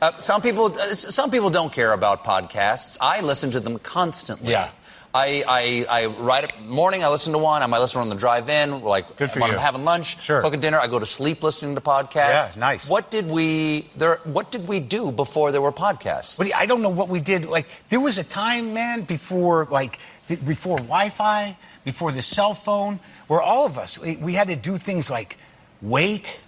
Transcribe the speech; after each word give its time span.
Uh, 0.00 0.16
some 0.18 0.40
people, 0.40 0.66
uh, 0.66 0.94
some 0.94 1.30
people 1.30 1.50
don't 1.50 1.72
care 1.72 1.92
about 1.92 2.24
podcasts. 2.24 2.96
I 3.00 3.20
listen 3.20 3.50
to 3.52 3.60
them 3.60 3.78
constantly. 3.78 4.52
Yeah. 4.52 4.70
I, 5.12 5.42
I, 5.46 6.02
I 6.02 6.06
write 6.06 6.44
it 6.44 6.64
morning. 6.64 7.02
I 7.02 7.08
listen 7.08 7.32
to 7.32 7.38
one. 7.38 7.62
I 7.62 7.66
might 7.66 7.80
listen 7.80 8.00
on 8.00 8.08
the 8.08 8.14
drive-in, 8.14 8.82
like 8.82 9.16
Good 9.16 9.30
for 9.30 9.40
when 9.40 9.50
you. 9.50 9.56
I'm 9.56 9.60
having 9.60 9.84
lunch, 9.84 10.22
Sure. 10.22 10.40
cooking 10.40 10.60
dinner. 10.60 10.78
I 10.78 10.86
go 10.86 11.00
to 11.00 11.04
sleep 11.06 11.42
listening 11.42 11.74
to 11.74 11.80
podcasts. 11.80 12.54
Yeah, 12.56 12.60
nice. 12.60 12.88
What 12.88 13.10
did 13.10 13.26
we 13.28 13.90
there? 13.96 14.20
What 14.22 14.52
did 14.52 14.68
we 14.68 14.78
do 14.78 15.10
before 15.10 15.50
there 15.50 15.60
were 15.60 15.72
podcasts? 15.72 16.38
But 16.38 16.54
I 16.56 16.66
don't 16.66 16.80
know 16.80 16.90
what 16.90 17.08
we 17.08 17.18
did. 17.18 17.44
Like 17.44 17.66
there 17.88 17.98
was 17.98 18.18
a 18.18 18.24
time, 18.24 18.72
man, 18.72 19.02
before 19.02 19.66
like 19.68 19.98
before 20.28 20.76
Wi-Fi, 20.78 21.56
before 21.84 22.12
the 22.12 22.22
cell 22.22 22.54
phone, 22.54 23.00
where 23.26 23.42
all 23.42 23.66
of 23.66 23.78
us 23.78 23.98
we, 23.98 24.16
we 24.16 24.34
had 24.34 24.46
to 24.46 24.54
do 24.56 24.78
things 24.78 25.10
like 25.10 25.36
wait. 25.82 26.40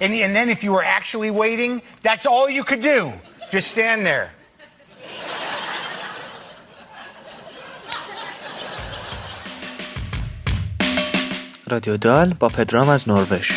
and, 0.00 0.12
and 0.12 0.34
then 0.34 0.48
if 0.48 0.64
you 0.64 0.72
were 0.72 0.84
actually 0.84 1.30
waiting, 1.30 1.82
that's 2.02 2.26
all 2.26 2.50
you 2.50 2.64
could 2.64 2.82
do. 2.82 3.12
Just 3.50 3.68
stand 3.70 4.06
there. 4.06 4.30
رادیو 11.66 11.96
دال 11.96 12.34
با 12.34 12.48
پدرام 12.48 12.88
از 12.88 13.08
نروژ 13.08 13.52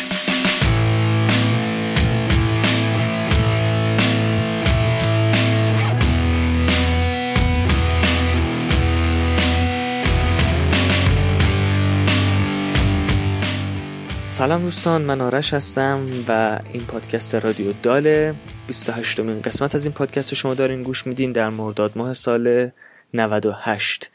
سلام 14.41 14.61
دوستان 14.61 15.01
من 15.01 15.21
آرش 15.21 15.53
هستم 15.53 16.07
و 16.27 16.59
این 16.73 16.83
پادکست 16.85 17.35
رادیو 17.35 17.73
داله. 17.83 18.35
28 18.67 19.19
مین 19.19 19.41
قسمت 19.41 19.75
از 19.75 19.85
این 19.85 19.93
پادکست 19.93 20.29
رو 20.29 20.35
شما 20.35 20.53
دارین 20.53 20.83
گوش 20.83 21.07
میدین 21.07 21.31
در 21.31 21.49
مرداد 21.49 21.91
ماه 21.95 22.13
سال 22.13 22.69
98 23.13 24.09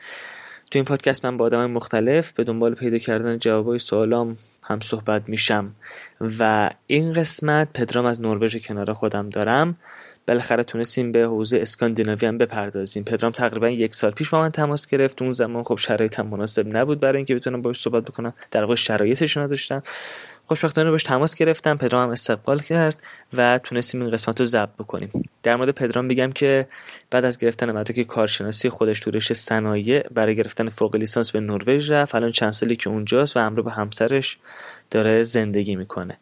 تو 0.70 0.78
این 0.78 0.84
پادکست 0.84 1.24
من 1.24 1.36
با 1.36 1.44
آدم 1.44 1.70
مختلف 1.70 2.32
به 2.32 2.44
دنبال 2.44 2.74
پیدا 2.74 2.98
کردن 2.98 3.38
جوابای 3.38 3.78
سوالام 3.78 4.36
هم 4.62 4.80
صحبت 4.80 5.28
میشم. 5.28 5.74
و 6.20 6.70
این 6.86 7.12
قسمت 7.12 7.68
پدرام 7.74 8.04
از 8.04 8.20
نروژ 8.20 8.56
کنار 8.56 8.92
خودم 8.92 9.28
دارم. 9.28 9.76
بالاخره 10.26 10.64
تونستیم 10.64 11.12
به 11.12 11.22
حوزه 11.22 11.58
اسکاندیناوی 11.58 12.26
هم 12.26 12.38
بپردازیم. 12.38 13.04
پدرام 13.04 13.32
تقریبا 13.32 13.68
یک 13.68 13.94
سال 13.94 14.10
پیش 14.10 14.28
با 14.28 14.40
من 14.40 14.50
تماس 14.50 14.86
گرفت. 14.86 15.22
اون 15.22 15.32
زمان 15.32 15.62
خب 15.62 15.76
شرایطم 15.78 16.26
مناسب 16.26 16.76
نبود 16.76 17.00
برای 17.00 17.16
اینکه 17.16 17.34
بتونم 17.34 17.62
باش 17.62 17.80
صحبت 17.80 18.04
بکنم. 18.04 18.34
در 18.50 18.60
واقع 18.60 18.74
شرایطش 18.74 19.36
نداشتم. 19.36 19.82
خوشبختانه 20.46 20.90
باش 20.90 21.02
تماس 21.02 21.34
گرفتم. 21.34 21.76
پدرام 21.76 22.02
هم 22.02 22.10
استقبال 22.10 22.58
کرد 22.58 23.02
و 23.32 23.58
تونستیم 23.58 24.02
این 24.02 24.10
قسمت 24.10 24.40
رو 24.40 24.46
ضبط 24.46 24.72
بکنیم. 24.78 25.10
در 25.42 25.56
مورد 25.56 25.70
پدرام 25.70 26.08
بگم 26.08 26.32
که 26.32 26.68
بعد 27.10 27.24
از 27.24 27.38
گرفتن 27.38 27.72
مدرک 27.72 28.02
کارشناسی 28.02 28.68
خودش 28.68 29.00
تو 29.00 29.10
رشته 29.10 29.34
صنایع 29.34 30.08
برای 30.08 30.36
گرفتن 30.36 30.68
فوق 30.68 30.96
لیسانس 30.96 31.30
به 31.30 31.40
نروژ 31.40 31.90
رفت. 31.90 32.14
الان 32.14 32.32
چند 32.32 32.52
سالی 32.52 32.76
که 32.76 32.90
اونجاست 32.90 33.36
و 33.36 33.40
همراه 33.40 33.64
با 33.64 33.70
همسرش 33.70 34.38
داره 34.90 35.22
زندگی 35.22 35.76
می‌کنه. 35.76 36.18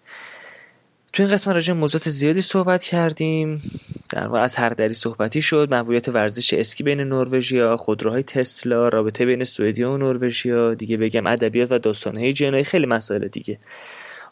تو 1.14 1.22
این 1.22 1.32
قسمت 1.32 1.54
راجع 1.54 1.72
موضوعات 1.72 2.08
زیادی 2.08 2.40
صحبت 2.40 2.84
کردیم. 2.84 3.62
در 4.10 4.26
واقع 4.26 4.40
از 4.40 4.56
هر 4.56 4.68
دری 4.68 4.94
صحبتی 4.94 5.42
شد. 5.42 5.68
محبوبیت 5.70 6.08
ورزش 6.08 6.54
اسکی 6.54 6.84
بین 6.84 7.00
نروژیا 7.00 7.76
خودروهای 7.76 8.22
تسلا 8.22 8.88
رابطه 8.88 9.26
بین 9.26 9.44
سوئدیا 9.44 9.92
و 9.92 9.96
نروژیا. 9.96 10.74
دیگه 10.74 10.96
بگم 10.96 11.26
ادبیات 11.26 11.72
و 11.72 11.78
داستانهای 11.78 12.32
جنایی. 12.32 12.64
خیلی 12.64 12.86
مسائل 12.86 13.28
دیگه. 13.28 13.58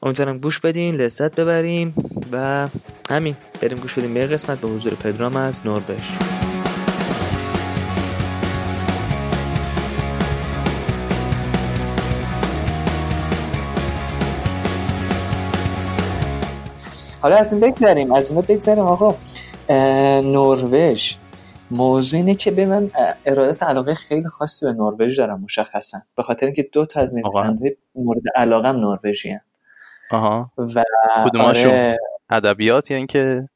امیدوارم 0.03 0.39
گوش 0.39 0.59
بدین 0.59 0.95
لذت 0.95 1.41
ببریم 1.41 1.95
و 2.33 2.69
همین. 3.11 3.37
بریم 3.61 3.79
گوش 3.79 3.95
بدیم 3.95 4.15
به 4.15 4.27
قسمت. 4.27 4.61
به 4.61 4.69
حضور 4.69 4.95
پدرام 4.95 5.37
از 5.37 5.67
نروژ. 5.67 6.42
حالا 17.23 17.37
از 17.37 17.53
این 17.53 17.61
بگذریم 17.61 18.13
از 18.13 18.33
این 18.33 18.41
بگذریم 18.41 18.85
آقا. 18.85 19.15
نروژ. 20.21 21.15
موضوع 21.71 22.21
اینه 22.21 22.35
که 22.35 22.51
به 22.51 22.67
من 22.67 22.91
ارادت 23.25 23.63
علاقه 23.63 23.95
خیلی 23.95 24.29
خاصی 24.29 24.67
به 24.67 24.73
نروژ 24.73 25.19
دارم 25.19 25.41
مشخصا. 25.41 25.99
به 26.17 26.23
خاطر 26.23 26.47
اینکه 26.47 26.69
دو 26.73 26.87
تا 26.87 27.01
از 27.01 27.15
نویسنده 27.15 27.77
مورد 27.95 28.23
علاقم 28.35 28.77
نروژی 28.77 29.39
آها. 30.11 30.51
و 30.59 30.85
کدوماشون؟ 31.29 31.73
آره. 31.73 31.99
ادبیات 32.31 32.91
یا 32.91 32.97
اینکه 32.97 33.49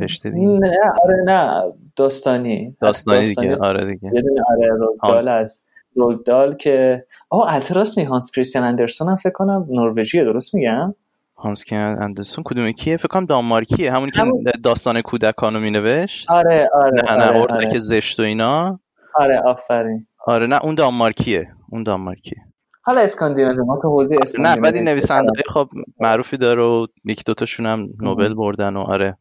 رشته 0.00 0.30
دیگه؟ 0.30 0.46
نه 0.46 0.76
آره 1.04 1.16
نه. 1.24 1.62
داستانی. 1.96 2.76
داستانی 2.80 3.34
دیگه. 3.34 3.56
آره 3.56 3.86
دیگه. 3.86 4.10
آره 4.50 4.68
رولدال. 4.68 5.28
از 5.28 5.62
رولدال 5.94 6.56
که 6.56 7.06
آه 7.30 7.54
التراس 7.54 7.98
می 7.98 8.04
هانس 8.04 8.30
کریستیان 8.30 8.64
اندرسون 8.64 9.08
هم 9.08 9.16
فکر 9.16 9.32
کنم 9.32 9.66
نروژیه 9.70 10.24
درست 10.24 10.54
میگم؟ 10.54 10.94
هانس 11.42 11.64
کریستیان 11.64 12.02
اندرسون 12.02 12.44
کدوم 12.44 12.70
کیه 12.72 12.96
فکر 12.96 13.08
کنم 13.08 13.24
دانمارکیه. 13.24 13.92
همونی 13.92 14.10
که 14.10 14.20
همون- 14.20 14.44
داستان 14.64 15.00
کودکانو 15.00 15.60
مینوشت. 15.60 16.30
آره 16.30 16.68
آره 16.74 16.90
نه 16.90 17.16
نه 17.16 17.24
آره, 17.24 17.40
آره. 17.40 17.78
زشت 17.78 18.20
و 18.20 18.22
اینا. 18.22 18.80
آره 19.14 19.38
آفرین. 19.46 20.06
آره 20.26 20.46
نه 20.46 20.64
اون 20.64 20.74
دانمارکیه. 20.74 21.48
اون 21.72 21.82
دانمارکیه. 21.82 22.38
حالا 22.82 23.00
اسکاندیناوی 23.00 23.56
ما 23.66 23.78
تو 23.82 23.88
حوزه 23.88 24.14
نه 24.14 24.20
اسکاندیناوی 24.22 24.60
ولی 24.62 24.80
نویسنده 24.80 25.42
خب 25.48 25.68
معروفی 26.00 26.36
داره 26.36 26.62
و 26.62 26.86
یکی 27.04 27.22
دوتاشون 27.26 27.66
هم 27.66 27.88
نوبل 28.00 28.34
بردن 28.34 28.76
و 28.76 28.80
آره. 28.80 29.16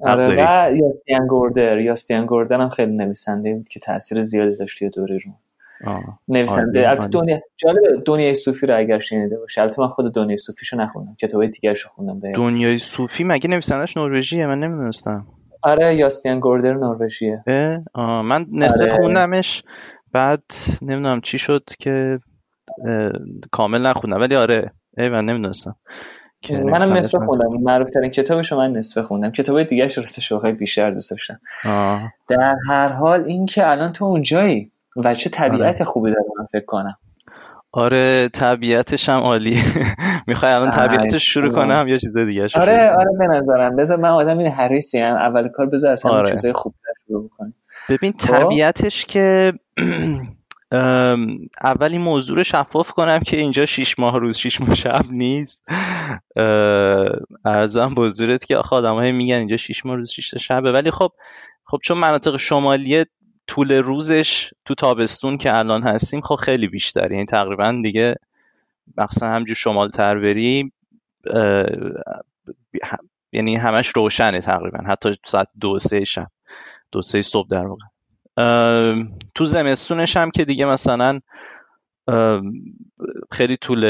آره. 0.00 0.26
و 0.26 0.76
یاستین 0.76 1.26
گوردر. 1.26 1.78
یاستین 1.78 2.26
گوردر 2.26 2.60
هم 2.60 2.68
خیلی 2.68 2.92
نویسنده 2.96 3.54
بود 3.54 3.68
که 3.68 3.80
تاثیر 3.80 4.20
زیادی 4.20 4.56
داشت 4.56 4.78
توی 4.78 4.90
دوره 4.90 5.18
رو. 5.26 5.32
نویسنده. 6.28 6.88
البته. 6.88 7.08
دنیا 7.08 7.40
جالب 7.56 8.04
دنیای 8.04 8.34
صوفی 8.34 8.66
رو 8.66 8.78
اگر 8.78 8.98
شنیده 8.98 9.38
باشه 9.38 9.60
البته 9.62 9.82
من 9.82 9.88
خود 9.88 10.14
دنیای 10.14 10.38
صوفیشو 10.38 10.76
نخوندم 10.76 11.16
کتابای 11.20 11.48
دیگرش 11.48 11.80
رو 11.80 11.90
خوندم 11.94 12.18
دقیقاً. 12.20 12.42
دنیای 12.42 12.78
صوفی؟ 12.78 13.24
مگه 13.24 13.50
نویسندش 13.50 13.96
نروژیه؟ 13.96 14.46
من 14.46 14.58
نمی‌دونستم. 14.58 15.26
آره 15.62 15.94
یاستین 15.94 16.40
گوردر 16.40 16.74
نروژیه. 16.74 17.44
من 17.96 18.46
نصفه 18.52 18.82
آره. 18.82 18.96
خوندمش 18.96 19.62
بعد 20.12 20.42
نمی‌دونم 20.82 21.20
چی 21.20 21.38
شد 21.38 21.64
که 21.78 22.18
کامل 23.50 23.86
نخوندم. 23.86 24.20
ولی 24.20 24.36
آره 24.36 24.70
ای 24.98 25.08
من 25.08 25.24
نمی‌دونستم 25.24 25.76
منم 26.50 26.92
نصفه 26.92 27.18
من- 27.18 27.26
خوندم. 27.26 27.46
معروف 27.62 27.90
ترین 27.90 28.10
کتابشو 28.10 28.56
من 28.56 28.72
نصفه 28.72 29.02
خوندم. 29.02 29.30
کتابای 29.30 29.64
دیگه 29.64 29.88
راستش 29.96 30.32
خیلی 30.32 30.56
بیشتر 30.56 30.90
دوست 30.90 31.10
داشتم. 31.10 31.40
در 32.28 32.56
هر 32.68 32.92
حال 32.92 33.24
این 33.24 33.46
که 33.46 33.70
الان 33.70 33.92
تو 33.92 34.04
اونجایی. 34.04 34.72
و 35.04 35.14
چه 35.14 35.30
طبیعت 35.30 35.74
آره. 35.74 35.84
خوبی 35.84 36.10
داره 36.10 36.24
من 36.38 36.46
فکر 36.52 36.64
کنم. 36.66 36.96
آره 37.72 38.28
طبیعتش 38.28 39.08
هم 39.08 39.18
عالیه. 39.18 39.62
می‌خوای 40.28 40.52
الان 40.52 40.70
طبیعتش 40.70 41.24
شروع. 41.24 41.54
کنم؟ 41.54 41.88
یا 41.88 41.98
چیز 41.98 42.16
دیگه؟ 42.16 42.46
آره 42.54 42.90
آره 42.90 43.10
به 43.18 43.26
نظرم. 43.26 43.76
بذار 43.76 43.98
من 43.98 44.08
آدم 44.08 44.38
این 44.38 44.48
حریصی 44.48 44.98
هم 44.98 45.14
اول 45.16 45.48
کار 45.48 45.66
بذار 45.66 45.96
همین 46.04 46.16
آره. 46.16 46.32
چیزای 46.32 46.52
خوب 46.52 46.74
شروع 47.06 47.26
بکنیم. 47.26 47.54
ببین 47.88 48.12
خب. 48.18 48.38
طبیعتش 48.38 49.04
که 49.04 49.52
ام، 50.72 51.38
اول 51.62 51.92
این 51.92 52.00
موضوع 52.00 52.36
رو 52.36 52.42
شفاف 52.44 52.90
کنم 52.90 53.18
که 53.18 53.36
اینجا 53.36 53.66
شیش 53.66 53.98
ماه 53.98 54.18
روز 54.18 54.38
شیش 54.38 54.60
ماه 54.60 54.74
شب 54.74 55.02
نیست. 55.10 55.62
ارزم 57.44 57.94
حضورت 57.98 58.44
که 58.44 58.56
آخه 58.56 58.76
آدم 58.76 59.14
میگن 59.14 59.36
اینجا 59.36 59.56
شیش 59.56 59.86
ماه 59.86 59.96
روز 59.96 60.10
شیش 60.10 60.34
شبه. 60.34 60.72
ولی 60.72 60.90
خب 60.90 61.10
خب 61.64 61.78
چون 61.82 61.98
مناطق 61.98 62.36
شمالیه 62.36 63.06
طول 63.48 63.72
روزش 63.72 64.50
تو 64.64 64.74
تابستون 64.74 65.38
که 65.38 65.58
الان 65.58 65.82
هستیم 65.82 66.20
خب 66.20 66.34
خیلی 66.34 66.68
بیشتر 66.68 67.12
یعنی 67.12 67.24
تقریبا 67.24 67.80
دیگه 67.82 68.14
مخصوصا 68.96 69.28
همجور 69.28 69.56
شمال 69.56 69.88
تر 69.88 70.18
بری 70.18 70.72
یعنی 73.32 73.56
همش 73.56 73.88
روشنه 73.88 74.40
تقریبا. 74.40 74.78
حتی 74.86 75.16
ساعت 75.26 75.48
دو 75.60 75.78
سه 75.78 76.04
شب 76.04 76.30
دو 76.92 77.02
سه 77.02 77.22
صبح 77.22 77.48
در 77.48 77.66
واقع. 77.66 77.84
تو 79.34 79.44
زمستونش 79.44 80.16
هم 80.16 80.30
که 80.30 80.44
دیگه 80.44 80.64
مثلا 80.64 81.20
خیلی 83.30 83.56
طول 83.56 83.84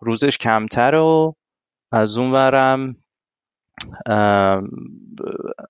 روزش 0.00 0.38
کمتر 0.38 0.94
و 0.94 1.36
از 1.92 2.18
اون 2.18 2.32
ورم 2.32 2.96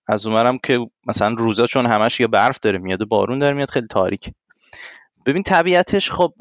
از 0.07 0.27
اون 0.27 0.37
ورم 0.37 0.59
که 0.59 0.79
مثلا 1.07 1.35
روزا 1.39 1.67
چون 1.67 1.87
همش 1.87 2.21
یا 2.21 2.27
برف 2.27 2.59
داره 2.59 2.79
میاد 2.79 3.05
بارون 3.05 3.39
داره 3.39 3.55
میاد 3.57 3.71
خیلی 3.71 3.87
تاریک 3.87 4.31
ببین 5.27 5.43
طبیعتش 5.43 6.11
خب 6.11 6.33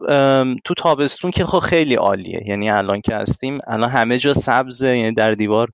تو 0.63 0.73
تابستون 0.77 1.31
که 1.31 1.45
خب 1.45 1.59
خیلی 1.59 1.95
عالیه. 1.95 2.43
یعنی 2.45 2.69
الان 2.69 3.01
که 3.01 3.15
هستیم 3.15 3.59
الان 3.67 3.89
همه 3.89 4.17
جا 4.17 4.33
سبزه 4.33 4.97
یعنی 4.97 5.11
در 5.11 5.31
دیوار 5.31 5.69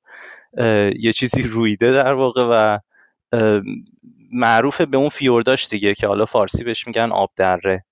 یه 1.00 1.13
چیزی 1.16 1.42
رویده 1.42 1.92
در 1.92 2.13
واقع 2.13 2.48
و 2.52 2.78
معروف 4.31 4.81
به 4.81 4.98
اون 4.98 5.10
فیورداش 5.10 5.68
دیگه 5.68 5.94
که 5.94 6.07
حالا 6.07 6.25
فارسی 6.25 6.63
بهش 6.63 6.88
میگن 6.88 7.12
آب 7.12 7.31
دره. 7.36 7.86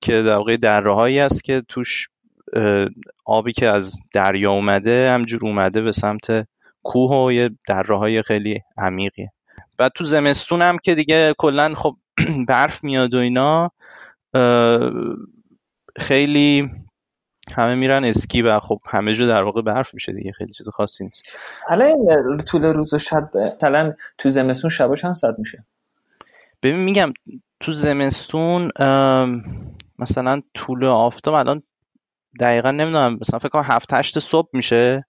که 0.00 0.22
در 0.22 0.36
واقع 0.36 0.56
دره 0.56 0.94
هایی 0.94 1.18
است 1.18 1.44
که 1.44 1.62
توش 1.68 2.08
آبی 3.24 3.52
که 3.52 3.68
از 3.68 4.00
دریا 4.14 4.52
اومده 4.52 5.10
همجور 5.10 5.40
اومده 5.42 5.82
به 5.82 5.92
سمت 5.92 6.48
کوه 6.86 7.26
و 7.26 7.32
یه 7.32 7.50
دره 7.68 7.98
های 7.98 8.22
خیلی 8.22 8.62
عمیقیه 8.78 9.32
بعد 9.78 9.92
تو 9.94 10.04
زمستون 10.04 10.62
هم 10.62 10.78
که 10.78 10.94
دیگه 10.94 11.34
کلا 11.38 11.74
خب 11.74 11.96
برف 12.48 12.84
میاد 12.84 13.14
و 13.14 13.18
اینا 13.18 13.70
خیلی 15.98 16.70
همه 17.54 17.74
میرن 17.74 18.04
اسکی 18.04 18.42
و 18.42 18.60
خب 18.60 18.80
همه 18.86 19.14
جا 19.14 19.26
در 19.26 19.42
واقع 19.42 19.62
برف 19.62 19.94
میشه 19.94 20.12
دیگه 20.12 20.32
خیلی 20.32 20.52
چیز 20.52 20.68
خاصی 20.68 21.04
نیست. 21.04 21.22
الان 21.68 22.38
طول 22.38 22.62
روز 22.62 22.94
و 22.94 22.98
شب 22.98 23.30
مثلا 23.36 23.94
تو 24.18 24.28
زمستون 24.28 24.70
شبا 24.70 24.96
چند 24.96 25.14
ساعت 25.14 25.34
میشه؟ 25.38 25.64
ببین 26.62 26.76
میگم 26.76 27.12
تو 27.60 27.72
زمستون 27.72 28.70
مثلا 29.98 30.42
طول 30.54 30.84
آفتاب 30.84 31.34
الان 31.34 31.62
دقیقا 32.40 32.70
نمی‌دونم 32.70 33.18
مثلا 33.20 33.38
فکر 33.38 33.48
کنم 33.48 33.64
هفت 33.66 33.92
هشت 33.92 34.18
صبح 34.18 34.48
میشه. 34.52 35.05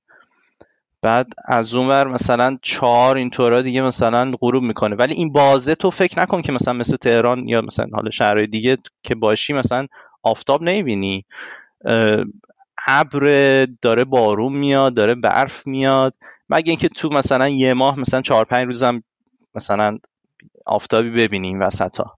بعد 1.01 1.27
از 1.45 1.75
اون 1.75 1.87
ور 1.87 2.07
مثلا 2.07 2.57
چهار 2.61 3.17
اینطورا 3.17 3.61
دیگه 3.61 3.81
مثلا 3.81 4.31
غروب 4.41 4.63
می‌کنه. 4.63 4.95
ولی 4.95 5.13
این 5.13 5.31
بازه 5.31 5.75
تو 5.75 5.91
فکر 5.91 6.19
نکن 6.19 6.41
که 6.41 6.51
مثلا 6.51 6.73
مثل 6.73 6.95
تهران 6.95 7.47
یا 7.47 7.61
مثلا 7.61 7.87
حالا 7.93 8.11
شهرهای 8.11 8.47
دیگه 8.47 8.77
که 9.03 9.15
باشی 9.15 9.53
مثلا 9.53 9.87
آفتاب 10.23 10.63
نمی‌بینی. 10.63 11.25
ابر 12.87 13.65
داره 13.81 14.05
بارون 14.05 14.53
میاد 14.53 14.93
داره 14.93 15.15
برف 15.15 15.67
میاد. 15.67 16.13
مگه 16.49 16.69
اینکه 16.69 16.89
تو 16.89 17.09
مثلا 17.09 17.49
یه 17.49 17.73
ماه 17.73 17.99
مثلا 17.99 18.21
چهار 18.21 18.45
پنج 18.45 18.65
روزم 18.65 19.03
مثلا 19.55 19.97
آفتابی 20.65 21.09
ببینیم 21.09 21.61
وسط 21.61 21.97
ها 21.97 22.17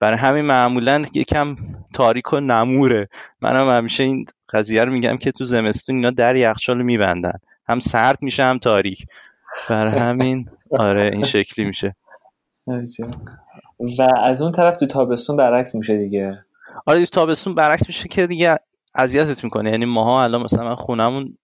برای 0.00 0.18
همین 0.18 0.44
معمولا 0.44 1.04
یکم 1.14 1.56
تاریک 1.94 2.32
و 2.32 2.40
نموره. 2.40 3.08
منم 3.40 3.70
همیشه 3.70 4.04
این 4.04 4.26
قضیه 4.52 4.84
رو 4.84 4.92
میگم 4.92 5.16
که 5.16 5.32
تو 5.32 5.44
زمستون 5.44 5.96
اینا 5.96 6.10
در 6.10 6.36
یخچال 6.36 6.82
میبندن. 6.82 7.38
هم 7.68 7.80
سرد 7.80 8.18
میشه 8.22 8.44
هم 8.44 8.58
تاریک. 8.58 9.06
برای 9.70 9.98
همین 10.08 10.48
آره 10.70 11.10
این 11.12 11.24
شکلی 11.24 11.64
میشه. 11.64 11.96
و 13.98 14.08
از 14.22 14.42
اون 14.42 14.52
طرف 14.52 14.76
تو 14.76 14.86
تابستون 14.86 15.36
برعکس 15.36 15.74
میشه 15.74 15.98
دیگه. 15.98 16.44
آره 16.86 17.06
تو 17.06 17.06
تابستون 17.06 17.54
برعکس 17.54 17.86
میشه 17.86 18.08
که 18.08 18.26
دیگه 18.26 18.56
اذیتت 18.94 19.44
می‌کنه. 19.44 19.70
یعنی 19.70 19.84
ماها 19.84 20.24
الان 20.24 20.42
مثلا 20.42 20.64
من 20.64 20.74
خونمون 20.74 21.36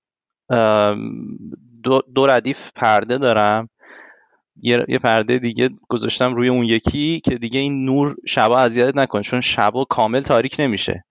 دو, 1.83 2.01
دو 2.15 2.27
ردیف 2.27 2.71
پرده 2.75 3.19
دارم. 3.19 3.69
یه, 4.63 4.85
یه 4.89 4.99
پرده 4.99 5.39
دیگه 5.39 5.71
گذاشتم 5.89 6.35
روی 6.35 6.49
اون 6.49 6.65
یکی 6.65 7.21
که 7.21 7.35
دیگه 7.35 7.61
این 7.61 7.85
نور 7.85 8.17
شبا 8.27 8.59
اذیت 8.59 8.97
نکنه 8.97 9.23
چون 9.23 9.41
شبا 9.41 9.85
کامل 9.85 10.21
تاریک 10.21 10.57
نمیشه. 10.59 11.05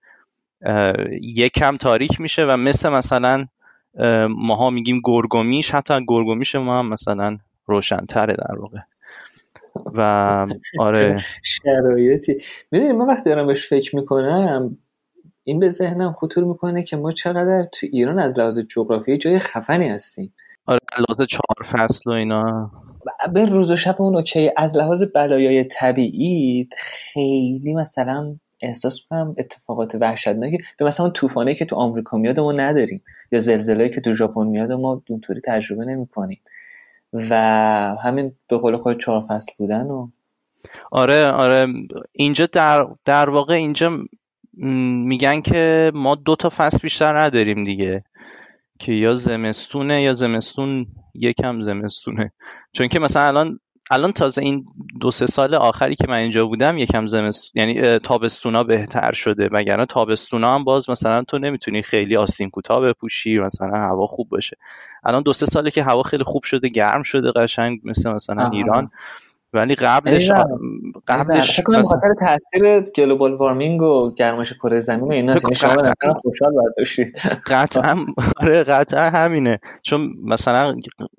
یکم 1.22 1.76
تاریک 1.76 2.20
میشه 2.20 2.44
و 2.44 2.56
مثل 2.56 2.88
مثلا 2.88 3.46
ماها 4.28 4.70
میگیم 4.70 5.00
گرگومیش 5.04 5.70
حتی 5.74 5.94
گرگومیش 6.08 6.54
ما 6.54 6.78
هم 6.78 6.88
مثلا 6.88 7.38
روشنتره 7.66 8.34
در 8.34 8.58
واقع. 8.58 8.78
و 9.94 10.00
آره. 10.80 11.16
شرایطی. 11.42 12.38
می‌دونی 12.70 12.92
من 12.92 13.06
وقتی 13.06 13.30
دارم 13.30 13.46
بهش 13.46 13.68
فکر 13.68 13.96
می‌کنم 13.96 14.78
این 15.44 15.58
به 15.58 15.70
ذهنم 15.70 16.12
خطور 16.12 16.44
می‌کنه 16.44 16.82
که 16.82 16.96
ما 16.96 17.12
چقدر 17.12 17.64
تو 17.72 17.86
ایران 17.92 18.18
از 18.18 18.38
لحاظ 18.38 18.58
جغرافیایی 18.58 19.18
جای 19.18 19.38
خفنی 19.38 19.88
هستیم. 19.88 20.34
آره 20.66 20.78
لحاظ 20.98 21.28
چهار 21.28 21.72
فصل 21.72 22.10
و 22.10 22.12
اینا. 22.12 22.70
به 23.34 23.46
روز 23.46 23.70
و 23.70 23.76
شب 23.76 24.02
اون 24.02 24.16
اوکی. 24.16 24.50
از 24.56 24.76
لحاظ 24.76 25.02
بلایای 25.14 25.64
طبیعی 25.64 26.68
خیلی 26.78 27.74
مثلا 27.74 28.36
احساس 28.62 29.00
می‌کنم 29.02 29.34
اتفاقات 29.38 29.94
وحشتناکی 29.94 30.58
به 30.78 30.84
مثلا 30.84 31.06
اون 31.06 31.12
طوفانی 31.12 31.54
که 31.54 31.64
تو 31.64 31.76
آمریکا 31.76 32.16
میاد 32.16 32.40
ما 32.40 32.52
نداریم 32.52 33.02
یا 33.32 33.40
زلزله‌ای 33.40 33.90
که 33.90 34.00
تو 34.00 34.12
ژاپن 34.12 34.46
میاد 34.46 34.72
ما 34.72 35.02
اونطوری 35.08 35.40
تجربه 35.44 35.84
نمی‌کنیم. 35.84 36.40
و 37.12 37.34
همین 38.04 38.32
به 38.48 38.58
قول 38.58 38.76
خود 38.76 39.00
چهار 39.00 39.26
فصل 39.28 39.52
بودن 39.58 39.86
و 39.86 40.08
آره 40.92 41.26
آره. 41.26 41.66
اینجا 42.12 42.46
در, 42.46 42.86
در 43.04 43.30
واقع 43.30 43.54
اینجا 43.54 43.98
میگن 44.52 45.40
که 45.40 45.92
ما 45.94 46.14
دو 46.14 46.36
تا 46.36 46.52
فصل 46.56 46.78
بیشتر 46.82 47.18
نداریم 47.18 47.64
دیگه 47.64 48.04
که 48.78 48.92
یا 48.92 49.14
زمستونه 49.14 50.02
یا 50.02 50.12
زمستون 50.12 50.86
یکم 51.14 51.60
زمستونه. 51.60 52.32
چون 52.72 52.88
که 52.88 52.98
مثلا 52.98 53.22
الان 53.22 53.60
الان 53.90 54.12
تازه 54.12 54.42
این 54.42 54.66
دو 55.00 55.10
سه 55.10 55.26
سال 55.26 55.54
آخری 55.54 55.94
که 55.94 56.04
من 56.08 56.16
اینجا 56.16 56.46
بودم 56.46 56.78
یکم 56.78 57.06
زمست 57.06 57.56
یعنی 57.56 57.98
تابستونا 57.98 58.64
بهتر 58.64 59.12
شده. 59.12 59.48
وگرنه 59.52 59.86
تابستونا 59.86 60.54
هم 60.54 60.64
باز 60.64 60.90
مثلا 60.90 61.22
تو 61.22 61.38
نمی‌تونی 61.38 61.82
خیلی 61.82 62.16
آستین 62.16 62.50
کوتاه 62.50 62.80
بپوشی 62.80 63.38
مثلا 63.38 63.76
هوا 63.76 64.06
خوب 64.06 64.28
باشه. 64.28 64.56
الان 65.04 65.22
دو 65.22 65.32
سه 65.32 65.46
ساله 65.46 65.70
که 65.70 65.82
هوا 65.82 66.02
خیلی 66.02 66.24
خوب 66.24 66.42
شده 66.42 66.68
گرم 66.68 67.02
شده 67.02 67.32
قشنگ 67.32 67.80
مثل 67.84 68.10
مثلا 68.10 68.50
ایران. 68.52 68.90
ولی 69.58 69.74
قبلش 69.74 70.30
قبلش 71.08 71.60
فکر 71.60 71.82
خاطر 71.82 72.14
تاثیر 72.20 72.80
گلوبال 72.80 73.34
وارمینگ 73.34 73.82
و 73.82 74.12
گرمایش 74.14 74.52
کره 74.52 74.80
زمین 74.80 75.08
و 75.08 75.12
اینا 75.12 75.34
یعنی 75.34 75.54
شما 75.54 75.70
مثلا 75.72 76.14
خوشحال 76.14 76.52
برداشتید 76.52 77.18
قطعا 77.46 77.96
آره 78.42 78.62
قطعا 78.62 79.10
همینه. 79.10 79.58
چون 79.82 80.14
مثلا 80.24 80.74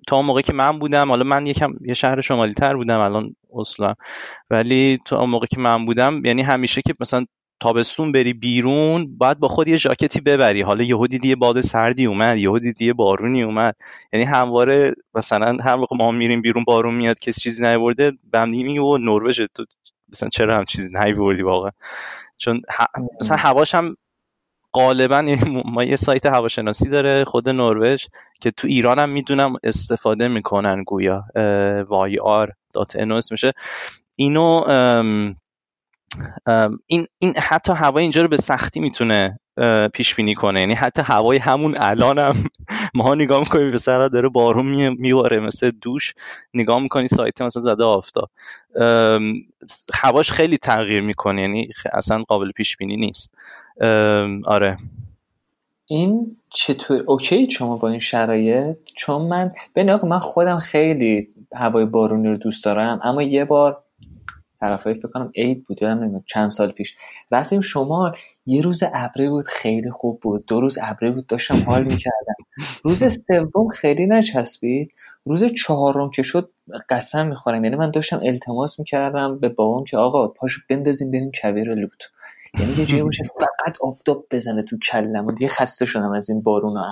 تا 0.08 0.22
موقعی 0.22 0.44
که 0.44 0.54
من 0.54 0.80
بودم 0.80 1.10
حالا 1.10 1.24
من 1.24 1.48
یکم 1.48 1.74
یه 1.82 1.94
شهر 1.94 2.22
شمالی 2.22 2.54
تر 2.54 2.76
بودم 2.76 3.00
الان 3.00 3.36
اصلا. 3.60 3.94
ولی 4.50 5.00
تا 5.06 5.26
موقعی 5.26 5.48
که 5.48 5.60
من 5.60 5.86
بودم 5.86 6.26
یعنی 6.26 6.42
همیشه 6.42 6.82
که 6.82 6.94
مثلا 7.00 7.26
تابستون 7.60 8.12
بری 8.12 8.34
بیرون 8.34 9.18
باید 9.18 9.40
با 9.40 9.48
خود 9.48 9.68
یه 9.68 9.78
ژاکتی 9.78 10.22
ببری. 10.22 10.62
حالا 10.62 10.84
یهو 10.84 11.08
دیدی 11.08 11.28
یه 11.28 11.36
باد 11.36 11.62
سردی 11.62 12.06
اومد 12.06 12.38
یهو 12.38 12.60
دیدی 12.60 12.86
یه 12.86 12.94
بارونی 12.94 13.44
اومد. 13.44 13.76
یعنی 14.14 14.26
همواره 14.26 14.94
مثلا 15.16 15.58
هر 15.64 15.76
موقع 15.76 15.96
ما 15.96 16.12
میریم 16.12 16.42
بیرون 16.42 16.64
بارون 16.64 16.96
میاد 16.96 17.20
کسی 17.20 17.42
چیزی 17.42 17.64
نیورده 17.64 18.12
به 18.32 18.40
هم 18.40 18.50
میگه 18.50 18.82
و 18.82 18.98
نروژ 18.98 19.42
تو 19.56 19.66
مثلا 20.10 20.30
چرا 20.30 20.58
هم 20.58 20.66
چیزی 20.66 20.90
نیوردی 20.94 21.44
واقعا؟ 21.44 21.72
چون 22.38 22.62
مثلا 23.22 23.38
هواش 23.38 23.76
هم 23.76 23.98
غالبا 24.74 25.16
یعنی 25.16 25.64
ما 25.66 25.84
یه 25.84 25.96
سایت 25.96 26.26
هواشناسی 26.26 26.90
داره 26.90 27.24
خود 27.24 27.50
نروژ 27.50 28.06
که 28.42 28.52
تو 28.52 28.68
ایران 28.68 29.00
هم 29.00 29.10
می‌دونم 29.10 29.54
استفاده 29.64 30.28
می‌کنن 30.28 30.84
گویا 30.84 31.24
yr.no 31.90 33.12
اسمشه 33.12 33.54
اینو 34.16 34.64
این 36.88 37.08
این 37.20 37.34
حتی 37.38 37.74
هوای 37.74 38.02
اینجا 38.04 38.22
رو 38.22 38.28
به 38.28 38.38
سختی 38.38 38.80
می‌تونه 38.80 39.40
پیش 39.94 40.16
بینی 40.16 40.36
کنه. 40.36 40.60
یعنی 40.60 40.74
حتی 40.74 41.02
هوای 41.02 41.38
همون 41.38 41.76
الان 41.78 42.20
هم 42.20 42.44
ما 42.96 43.16
نگاه 43.16 43.40
می‌کنیم 43.40 43.72
به 43.72 43.78
سر 43.78 44.08
داره 44.08 44.30
بارون 44.30 44.90
میواره 44.90 45.40
مثل 45.40 45.72
دوش. 45.72 46.14
نگاه 46.54 46.80
می‌کنی 46.80 47.08
سایت 47.08 47.42
مثلا 47.42 47.62
زده 47.62 47.84
آفتاب. 47.84 48.30
هواش 49.94 50.32
خیلی 50.32 50.58
تغییر 50.58 51.02
می‌کنه 51.02 51.42
یعنی 51.42 51.70
اصلا 51.94 52.24
قابل 52.24 52.52
پیش 52.52 52.78
بینی 52.78 52.98
نیست 52.98 53.34
آره. 54.46 54.78
این 55.86 56.38
چطور؟ 56.50 57.04
اوکی 57.08 57.52
شما 57.52 57.78
با 57.78 57.90
این 57.90 58.00
شرایط؟ 58.00 58.78
چون 58.96 59.22
من 59.22 59.52
به 59.74 60.00
من 60.04 60.20
خودم 60.20 60.60
خیلی 60.60 61.28
هوای 61.56 61.86
بارونی 61.86 62.28
رو 62.28 62.38
دوست 62.38 62.66
دارم 62.66 63.00
اما 63.04 63.24
یه 63.24 63.46
بار 63.46 63.84
طرفای 64.60 64.94
فکر 64.94 65.08
کنم 65.08 65.32
عید 65.36 65.66
بود 65.66 65.82
یادم 65.82 66.24
چند 66.28 66.50
سال 66.50 66.72
پیش. 66.72 66.98
رفتیم 67.32 67.62
شمال. 67.62 68.16
یه 68.46 68.62
روز 68.62 68.84
ابری 68.94 69.30
بود 69.30 69.46
خیلی 69.48 69.92
خوب 69.92 70.20
بود. 70.20 70.46
دو 70.46 70.62
روز 70.62 70.78
ابری 70.82 71.12
بود 71.12 71.28
داشتم 71.28 71.60
حال 71.60 71.84
می‌کردم. 71.84 72.36
روز 72.84 73.04
سوم 73.04 73.68
خیلی 73.68 74.06
نچسبید. 74.06 74.92
روز 75.26 75.44
چهارم 75.44 76.10
که 76.10 76.24
شد 76.24 76.52
قسم 76.90 77.28
می‌خورم. 77.28 77.64
یعنی 77.64 77.76
من 77.76 77.92
داشتم 77.92 78.20
التماس 78.24 78.80
می‌کردم 78.80 79.40
به 79.40 79.50
بابام 79.50 79.84
که 79.84 79.98
آقا 79.98 80.28
پاشو 80.28 80.62
بندازیم 80.70 81.12
بریم 81.12 81.32
کویر 81.42 81.74
لوت. 81.74 81.92
یعنی 82.60 82.74
یه 82.74 82.86
جایی 82.86 83.04
باشه 83.04 83.24
فقط 83.24 83.78
آفتاب 83.82 84.26
بزنه 84.32 84.64
تو 84.64 84.78
کلم 84.78 85.26
و 85.26 85.32
دیگه 85.32 85.48
خسته 85.48 85.86
شدم 85.86 86.12
از 86.12 86.30
این 86.30 86.42
بارون 86.42 86.78
و 86.78 86.84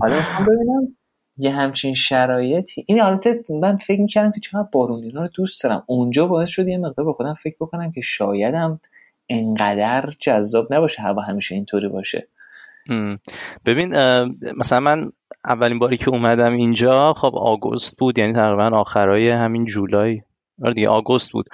حالا 0.00 0.16
می‌خوام 0.16 0.46
ببینم 0.46 0.96
یه 1.42 1.50
همچین 1.50 1.94
شرایطی. 1.94 2.84
این 2.88 3.00
حالت 3.00 3.26
من 3.50 3.76
فکر 3.76 4.00
می‌کردم 4.00 4.32
که 4.32 4.40
چقدر 4.40 4.68
بارون 4.72 5.10
رو 5.10 5.28
دوست 5.34 5.64
دارم. 5.64 5.84
اونجا 5.86 6.26
باعث 6.26 6.48
شد 6.48 6.68
یه 6.68 6.78
مقدار 6.78 7.06
به 7.06 7.12
خودم 7.12 7.34
فکر 7.34 7.56
بکنم 7.60 7.92
که 7.92 8.00
شایدم 8.00 8.80
انقدر 9.28 10.12
جذاب 10.18 10.74
نباشه 10.74 11.02
هوا 11.02 11.22
همیشه 11.22 11.54
اینطوری 11.54 11.88
باشه. 11.88 12.28
ببین 13.66 13.88
مثلا 14.56 14.80
من 14.80 15.10
اولین 15.44 15.78
باری 15.78 15.96
که 15.96 16.08
اومدم 16.08 16.52
اینجا 16.52 17.12
خب 17.12 17.32
آگوست 17.36 17.96
بود 17.98 18.18
یعنی 18.18 18.32
تقریبا 18.32 18.70
آخرای 18.78 19.30
همین 19.30 19.64
جولای 19.64 20.22
آره 20.64 20.74
دیگه 20.74 20.88
آگوست 20.88 21.32
بود. 21.32 21.48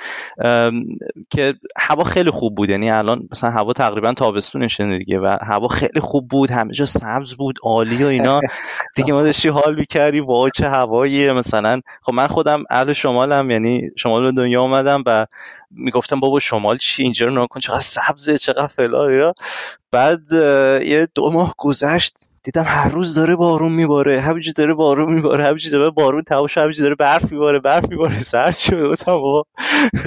که 1.30 1.54
هوا 1.76 2.04
خیلی 2.04 2.30
خوب 2.30 2.54
بود. 2.54 2.70
یعنی 2.70 2.90
الان 2.90 3.28
مثلا 3.30 3.50
هوا 3.50 3.72
تقریبا 3.72 4.14
تابستونشه 4.14 4.98
دیگه 4.98 5.18
و 5.18 5.36
هوا 5.42 5.68
خیلی 5.68 6.00
خوب 6.00 6.28
بود. 6.28 6.50
همه 6.50 6.72
جا 6.72 6.86
سبز 6.86 7.34
بود 7.34 7.58
عالی 7.62 8.04
و 8.04 8.06
اینا. 8.06 8.40
دیگه 8.96 9.12
ما 9.12 9.22
داشتی 9.22 9.48
حال 9.48 9.74
می‌کردی. 9.74 10.20
وای 10.20 10.50
چه 10.54 10.68
هوایی 10.68 11.32
مثلا 11.32 11.80
خب 12.02 12.14
من 12.14 12.26
خودم 12.26 12.64
اهل 12.70 12.92
شمالم 12.92 13.50
یعنی 13.50 13.90
شمال 13.96 14.34
دنیا 14.34 14.62
اومدم 14.62 15.02
و 15.06 15.26
می‌گفتم 15.70 16.20
بابا 16.20 16.40
شمال 16.40 16.76
چی؟ 16.76 17.02
اینجا 17.02 17.26
رو 17.26 17.42
نکن 17.42 17.60
چقدر 17.60 17.80
سبزه 17.80 18.38
چقدر 18.38 18.66
فلان 18.66 19.32
بعد 19.92 20.32
یه 20.82 21.08
دو 21.14 21.30
ماه 21.30 21.54
گذشت. 21.58 22.27
دیدم 22.42 22.64
هر 22.66 22.88
روز 22.88 23.14
داره 23.14 23.36
بارون 23.36 23.72
میباره 23.72 24.20
همینجوری 24.20 24.52
داره 24.52 24.74
بارون 24.74 25.12
میباره 25.12 25.44
همینجوری 25.44 25.72
داره 25.72 25.90
بارون 25.90 26.22
تماش 26.22 26.58
همینجوری 26.58 26.82
داره 26.82 26.94
برف 26.94 27.32
میباره 27.32 27.58
برف 27.58 27.88
میباره 27.88 28.20
سرد 28.20 28.56
شده 28.56 28.88
گفتم 28.88 29.12
بابا. 29.12 29.44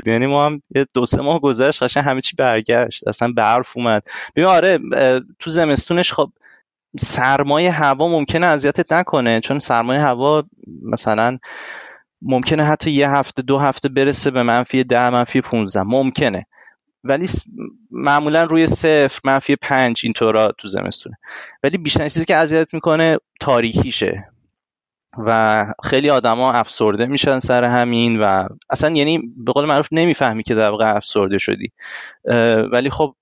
یعنی 0.05 0.27
ما 0.27 0.45
هم 0.45 0.61
یه 0.75 0.85
دو 0.93 1.05
سه 1.05 1.21
ماه 1.21 1.39
گذشت 1.39 1.83
قشنگ 1.83 2.03
همه 2.03 2.21
چی 2.21 2.35
برگشت 2.35 3.07
اصلا 3.07 3.31
برف 3.37 3.77
اومد. 3.77 4.03
ببین 4.35 4.49
آره 4.49 4.79
تو 5.39 5.49
زمستونش 5.49 6.13
خب 6.13 6.31
سرمایه 6.99 7.71
هوا 7.71 8.07
ممکنه 8.07 8.45
اذیتت 8.45 8.93
نکنه 8.93 9.39
چون 9.39 9.59
سرمایه 9.59 10.01
هوا 10.01 10.43
مثلا 10.83 11.37
ممکنه 12.21 12.63
حتی 12.65 12.91
یه 12.91 13.09
هفته 13.09 13.41
دو 13.41 13.59
هفته 13.59 13.89
برسه 13.89 14.31
به 14.31 14.43
منفی 14.43 14.83
ده 14.83 15.09
منفی 15.09 15.41
15 15.41 15.81
ممکنه. 15.83 16.45
ولی 17.03 17.27
معمولا 17.91 18.43
روی 18.43 18.67
صفر 18.67 19.19
منفی 19.23 19.55
پنج 19.55 20.01
اینطورا 20.03 20.51
تو 20.57 20.67
زمستونه. 20.67 21.17
ولی 21.63 21.77
بیشتر 21.77 22.09
چیزی 22.09 22.25
که 22.25 22.35
اذیت 22.35 22.73
می‌کنه 22.73 23.17
تاریکیشه. 23.39 24.27
و 25.17 25.65
خیلی 25.83 26.09
آدما 26.09 26.53
افسرده 26.53 27.05
میشن 27.05 27.39
سر 27.39 27.63
همین 27.63 28.19
و 28.19 28.47
اصلا 28.69 28.95
یعنی 28.95 29.19
به 29.37 29.51
قول 29.51 29.65
معروف 29.65 29.87
نمی‌فهمی 29.91 30.43
که 30.43 30.55
در 30.55 30.69
واقع 30.69 30.95
افسرده 30.95 31.37
شدی. 31.37 31.71
ولی 32.71 32.89
خب 32.89 33.15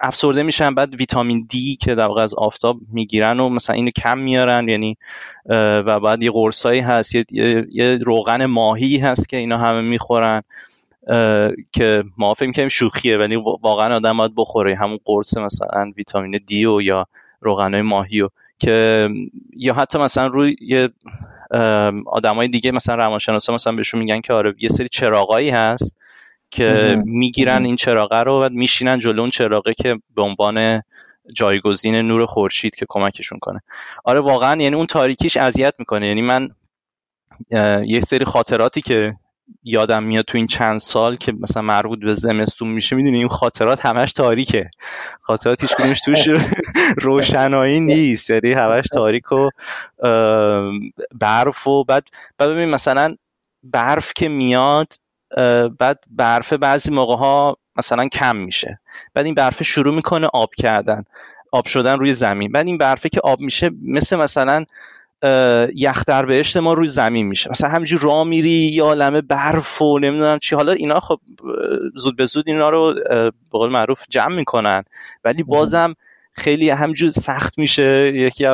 افسرده 0.00 0.42
میشن 0.42 0.74
بعد 0.74 0.94
ویتامین 0.94 1.46
دی 1.48 1.76
که 1.76 1.94
در 1.94 2.06
واقع 2.06 2.22
از 2.22 2.34
آفتاب 2.34 2.78
می‌گیرن 2.92 3.40
و 3.40 3.48
مثلا 3.48 3.76
اینو 3.76 3.90
کم 3.90 4.18
میارن 4.18 4.68
یعنی 4.68 4.96
و 5.86 6.00
بعد 6.00 6.22
یه 6.22 6.30
قرصایی 6.30 6.80
هست 6.80 7.14
یه, 7.14 7.24
یه 7.70 7.98
روغن 8.06 8.46
ماهی 8.46 8.98
هست 8.98 9.28
که 9.28 9.36
اینا 9.36 9.58
همه 9.58 9.80
می‌خورن. 9.80 10.42
که 11.72 12.02
ما 12.18 12.34
فکر 12.34 12.46
می‌کنیم 12.46 12.68
شوخیه 12.68 13.16
ولی 13.18 13.36
واقعا 13.36 13.96
آدم 13.96 14.16
باید 14.16 14.32
بخوره. 14.36 14.76
همون 14.76 14.98
قرص 15.04 15.36
مثلا 15.36 15.92
ویتامین 15.96 16.40
دی 16.46 16.64
و 16.64 16.82
یا 16.82 17.06
روغنای 17.40 17.82
ماهی 17.82 18.20
و 18.20 18.28
که 18.58 19.08
یا 19.56 19.74
حتی 19.74 19.98
مثلا 19.98 20.26
روی 20.26 20.56
یه 20.60 20.88
آدمای 22.06 22.48
دیگه 22.48 22.70
مثلا 22.70 22.94
روانشناسا 22.94 23.54
مثلا 23.54 23.72
بهشون 23.72 24.00
میگن 24.00 24.20
که 24.20 24.32
آره 24.32 24.54
یه 24.58 24.68
سری 24.68 24.88
چراغایی 24.88 25.50
هست 25.50 25.96
که 26.50 27.02
می‌گیرن 27.04 27.64
این 27.64 27.76
چراغه 27.76 28.16
رو 28.16 28.44
و 28.44 28.48
میشینن 28.52 28.98
جلو 28.98 29.20
اون 29.20 29.30
چراغه 29.30 29.74
که 29.74 29.98
به 30.14 30.22
عنوان 30.22 30.82
جایگزین 31.34 31.94
نور 31.94 32.26
خورشید 32.26 32.74
که 32.74 32.86
کمکشون 32.88 33.38
کنه. 33.38 33.62
آره 34.04 34.20
واقعا 34.20 34.62
یعنی 34.62 34.76
اون 34.76 34.86
تاریکیش 34.86 35.36
اذیت 35.36 35.74
می‌کنه. 35.78 36.06
یعنی 36.06 36.22
من 36.22 36.48
یه 37.86 38.00
سری 38.00 38.24
خاطراتی 38.24 38.80
که 38.80 39.16
یادم 39.64 40.02
میاد 40.02 40.24
تو 40.24 40.38
این 40.38 40.46
چند 40.46 40.80
سال 40.80 41.16
که 41.16 41.32
مثلا 41.32 41.62
مربوط 41.62 41.98
به 41.98 42.14
زمستون 42.14 42.68
میشه 42.68 42.96
می‌دونی 42.96 43.18
این 43.18 43.28
خاطرات 43.28 43.86
همش 43.86 44.12
تاریکه. 44.12 44.70
خاطرات 45.20 45.60
هیچ 45.60 45.74
کدومش 45.74 46.00
توش 46.00 46.18
روشنایی 47.04 47.80
نیست. 47.80 48.30
یعنی 48.30 48.52
همش 48.52 48.84
تاریک 48.92 49.32
و 49.32 49.48
برف 51.14 51.66
و 51.66 51.84
بعد 51.84 52.04
بعد 52.38 52.50
ببین 52.50 52.70
مثلا 52.70 53.16
برف 53.62 54.12
که 54.14 54.28
میاد 54.28 54.92
بعد 55.78 55.98
برف 56.10 56.52
بعضی 56.52 56.90
موقع 56.90 57.16
ها 57.16 57.56
مثلا 57.76 58.08
کم 58.08 58.36
میشه. 58.36 58.80
بعد 59.14 59.24
این 59.24 59.34
برف 59.34 59.62
شروع 59.62 59.94
می‌کنه 59.94 60.26
آب 60.32 60.54
کردن. 60.54 61.04
آب 61.52 61.66
شدن 61.66 61.98
روی 61.98 62.12
زمین. 62.12 62.52
بعد 62.52 62.66
این 62.66 62.78
برفه 62.78 63.08
که 63.08 63.20
آب 63.24 63.40
میشه 63.40 63.70
مثل 63.82 64.16
مثلا 64.16 64.64
یخ 65.74 66.04
در 66.06 66.26
بهشت 66.26 66.56
ما 66.56 66.72
روی 66.72 66.88
زمین 66.88 67.26
میشه. 67.26 67.50
مثلا 67.50 67.68
همینجور 67.68 68.00
راه 68.00 68.24
میری 68.24 68.50
یا 68.50 68.84
عالمه 68.84 69.20
برف 69.20 69.82
و 69.82 69.98
نمی‌دونم 69.98 70.38
چی. 70.38 70.54
حالا 70.54 70.72
اینا 70.72 71.00
خب 71.00 71.20
زود 71.96 72.16
به 72.16 72.26
زود 72.26 72.44
اینا 72.46 72.70
رو 72.70 72.94
به 72.94 73.32
قول 73.50 73.70
معروف 73.70 74.00
جمع 74.08 74.34
می‌کنن. 74.34 74.84
ولی 75.24 75.42
بازم 75.42 75.94
خیلی 76.32 76.70
همینجور 76.70 77.10
سخت 77.10 77.58
میشه. 77.58 78.12
یکی 78.14 78.46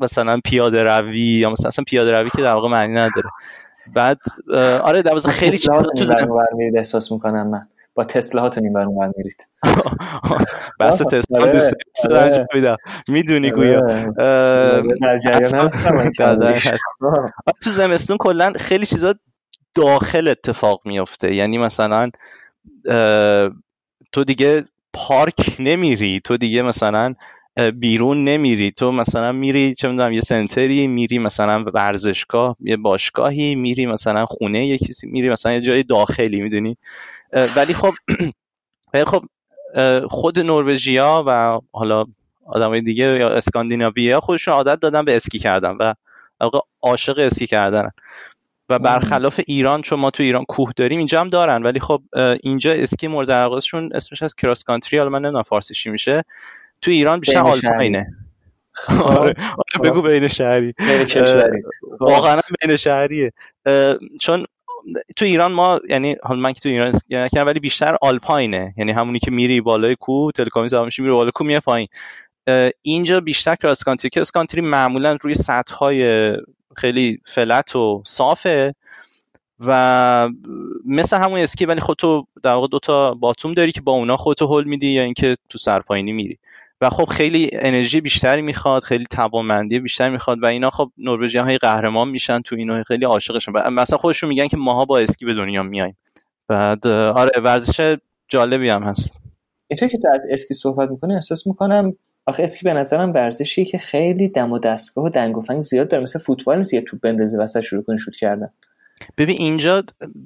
مثلا 0.00 0.40
پیاده 0.44 0.84
روی 0.84 1.20
یا 1.20 1.50
مثلا 1.50 1.68
اصلا 1.68 1.84
پیاده 1.84 2.12
روی 2.12 2.30
که 2.30 2.42
در 2.42 2.52
واقع 2.52 2.68
معنی 2.68 2.94
نداره. 2.94 3.30
بعد 3.94 4.18
آره 4.82 5.02
در 5.02 5.20
خیلی 5.20 5.58
چیزا 5.58 5.82
تو 5.98 6.04
زمین. 6.04 6.28
احساس 6.76 7.12
می‌کنم 7.12 7.46
من. 7.46 7.68
با 7.94 8.04
تسلا 8.14 8.42
هاتون 8.42 8.64
این 8.64 8.72
برون 8.72 9.12
میرید. 9.16 9.46
بحث 10.80 11.02
تسلا 11.02 11.46
دوست 11.46 11.74
دارم. 12.04 12.76
می‌دونی 13.08 13.50
گویا. 13.50 13.80
در 15.02 15.18
جریان 15.18 15.68
تو 17.64 17.70
زمستون 17.70 18.16
کلا 18.16 18.52
خیلی 18.56 18.86
چیزا 18.86 19.14
داخل 19.74 20.28
اتفاق 20.28 20.80
میفته 20.84 21.34
یعنی 21.34 21.58
مثلا 21.58 22.10
تو 24.12 24.24
دیگه 24.24 24.64
پارک 24.92 25.56
نمیری 25.58 26.20
تو 26.24 26.36
دیگه 26.36 26.62
مثلا 26.62 27.14
بیرون 27.74 28.24
نمیری. 28.24 28.70
تو 28.70 28.92
مثلا 28.92 29.32
میری 29.32 29.74
چه 29.74 29.88
می‌دونم 29.88 30.12
یه 30.12 30.20
سنتری 30.20 30.86
میری 30.86 31.18
مثلا 31.18 31.64
ورزشگاه 31.74 32.56
یه 32.60 32.76
باشگاهی 32.76 33.54
میری 33.54 33.86
مثلا 33.86 34.26
خونه 34.26 34.66
یه 34.66 34.78
کسی 34.78 35.06
میری 35.06 35.30
مثلا 35.30 35.52
یه 35.52 35.60
جای 35.60 35.82
داخلی 35.82 36.40
می‌دونی؟ 36.40 36.76
ولی 37.32 37.74
خب 37.74 37.94
خب 39.10 39.24
خود 40.06 40.38
نروژیا 40.38 41.24
و 41.26 41.60
حالا 41.72 42.04
آدمای 42.46 42.80
دیگه 42.80 43.04
یا 43.04 43.28
اسکاندیناویا 43.28 44.20
خودشون 44.20 44.54
عادت 44.54 44.80
دادن 44.80 45.04
به 45.04 45.16
اسکی 45.16 45.38
کردن 45.38 45.76
و 45.80 45.94
عاشق 46.82 47.18
اسکی 47.18 47.46
کردن. 47.46 47.90
و 48.68 48.78
برخلاف 48.78 49.40
ایران 49.46 49.82
چون 49.82 50.00
ما 50.00 50.10
تو 50.10 50.22
ایران 50.22 50.44
کوه 50.44 50.72
داریم 50.76 50.98
اینجا 50.98 51.20
هم 51.20 51.28
دارن. 51.28 51.62
ولی 51.62 51.80
خب 51.80 52.02
اینجا 52.42 52.72
اسکی 52.72 53.08
مورد 53.08 53.30
علاقهشون 53.30 53.90
اسمش 53.94 54.22
از 54.22 54.34
کراس 54.34 54.64
کانتری 54.64 54.98
حالا 54.98 55.10
من 55.10 55.18
نمی‌دونم 55.22 55.42
فارسیش 55.42 55.86
میشه. 55.86 56.24
تو 56.82 56.90
ایران 56.90 57.20
بیشتر 57.20 57.38
آلپاینه 57.38 58.06
آره, 59.04 59.34
آره 59.78 59.90
بگو 59.90 60.02
بین 60.02 60.28
شهری. 60.28 60.74
واقعا 62.00 62.40
بین 62.60 62.76
شهریه. 62.76 63.32
چون 64.20 64.46
تو 65.16 65.24
ایران 65.24 65.52
ما 65.52 65.80
یعنی 65.88 66.16
حالا 66.22 66.40
من 66.40 66.52
که 66.52 66.60
تو 66.60 66.68
ایران 66.68 67.00
نکردم 67.10 67.46
ولی 67.46 67.60
بیشتر 67.60 67.96
آلپاینه. 68.02 68.74
یعنی 68.76 68.92
همونی 68.92 69.18
که 69.18 69.30
میری 69.30 69.60
بالای 69.60 69.96
کو 70.00 70.32
تلکامی 70.32 70.68
زمان 70.68 70.90
میری 70.98 71.12
بالای 71.12 71.32
کو 71.34 71.44
میای 71.44 71.60
پایین. 71.60 71.88
اینجا 72.82 73.20
بیشتر 73.20 73.54
کراس 73.54 73.84
کانتری 73.84 74.10
کراس 74.10 74.30
کانتری 74.30 74.60
معمولا 74.60 75.18
روی 75.22 75.34
سطح 75.34 75.74
های 75.74 76.32
خیلی 76.76 77.18
فلت 77.26 77.76
و 77.76 78.02
صافه 78.06 78.74
و 79.60 80.28
مثل 80.86 81.16
همون 81.16 81.38
اسکی 81.38 81.66
ولی 81.66 81.80
خودتو 81.80 82.26
در 82.42 82.54
واقع 82.54 82.68
دوتا 82.68 83.14
باتوم 83.14 83.54
داری 83.54 83.72
که 83.72 83.80
با 83.80 83.92
اونا 83.92 84.16
خودتو 84.16 84.46
هول 84.46 84.64
میدی 84.64 84.88
یا 84.88 85.02
اینکه 85.02 85.36
تو 85.48 85.58
سرپایینی 85.58 86.12
میری. 86.12 86.38
و 86.82 86.90
خب 86.90 87.04
خیلی 87.04 87.50
انرژی 87.52 88.00
بیشتری 88.00 88.42
می‌خواد 88.42 88.82
خیلی 88.82 89.04
توانمندی 89.04 89.80
بیشتری 89.80 90.10
می‌خواد 90.10 90.42
و 90.42 90.46
اینا 90.46 90.70
خب 90.70 90.90
نروژیان 90.98 91.44
های 91.44 91.58
قهرمان 91.58 92.08
میشن 92.08 92.40
تو 92.40 92.56
اینو 92.56 92.82
خیلی 92.84 93.04
عاشقشن. 93.04 93.52
و 93.52 93.70
مثلا 93.70 93.98
خودشون 93.98 94.28
میگن 94.28 94.48
که 94.48 94.56
ماها 94.56 94.84
با 94.84 94.98
اسکی 94.98 95.24
به 95.24 95.34
دنیا 95.34 95.62
میایم. 95.62 95.96
بعد 96.48 96.86
آره 96.86 97.40
ورزش 97.40 97.96
جالبی 98.28 98.68
هم 98.68 98.82
هست. 98.82 99.20
اینطور 99.68 99.88
که 99.88 99.98
تو 99.98 100.08
از 100.14 100.22
اسکی 100.30 100.54
صحبت 100.54 100.90
می‌کنی 100.90 101.14
احساس 101.14 101.46
می‌کنم 101.46 101.96
آخه 102.26 102.42
اسکی 102.42 102.64
به 102.64 102.74
نظرم 102.74 103.12
ورزشی 103.12 103.64
که 103.64 103.78
خیلی 103.78 104.28
دم 104.28 104.52
و 104.52 104.58
دستگاه 104.58 105.04
و 105.04 105.08
دنگ 105.08 105.38
و 105.38 105.40
فنگ 105.40 105.60
زیاد 105.60 105.88
داره. 105.90 106.02
مثل 106.02 106.18
فوتبال 106.18 106.56
نیست 106.56 106.74
یه 106.74 106.80
توپ 106.80 107.00
بندازی 107.00 107.36
وسط 107.36 107.60
شروع 107.60 107.82
کنی 107.82 107.98
شوت 107.98 108.16
کردن. 108.16 108.48
ببین 109.18 109.36
اینجا 109.38 109.84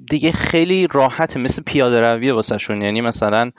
دیگه 0.09 0.31
خیلی 0.31 0.87
راحته. 0.91 1.39
مثل 1.39 1.61
پیاده 1.65 2.01
رویه 2.01 2.33
واسه 2.33 2.57
شون 2.57 2.81
یعنی 2.81 3.01
مثلا 3.01 3.51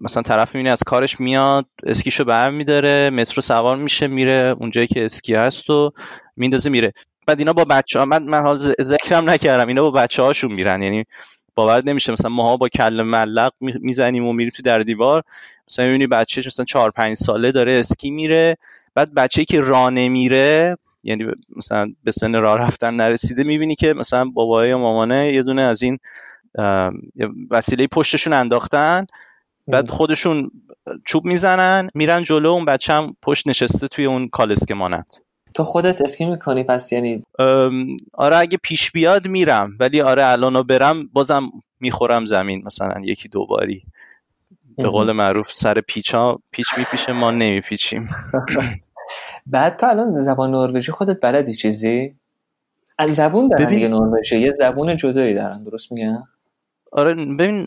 مثلا 0.00 0.22
طرف 0.24 0.54
می‌بینه 0.54 0.70
از 0.70 0.82
کارش 0.86 1.20
میاد 1.20 1.66
اسکیشو 1.82 2.24
بر 2.24 2.50
میداره 2.50 3.10
مترو 3.10 3.42
سوار 3.42 3.76
میشه 3.76 4.06
میره 4.06 4.56
اونجایی 4.60 4.86
که 4.86 5.04
اسکی 5.04 5.34
هست 5.34 5.70
و 5.70 5.92
میندازه 6.36 6.70
میره. 6.70 6.92
بعد 7.26 7.38
اینا 7.38 7.52
با 7.52 7.64
بچه 7.64 7.98
ها 7.98 8.04
من, 8.04 8.22
من 8.22 8.42
حال 8.42 8.56
ذکرم 8.80 9.30
نکردم 9.30 9.68
اینا 9.68 9.82
با 9.82 9.90
بچه 9.90 10.22
هاشون 10.22 10.52
میرن. 10.52 10.82
یعنی 10.82 11.04
باور 11.54 11.82
نمیشه 11.84 12.12
مثلا 12.12 12.30
ماها 12.30 12.56
با 12.56 12.68
کل 12.68 13.02
ملق 13.02 13.52
می‌زنیم 13.60 14.26
و 14.26 14.32
میریم 14.32 14.52
تو 14.56 14.62
در 14.62 14.78
دیوار. 14.78 15.22
مثلا 15.70 15.86
می‌بینی 15.86 16.06
بچه 16.06 16.42
مثلا 16.46 16.64
چهار 16.64 16.90
پنج 16.90 17.16
ساله 17.16 17.52
داره 17.52 17.72
اسکی 17.72 18.10
میره. 18.10 18.56
بعد 18.94 19.14
بچه 19.14 19.44
که 19.44 19.60
راه 19.60 19.90
نمیره 19.90 20.76
یعنی 21.04 21.26
مثلا 21.56 21.92
به 22.04 22.12
سن 22.12 22.34
راه 22.34 22.58
رفتن 22.58 22.94
نرسیده 22.94 23.44
می‌بینی 23.44 23.74
که 23.74 23.94
مثلا 23.94 24.24
بابای 24.24 24.68
یا 24.68 24.78
مامانه 24.78 25.32
یه 25.32 25.42
دونه 25.42 25.62
از 25.62 25.82
این 25.82 25.98
وسیله 27.50 27.86
پشتشون 27.86 28.32
انداختن 28.32 29.06
بعد 29.68 29.90
خودشون 29.90 30.50
چوب 31.04 31.24
می‌زنن 31.24 31.88
میرن 31.94 32.22
جلو 32.22 32.48
اون 32.48 32.64
بچه 32.64 32.92
هم 32.92 33.16
پشت 33.22 33.48
نشسته 33.48 33.88
توی 33.88 34.04
اون 34.04 34.28
کالسکه 34.28 34.74
مانند 34.74 35.16
تو 35.54 35.64
خودت 35.64 36.00
اسکی 36.00 36.24
می‌کنی 36.24 36.62
پس 36.62 36.92
یعنی؟ 36.92 37.22
آره 38.12 38.36
اگه 38.36 38.58
پیش 38.62 38.92
بیاد 38.92 39.28
میرم 39.28 39.76
ولی 39.80 40.00
آره 40.00 40.26
الانو 40.26 40.62
برم 40.62 41.08
بازم 41.12 41.50
می‌خورم 41.80 42.24
زمین 42.24 42.62
مثلا 42.66 43.00
یکی 43.04 43.28
دو 43.28 43.46
باری. 43.46 43.82
به 44.76 44.88
قول 44.88 45.12
معروف 45.12 45.52
سر 45.52 45.80
پیچ 45.80 46.14
ها 46.14 46.40
پیچ 46.50 46.66
میپیشه 46.78 47.12
ما 47.12 47.30
نمیپیچیم. 47.30 48.08
بعد 49.46 49.76
تو 49.76 49.86
الان 49.86 50.22
زبان 50.22 50.50
نروژی 50.50 50.92
خودت 50.92 51.20
بلدی 51.20 51.52
چیزی؟ 51.52 52.14
از 52.98 53.14
زبون 53.14 53.48
دارن 53.48 53.66
دیگه 53.66 53.88
نروژی 53.88 54.40
یه 54.40 54.52
زبون 54.52 54.96
جدایی 54.96 55.34
دارن 55.34 55.64
درست 55.64 55.92
میگم؟ 55.92 56.22
آره 56.92 57.14
ببین 57.14 57.66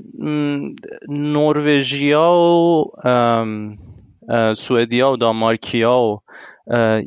نروژیا 1.09 2.31
و 2.31 2.85
سوئدیا 4.55 5.11
و 5.11 5.17
دانمارکیا 5.17 5.99
و 5.99 6.21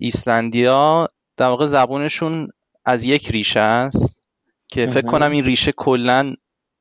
ایسلندیا 0.00 1.08
در 1.36 1.46
واقع 1.46 1.66
زبونشون 1.66 2.48
از 2.84 3.04
یک 3.04 3.30
ریشه 3.30 3.60
است 3.60 4.18
که 4.68 4.86
فکر 4.86 5.06
کنم 5.06 5.30
این 5.30 5.44
ریشه 5.44 5.72
کلا 5.72 6.34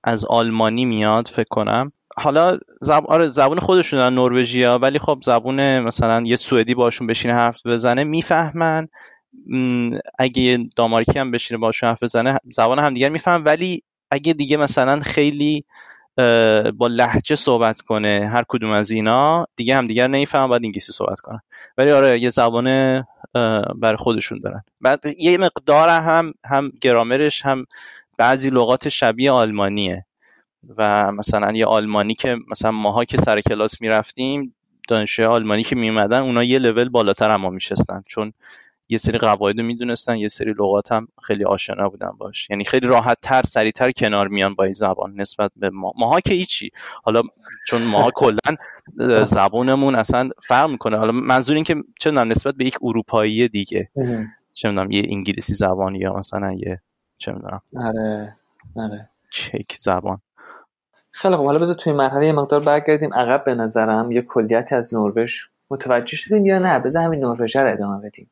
از 0.03 0.25
آلمانی 0.25 0.85
میاد 0.85 1.27
فکر 1.27 1.47
کنم. 1.49 1.91
حالا 2.17 2.59
زب... 2.81 3.05
آره 3.07 3.29
زبون 3.29 3.59
خودشون 3.59 3.99
دارن 3.99 4.13
نروژیا 4.13 4.79
ولی 4.79 4.99
خب 4.99 5.19
زبون 5.23 5.79
مثلا 5.79 6.23
یه 6.25 6.35
سوئدی 6.35 6.75
باشون 6.75 7.07
بشینه 7.07 7.33
حرف 7.33 7.65
بزنه 7.65 8.03
می‌فهمن. 8.03 8.87
اگه 10.19 10.69
دامارکی 10.75 11.19
هم 11.19 11.31
بشینه 11.31 11.57
باشون 11.57 11.89
حرف 11.89 12.03
بزنه 12.03 12.39
زبان 12.51 12.79
هم 12.79 12.93
دیگر 12.93 13.09
میفهم 13.09 13.45
ولی 13.45 13.83
اگه 14.11 14.33
دیگه 14.33 14.57
مثلا 14.57 14.99
خیلی 14.99 15.65
با 16.77 16.87
لحجه 16.89 17.35
صحبت 17.35 17.81
کنه 17.81 18.29
هر 18.33 18.43
کدوم 18.47 18.71
از 18.71 18.91
اینا 18.91 19.47
دیگه 19.55 19.75
هم 19.75 19.87
دیگر 19.87 20.07
نمیفهم 20.07 20.47
باید 20.47 20.65
انگلیسی 20.65 20.93
صحبت 20.93 21.19
کنن. 21.19 21.41
ولی 21.77 21.91
آره 21.91 22.19
یه 22.19 22.29
زبان 22.29 22.65
برای 23.75 23.97
خودشون 23.97 24.39
دارن. 24.39 24.63
بعد 24.81 25.03
یه 25.17 25.37
مقدار 25.37 25.89
هم 25.89 26.33
هم 26.45 26.71
گرامرش 26.81 27.45
هم 27.45 27.65
بعضی 28.17 28.49
لغات 28.49 28.89
شبیه 28.89 29.31
آلمانیه. 29.31 30.05
و 30.77 31.11
مثلا 31.11 31.51
یه 31.51 31.65
آلمانی 31.65 32.13
که 32.13 32.37
مثلا 32.47 32.71
ماها 32.71 33.05
که 33.05 33.17
سر 33.17 33.41
کلاس 33.41 33.81
می‌رفتیم 33.81 34.55
دانشجوی 34.87 35.25
آلمانی 35.25 35.63
که 35.63 35.75
میمدن 35.75 36.21
اونا 36.21 36.43
یه 36.43 36.59
لول 36.59 36.89
بالاتر 36.89 37.31
هم 37.31 37.41
ما 37.41 37.49
میشستن. 37.49 38.03
چون 38.07 38.33
یه 38.91 38.97
سری 38.97 39.17
قواعد 39.17 39.59
رو 39.59 39.65
می‌دونستن 39.65 40.17
یه 40.17 40.27
سری 40.27 40.53
لغات 40.53 40.91
هم 40.91 41.07
خیلی 41.23 41.45
آشنا 41.45 41.89
بودن 41.89 42.11
باش. 42.17 42.49
یعنی 42.49 42.65
خیلی 42.65 42.87
راحت 42.87 43.17
تر 43.21 43.43
سریعتر 43.43 43.91
کنار 43.91 44.27
میان 44.27 44.53
با 44.55 44.63
این 44.63 44.73
زبان 44.73 45.13
نسبت 45.15 45.51
به 45.55 45.69
ما. 45.69 45.93
ماها 45.97 46.19
که 46.19 46.33
هیچی. 46.33 46.71
حالا 47.03 47.21
چون 47.67 47.81
ماها 47.81 48.11
کلا 48.21 48.57
زبونمون 49.25 49.95
اصلا 49.95 50.29
فرق 50.47 50.69
می‌کنه. 50.69 50.97
حالا 50.97 51.11
منظور 51.11 51.55
این 51.55 51.63
که 51.63 51.75
چه 51.99 52.11
نسبت 52.11 52.55
به 52.55 52.65
یک 52.65 52.77
اروپایی 52.81 53.47
دیگه. 53.47 53.89
چه 54.53 54.69
می‌دونم 54.69 54.91
یه 54.91 55.03
انگلیسی 55.09 55.53
زبان 55.53 55.95
یا 55.95 56.13
مثلا 56.13 56.53
یه 56.53 56.81
چه 57.17 57.31
می‌دونم. 57.31 57.61
آره 57.77 58.35
آره. 58.75 59.09
چک 59.33 59.77
زبان. 59.79 60.21
خیلی 61.11 61.35
خب 61.35 61.45
حالا 61.45 61.59
بذار 61.59 61.75
توی 61.75 61.93
مرحله 61.93 62.25
یه 62.25 62.31
مقدار 62.33 62.59
برگردیم. 62.59 63.13
عقب 63.13 63.43
به 63.43 63.55
نظرم 63.55 64.11
یه 64.11 64.21
کلیتی 64.21 64.75
از 64.75 64.93
نروژ 64.93 65.41
متوجه 65.69 66.17
شدیم 66.17 66.45
یا 66.45 66.59
نه؟ 66.59 66.79
بذار 66.79 67.03
همین 67.03 67.19
نروژ 67.19 67.55
رو 67.55 67.73
ادامه 67.73 68.07
بدیم. 68.07 68.29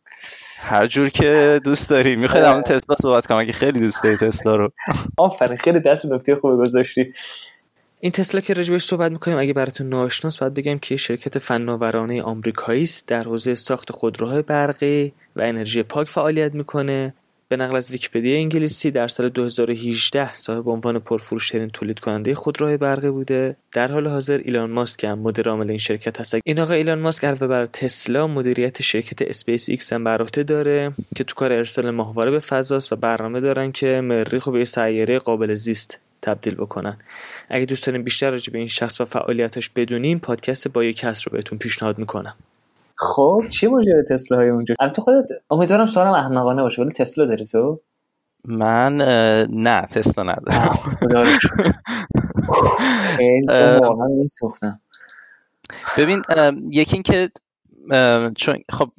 هر 0.63 0.88
جور 0.88 1.10
که 1.10 1.62
دوست 1.63 1.89
داری. 1.89 2.16
می‌خوای 2.16 2.44
همون 2.44 2.62
تسلا 2.62 2.96
صحبت 3.01 3.25
کنم 3.25 3.38
اگه 3.38 3.54
خیلی 3.54 3.80
دوست 3.80 4.04
داری 4.04 4.18
تسلا 4.18 4.56
رو. 4.56 4.72
آفرین 5.18 5.58
خیلی 5.58 5.80
دست 5.80 6.06
نکته 6.06 6.36
خوبی 6.36 6.58
گذاشتی. 6.58 7.13
این 8.00 8.12
تسلا 8.12 8.42
که 8.42 8.54
راجبش 8.54 8.84
صحبت 8.84 9.12
می‌کنیم 9.12 9.38
اگه 9.38 9.54
براتون 9.54 9.89
ناشناس 9.89 10.38
باید 10.38 10.54
بگم 10.54 10.80
که 10.80 10.98
شرکت 10.98 11.39
فناورانه 11.39 12.22
آمریکایی 12.22 12.84
است. 12.84 13.08
در 13.08 13.24
حوزه 13.24 13.56
ساخت 13.56 13.92
خودروهای 13.92 14.42
برقی 14.42 15.13
و 15.36 15.42
انرژی 15.42 15.84
پاک 15.84 16.08
فعالیت 16.08 16.54
می‌کنه. 16.54 17.13
به 17.50 17.58
نقل 17.58 17.75
از 17.75 17.91
ویکیپدیا 17.91 18.38
انگلیسی 18.38 18.91
در 18.91 19.08
سال 19.08 19.29
2018 19.29 20.34
صاحب 20.34 20.70
عنوان 20.70 21.00
پرفروشترین 21.00 21.70
تولید 21.70 22.00
کننده 22.00 22.36
خودروهای 22.36 22.77
برقی 22.77 23.10
بوده. 23.10 23.56
در 23.72 23.91
حال 23.91 24.08
حاضر 24.08 24.38
ایلان 24.38 24.72
ماسک 24.72 25.03
هم 25.03 25.20
مدیر 25.20 25.50
عامل 25.50 25.70
این 25.70 25.77
شرکت 25.77 26.22
هست. 26.22 26.36
این 26.46 26.60
آقا 26.60 26.74
ایلان 26.74 27.00
ماسک 27.00 27.25
علاوه 27.25 27.48
بر 27.48 27.65
تسلا 27.65 28.27
مدیریت 28.27 28.82
شرکت 28.82 29.22
اسپیس 29.22 29.70
ایکس 29.70 29.94
هم 29.94 30.03
بر 30.03 30.18
داره 30.18 30.94
که 31.15 31.24
تو 31.24 31.36
کار 31.36 31.53
ارسال 31.53 31.89
ماهواره 31.89 32.32
به 32.32 32.39
فضاست 32.39 32.94
و 32.94 32.96
برنامه 32.96 33.39
دارن 33.39 33.72
که 33.72 34.01
مریخ 34.01 34.44
رو 34.44 34.51
به 34.51 34.65
سیاره 34.65 35.20
قابل 35.20 35.56
زیست 35.56 36.00
تبدیل 36.22 36.56
بکنن. 36.56 36.98
اگه 37.50 37.65
دوست 37.65 37.86
دارین 37.86 38.03
بیشتر 38.03 38.32
راجع 38.32 38.53
به 38.53 38.60
این 38.60 38.68
شخص 38.68 39.01
و 39.01 39.06
فعالیتاش 39.06 39.70
بدونیم 39.70 40.20
پادکست 40.20 40.68
با 40.68 40.84
یک 40.84 40.98
کس 40.98 41.27
رو 41.27 41.32
بهتون 41.32 41.58
پیشنهاد 41.58 41.98
می‌کنم. 41.98 42.36
خب 43.00 43.44
چی 43.50 43.68
ماجرا 43.68 44.03
تسلا 44.10 44.38
های 44.38 44.50
اونجا؟ 44.50 44.75
تو 44.96 45.01
خودت 45.01 45.25
امیدوارم 45.50 45.86
سوالم 45.88 46.12
احمقانه 46.12 46.62
باشه 46.62 46.82
ولی 46.82 46.91
تسلا 46.91 47.25
داری 47.25 47.46
تو؟ 47.46 47.82
من 48.46 48.96
نه 49.50 49.82
تسلا 49.82 50.24
ندارم. 50.24 50.79
خیلی 53.18 53.48
ببین 55.98 56.22
یکی 56.72 56.94
این 56.94 57.03
که 57.03 57.29
چون 58.38 58.57
خب 58.72 58.90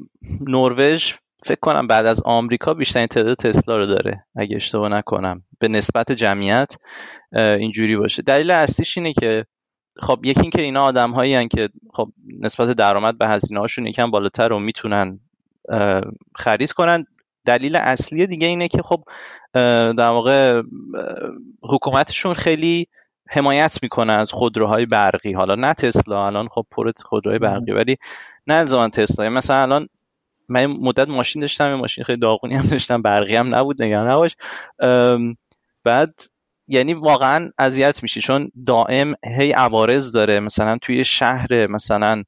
نروژ 0.41 1.13
فکر 1.43 1.61
کنم 1.61 1.87
بعد 1.87 2.07
از 2.07 2.23
آمریکا 2.25 2.75
بیشترین 2.75 3.07
تعداد 3.07 3.37
تسلا 3.37 3.77
رو 3.77 3.87
داره 3.87 4.25
اگه 4.37 4.57
اشتباه 4.57 4.89
نکنم. 4.89 5.43
به 5.59 5.69
نسبت 5.69 6.13
جمعیت 6.13 6.77
اینجوری 7.33 7.97
باشه. 7.97 8.23
دلیل 8.23 8.51
اصلیش 8.51 8.99
اینه 8.99 9.13
که 9.13 9.45
خب 9.97 10.21
یکی 10.25 10.41
اینکه 10.41 10.63
اینا 10.63 10.83
آدم 10.83 11.11
هایی 11.11 11.49
که 11.49 11.69
خب 11.93 12.09
نسبت 12.41 12.69
درآمد 12.69 13.19
به 13.19 13.29
هزینه 13.29 13.61
هاشون 13.61 13.87
یکم 13.87 14.11
بالاتر 14.11 14.49
رو 14.49 14.59
می‌تونن 14.59 15.21
خرید 16.37 16.73
کنن. 16.73 17.07
دلیل 17.45 17.77
اصلی 17.77 18.27
دیگه 18.27 18.47
اینه 18.47 18.69
که 18.69 18.83
خب 18.83 19.05
در 19.93 20.09
واقع 20.09 20.63
حکومتشون 21.63 22.35
خیلی 22.35 22.89
حمایت 23.29 23.79
می‌کنه 23.83 24.13
از 24.13 24.33
خودروهای 24.33 24.87
برقی. 24.87 25.33
حالا 25.33 25.55
نه 25.55 25.75
تسلا 25.75 26.27
الان 26.27 26.49
خب 26.49 26.67
پر 26.71 26.93
خودروهای 27.03 27.39
برقی 27.39 27.73
ولی 27.73 27.97
نه 28.47 28.55
الزاما 28.55 28.89
تسلا. 28.89 29.25
یعنی 29.25 29.37
مثلا 29.37 29.63
الان 29.63 29.89
من 30.49 30.67
مدت 30.67 31.09
ماشین 31.09 31.41
داشتم 31.41 31.75
ماشین 31.75 32.05
خیلی 32.05 32.21
داغونی 32.21 32.55
هم 32.55 32.67
داشتم 32.67 33.03
برقی 33.03 33.37
هم 33.37 33.55
نبود 33.55 33.83
نگران 33.83 34.11
نباش. 34.11 34.37
بعد 35.85 36.15
یعنی 36.71 36.95
واقعا 36.95 37.51
اذیت 37.59 38.03
میشی. 38.03 38.21
چون 38.21 38.51
دائم 38.67 39.15
هی 39.27 39.53
عوارض 39.53 40.13
داره. 40.13 40.41
مثلا 40.41 40.79
توی 40.83 41.05
شهر 41.05 41.67
مثلا 41.67 42.23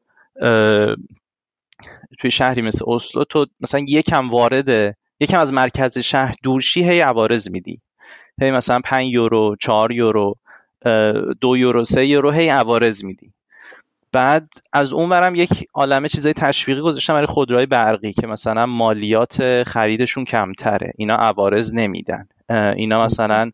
توی 2.19 2.31
شهری 2.31 2.63
مثل 2.63 2.85
اسلو 2.89 3.25
تو 3.25 3.47
مثلا 3.61 3.85
یکم 3.89 4.31
وارد 4.31 4.97
یکم 5.21 5.41
از 5.41 5.53
مرکز 5.53 5.99
شهر 5.99 6.35
دورشی 6.43 6.85
هی 6.85 7.01
عوارض 7.01 7.51
میدی. 7.51 7.81
هی 8.41 8.51
مثلا 8.51 8.81
5 8.85 9.13
یورو 9.13 9.57
4 9.61 9.93
یورو 9.93 10.37
دو 11.41 11.57
یورو 11.57 11.85
سه 11.85 12.07
یورو 12.07 12.31
هی 12.31 12.49
عوارض 12.49 13.05
میدی. 13.05 13.33
بعد 14.13 14.53
از 14.73 14.93
اون 14.93 15.09
برم 15.09 15.35
یک 15.35 15.69
عالمه 15.75 16.09
چیزای 16.09 16.33
تشویقی 16.33 16.81
گذاشتم 16.81 17.15
برای 17.15 17.27
خودروهای 17.27 17.67
برقی 17.67 18.13
که 18.13 18.27
مثلا 18.27 18.67
مالیات 18.67 19.63
خریدشون 19.63 20.25
کمتره. 20.25 20.93
اینا 20.97 21.17
عوارض 21.17 21.75
نمیدن. 21.75 22.29
اینا 22.77 23.05
مثلا 23.05 23.51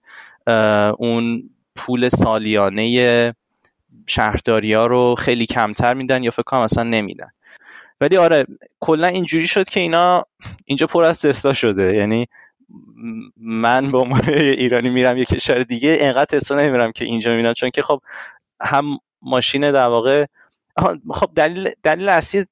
اون 0.98 1.50
پول 1.76 2.08
سالیانه 2.08 3.34
شهرداری 4.06 4.74
ها 4.74 4.86
رو 4.86 5.14
خیلی 5.14 5.46
کمتر 5.46 5.94
میدن 5.94 6.22
یا 6.22 6.30
فکر 6.30 6.42
کنم 6.42 6.60
اصلا 6.60 6.82
نمیدن. 6.82 7.28
ولی 8.00 8.16
آره 8.16 8.46
کلا 8.80 9.06
اینجوری 9.06 9.46
شد 9.46 9.68
که 9.68 9.80
اینا 9.80 10.24
اینجا 10.64 10.86
پر 10.86 11.04
از 11.04 11.20
تسلا 11.20 11.52
شده. 11.52 11.94
یعنی 11.94 12.26
من 13.36 13.90
به 13.90 13.98
عنوان 13.98 14.28
ایرانی 14.28 14.90
میرم 14.90 15.18
یه 15.18 15.24
کشور 15.24 15.62
دیگه 15.62 15.96
انقدر 16.00 16.38
تسلا 16.38 16.62
نمیرم 16.62 16.92
که 16.92 17.04
اینجا 17.04 17.30
می‌بینم 17.30 17.54
چون 17.54 17.70
که 17.70 17.82
خب 17.82 18.00
هم 18.60 18.98
ماشین 19.22 19.70
در 19.72 19.88
واقع 19.88 20.26
خب 21.12 21.30
دلیل 21.34 21.70
دلیل 21.82 22.08
اصلی 22.08 22.44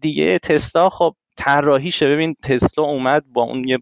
دیگه 0.00 0.38
تسلا 0.38 0.88
خب 0.88 1.14
طراحیشه. 1.36 2.06
ببین 2.06 2.36
تسلا 2.42 2.84
اومد 2.84 3.24
با 3.32 3.42
اون 3.42 3.68
یه 3.68 3.78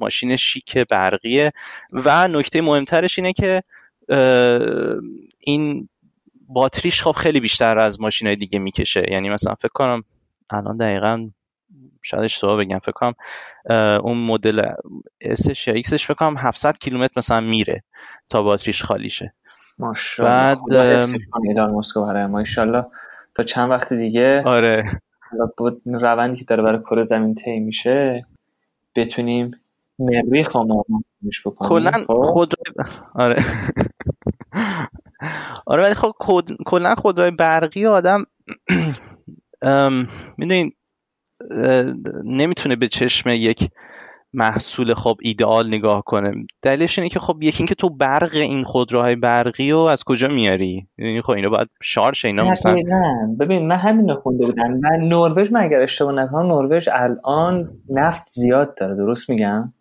ماشین 0.00 0.36
شیک 0.36 0.78
برقیه. 0.78 1.52
و 1.92 2.28
نکته 2.28 2.60
مهمترش 2.60 3.18
اینه 3.18 3.32
که 3.32 3.62
این 5.40 5.88
باتریش 6.48 7.02
خب 7.02 7.12
خیلی 7.12 7.40
بیشتر 7.40 7.78
از 7.78 8.00
ماشین 8.00 8.26
های 8.26 8.36
دیگه 8.36 8.58
می‌کشه. 8.58 9.06
یعنی 9.10 9.30
مثلا 9.30 9.54
فکر 9.54 9.72
کنم 9.74 10.00
الان 10.50 10.76
دقیقا 10.76 11.30
شاید 12.02 12.24
اشتباه 12.24 12.56
بگم 12.56 12.78
فکر 12.78 12.92
کنم 12.92 13.14
اون 14.04 14.18
مدل 14.18 14.62
S 15.20 15.36
ش 15.36 15.68
یا 15.68 15.74
X 15.74 15.84
ش 15.84 16.04
فکر 16.04 16.14
کنم 16.14 16.36
700 16.38 16.78
کیلومتر 16.78 17.12
مثلا 17.16 17.40
میره 17.40 17.82
تا 18.28 18.42
باتریش 18.42 18.82
خالی 18.82 19.10
شه. 19.10 19.34
بعد 20.18 20.58
ایلان 21.48 21.70
ماسک 21.70 21.94
رو 21.94 22.06
برای 22.06 22.26
ما 22.26 22.44
تا 23.34 23.42
چند 23.42 23.70
وقت 23.70 23.92
دیگه؟ 23.92 24.42
آره. 24.46 25.00
روندی 25.84 26.38
که 26.38 26.44
داره 26.44 26.62
برای 26.62 26.78
کره 26.80 27.02
زمین 27.02 27.34
طی 27.34 27.60
میشه 27.60 28.26
بتونیم 28.96 29.59
مریخ 30.00 30.56
هم 30.56 30.68
بکنیم 30.68 31.02
کلا 31.58 31.90
خب؟ 31.90 32.20
خود 32.22 32.54
آره. 33.14 33.42
آره 35.66 35.82
ولی 35.82 35.94
خب 35.94 36.12
کلا 36.66 36.94
خودروی 36.94 37.30
برقی 37.30 37.86
آدم 37.86 38.24
می‌دونین 40.38 40.72
نمی‌تونه 42.24 42.76
به 42.76 42.88
چشم 42.88 43.28
یک 43.28 43.70
محصول 44.32 44.94
خب 44.94 45.16
ایدئال 45.22 45.68
نگاه 45.68 46.02
کنه. 46.06 46.46
دلیلش 46.62 46.98
اینه 46.98 47.08
که 47.08 47.20
خب 47.20 47.42
یکی 47.42 47.58
اینکه 47.58 47.74
تو 47.74 47.90
برق 47.90 48.34
این 48.34 48.64
خودروهای 48.64 49.16
برقی 49.16 49.70
رو 49.70 49.78
از 49.78 50.04
کجا 50.04 50.28
میاری؟ 50.28 50.86
یعنی 50.98 51.22
خب 51.22 51.30
اینا 51.30 51.48
باید 51.48 51.68
شارژ 51.82 52.24
اینا 52.24 52.44
مثلا 52.50 52.76
ببین 53.40 53.66
من 53.66 53.76
همین 53.76 54.08
رو 54.08 54.14
خونده 54.14 54.46
بودم. 54.46 54.72
من 54.72 54.98
نروژ 55.02 55.52
من 55.52 55.60
اگر 55.60 55.82
اشتباه 55.82 56.12
نکنم 56.12 56.52
نروژ 56.52 56.88
الان 56.92 57.70
نفت 57.88 58.28
زیاد 58.28 58.76
داره. 58.76 58.96
درست 58.96 59.30
میگم؟ 59.30 59.72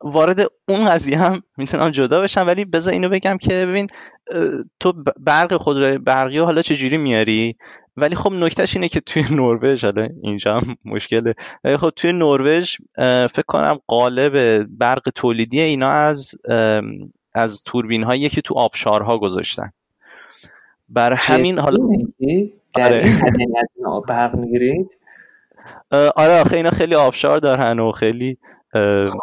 وارد 0.00 0.40
اون 0.68 0.90
قضیه 0.90 1.18
هم 1.18 1.42
می‌تونم 1.56 1.90
جدا 1.90 2.20
بشم 2.20 2.46
ولی 2.46 2.64
بذار 2.64 2.94
اینو 2.94 3.08
بگم 3.08 3.38
که 3.38 3.66
ببین 3.66 3.86
تو 4.80 4.92
برق 5.20 5.56
خودروی 5.56 5.98
برقی 5.98 6.38
حالا 6.38 6.62
چجوری 6.62 6.96
میاری؟ 6.96 7.56
ولی 7.96 8.14
خب 8.14 8.32
نکتهش 8.32 8.76
اینه 8.76 8.88
که 8.88 9.00
توی 9.00 9.22
نروژ 9.30 9.84
حالا 9.84 10.08
اینجا 10.22 10.60
هم 10.60 10.76
مشکله 10.84 11.34
ولی 11.64 11.76
خب 11.76 11.90
توی 11.96 12.12
نروژ 12.12 12.76
فکر 13.32 13.44
کنم 13.46 13.78
قالب 13.86 14.62
برق 14.78 15.10
تولیدی 15.14 15.60
اینا 15.60 15.90
از 15.90 16.34
از 17.34 17.62
توربین 17.64 18.02
هایی 18.02 18.28
که 18.28 18.40
تو 18.40 18.54
آبشارها 18.54 19.18
گذاشتن. 19.18 19.72
بر 20.88 21.12
همین 21.12 21.58
حالا 21.58 21.78
آره. 22.74 23.04
برق 24.08 24.36
می‌گیرید؟ 24.36 24.96
آره 26.16 26.40
آخه 26.40 26.56
اینا 26.56 26.70
خیلی 26.70 26.94
آبشار 26.94 27.38
دارن 27.38 27.78
و 27.78 27.92
خیلی 27.92 28.38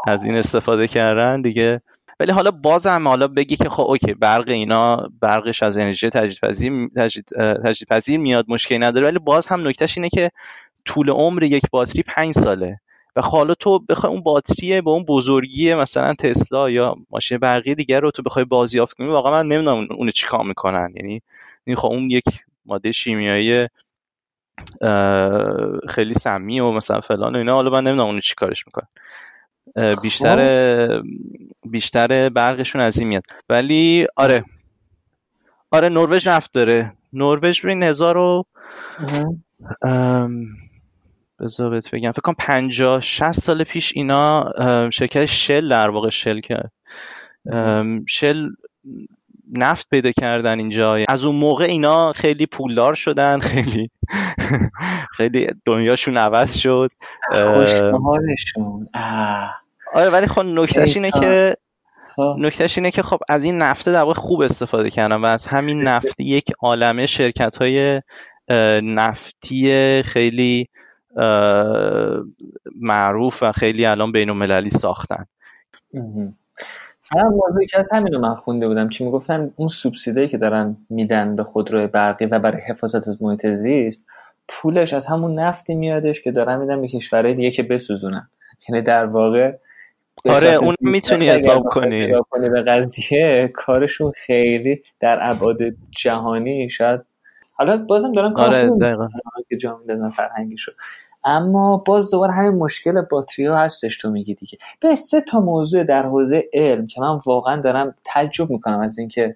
از 0.07 0.23
این 0.23 0.37
استفاده 0.37 0.87
کردن 0.87 1.41
دیگه. 1.41 1.81
ولی 2.19 2.31
حالا 2.31 2.51
بازم 2.51 3.07
حالا 3.07 3.27
بگی 3.27 3.55
که 3.55 3.69
خب 3.69 3.83
اوکی 3.83 4.13
برق 4.13 4.49
اینا 4.49 5.09
برقش 5.21 5.63
از 5.63 5.77
انرژی 5.77 6.09
تجدید 6.09 7.87
پذیر 7.89 8.19
میاد 8.19 8.45
مشکلی 8.47 8.77
نداره. 8.79 9.07
ولی 9.07 9.19
باز 9.19 9.47
هم 9.47 9.67
نکتهش 9.67 9.97
اینه 9.97 10.09
که 10.09 10.31
طول 10.85 11.09
عمر 11.09 11.43
یک 11.43 11.63
باتری 11.71 12.03
پنج 12.03 12.33
ساله. 12.33 12.79
و 13.15 13.21
خب 13.21 13.37
حالا 13.37 13.53
تو 13.53 13.79
بخوای 13.79 14.13
اون 14.13 14.23
باتری 14.23 14.81
به 14.81 14.89
اون 14.89 15.03
بزرگی 15.03 15.73
مثلا 15.73 16.13
تسلا 16.13 16.69
یا 16.69 16.95
ماشین 17.09 17.37
برقی 17.37 17.75
دیگر 17.75 17.99
رو 17.99 18.11
تو 18.11 18.23
بخوای 18.23 18.45
بازیافت 18.45 18.97
کنی 18.97 19.07
واقعا 19.07 19.31
من 19.31 19.47
نمی‌دونم 19.47 19.87
اونو 19.97 20.11
چیکار 20.11 20.43
می‌کنن. 20.43 20.93
یعنی 20.95 21.21
خب 21.75 21.87
اون 21.87 22.09
یک 22.11 22.23
ماده 22.65 22.91
شیمیایی 22.91 23.67
خیلی 25.89 26.13
سمی 26.13 26.59
و 26.59 26.71
مثلا 26.71 27.01
فلان 27.01 27.35
و 27.35 27.37
اینا. 27.37 27.53
حالا 27.53 27.69
من 27.69 27.83
نمی‌دونم 27.83 28.07
اونو 28.07 28.19
چیکارش 28.19 28.65
می‌کنن. 28.67 28.87
بیشتر 30.01 30.37
خب. 30.87 31.03
بیشتر 31.65 32.29
برقشون 32.29 32.81
از 32.81 32.99
این 32.99 33.07
میاد. 33.07 33.23
ولی 33.49 34.07
آره. 34.15 34.43
آره 35.71 35.89
نروژ 35.89 36.27
نفت 36.27 36.53
داره. 36.53 36.93
نروژ 37.13 37.61
ببین 37.61 37.83
هزار 37.83 38.17
و 38.17 38.45
بذار 41.39 41.69
بهت 41.69 41.95
بگم. 41.95 42.11
فکر 42.11 42.21
کنم 42.21 42.35
50 42.39 43.01
60 43.01 43.31
سال 43.31 43.63
پیش 43.63 43.91
اینا 43.95 44.51
شرکت 44.93 45.25
شل 45.25 45.69
در 45.69 45.89
واقع 45.89 46.09
شل 46.09 46.39
کرد. 46.39 46.71
شل 48.07 48.49
نفت 49.57 49.89
پیدا 49.89 50.11
کردن 50.11 50.59
اینجا. 50.59 50.97
از 51.07 51.25
اون 51.25 51.35
موقع 51.35 51.65
اینا 51.65 52.13
خیلی 52.13 52.45
پولدار 52.45 52.95
شدن 52.95 53.39
خیلی 53.39 53.89
خیلی 55.17 55.47
دنیاشون 55.65 56.17
عوض 56.17 56.57
شد. 56.57 56.89
آره 59.93 60.09
ولی 60.09 60.27
خب 60.27 60.41
نکتهش 60.41 60.95
اینه 60.95 61.11
که 61.11 61.55
خب. 62.15 62.35
نکتهش 62.39 62.77
اینه 62.77 62.91
که 62.91 63.01
خب 63.01 63.19
از 63.29 63.43
این 63.43 63.57
نفته 63.57 63.91
در 63.91 64.01
واقع 64.01 64.13
خوب 64.13 64.41
استفاده 64.41 64.89
کردن 64.89 65.15
و 65.15 65.25
از 65.25 65.47
همین 65.47 65.81
نفت 65.81 66.19
یک 66.19 66.51
عالمه 66.59 67.05
شرکت 67.05 67.55
های 67.55 68.01
نفتی 68.81 70.03
خیلی 70.03 70.69
معروف 72.75 73.43
و 73.43 73.51
خیلی 73.51 73.85
الان 73.85 74.11
بین 74.11 74.29
المللی 74.29 74.69
ساختن 74.69 75.25
هم 77.11 77.27
موضوعی 77.27 77.67
که 77.67 77.79
از 77.79 77.89
همین 77.91 78.13
رو 78.13 78.19
من 78.19 78.35
خونده 78.35 78.67
بودم 78.67 78.89
که 78.89 79.03
می‌گفتن 79.03 79.51
اون 79.55 79.67
سوبسیدی 79.67 80.27
که 80.27 80.37
دارن 80.37 80.77
میدن 80.89 81.35
به 81.35 81.43
خودرو 81.43 81.87
برقی 81.87 82.25
و 82.25 82.39
برای 82.39 82.61
حفاظت 82.61 83.07
از 83.07 83.23
محیط 83.23 83.47
زیست 83.47 84.07
پولش 84.47 84.93
از 84.93 85.07
همون 85.07 85.39
نفتی 85.39 85.75
میادش 85.75 86.21
که 86.21 86.31
دارن 86.31 86.59
میدن 86.59 86.81
به 86.81 86.87
کشورهای 86.87 87.33
دیگه 87.33 87.51
که 87.51 87.63
بسوزونن. 87.63 88.29
یعنی 88.69 88.81
در 88.81 89.05
واقع 89.05 89.57
آره 90.29 90.47
اون 90.53 90.75
می‌تونی 90.79 91.29
حساب 91.29 91.63
کنی. 91.63 92.13
به 92.51 92.61
قضیه 92.61 93.51
کارشون 93.53 94.11
خیلی 94.11 94.83
در 94.99 95.19
ابعاد 95.21 95.57
جهانی 95.97 96.69
شاید 96.69 97.01
حالا 97.53 97.77
بازم 97.77 98.11
دارن 98.11 98.33
کار 98.33 98.55
آره 98.55 98.69
که 99.49 99.57
جامعه 99.57 100.09
فرهنگی 100.17 100.57
شد 100.57 100.75
اما 101.25 101.77
باز 101.77 102.11
دوباره 102.11 102.33
همین 102.33 102.51
مشکل 102.51 103.01
باتری 103.01 103.45
ها 103.45 103.57
هستش 103.57 103.97
تو 103.97 104.09
میگی 104.09 104.35
دیگه. 104.35 104.57
به 104.79 104.95
سه 104.95 105.21
تا 105.21 105.39
موضوع 105.39 105.83
در 105.83 106.05
حوزه 106.05 106.49
علم 106.53 106.87
که 106.87 107.01
من 107.01 107.19
واقعا 107.25 107.61
دارم 107.61 107.95
تعجب 108.05 108.49
می‌کنم 108.49 108.79
از 108.79 108.99
اینکه 108.99 109.35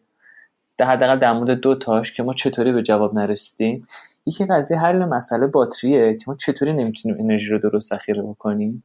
در 0.78 0.86
حداقل 0.86 1.20
در 1.20 1.34
مورد 1.34 1.52
دو 1.52 1.76
تاش 1.76 2.14
که 2.14 2.24
ما 2.24 2.34
چطوری 2.34 2.72
به 2.72 2.84
جواب 2.84 3.16
نرسیدیم. 3.16 3.88
یکی 4.26 4.46
قضیه 4.46 4.78
حل 4.78 5.06
مسئله 5.06 5.48
باتریه 5.48 6.18
که 6.18 6.24
ما 6.28 6.36
چطوری 6.36 6.74
نمی‌تونیم 6.74 7.18
انرژی 7.20 7.50
رو 7.50 7.60
درست 7.60 7.90
ذخیره 7.90 8.22
بکنیم. 8.22 8.84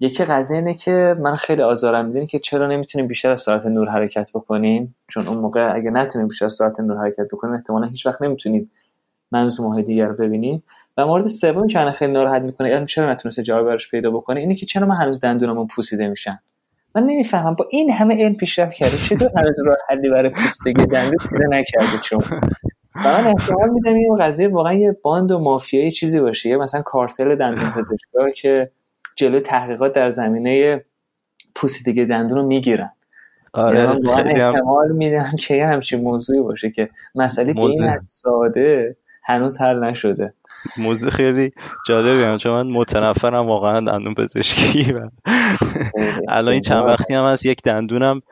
یکی 0.00 0.24
قضیه 0.24 0.56
اینه 0.56 0.74
که 0.74 1.16
من 1.20 1.34
خیلی 1.34 1.62
آزارم 1.62 2.06
می‌دونی 2.06 2.26
که 2.26 2.38
چرا 2.38 2.66
نمی‌تونیم 2.66 3.08
بیشتر 3.08 3.30
از 3.30 3.40
سرعت 3.40 3.66
نور 3.66 3.88
حرکت 3.88 4.30
بکنیم؟ 4.34 4.96
چون 5.08 5.26
اون 5.26 5.38
موقع 5.38 5.74
اگه 5.74 5.90
نتونیم 5.90 6.28
بیشتر 6.28 6.44
از 6.44 6.52
سرعت 6.52 6.80
نور 6.80 6.98
حرکت 6.98 7.26
بکنیم 7.32 7.54
احتمالا 7.54 7.86
هیچ 7.86 8.06
وقت 8.06 8.22
نمی‌تونیم 8.22 8.70
منظومه 9.32 9.82
دیگر 9.82 10.06
رو 10.06 10.14
ببینیم. 10.14 10.62
و 10.96 11.06
مورد 11.06 11.26
سوم 11.26 11.66
که 11.68 11.90
خیلی 11.90 12.12
ناراحت 12.12 12.42
می‌کنه 12.42 12.68
یعنی 12.68 12.86
چرا 12.86 13.12
نتونسته 13.12 13.42
جواب 13.42 13.66
براش 13.66 13.90
پیدا 13.90 14.10
بکنه؟ 14.10 14.40
اینه 14.40 14.54
که 14.54 14.66
چرا 14.66 14.86
من 14.86 14.96
هنوز 14.96 15.20
دندونمون 15.20 15.66
پوسیده 15.66 16.08
میشن 16.08 16.38
من 16.94 17.02
نمی‌فهمم. 17.02 17.54
با 17.54 17.66
این 17.70 17.90
همه 17.90 18.24
علم 18.24 18.34
پیشرفت 18.34 18.72
کرده 18.72 18.98
چطور 18.98 19.30
هنوز 19.36 19.60
راه 19.66 19.76
حلی 19.88 20.10
برای 20.10 20.28
پوسیدگی 20.28 20.86
دندون 20.86 21.16
پیدا 21.30 21.46
نکرده 21.48 21.98
چون؟ 22.02 22.24
و 22.94 23.08
من 23.08 23.26
احتمال 23.26 23.70
میدم 23.70 23.94
این 23.94 24.16
قضیه 24.20 24.48
واقعا 24.48 24.72
یه 24.72 24.96
باند 25.02 25.30
و 25.30 25.38
مافیایی 25.38 25.90
چیزی 25.90 26.20
باشه. 26.20 26.48
یه 26.48 26.56
مثلا 26.56 26.82
کارتل 26.82 27.34
دندون 27.34 27.72
پزشکا 27.72 28.30
که 28.36 28.70
جلو 29.16 29.40
تحقیقات 29.40 29.92
در 29.92 30.10
زمینه 30.10 30.84
پوسیدگی 31.54 32.04
دندون 32.04 32.38
رو 32.38 32.46
می‌گیرن. 32.46 32.90
آره 33.52 33.78
یعنی 33.78 34.40
احتمال 34.40 34.92
میدم 34.92 35.32
که 35.40 35.54
یه 35.54 35.66
همچین 35.66 36.00
موضوعی 36.00 36.40
باشه 36.40 36.70
که 36.70 36.90
مسئله 37.14 37.54
به 37.54 37.60
این 37.60 38.00
ساده 38.00 38.96
هنوز 39.24 39.60
حل 39.60 39.84
نشده. 39.84 40.34
موضوع 40.78 41.10
خیلی 41.10 41.52
جالبی 41.86 42.22
هم 42.22 42.38
چون 42.38 42.52
من 42.52 42.66
متنفرم 42.66 43.46
واقعا 43.46 43.80
دندون 43.80 44.14
پزشکی 44.14 44.92
و 44.92 45.08
الان 46.28 46.52
این 46.52 46.62
چند 46.62 46.84
وقتی 46.84 47.14
هم 47.14 47.24
از 47.24 47.46
یک 47.46 47.62
دندونم 47.62 48.22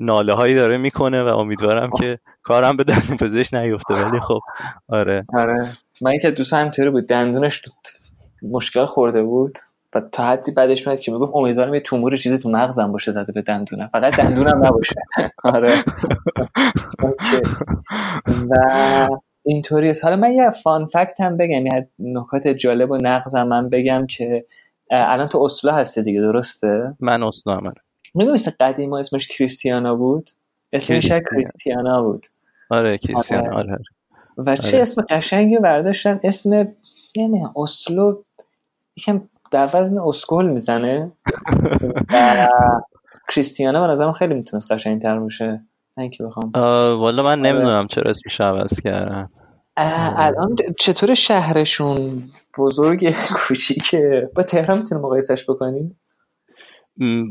ناله 0.00 0.34
هایی 0.34 0.54
داره 0.54 0.78
می‌کنه 0.78 1.22
و 1.22 1.26
امیدوارم 1.26 1.90
که 1.98 2.18
کارم 2.42 2.76
به 2.76 2.84
دندون 2.84 3.16
پزشک 3.16 3.54
نیفته 3.54 3.94
ولی 3.94 4.20
خب 4.20 4.40
آره. 4.88 5.26
آره. 5.34 5.72
من 6.02 6.18
که 6.22 6.30
دوست 6.30 6.52
همینطوری 6.52 6.90
بود 6.90 7.06
دندونش 7.06 7.62
مشکل 8.42 8.84
خورده 8.84 9.22
بود 9.22 9.58
و 9.94 10.00
تا 10.00 10.24
حدی 10.24 10.52
بعدش 10.52 10.86
میاد 10.86 11.00
که 11.00 11.12
می‌گفت 11.12 11.32
امیدوارم 11.34 11.74
یه 11.74 11.80
تومور 11.80 12.16
چیزی 12.16 12.38
تو 12.38 12.48
مغزم 12.50 12.92
باشه 12.92 13.10
زده 13.10 13.32
به 13.32 13.42
دندونم. 13.42 13.88
فقط 13.92 14.16
دندونم 14.16 14.66
نباشه. 14.66 14.94
آره. 15.44 15.74
و 18.50 18.54
اینطوری 19.42 19.90
است. 19.90 20.04
حالا 20.04 20.16
من 20.16 20.32
یه 20.32 20.50
فان 20.50 20.86
فکت 20.86 21.20
هم 21.20 21.36
بگم 21.36 21.66
یه 21.66 21.88
نکات 21.98 22.48
جالب 22.48 22.90
و 22.90 22.96
نقضم 22.96 23.42
من 23.42 23.68
بگم 23.68 24.06
که 24.06 24.46
الان 24.90 25.28
تو 25.28 25.42
اسلو 25.42 25.72
هستی 25.72 26.02
دیگه 26.02 26.20
درسته؟ 26.20 26.94
من 27.00 27.22
اسلو 27.22 27.52
هم 27.52 27.72
می‌دونی 28.14 28.38
قدیم 28.60 28.92
اسمش 28.92 29.28
کریستیانا 29.28 29.94
بود؟ 29.94 30.30
اسمش 30.72 31.08
کریستیانا 31.08 32.02
بود. 32.02 32.26
آره 32.70 32.98
کریستیانا 32.98 33.56
آره. 33.56 33.72
آره. 33.72 33.84
و 34.38 34.56
چه 34.56 34.68
آره. 34.68 34.82
اسم 34.82 35.02
قشنگی 35.10 35.58
برداشتن؟ 35.58 36.20
اسم 36.24 36.52
یعنی 37.16 37.38
اسلو 37.56 38.22
یکم 38.96 39.28
در 39.50 39.70
وزن 39.74 39.98
اسکول 39.98 40.46
می‌زنه. 40.46 41.12
و 42.12 42.48
کریستیانا 43.34 43.86
به 43.86 43.92
نظرم 43.92 44.12
خیلی 44.12 44.34
می‌تونست 44.34 44.72
قشنگتر 44.72 45.18
باشه. 45.18 45.60
نه 45.96 46.02
اینکه 46.02 46.24
بخوام. 46.24 46.50
والا 47.00 47.22
من 47.22 47.40
آره. 47.40 47.52
نمی‌دونم 47.52 47.86
چرا 47.86 48.10
اسمش 48.10 48.40
عوض 48.40 48.80
کردن 48.80 49.28
الان 49.76 50.56
چطور 50.78 51.14
شهرشون 51.14 52.22
بزرگ 52.58 53.14
کوچیکه؟ 53.36 54.30
با 54.34 54.42
تهران 54.42 54.78
می‌تونیم 54.78 55.04
مقایسش 55.04 55.50
بکنیم؟ 55.50 56.00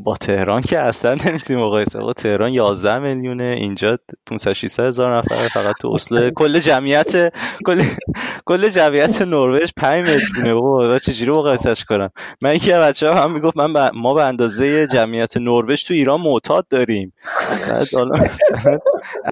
با 0.03 0.15
تهران 0.15 0.61
که 0.61 0.79
اصلا 0.79 1.15
نمی‌تونیم 1.25 1.63
مقایسه. 1.63 1.99
با 1.99 2.13
تهران 2.13 2.53
11 2.53 2.99
میلیونه 2.99 3.43
اینجا 3.43 3.97
500 4.25 4.53
600 4.53 4.83
هزار 4.83 5.17
نفر 5.17 5.35
فقط 5.35 5.75
تو 5.81 5.87
اصل. 5.87 6.29
کل 6.39 6.59
جمعیت 6.59 7.33
کل 7.65 7.83
کل 8.45 8.69
جمعیت 8.69 9.21
نروژ 9.21 9.69
5 9.77 10.07
میلیونه 10.07 10.53
بابا 10.53 10.99
چجوری 10.99 11.31
مقایسش 11.31 11.85
کنم؟ 11.85 12.09
من 12.41 12.55
یکی 12.55 12.71
از 12.71 12.83
بچه‌ها 12.83 13.23
هم 13.23 13.33
می‌گفت 13.33 13.57
من 13.57 13.89
ما 13.93 14.13
به 14.13 14.23
اندازه 14.23 14.87
جمعیت 14.87 15.37
نروژ 15.37 15.83
تو 15.83 15.93
ایران 15.93 16.21
معتاد 16.21 16.67
داریم. 16.67 17.13
الان 17.93 18.29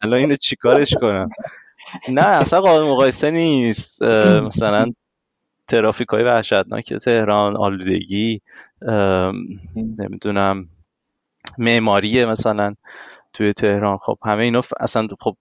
الان 0.03 0.19
اینو 0.19 0.35
چیکارش 0.35 0.93
کنم؟ 1.01 1.29
نه 2.09 2.25
اصلا 2.25 2.61
قابل 2.61 2.85
مقایسه 2.85 3.31
نیست. 3.31 4.03
مثلا 4.43 4.91
ترافیک 5.67 6.07
های 6.07 6.23
وحشتناک 6.23 6.93
تهران 6.93 7.57
آلودگی. 7.57 8.41
نمی‌دونم 9.75 10.69
معماری 11.57 12.25
مثلا 12.25 12.75
توی 13.33 13.53
تهران. 13.53 13.97
خب 13.97 14.17
همه 14.25 14.43
اینا 14.43 14.61
اصلا 14.79 15.07
خب 15.19 15.35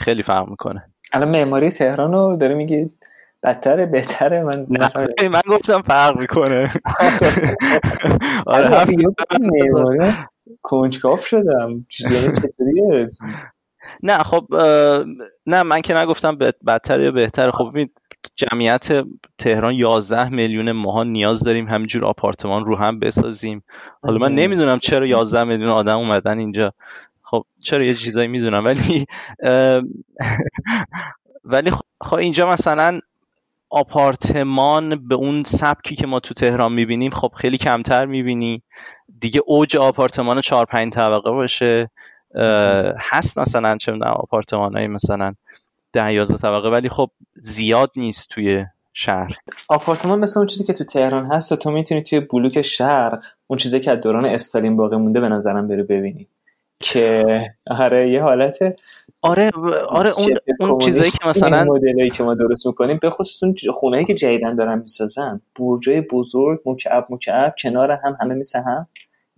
خیلی 0.00 0.22
فرق 0.22 0.48
می‌کنه. 0.48 0.84
الان 1.12 1.28
معماری 1.28 1.70
تهران 1.70 2.12
رو 2.12 2.36
داره 2.36 2.54
میگی 2.54 2.90
بدتره 3.42 3.86
بهتره. 3.86 4.42
من 4.42 4.66
من 5.32 5.42
گفتم 5.48 5.82
فرق 5.82 6.16
می‌کنه. 6.20 6.72
آره 8.46 8.84
معماری 9.40 10.12
کنجکاف 10.62 11.26
شدم. 11.26 11.86
چطوریه؟ 11.88 13.10
نه 14.02 14.18
خب 14.18 14.46
نه 15.46 15.62
من 15.62 15.80
که 15.80 15.94
نگفتم 15.94 16.38
بدتر 16.66 17.00
یا 17.00 17.10
بهتر 17.10 17.50
خب 17.50 17.72
جمعیت 18.36 19.04
تهران 19.38 19.74
11 19.74 20.28
میلیون 20.28 20.72
ماها 20.72 21.04
نیاز 21.04 21.42
داریم 21.44 21.68
همینجور 21.68 22.04
آپارتمان 22.04 22.64
رو 22.64 22.76
هم 22.76 22.98
بسازیم. 22.98 23.62
حالا 24.02 24.18
من 24.18 24.34
نمی‌دونم 24.34 24.78
چرا 24.78 25.06
11 25.06 25.44
میلیون 25.44 25.68
آدم 25.68 25.98
اومدن 25.98 26.38
اینجا. 26.38 26.72
خب 27.22 27.44
چرا 27.62 27.82
یه 27.82 27.94
چیزایی 27.94 28.28
می‌دونم 28.28 28.64
ولی 28.64 29.06
ولی 31.44 31.72
خب 32.00 32.16
اینجا 32.16 32.50
مثلا 32.50 33.00
آپارتمان 33.70 35.08
به 35.08 35.14
اون 35.14 35.42
سبکی 35.42 35.96
که 35.96 36.06
ما 36.06 36.20
تو 36.20 36.34
تهران 36.34 36.72
می‌بینیم 36.72 37.10
خب 37.10 37.32
خیلی 37.36 37.58
کمتر 37.58 38.06
می‌بینی. 38.06 38.62
دیگه 39.20 39.40
اوج 39.46 39.76
آپارتمان 39.76 40.40
4 40.40 40.64
5 40.64 40.92
طبقه 40.92 41.30
باشه. 41.30 41.90
هست 42.98 43.38
مثلا 43.38 43.76
چه 43.76 43.92
می‌دونم 43.92 44.12
آپارتمان 44.12 44.76
های 44.76 44.86
مثلا 44.86 45.34
ده 45.92 46.12
یازده 46.12 46.38
طبقه 46.38 46.68
ولی 46.68 46.88
خب 46.88 47.10
زیاد 47.34 47.90
نیست 47.96 48.28
توی 48.28 48.64
شهر. 48.92 49.36
آپارتمان 49.68 50.18
مثل 50.18 50.40
اون 50.40 50.46
چیزی 50.46 50.64
که 50.64 50.72
تو 50.72 50.84
تهران 50.84 51.26
هست 51.26 51.52
و 51.52 51.56
تو 51.56 51.70
می‌تونی 51.70 52.02
توی 52.02 52.20
بلوک 52.20 52.62
شرق 52.62 53.22
اون 53.46 53.56
چیزی 53.56 53.80
که 53.80 53.90
از 53.90 54.00
دوران 54.00 54.26
استالین 54.26 54.76
باقی 54.76 54.96
مونده 54.96 55.20
به 55.20 55.28
نظرم 55.28 55.68
بری 55.68 55.82
ببینی. 55.82 56.28
که 56.80 57.24
آره 57.66 58.10
یه 58.10 58.22
حالت 58.22 58.58
آره 59.22 59.50
آره 59.88 60.10
اون 60.10 60.36
اون 60.60 60.78
چیزایی 60.78 61.10
که 61.10 61.28
مثلا 61.28 61.64
مدلایی 61.64 62.10
که 62.10 62.22
ما 62.22 62.34
درست 62.34 62.66
می‌کنیم. 62.66 62.98
به 63.02 63.10
خصوص 63.10 63.42
اون 63.42 63.54
خونه‌ای 63.72 64.04
که 64.04 64.14
جدیدن 64.14 64.56
دارن 64.56 64.78
می‌سازن. 64.78 65.40
برجای 65.58 66.00
بزرگ 66.00 66.60
مکعب 66.66 67.06
مکعب 67.10 67.54
کنار 67.62 67.92
هم 67.92 68.16
همه 68.20 68.34
مثل 68.34 68.58
هم. 68.58 68.86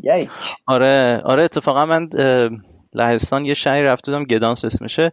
یک. 0.02 0.28
آره 0.66 1.22
آره 1.24 1.42
اتفاقا 1.42 1.86
من 1.86 2.08
لهستان 2.94 3.44
یه 3.44 3.54
شهری 3.54 3.84
رفته 3.84 4.12
بودم 4.12 4.24
گدانس 4.24 4.64
اسمشه. 4.64 5.12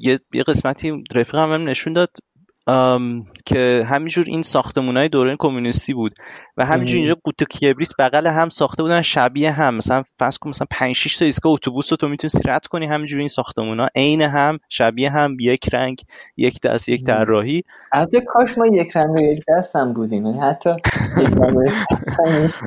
یه, 0.00 0.20
یه 0.32 0.42
قسمتی 0.42 1.04
رفیقم 1.14 1.52
هم 1.52 1.68
نشون 1.68 1.92
داد 1.92 2.10
که 3.44 3.84
همینجور 3.88 4.24
این 4.28 4.42
ساختمون 4.42 4.96
های 4.96 5.08
دوره 5.08 5.36
کمونیستی 5.38 5.94
بود 5.94 6.12
و 6.56 6.66
همینجور 6.66 6.96
اینجا 6.96 7.16
قوطه 7.24 7.44
کبریت 7.44 7.90
بغل 7.98 8.26
هم 8.26 8.48
ساخته 8.48 8.82
بودن 8.82 9.02
شبیه 9.02 9.52
هم. 9.52 9.74
مثلا 9.74 10.02
فرض 10.18 10.38
کن 10.38 10.50
مثلا 10.50 10.66
5 10.70 10.94
6 10.94 11.16
تا 11.16 11.24
ایستگاه 11.24 11.52
اتوبوس 11.52 11.92
رو 11.92 11.96
تو 11.96 12.08
می‌تونی 12.08 12.42
رد 12.46 12.66
کنی 12.66 12.86
همینجور 12.86 13.18
این 13.18 13.28
ساختمون 13.28 13.80
ها 13.80 13.88
عین 13.94 14.22
هم 14.22 14.58
شبیه 14.68 15.10
هم 15.10 15.36
یک 15.40 15.74
رنگ 15.74 16.02
یک 16.36 16.60
دست 16.60 16.88
یک 16.88 17.04
طراحی. 17.04 17.62
البته 17.92 18.20
کاش 18.20 18.58
ما 18.58 18.66
یک 18.66 18.96
رنگ 18.96 19.10
و 19.10 19.20
یک 19.20 19.44
دست 19.48 19.76
هم 19.76 19.92
بودیم. 19.92 20.26
یعنی 20.26 20.38
حتی 20.40 20.70
یک 21.20 21.28
رنگ 21.28 21.56
و 21.56 21.64
دست 21.64 22.60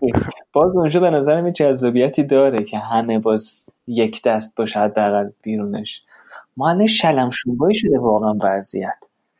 باز 0.53 0.75
اونجا 0.75 0.99
به 0.99 1.09
نظرم 1.09 1.45
یه 1.45 1.53
جذابیتی 1.53 2.23
داره 2.23 2.63
که 2.63 2.77
همه 2.77 3.19
باز 3.19 3.69
یک 3.87 4.23
دست 4.23 4.55
باشه 4.55 4.79
حداقل 4.79 5.29
بیرونش. 5.43 6.01
ما 6.59 6.87
شلم 6.87 7.29
شده 7.29 7.99
واقعا 7.99 8.33
وضعیت. 8.43 8.95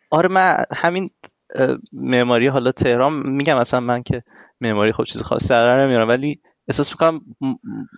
آره 0.09 0.27
من 0.27 0.63
همین 0.75 1.09
معماری 1.93 2.47
حالا 2.47 2.71
تهران 2.71 3.13
میگم 3.13 3.57
اصلا 3.57 3.79
من 3.79 4.03
که 4.03 4.23
معماری 4.61 4.91
خب 4.91 5.03
چیز 5.03 5.21
خاصی 5.21 5.47
در 5.47 5.85
نمیارم 5.85 6.07
ولی 6.07 6.39
احساس 6.67 6.91
می‌کنم 6.91 7.21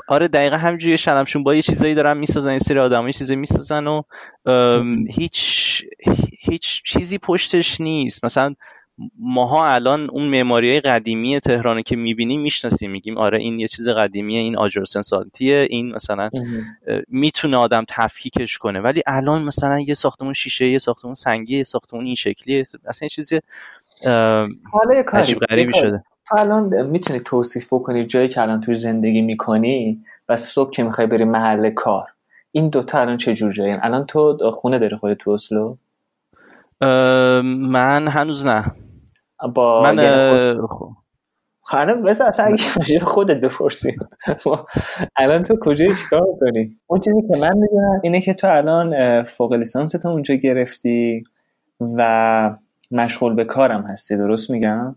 آره 0.08 0.28
دقیقا 0.28 0.58
همینجوری 0.58 0.98
شلمشون 0.98 1.44
با 1.44 1.56
یه 1.56 1.62
چیزایی 1.62 1.96
دارن 1.96 2.18
می‌سازن 2.18 2.54
یه 2.54 2.60
سری 2.60 2.80
آدم 2.80 3.08
یه 3.08 3.14
چیزایی 3.14 3.40
می‌سازن 3.40 3.88
و 3.88 4.02
هیچ 5.10 5.84
هیچ 6.44 6.82
چیزی 6.86 7.18
پشتش 7.18 7.82
نیست. 7.82 8.26
مثلا 8.26 8.56
ماها 9.20 9.68
الان 9.68 10.10
اون 10.10 10.28
معماری 10.28 10.80
قدیمی 10.80 11.40
تهران 11.40 11.82
که 11.82 11.96
می‌بینیم 11.96 12.42
می‌شناسیم 12.42 12.92
میگیم 12.92 13.18
آره 13.18 13.38
این 13.38 13.60
یه 13.60 13.68
چیز 13.68 13.90
قدیمیه 13.90 14.40
این 14.40 14.58
آجرسن 14.58 15.02
سانتیه 15.02 15.68
این 15.70 15.96
مثلا 15.96 16.30
می‌تونه 17.08 17.58
آدم 17.58 17.86
تفکیکش 17.90 18.58
کنه. 18.58 18.80
ولی 18.80 19.02
الان 19.08 19.44
مثلا 19.44 19.80
یه 19.80 19.94
ساختمون 19.94 20.34
شیشه 20.34 20.68
یه 20.68 20.78
ساختمون 20.78 21.14
سنگی 21.14 21.58
یه 21.58 21.64
ساختمون 21.64 22.06
این 22.06 22.16
شکلیه. 22.16 22.64
اصلا 22.86 23.06
یه 23.06 23.10
چیزی 23.10 23.40
عجیب 25.14 25.40
غریبی 25.40 25.74
شده. 25.80 26.04
الان 26.38 26.88
می‌تونی 26.88 27.20
توصیف 27.20 27.68
بکنی 27.72 28.06
جایی 28.06 28.30
که 28.30 28.42
الان 28.42 28.62
توی 28.62 28.76
زندگی 28.76 29.22
می‌کنی 29.22 30.04
و 30.30 30.38
صبح 30.38 30.72
که 30.72 30.84
می‌خوای 30.84 31.08
بری 31.08 31.24
محل 31.24 31.70
کار 31.70 32.08
این 32.52 32.70
دوتا 32.70 33.02
الان 33.02 33.18
چه 33.18 33.34
جور 33.34 33.54
جایی 33.54 33.76
الان 33.82 34.06
تو 34.06 34.52
خونه 34.54 34.80
داری 34.80 34.96
خودت 34.98 35.18
تو 35.18 35.32
اسلو؟ 35.32 35.78
من 37.44 38.08
هنوز 38.08 38.46
نه. 38.46 38.66
با 39.56 39.82
من 39.82 40.58
خانم 41.64 42.04
بس 42.04 42.22
اصلا 42.22 42.46
اگه 42.46 43.00
خودت 43.00 43.42
بپرسی 43.42 43.96
الان 45.18 45.44
تو 45.44 45.58
کجایی 45.62 45.96
چیکار 45.96 46.26
کنی 46.40 46.80
اون 46.88 47.00
چیزی 47.00 47.22
که 47.22 47.38
من 47.38 47.58
می‌دونم 47.58 48.00
اینه 48.04 48.22
که 48.22 48.34
تو 48.34 48.48
الان 48.48 49.24
فوق 49.24 49.54
لیسانس 49.54 49.92
تو 49.92 50.10
اونجا 50.10 50.36
گرفتی 50.36 51.24
و 51.80 52.56
مشغول 52.92 53.36
به 53.36 53.46
کارم 53.46 53.82
هستی 53.82 54.18
درست 54.18 54.52
میگم؟ 54.52 54.96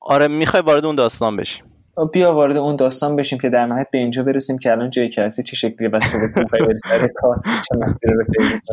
آره 0.00 0.28
می‌خوای 0.28 0.62
وارد 0.62 0.84
اون 0.84 0.94
داستان 0.94 1.36
بشیم 1.36 1.64
بیا 2.12 2.34
وارد 2.34 2.56
اون 2.56 2.76
داستان 2.76 3.16
بشیم 3.16 3.38
که 3.38 3.48
در 3.48 3.66
نهایت 3.66 3.86
به 3.92 3.98
اینجا 3.98 4.22
برسیم 4.22 4.58
که 4.58 4.72
الان 4.72 4.90
جایی 4.90 5.08
که 5.08 5.22
هستی 5.22 5.42
چه 5.42 5.56
شکلیه 5.56 5.90
و 5.90 5.98
چه 6.00 6.18
مسیر 6.18 8.10
رو 8.12 8.24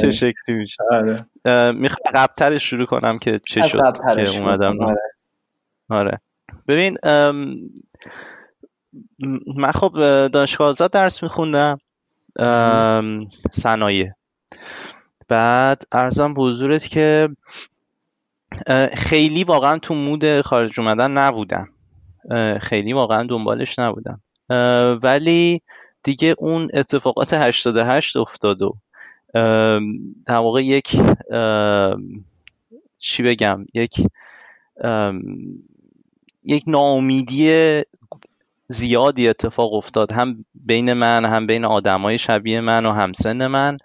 چه 0.02 0.10
شکلی 0.10 0.56
میشه. 0.56 0.84
آره. 0.92 1.26
می‌خوام 1.72 2.14
قبلترش 2.14 2.70
شروع 2.70 2.86
کنم 2.86 3.18
که 3.18 3.40
چه 3.48 3.62
شد 3.68 3.80
که 4.16 4.38
اومدم. 4.40 4.82
آره. 4.82 5.02
آره. 5.90 6.22
ببین 6.68 6.98
من 9.56 9.72
خب 9.72 9.92
دانشگاه 10.28 10.68
آزاد 10.68 10.92
درس 10.92 11.24
میخوندم 11.24 11.80
صنایع. 13.52 14.12
بعد 15.28 15.84
ارزم 15.92 16.34
به 16.34 16.42
حضورت 16.42 16.88
که 16.88 17.30
خیلی 18.94 19.44
واقعا 19.44 19.78
تو 19.78 19.96
مود 19.96 20.42
خارج 20.42 20.80
اومدن 20.80 21.12
نبودم. 21.12 21.68
خیلی 22.62 22.94
واقعا 22.94 23.28
دنبالش 23.30 23.80
نبودم. 23.80 24.22
ولی 25.04 25.62
دیگه 26.04 26.36
اون 26.38 26.70
اتفاقات 26.74 27.34
88 27.34 28.18
افتاد 28.18 28.62
و 28.62 28.76
در 30.26 30.38
واقع 30.38 30.64
یک 30.64 30.98
چی 32.98 33.24
بگم 33.24 33.66
یک 33.74 34.08
یک 36.44 36.64
ناامیدی 36.68 37.82
زیادی 38.68 39.28
اتفاق 39.28 39.74
افتاد 39.74 40.12
هم 40.12 40.46
بین 40.54 40.94
من 40.94 41.26
هم 41.26 41.48
بین 41.48 41.66
آدمای 41.66 42.18
شبیه 42.18 42.62
من 42.62 42.86
و 42.86 42.92
همسن 42.92 43.48
من. 43.48 43.78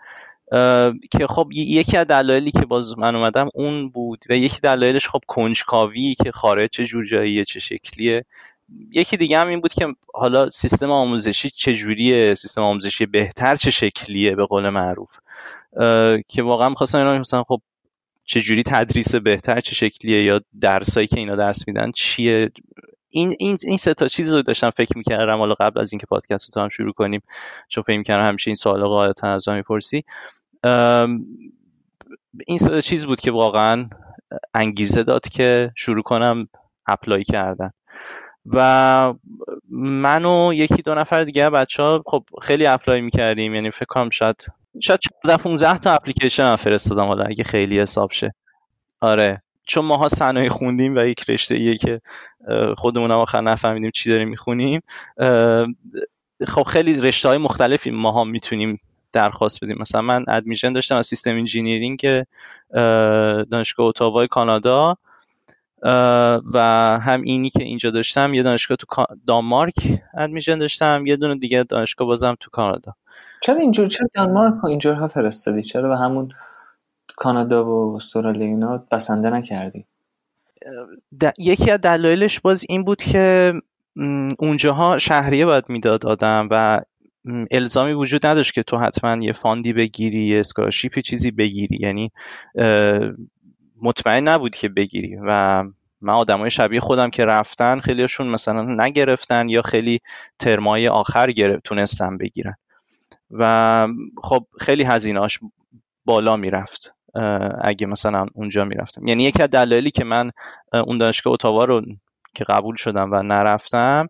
که 1.10 1.26
خب 1.28 1.48
یکی 1.52 1.96
از 1.96 2.06
دلایلی 2.06 2.50
که 2.50 2.66
باز 2.66 2.98
من 2.98 3.16
اومدم 3.16 3.48
اون 3.54 3.88
بود 3.88 4.24
و 4.28 4.36
یکی 4.36 4.60
دلایلش 4.60 5.08
خب 5.08 5.20
کنجکاوی 5.26 6.14
که 6.24 6.32
خارج 6.32 6.70
چه 6.70 6.86
جور 6.86 7.06
جاییه 7.06 7.44
چه 7.44 7.60
شکلیه. 7.60 8.24
یکی 8.90 9.16
دیگه 9.16 9.38
هم 9.38 9.48
این 9.48 9.60
بود 9.60 9.72
که 9.72 9.86
حالا 10.14 10.50
سیستم 10.50 10.90
آموزشی 10.90 11.50
چه 11.50 11.74
جوریه 11.74 12.34
سیستم 12.34 12.60
آموزشی 12.60 13.06
بهتر 13.06 13.56
چه 13.56 13.70
شکلیه 13.70 14.34
به 14.34 14.46
قول 14.46 14.68
معروف. 14.68 15.10
که 16.28 16.42
واقعا 16.42 16.68
می‌خواستم 16.68 16.98
اینا 16.98 17.18
مثلا 17.18 17.42
خب 17.42 17.60
چه 18.24 18.40
جوری 18.40 18.62
تدریس 18.62 19.14
بهتر 19.14 19.60
چه 19.60 19.74
شکلیه 19.74 20.22
یا 20.22 20.40
درسایی 20.60 21.06
که 21.06 21.18
اینا 21.18 21.36
درس 21.36 21.68
میدن 21.68 21.92
چیه؟ 21.94 22.50
این 23.10 23.36
این 23.38 23.58
این 23.62 23.76
سه 23.76 23.94
تا 23.94 24.08
چیز 24.08 24.34
رو 24.34 24.42
داشتم 24.42 24.70
فکر 24.70 24.98
می‌کردم. 24.98 25.36
حالا 25.36 25.54
قبل 25.54 25.80
از 25.80 25.92
اینکه 25.92 26.06
پادکست 26.06 26.56
رو 26.56 26.62
هم 26.62 26.68
شروع 26.68 26.92
کنیم 26.92 27.22
چون 27.68 27.84
فکر 27.84 27.98
می‌کردم 27.98 28.28
همیشه 28.28 28.48
این 28.48 28.56
سوال 28.56 28.84
قاعدتا 28.84 29.34
از 29.34 29.48
می‌پرسی. 29.48 30.04
این 32.46 32.80
چیز 32.80 33.06
بود 33.06 33.20
که 33.20 33.30
واقعا 33.30 33.88
انگیزه 34.54 35.02
داد 35.02 35.28
که 35.28 35.72
شروع 35.76 36.02
کنم 36.02 36.48
apply 36.86 37.24
کردن. 37.24 37.70
و 38.46 39.14
من 39.70 40.24
و 40.24 40.52
یکی 40.54 40.82
دو 40.82 40.94
نفر 40.94 41.24
دیگه 41.24 41.50
بچه 41.50 41.82
ها 41.82 42.02
خب 42.06 42.24
خیلی 42.42 42.66
apply 42.66 43.00
می‌کردیم 43.00 43.54
یعنی 43.54 43.70
فکر 43.70 43.84
کنم 43.84 44.10
شاید 44.10 44.46
شاید 44.80 45.00
14 45.22 45.42
15 45.42 45.78
تا 45.78 45.92
اپلیکیشن 45.92 46.42
هم 46.42 46.56
فرستادم 46.56 47.04
حالا 47.04 47.24
اگه 47.24 47.44
خیلی 47.44 47.80
حساب 47.80 48.12
شه. 48.12 48.34
آره 49.00 49.42
چون 49.66 49.84
ماها 49.84 50.08
صنایع 50.08 50.48
خوندیم 50.48 50.96
و 50.96 51.06
یک 51.06 51.30
رشته 51.30 51.54
ایه 51.54 51.76
که 51.76 52.00
خودمون 52.76 53.10
هم 53.10 53.16
آخر 53.16 53.40
نفهمیدیم 53.40 53.90
چی 53.94 54.10
داریم 54.10 54.28
می‌خونیم. 54.28 54.80
خب 56.48 56.62
خیلی 56.62 57.00
رشته 57.00 57.28
های 57.28 57.38
مختلفی 57.38 57.90
ماها 57.90 58.24
می‌تونیم 58.24 58.80
درخواست 59.14 59.64
بدیم. 59.64 59.76
مثلا 59.80 60.00
من 60.00 60.24
admission 60.28 60.72
داشتم 60.72 60.96
از 60.96 61.06
system 61.06 61.30
engineering 61.30 62.24
دانشگاه 63.50 63.86
اتاوای 63.86 64.28
کانادا 64.28 64.96
و 66.52 66.58
هم 67.02 67.22
اینی 67.22 67.50
که 67.50 67.62
اینجا 67.62 67.90
داشتم 67.90 68.34
یه 68.34 68.42
دانشگاه 68.42 68.76
تو 68.76 69.04
دانمارک 69.26 69.74
admission 70.14 70.58
داشتم 70.58 71.06
یه 71.06 71.16
دونه 71.16 71.34
دیگه 71.34 71.62
دانشگاه 71.62 72.06
بازم 72.06 72.36
تو 72.40 72.50
کانادا. 72.50 72.92
چرا 73.40 73.56
اینجور 73.56 73.88
چرا 73.88 74.08
دانمارک 74.14 74.64
و 74.64 74.66
اینجورها 74.66 75.08
فرستادی؟ 75.08 75.62
چرا 75.62 75.88
به 75.88 75.96
همون 75.96 76.28
کانادا 77.16 77.64
و 77.64 77.96
استرالیا 77.96 78.46
اینا 78.46 78.86
بسنده 78.90 79.30
نکردی؟ 79.30 79.84
یکی 81.38 81.70
از 81.70 81.80
دلایلش 81.80 82.40
باز 82.40 82.64
این 82.68 82.84
بود 82.84 83.02
که 83.02 83.54
اونجاها 84.38 84.98
شهریه 84.98 85.46
باید 85.46 85.64
می‌داد 85.68 86.06
آدم 86.06 86.48
و 86.50 86.80
الزامی 87.50 87.92
وجود 87.92 88.26
نداشت 88.26 88.54
که 88.54 88.62
تو 88.62 88.78
حتما 88.78 89.24
یه 89.24 89.32
فاندی 89.32 89.72
بگیری 89.72 90.26
یه 90.26 90.40
اسکارشیپی 90.40 91.02
چیزی 91.02 91.30
بگیری. 91.30 91.78
یعنی 91.80 92.10
مطمئن 93.82 94.28
نبود 94.28 94.56
که 94.56 94.68
بگیری. 94.68 95.16
و 95.26 95.64
من 96.00 96.12
آدمای 96.12 96.50
شبیه 96.50 96.80
خودم 96.80 97.10
که 97.10 97.24
رفتن 97.24 97.80
خیلیشون 97.80 98.26
مثلا 98.26 98.84
نگرفتن 98.84 99.48
یا 99.48 99.62
خیلی 99.62 100.00
ترمای 100.38 100.88
آخر 100.88 101.30
گرفت 101.30 101.64
تونستن 101.64 102.18
بگیرن. 102.18 102.54
و 103.30 103.88
خب 104.22 104.46
خیلی 104.60 104.82
هزینهاش 104.82 105.38
بالا 106.04 106.36
می‌رفت 106.36 106.94
اگه 107.60 107.86
مثلا 107.86 108.26
اونجا 108.34 108.64
می‌رفتم. 108.64 109.06
یعنی 109.06 109.24
یکی 109.24 109.42
از 109.42 109.50
دلایلی 109.50 109.90
که 109.90 110.04
من 110.04 110.30
اون 110.86 110.98
دانشگاه 110.98 111.32
اتاوا 111.32 111.64
رو 111.64 111.82
که 112.34 112.44
قبول 112.44 112.76
شدم 112.76 113.12
و 113.12 113.22
نرفتم 113.22 114.08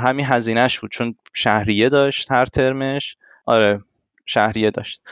همین 0.00 0.26
هزینهش 0.26 0.78
بود 0.78 0.90
چون 0.90 1.14
شهریه 1.34 1.88
داشت 1.88 2.32
هر 2.32 2.46
ترمش. 2.46 3.16
آره 3.46 3.80
شهریه 4.26 4.70
داشت. 4.70 5.02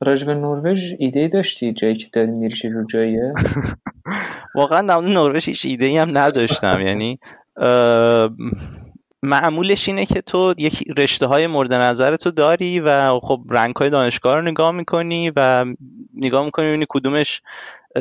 راجب 0.00 0.30
نروژ 0.30 0.92
ایده 0.98 1.28
داشتی 1.28 1.72
جایی 1.72 1.96
که 1.96 2.06
داری 2.12 2.30
میری 2.30 2.68
رو 2.68 2.86
جاییه 2.86 3.32
واقعا 4.54 4.82
در 4.82 5.00
نروژ 5.00 5.48
هیچ 5.48 5.64
ایده 5.64 5.84
ای 5.84 5.98
هم 5.98 6.18
نداشتم 6.18 6.86
یعنی 6.86 7.18
معمولش 9.22 9.88
اینه 9.88 10.06
که 10.06 10.20
تو 10.20 10.54
یک 10.58 10.84
رشته 10.98 11.26
های 11.26 11.46
مورد 11.46 11.72
نظر 11.72 12.16
تو 12.16 12.30
داری 12.30 12.80
و 12.80 13.20
خب 13.20 13.40
رنگ 13.50 13.76
های 13.76 13.90
دانشگاه 13.90 14.36
رو 14.36 14.42
نگاه 14.42 14.70
می‌کنی 14.70 15.32
و 15.36 15.64
نگاه 16.14 16.44
می‌کنی 16.44 16.66
ببینی 16.66 16.86
کدومش 16.88 17.42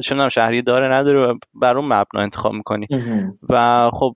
چه 0.03 0.29
شهری 0.29 0.61
داره 0.61 0.93
نداره 0.93 1.19
و 1.19 1.37
بر 1.53 1.77
اون 1.77 1.85
مبنا 1.85 2.21
انتخاب 2.21 2.53
می‌کنی. 2.53 2.87
و 3.49 3.89
خب 3.93 4.15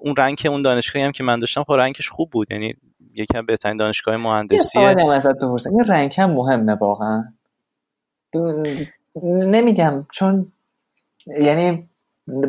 اون 0.00 0.14
رنگ 0.18 0.46
اون 0.50 0.62
دانشگاهی 0.62 1.04
هم 1.04 1.12
که 1.12 1.24
من 1.24 1.38
داشتم 1.38 1.64
خب 1.64 1.72
رنگش 1.72 2.08
خوب 2.08 2.30
بود. 2.30 2.50
یعنی 2.50 2.74
یکی 3.14 3.38
از 3.38 3.46
بهترین 3.46 3.76
دانشگاه 3.76 4.16
مهندسی 4.16 4.82
یه 4.82 5.10
ازت 5.12 5.36
بپرسم. 5.36 5.70
این 5.70 5.84
رنگ 5.84 6.14
هم 6.18 6.30
مهمه 6.30 6.74
واقعا؟ 6.74 7.24
نمیگم 9.24 10.06
چون 10.12 10.52
یعنی 11.40 11.88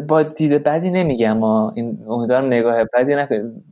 با 0.08 0.24
دید 0.24 0.64
بدی 0.64 0.92
نمیگم. 0.92 1.38
ما 1.38 1.74
این 1.76 2.06
امیدوارم 2.10 2.46
نگاه 2.46 2.84
بدی 2.94 3.16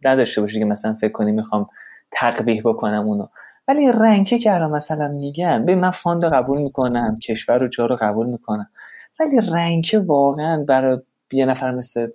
نداشته 0.06 0.42
باشی 0.42 0.60
که 0.60 0.66
مثلا 0.66 0.94
فکر 0.94 1.12
کنی 1.12 1.32
می‌خوام 1.32 1.70
تقبیح 2.12 2.62
بکنم 2.66 3.08
اونو. 3.08 3.28
ولی 3.68 3.92
رنگی 3.92 4.40
که 4.40 4.56
الان 4.56 4.72
مثلا 4.72 5.08
میگن 5.08 5.66
به 5.66 5.76
من 5.76 5.92
فاند 5.92 6.26
قبول 6.26 6.62
می‌کنم 6.62 7.20
کشور 7.20 7.64
و 7.64 7.68
جا 7.68 7.86
رو 7.86 7.96
قبول 7.96 8.28
می‌کنم. 8.28 8.70
ولی 9.20 9.52
رنگ 9.54 10.04
واقعا 10.06 10.66
برای 10.68 10.98
یه 11.32 11.46
نفر 11.46 11.72
مثل 11.72 12.08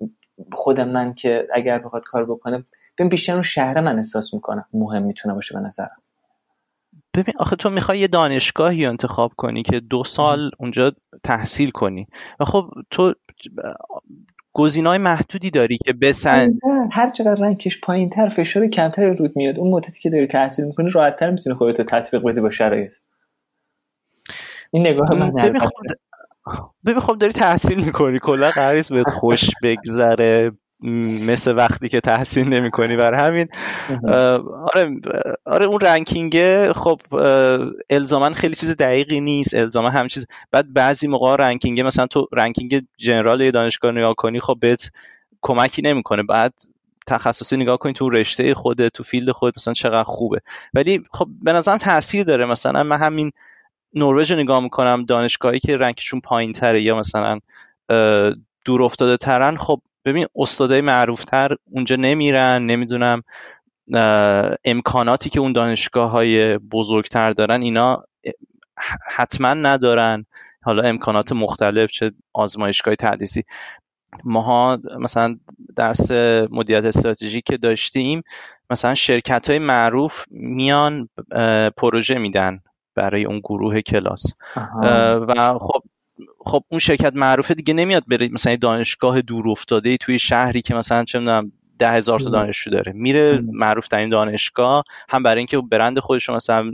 خود 0.53 0.81
من 0.81 1.13
که 1.13 1.47
اگر 1.55 1.79
بخواد 1.79 2.03
کار 2.05 2.25
بکنه 2.25 2.65
ببین 2.99 3.09
بیشتر 3.09 3.33
اون 3.33 3.43
شهر 3.43 3.81
من 3.81 3.97
احساس 3.97 4.35
می‌کنم 4.35 4.65
مهم 4.73 5.03
می‌تونه 5.03 5.35
باشه 5.35 5.55
به 5.55 5.61
نظرم. 5.61 6.03
ببین 7.17 7.35
آخه 7.39 7.57
تو 7.57 7.71
می‌خوای 7.71 7.99
یه 7.99 8.09
دانشگاهی 8.09 8.87
انتخاب 8.87 9.33
کنی 9.37 9.63
که 9.63 9.81
دو 9.81 10.05
سال 10.05 10.51
اونجا 10.59 10.93
تحصیل 11.25 11.71
کنی 11.71 12.07
و 12.41 12.45
خب 12.45 12.71
تو 12.91 13.15
گزینای 14.53 14.99
محدودی 14.99 15.51
داری 15.51 15.79
که 15.87 15.93
بسن. 15.93 16.59
هر 16.93 17.09
چقدر 17.09 17.41
رنگش 17.41 17.81
پایین 17.81 18.11
تر 18.11 18.29
فشار 18.29 18.67
کمتر 18.67 19.15
رود 19.15 19.37
میاد 19.37 19.59
اون 19.59 19.71
مدتی 19.71 20.01
که 20.01 20.11
داری 20.11 20.27
تحصیل 20.27 20.65
می‌کنی 20.65 20.91
راحت 20.91 21.17
تر 21.17 21.31
می‌تونی 21.31 21.57
خودتو 21.57 21.85
تطبیق 21.85 22.23
بدی 22.23 22.41
با 22.41 22.51
شرایط. 22.51 22.95
این 24.71 24.87
نگاه 24.87 25.15
من 25.15 25.53
ببین 26.87 27.01
خب 27.01 27.19
داری 27.19 27.33
تحصیل 27.33 27.85
می‌کنی 27.85 28.19
کلا 28.19 28.51
قرارست 28.51 28.93
بهت 28.93 29.11
خوش 29.11 29.51
بگذره 29.63 30.53
مثل 31.23 31.57
وقتی 31.57 31.89
که 31.89 32.01
تحصیل 32.01 32.49
نمی 32.49 32.71
کنی 32.71 32.97
بر 32.97 33.15
همین. 33.15 33.49
آره 34.75 35.01
آره 35.45 35.67
اون 35.67 35.81
رنکینگ 35.81 36.37
خب 36.73 37.01
الزاما 37.91 38.31
خیلی 38.31 38.55
چیز 38.55 38.77
دقیقی 38.77 39.21
نیست 39.21 39.55
الزاما 39.55 39.91
هم 39.91 40.09
چیز. 40.09 40.27
بعد 40.53 40.73
بعضی 40.73 41.09
موقع 41.09 41.37
ranking 41.37 41.81
مثلا 41.81 42.07
تو 42.07 42.27
ranking 42.33 42.83
general 42.97 43.41
یه 43.41 43.51
دانشگاه 43.51 43.93
نگاه 43.93 44.15
کنی 44.15 44.41
خب 44.41 44.57
بهت 44.61 44.91
کمکی 45.43 45.83
نمی‌کنه. 45.83 46.23
بعد 46.23 46.55
تخصصی 47.07 47.57
نگاه 47.57 47.77
کنی 47.77 47.93
تو 47.93 48.11
رشته 48.11 48.55
خود 48.55 48.89
تو 48.89 49.03
field 49.03 49.31
خود 49.31 49.55
مثلا 49.57 49.75
چقدر 49.75 50.05
خوبه. 50.05 50.41
ولی 50.75 51.05
خب 51.11 51.27
به 51.43 51.53
نظرم 51.53 51.79
تاثیر 51.79 52.25
داره. 52.25 52.45
مثلا 52.45 52.83
من 52.83 52.99
همین 52.99 53.33
نروژ 53.95 54.33
نگاه 54.33 54.61
می‌کنم 54.61 55.05
دانشگاهی 55.05 55.61
که 55.61 55.77
rank 55.77 55.99
شون 55.99 56.21
پایین 56.21 56.53
تره 56.53 56.83
یا 56.83 56.99
مثلا 56.99 57.39
دور 58.65 58.83
افتاده 58.83 59.17
ترن 59.17 59.57
خب 59.57 59.81
ببین 60.05 60.27
استادای 60.37 60.81
معروفتر 60.81 61.57
اونجا 61.71 61.97
نمیرن 61.97 62.67
نمی‌دونم 62.67 63.23
امکاناتی 64.65 65.31
که 65.31 65.41
اون 65.41 65.53
دانشگاه 65.53 66.11
های 66.11 66.59
بزرگتر 66.59 67.33
دارن 67.33 67.63
اینا 67.63 68.05
حتما 69.11 69.55
ندارن. 69.55 70.27
حالا 70.63 70.83
امکانات 70.83 71.33
مختلف 71.33 71.91
چه 71.91 72.13
آزمایشگاه 72.33 72.95
تدریسی. 72.95 73.45
ماها 74.25 74.79
مثلا 74.99 75.37
درس 75.77 76.11
مدیریت 76.51 76.85
استراتژی 76.85 77.43
که 77.43 77.57
داشتیم 77.57 78.23
مثلا 78.71 78.95
شرکت 78.95 79.51
های 79.51 79.59
معروف 79.59 80.25
میان 80.31 81.09
پروژه 81.77 82.19
میدن. 82.19 82.61
برای 82.95 83.25
اون 83.25 83.39
گروه 83.39 83.81
کلاس. 83.81 84.23
و 85.29 85.59
خب 85.61 85.83
خب 86.39 86.65
اون 86.69 86.79
شرکت 86.79 87.13
معروفه 87.15 87.55
دیگه 87.55 87.75
نمیاد 87.75 88.03
بره 88.09 88.29
مثلا 88.29 88.57
دانشگاه 88.57 89.21
دور 89.21 89.49
افتاده 89.49 89.97
توی 89.97 90.19
شهری 90.19 90.63
که 90.63 90.75
مثلا 90.75 91.05
چه 91.05 91.19
می‌دونم 91.19 91.53
ده 91.79 91.91
هزار 91.91 92.21
تا 92.21 92.31
دانشجو 92.31 92.71
داره. 92.71 92.93
میره 92.93 93.43
معروف 93.53 93.89
ترین 93.89 94.09
دانشگاه 94.09 94.85
هم 95.09 95.23
برای 95.23 95.39
اینکه 95.39 95.59
برند 95.59 95.99
خودش 95.99 96.29
رو 96.29 96.35
مثلا 96.35 96.71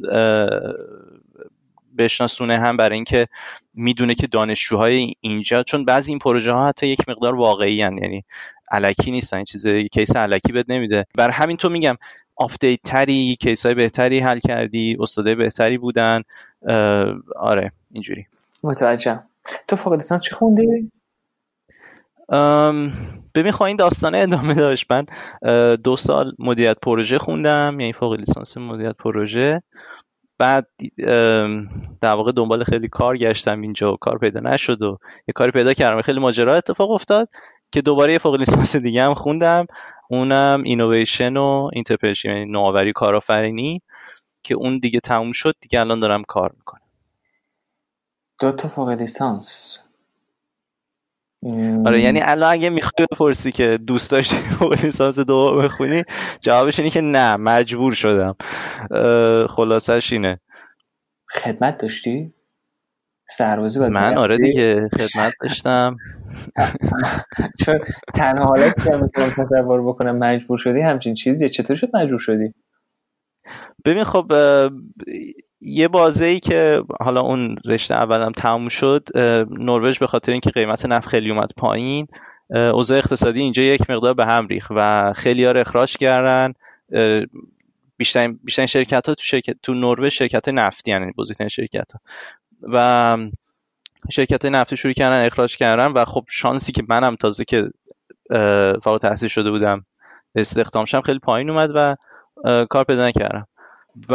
بشناسونه 1.98 2.58
هم 2.58 2.76
برای 2.76 2.94
اینکه 2.94 3.26
می‌دونه 3.74 4.14
که 4.14 4.26
دانشجوهای 4.26 5.12
اینجا 5.20 5.62
چون 5.62 5.84
بعضی 5.84 6.12
این 6.12 6.18
پروژه 6.18 6.52
ها 6.52 6.68
حتی 6.68 6.86
یک 6.86 7.08
مقدار 7.08 7.34
واقعی 7.34 7.82
هن. 7.82 7.98
یعنی 7.98 8.24
علکی 8.70 9.10
نیستن 9.10 9.44
چیز 9.44 9.66
کیس 9.66 10.16
علکی 10.16 10.52
بد 10.52 10.72
نمیده. 10.72 11.04
بر 11.14 11.30
همین 11.30 11.56
تو 11.56 11.68
میگم 11.68 11.96
آپدیت 12.36 12.80
تری 12.84 13.36
کیس 13.40 13.66
های 13.66 13.74
بهتری 13.74 14.20
حل 14.20 14.38
کردی 14.38 14.96
استادای 15.00 15.34
بهتری 15.34 15.78
بودن 15.78 16.22
آره 17.36 17.72
اینجوری. 17.92 18.26
متوجهم. 18.62 19.22
تو 19.68 19.76
فوق 19.76 19.92
لیسانس 19.92 20.22
چی 20.22 20.30
خوندی؟ 20.34 20.90
ببین 23.34 23.52
خواهی 23.52 23.70
این 23.70 23.76
داستانه 23.76 24.18
ادامه 24.18 24.54
داشت. 24.54 24.86
من 24.90 25.06
دو 25.76 25.96
سال 25.96 26.32
مدیریت 26.38 26.76
پروژه 26.82 27.18
خوندم 27.18 27.76
یعنی 27.80 27.92
فوق 27.92 28.12
لیسانس 28.12 28.56
مدیریت 28.56 28.96
پروژه. 28.96 29.62
بعد 30.38 30.68
در 32.00 32.12
واقع 32.12 32.32
دنبال 32.32 32.64
خیلی 32.64 32.88
کار 32.88 33.18
گشتم 33.18 33.60
اینجا 33.60 33.92
و 33.92 33.96
کار 33.96 34.18
پیدا 34.18 34.40
نشد 34.40 34.82
و 34.82 34.98
یه 35.28 35.32
کاری 35.34 35.50
پیدا 35.50 35.74
کردم. 35.74 36.02
خیلی 36.02 36.20
ماجرا 36.20 36.56
اتفاق 36.56 36.90
افتاد 36.90 37.28
که 37.72 37.82
دوباره 37.82 38.12
یه 38.12 38.18
فوق 38.18 38.34
لیسانس 38.34 38.76
دیگه 38.76 39.02
هم 39.02 39.14
خوندم. 39.14 39.66
اونم 40.10 40.62
innovation 40.64 41.36
and 41.36 41.70
entrepreneurship 41.72 42.30
یعنی 42.30 42.52
نوآوری 42.52 42.92
کارآفرینی 42.92 43.82
که 44.42 44.54
اون 44.54 44.78
دیگه 44.78 45.00
تموم 45.00 45.32
شد 45.32 45.54
دیگه 45.60 45.80
الان 45.80 46.00
دارم 46.00 46.22
کار 46.24 46.52
می‌کنم. 46.56 46.86
دو 48.40 48.52
تا 48.52 48.68
فوق 48.68 48.88
لیسانس. 48.88 49.80
آره 51.86 52.02
یعنی 52.02 52.20
الان 52.22 52.52
اگه 52.52 52.70
می‌خوای 52.70 53.06
بپرسی 53.12 53.52
که 53.52 53.78
دوست 53.86 54.10
داشتی 54.10 54.36
فوق 54.58 54.84
لیسانس 54.84 55.18
دو 55.18 55.56
بخونی 55.56 56.02
جوابش 56.40 56.78
اینه 56.78 56.90
که 56.90 57.00
نه 57.00 57.36
مجبور 57.36 57.92
شدم. 57.92 58.36
خلاصش 59.48 60.12
اینه. 60.12 60.40
خدمت 61.28 61.78
داشتی؟ 61.78 62.32
سربازی 63.28 63.78
باید 63.78 63.92
من؟ 63.92 64.18
آره 64.18 64.38
دیگه 64.38 64.88
خدمت 64.98 65.32
داشتم. 65.42 65.96
چون 67.64 67.78
تنها 68.14 68.44
حالت 68.44 68.84
که 68.84 68.96
می‌تونم 68.96 69.26
تصور 69.26 69.88
بکنم 69.88 70.18
مجبور 70.18 70.58
شدی 70.58 70.80
همچین 70.80 71.14
چیزیه. 71.14 71.48
چطور 71.48 71.76
شد 71.76 71.96
مجبور 71.96 72.18
شدی؟ 72.18 72.54
ببین 73.84 74.04
خب 74.04 74.32
یه 75.60 75.88
بازه 75.88 76.26
ای 76.26 76.40
که 76.40 76.82
حالا 77.00 77.20
اون 77.20 77.56
رشته 77.64 77.94
اولم 77.94 78.32
تموم 78.32 78.68
شد 78.68 79.08
نروژ 79.50 79.98
به 79.98 80.06
خاطر 80.06 80.32
اینکه 80.32 80.50
قیمت 80.50 80.86
نفت 80.86 81.08
خیلی 81.08 81.30
اومد 81.30 81.50
پایین 81.56 82.08
اوضاع 82.50 82.98
اقتصادی 82.98 83.40
اینجا 83.40 83.62
یک 83.62 83.90
مقدار 83.90 84.14
به 84.14 84.26
هم 84.26 84.46
ریخت 84.46 84.70
و 84.74 85.12
خیلی 85.12 85.44
ها 85.44 85.52
اخراج 85.52 85.96
کردن. 85.96 86.52
بیشتر 87.96 88.28
بیشتر 88.28 88.66
شرکت 88.66 89.08
ها 89.08 89.14
تو 89.14 89.22
شرکت 89.22 89.56
تو 89.62 89.74
نروژ 89.74 90.12
شرکت 90.12 90.48
نفتی 90.48 90.90
یعنی 90.90 91.12
بزرگترین 91.12 91.48
شرکت 91.48 91.92
ها. 91.92 92.00
و 92.62 93.18
شرکت 94.10 94.44
نفتی 94.44 94.76
شروع 94.76 94.92
کردن 94.92 95.26
اخراج 95.26 95.56
کردن 95.56 95.86
و 95.86 96.04
خب 96.04 96.24
شانسی 96.28 96.72
که 96.72 96.82
منم 96.88 97.16
تازه 97.16 97.44
که 97.44 97.70
فارغ 98.82 99.00
تحصیل 99.00 99.28
شده 99.28 99.50
بودم 99.50 99.86
استخدامشم 100.34 101.00
خیلی 101.00 101.18
پایین 101.18 101.50
اومد 101.50 101.70
و 101.74 101.96
کار 102.66 102.84
پیدا 102.84 103.08
نکردم. 103.08 103.46
و 104.08 104.14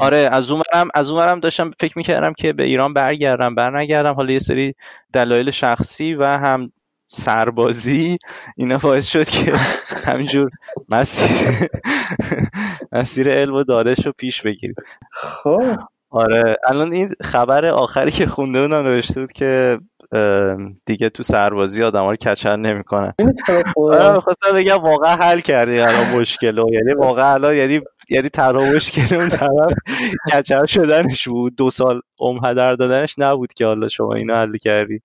آره 0.00 0.28
از 0.32 0.50
اونورم 0.50 0.88
از 0.94 1.10
اونورم 1.10 1.40
داشتم 1.40 1.70
فکر 1.80 1.98
می‌کردم 1.98 2.32
که 2.32 2.52
به 2.52 2.64
ایران 2.64 2.94
برگردم 2.94 3.54
برنگردم. 3.54 4.14
حالا 4.14 4.32
یه 4.32 4.38
سری 4.38 4.74
دلایل 5.12 5.50
شخصی 5.50 6.14
و 6.14 6.24
هم 6.24 6.72
سربازی 7.06 8.18
اینا 8.56 8.78
باعث 8.78 9.06
شد 9.06 9.28
که 9.28 9.52
همینجور 10.10 10.50
مسیر 10.88 11.68
مسیر 12.92 13.30
علم 13.30 13.54
و 13.54 13.62
دانش 13.62 14.06
رو 14.06 14.12
پیش 14.18 14.42
بگیریم. 14.42 14.74
خب. 15.12 15.76
آره 16.10 16.56
الان 16.68 16.92
این 16.92 17.12
خبر 17.22 17.66
آخری 17.66 18.10
که 18.10 18.26
خونده 18.26 18.62
بودم 18.62 18.86
نوشته 18.86 19.20
بود 19.20 19.32
که 19.32 19.78
دیگه 20.86 21.08
تو 21.08 21.22
سربازی 21.22 21.82
آدم 21.82 22.02
ها 22.02 22.10
رو 22.10 22.16
کچل 22.16 22.56
نمی‌کنن 22.56 23.12
خواستم 24.20 24.52
بگم 24.54 24.76
واقعا 24.76 25.16
حل 25.16 25.40
کردی 25.40 25.78
الان 25.80 26.20
مشکل 26.20 26.56
یعنی 26.72 26.94
واقعا 26.94 27.34
الان 27.34 27.54
یعنی 27.54 27.80
یعنی 28.10 28.28
تنها 28.28 28.72
مشکل 28.72 29.16
اون 29.16 29.28
طرف 29.28 29.74
کچل 30.32 30.66
شدنش 30.66 31.28
بود. 31.28 31.56
دو 31.56 31.70
سال 31.70 32.00
عمر 32.18 32.50
هدر 32.50 32.72
دادنش 32.72 33.14
نبود 33.18 33.52
که 33.54 33.66
حالا 33.66 33.88
شما 33.88 34.14
اینو 34.14 34.34
حل 34.34 34.56
کردی. 34.56 35.00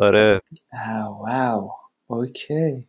آره. 0.00 0.40
واو. 1.20 1.70
اوکی. 2.06 2.86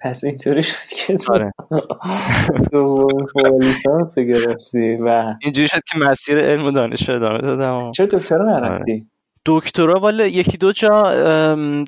پس 0.00 0.24
اینطوری 0.24 0.62
شد 0.62 0.86
که 0.96 1.18
آره. 1.28 1.52
لیسانس 3.60 4.18
گرفتی. 4.18 4.96
و 4.96 5.34
اینجوری 5.42 5.68
شد 5.68 5.80
که 5.92 5.98
مسیر 5.98 6.38
علم 6.38 6.64
و 6.64 6.70
دانش 6.70 7.10
ادامه 7.10 7.38
دادم. 7.38 7.92
چرا 7.92 8.06
دکترا 8.06 8.60
نرفتی؟ 8.60 9.06
دکترا 9.46 10.00
والا 10.00 10.26
یکی 10.26 10.56
دو 10.58 10.72
جا 10.72 11.02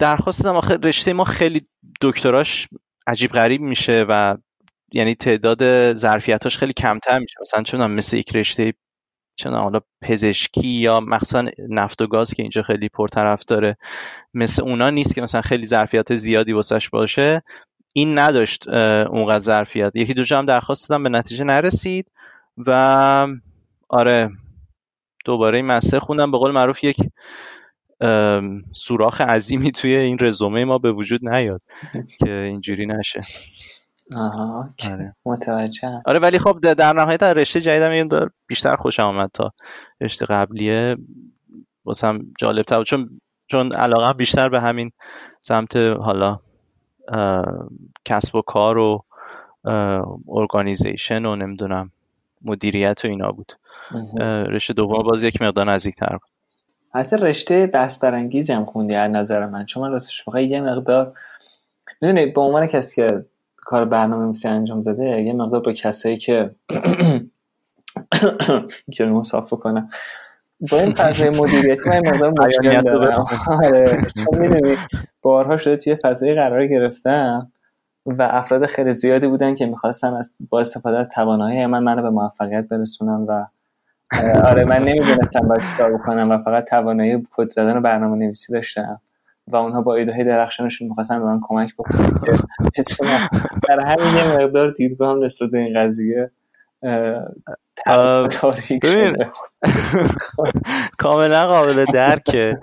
درخواست 0.00 0.44
دادم 0.44 0.56
آخه 0.56 0.76
رشته 0.82 1.12
ما 1.12 1.24
خیلی 1.24 1.66
دکتراش 2.00 2.68
عجیب 3.06 3.32
غریب 3.32 3.60
میشه 3.60 4.06
و 4.08 4.36
یعنی 4.92 5.14
تعداد 5.14 5.94
ظرفیتاش 5.94 6.58
خیلی 6.58 6.72
کمتر 6.72 7.18
میشه. 7.18 7.34
مثلا 7.42 7.62
چون 7.62 7.86
مثل 7.86 8.16
یک 8.16 8.36
رشته 8.36 8.72
چون 9.36 9.54
حالا 9.54 9.80
پزشکی 10.02 10.68
یا 10.68 11.00
مخصوصا 11.00 11.44
نفت 11.68 12.02
و 12.02 12.06
گاز 12.06 12.34
که 12.34 12.42
اینجا 12.42 12.62
خیلی 12.62 12.88
پرطرف 12.88 13.44
داره. 13.44 13.76
مثل 14.34 14.62
اونا 14.62 14.90
نیست 14.90 15.14
که 15.14 15.22
مثلا 15.22 15.42
خیلی 15.42 15.66
ظرفیت 15.66 16.16
زیادی 16.16 16.52
واسش 16.52 16.90
باشه. 16.90 17.42
این 17.92 18.18
نداشت 18.18 18.68
اونقدر 19.08 19.44
ظرفیت. 19.44 19.92
یکی 19.94 20.14
دو 20.14 20.24
جا 20.24 20.38
هم 20.38 20.46
درخواست 20.46 20.88
دادم 20.88 21.02
به 21.02 21.08
نتیجه 21.08 21.44
نرسید 21.44 22.10
و 22.56 23.26
آره 23.88 24.30
دوباره 25.24 25.58
این 25.58 25.66
مسئله 25.66 26.00
خوندم. 26.00 26.30
به 26.30 26.38
قول 26.38 26.50
معروف 26.52 26.84
یک 26.84 26.96
سوراخ 28.74 29.20
عظیمی 29.20 29.72
توی 29.72 29.98
این 29.98 30.18
رزومه 30.20 30.64
ما 30.64 30.78
به 30.78 30.92
وجود 30.92 31.28
نیاد 31.28 31.62
که 32.18 32.30
اینجوری 32.30 32.86
نشه. 32.86 33.22
آها 34.16 34.74
آره. 34.84 35.14
متوجه 35.26 35.98
آره 36.06 36.18
ولی 36.18 36.38
خب 36.38 36.74
در 36.74 36.92
نهایت 36.92 37.20
در 37.20 37.34
رشته 37.34 37.60
جدیدم 37.60 38.30
بیشتر 38.46 38.76
خوشم 38.76 39.02
آمد 39.02 39.30
تا 39.34 39.52
رشته 40.00 40.26
قبلیه. 40.26 40.96
واسم 41.84 42.18
جالب 42.38 42.62
تر 42.62 42.84
چون 42.84 43.20
چون 43.46 43.72
علاقه 43.72 44.12
بیشتر 44.12 44.48
به 44.48 44.60
همین 44.60 44.92
سمت 45.40 45.76
حالا 45.76 46.38
کسب 48.04 48.34
و 48.34 48.42
کار 48.42 48.78
و 48.78 49.04
ارگانیزیشن 50.28 51.24
و 51.24 51.36
نمی‌دونم 51.36 51.90
مدیریت 52.42 53.04
و 53.04 53.08
اینا 53.08 53.32
بود. 53.32 53.52
رشته 54.48 54.72
دوم 54.74 55.02
باز 55.02 55.24
یک 55.24 55.42
مقدار 55.42 55.72
نزدیکتر 55.72 56.12
بود. 56.12 56.30
حتی 56.94 57.16
رشته 57.16 57.66
بحث 57.66 57.98
برانگیزی 58.04 58.52
هم 58.52 58.64
خوندی 58.64 58.94
از 58.94 59.10
نظر 59.10 59.46
من. 59.46 59.66
چون 59.66 59.82
من 59.82 59.90
راستش 59.90 60.24
بخوای 60.24 60.46
یه 60.46 60.60
مقدار 60.60 61.12
می‌دونی 62.02 62.26
به 62.26 62.40
عنوان 62.40 62.66
کسی 62.66 63.06
که 63.06 63.24
کار 63.64 63.84
برنامه 63.84 64.24
نویسی 64.24 64.48
انجام 64.48 64.82
داده 64.82 65.04
یه 65.04 65.32
مقدار 65.32 65.60
با 65.60 65.72
کسایی 65.72 66.18
که 66.18 66.54
کلمه 68.96 69.22
صاف 69.22 69.50
کنم 69.50 69.88
با 70.70 70.78
این 70.78 70.94
فضای 70.94 71.30
مدیریتی 71.30 71.90
من 71.90 71.98
مقدار 71.98 72.32
مشکل 72.46 72.80
دارم. 72.82 73.26
آره 73.62 73.96
می‌دونی 74.32 74.76
بارها 75.22 75.56
شده 75.56 75.76
توی 75.76 75.96
فضای 76.02 76.34
قرار 76.34 76.66
گرفتم 76.66 77.40
و 78.06 78.22
افراد 78.22 78.66
خیلی 78.66 78.94
زیادی 78.94 79.26
بودن 79.26 79.54
که 79.54 79.66
می‌خواستن 79.66 80.14
از 80.14 80.34
با 80.50 80.60
استفاده 80.60 80.98
از 80.98 81.08
توانایی 81.08 81.66
من 81.66 81.82
منو 81.82 82.02
به 82.02 82.10
موفقیت 82.10 82.68
برسونن 82.68 83.26
و 83.28 83.46
آره 84.44 84.64
من 84.64 84.82
نمی‌دونستم 84.82 85.48
باید 85.48 85.62
کار 85.78 85.92
بکنم 85.92 86.30
و 86.30 86.38
فقط 86.38 86.64
توانایی 86.64 87.26
کد 87.32 87.50
زدن 87.50 87.76
و 87.76 87.80
برنامه 87.80 88.16
نویسی 88.16 88.52
داشتم. 88.52 89.00
و 89.46 89.56
اونها 89.56 89.82
با 89.82 89.94
ایده 89.94 90.12
های 90.12 90.24
درخشانشون 90.24 90.88
می‌خواستن 90.88 91.18
به 91.18 91.24
من 91.24 91.40
کمک 91.42 91.74
بکنن. 91.74 92.20
در 93.68 93.80
همین 93.80 94.14
یه 94.16 94.24
مقدار 94.24 94.70
دیدگاهم 94.70 95.24
نسبت 95.24 95.50
به 95.50 95.58
این 95.58 95.80
قضیه 95.80 96.30
کاملا 100.98 101.46
قابل 101.46 101.84
درکه. 101.84 102.60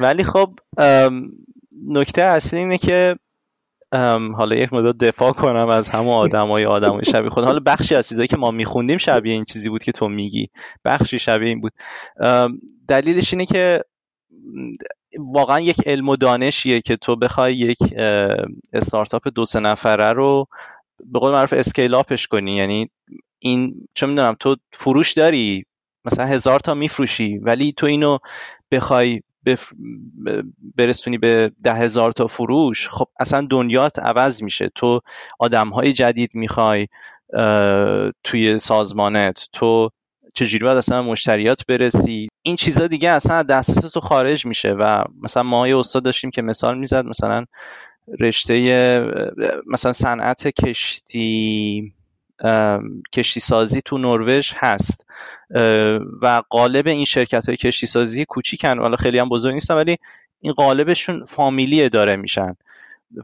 ولی 0.00 0.24
خب 0.24 0.54
نکته 1.88 2.22
اصلی 2.22 2.58
اینه 2.58 2.78
که 2.78 3.16
حالا 4.36 4.56
یک 4.56 4.72
مدت 4.72 4.98
دفاع 4.98 5.32
کنم 5.32 5.68
از 5.68 5.88
همه 5.88 6.12
آدمای 6.12 6.66
آدمای 6.66 7.06
شبیه 7.12 7.30
خود 7.30 7.44
حالا 7.44 7.60
بخشی 7.66 7.94
از 7.94 8.08
چیزایی 8.08 8.28
که 8.28 8.36
ما 8.36 8.50
میخوندیم 8.50 8.98
شبیه 8.98 9.34
این 9.34 9.44
چیزی 9.44 9.68
بود 9.68 9.84
که 9.84 9.92
تو 9.92 10.08
میگی. 10.08 10.48
بخشی 10.84 11.18
شبیه 11.18 11.48
این 11.48 11.60
بود. 11.60 11.72
دلیلش 12.88 13.32
اینه 13.32 13.46
که 13.46 13.84
واقعا 15.18 15.60
یک 15.60 15.76
علم 15.86 16.08
و 16.08 16.16
دانشیه 16.16 16.80
که 16.80 16.96
تو 16.96 17.16
بخوای 17.16 17.54
یک 17.54 17.78
استارتاپ 18.72 19.28
دو 19.34 19.44
سه 19.44 19.60
نفره 19.60 20.12
رو 20.12 20.46
به 21.04 21.18
قول 21.18 21.32
معروف 21.32 21.52
اسکیل 21.52 21.94
اپش 21.94 22.26
کنی. 22.26 22.56
یعنی 22.56 22.90
این 23.38 23.74
چه 23.94 24.06
می‌دونم 24.06 24.36
تو 24.40 24.56
فروش 24.72 25.12
داری 25.12 25.64
مثلا 26.04 26.26
هزار 26.26 26.60
تا 26.60 26.74
میفروشی 26.74 27.38
ولی 27.38 27.72
تو 27.76 27.86
اینو 27.86 28.18
بخوای 28.70 29.20
برسونی 30.76 31.18
به 31.18 31.52
ده 31.62 31.74
هزار 31.74 32.12
تا 32.12 32.26
فروش 32.26 32.88
خب 32.88 33.08
اصلا 33.20 33.46
دنیات 33.50 33.98
عوض 33.98 34.42
میشه. 34.42 34.70
تو 34.74 35.00
آدم 35.38 35.68
های 35.68 35.92
جدید 35.92 36.30
می‌خوای 36.34 36.88
توی 38.24 38.58
سازمانت 38.58 39.48
تو 39.52 39.90
چجوری 40.34 40.64
باید 40.64 40.78
اصلا 40.78 41.02
مشتریات 41.02 41.66
برسی؟ 41.66 42.28
این 42.42 42.56
چیزا 42.56 42.86
دیگه 42.86 43.10
اصلا 43.10 43.42
دسترس 43.42 43.92
تو 43.92 44.00
خارج 44.00 44.46
میشه 44.46 44.70
و 44.70 45.04
مثلا 45.22 45.42
ما 45.42 45.68
یه 45.68 45.78
استاد 45.78 46.02
داشتیم 46.02 46.30
که 46.30 46.42
مثال 46.42 46.78
می‌زد 46.78 47.04
مثلا 47.04 47.44
رشته 48.20 48.54
مثلا 49.66 49.92
صنعت 49.92 50.48
کشتی 50.48 51.92
کشتی 53.12 53.40
سازی 53.40 53.82
تو 53.84 53.98
نروژ 53.98 54.52
هست. 54.56 55.06
و 56.22 56.42
قالب 56.50 56.86
این 56.86 57.04
شرکت 57.04 57.46
های 57.46 57.56
کشتی 57.56 57.86
سازی 57.86 58.24
کوچیکن 58.24 58.78
حالا 58.78 58.96
خیلی 58.96 59.18
هم 59.18 59.28
بزرگ 59.28 59.54
نیستن 59.54 59.74
ولی 59.74 59.96
این 60.40 60.52
قالبشون 60.52 61.24
فامیلی 61.24 61.88
داره 61.88 62.16
میشن. 62.16 62.56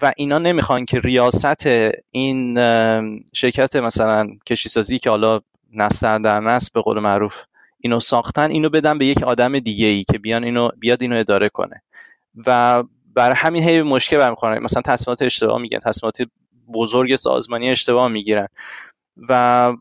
و 0.02 0.12
اینا 0.16 0.38
نمی‌خوان 0.38 0.84
که 0.84 1.00
ریاست 1.00 1.66
این 2.10 2.58
شرکت 3.34 3.76
مثلا 3.76 4.28
کشتی 4.46 4.68
سازی 4.68 4.98
که 4.98 5.10
حالا 5.10 5.40
نسل 5.72 6.22
در 6.22 6.40
نسل 6.40 6.68
به 6.74 6.80
قول 6.80 7.00
معروف. 7.00 7.42
اینو 7.78 8.00
ساختن 8.00 8.50
اینو 8.50 8.70
بدن 8.70 8.98
به 8.98 9.06
یک 9.06 9.22
آدم 9.22 9.58
دیگه 9.58 9.86
ای 9.86 10.04
که 10.04 10.18
بیان 10.18 10.44
اینو 10.44 10.68
بیاد 10.78 11.02
اینو 11.02 11.16
اداره 11.16 11.48
کنه. 11.48 11.82
و 12.46 12.82
برای 13.14 13.36
همین 13.36 13.62
هی 13.62 13.82
مشکل 13.82 14.18
برمیخوره. 14.18 14.58
مثلا 14.58 14.82
تصمیمات 14.82 15.22
اشتباه 15.22 15.60
میگن 15.60 15.78
تصمیمات 15.78 16.16
بزرگ 16.74 17.16
سازمانی 17.16 17.70
اشتباه 17.70 18.08
می‌گیرن. 18.08 18.48
و 19.28 19.72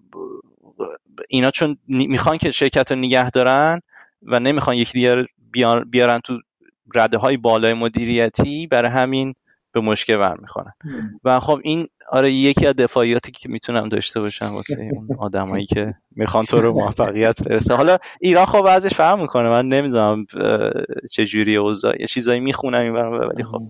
اینا 1.30 1.52
چون 1.52 1.78
می‌خوان 1.88 2.38
که 2.38 2.52
شرکت 2.52 2.92
رو 2.92 2.98
نگه 2.98 3.30
دارن 3.30 3.82
و 4.24 4.40
نمی‌خوان 4.40 4.76
یکی 4.76 4.94
دیگر 4.94 5.26
بیارن 5.84 6.20
تو 6.20 6.40
رده 6.96 7.18
های 7.18 7.38
بالای 7.38 7.74
مدیریتی 7.74 8.68
برای 8.68 8.92
همین 8.92 9.36
به 9.76 9.82
مشکل 9.82 10.18
برمیخورن. 10.18 10.74
و 11.24 11.40
خب 11.40 11.60
این 11.64 11.88
آره 12.12 12.32
یکی 12.32 12.68
از 12.68 12.76
دفاعیاتی 12.76 13.32
که 13.32 13.50
می‌تونم 13.50 13.90
داشته 13.90 14.20
باشم 14.20 14.54
واسه 14.54 14.90
اون 14.96 15.08
آدمایی 15.20 15.66
که 15.66 15.94
می‌خوان 16.16 16.46
تو 16.46 16.62
رو 16.62 16.74
موفقیت 16.74 17.44
برسه 17.44 17.76
حالا 17.76 17.98
ایران 18.20 18.46
خب 18.46 18.66
ازش 18.66 18.94
فهم 18.94 19.22
می‌کنه. 19.22 19.50
من 19.50 19.68
نمی‌دونم 19.68 20.26
چه 21.12 21.26
جوری 21.26 21.58
اوضاع 21.58 22.02
یه 22.02 22.08
چیزایی 22.08 22.40
می‌خونم 22.40 22.82
این 22.82 22.94
ولی 22.94 23.44
خب. 23.44 23.62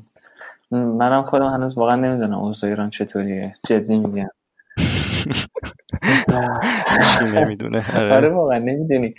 منم 0.72 1.24
خودم 1.24 1.48
هنوز 1.48 1.78
واقعا 1.78 1.96
نمی‌دونم 1.96 2.38
اوضاع 2.38 2.70
ایران 2.70 2.90
چطوریه. 2.90 3.56
جدی 3.68 3.98
میگم. 3.98 4.30
نمی‌دونه. 7.36 7.98
آره, 7.98 8.16
آره 8.16 8.30
واقعا 8.30 8.58
نمی‌دونی. 8.58 9.16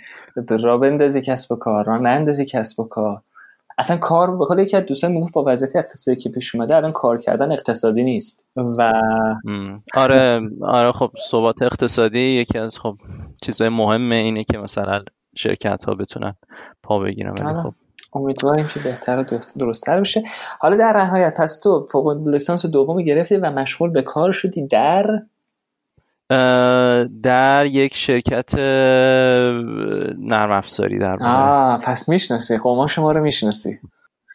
را 0.49 0.77
بندازی 0.77 1.21
کسب 1.21 1.51
و 1.51 1.55
کار 1.55 1.85
را 1.85 1.97
نندازی 1.97 2.45
کسب 2.45 2.79
و 2.79 2.87
کار. 2.87 3.21
اصلا 3.77 3.97
کار 3.97 4.37
به 4.37 4.45
خود 4.45 4.59
یکی 4.59 4.77
از 4.77 4.85
دوستان 4.85 5.11
می‌گفت 5.11 5.33
با 5.33 5.43
وضعیت 5.47 5.75
اقتصادی 5.75 6.17
که 6.17 6.29
پیش 6.29 6.55
اومده 6.55 6.75
الان 6.75 6.91
کار 6.91 7.17
کردن 7.17 7.51
اقتصادی 7.51 8.03
نیست. 8.03 8.45
و 8.55 8.93
آره 9.93 10.41
آره 10.61 10.91
خب 10.91 11.11
ثبات 11.31 11.61
اقتصادی 11.61 12.19
یکی 12.19 12.57
از 12.57 12.79
خب 12.79 12.97
چیزای 13.41 13.69
مهمه 13.69 14.15
اینه 14.15 14.43
که 14.43 14.57
مثلا 14.57 15.01
شرکت 15.37 15.83
ها 15.83 15.93
بتونن 15.93 16.35
پا 16.83 16.99
بگیرن 16.99 17.31
ولی 17.31 17.43
آره. 17.43 17.63
خب. 17.63 17.73
امیدواریم 18.13 18.67
که 18.67 18.79
بهتر 18.79 19.19
و 19.19 19.39
درستتر 19.59 19.99
بشه. 19.99 20.23
حالا 20.59 20.77
در 20.77 20.97
نهایت 20.97 21.33
پس 21.37 21.59
تو 21.59 21.87
فوق 21.91 22.27
لیسانس 22.27 22.65
دوم 22.65 23.01
گرفتی 23.01 23.37
و 23.37 23.51
مشغول 23.51 23.89
به 23.89 24.01
کار 24.01 24.31
شدی 24.31 24.67
در 24.67 25.21
در 27.23 27.65
یک 27.65 27.95
شرکت 27.95 28.55
نرم 30.17 30.51
افزاری 30.51 30.99
در 30.99 31.17
آه 31.21 31.81
پس 31.81 32.09
می‌شناسی 32.09 32.57
قماش 32.57 32.95
شما 32.95 33.11
رو 33.11 33.21
می‌شناسی. 33.21 33.79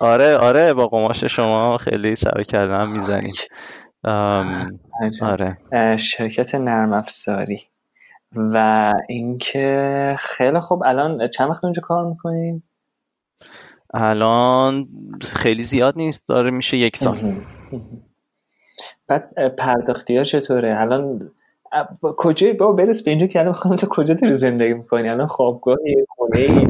آره 0.00 0.36
آره 0.36 0.74
با 0.74 0.86
قماش 0.86 1.24
شما 1.24 1.78
خیلی 1.78 2.16
سر 2.16 2.42
کردن 2.42 2.88
می‌زنیم. 2.88 3.34
آره. 5.22 5.58
شرکت 5.96 6.54
نرم 6.54 6.92
افزاری. 6.92 7.60
و 8.36 8.92
اینکه 9.08 10.16
خیلی 10.18 10.60
خوب 10.60 10.82
الان 10.86 11.28
چند 11.28 11.50
وقت 11.50 11.64
اونجا 11.64 11.82
کار 11.82 12.04
می‌کنین؟ 12.04 12.62
الان 13.94 14.88
خیلی 15.20 15.62
زیاد 15.62 15.94
نیست 15.96 16.28
داره 16.28 16.50
میشه 16.50 16.76
یک 16.76 16.96
سال. 16.96 17.40
بعد 19.08 19.56
پرداختی 19.56 20.16
ها 20.16 20.24
چطوره؟ 20.24 20.80
الان 20.80 21.30
کجایی 22.00 22.52
با 22.52 22.72
برس 22.72 23.02
به 23.02 23.10
اینجا 23.10 23.26
که 23.26 23.40
الان 23.40 23.76
تو 23.76 23.86
کجا 23.86 24.14
داری 24.14 24.32
زندگی 24.32 24.74
می‌کنی؟ 24.74 25.08
الان 25.08 25.26
خوابگاهی 25.26 25.96
خونه 26.08 26.38
ای 26.38 26.66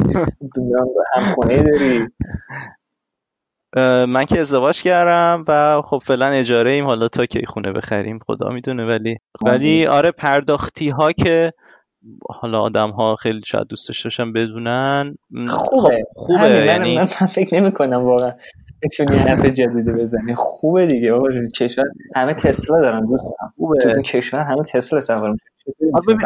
هم 1.14 1.34
خونه 1.34 1.62
داری. 1.62 2.07
من 4.07 4.24
که 4.24 4.40
ازدواج 4.40 4.82
کردم 4.82 5.44
و 5.48 5.82
خب 5.82 6.03
فعلا 6.05 6.26
اجاره 6.26 6.70
ایم. 6.70 6.84
حالا 6.84 7.09
تا 7.09 7.26
که 7.26 7.40
خونه 7.46 7.72
بخریم 7.72 8.18
خدا 8.26 8.48
می‌دونه. 8.48 8.86
ولی 8.86 9.18
ولی 9.46 9.86
آره 9.86 10.11
پرداختی 10.11 10.88
ها 10.88 11.12
که 11.12 11.53
حالا 12.28 12.61
آدم 12.61 12.90
ها 12.90 13.16
خیلی 13.16 13.40
شاید 13.46 13.66
دوست 13.66 13.88
داشتن 13.88 14.32
بدونن 14.32 15.16
خوبه. 15.48 15.88
خب 15.88 16.03
خوبه. 16.16 16.66
یعنی 16.66 16.96
من, 16.96 17.05
فکر 17.07 17.61
نمی 17.61 17.72
کنم 17.72 18.05
واقعا. 18.05 18.32
بتونی 18.83 19.18
حرف 19.18 19.47
جدیدی 19.47 19.93
بزنی. 19.93 20.35
خوبه 20.35 20.87
دیگه 20.87 21.12
بابا 21.12 21.28
کشور 21.55 21.85
همه 22.16 22.35
تسلا 22.35 22.80
دارن 22.80 23.07
دوستان 23.07 23.53
خوبه. 23.57 23.83
تو 23.83 24.03
کشور 24.03 24.41
همه 24.41 24.62
تسلا 24.62 25.01
سوار 25.01 25.37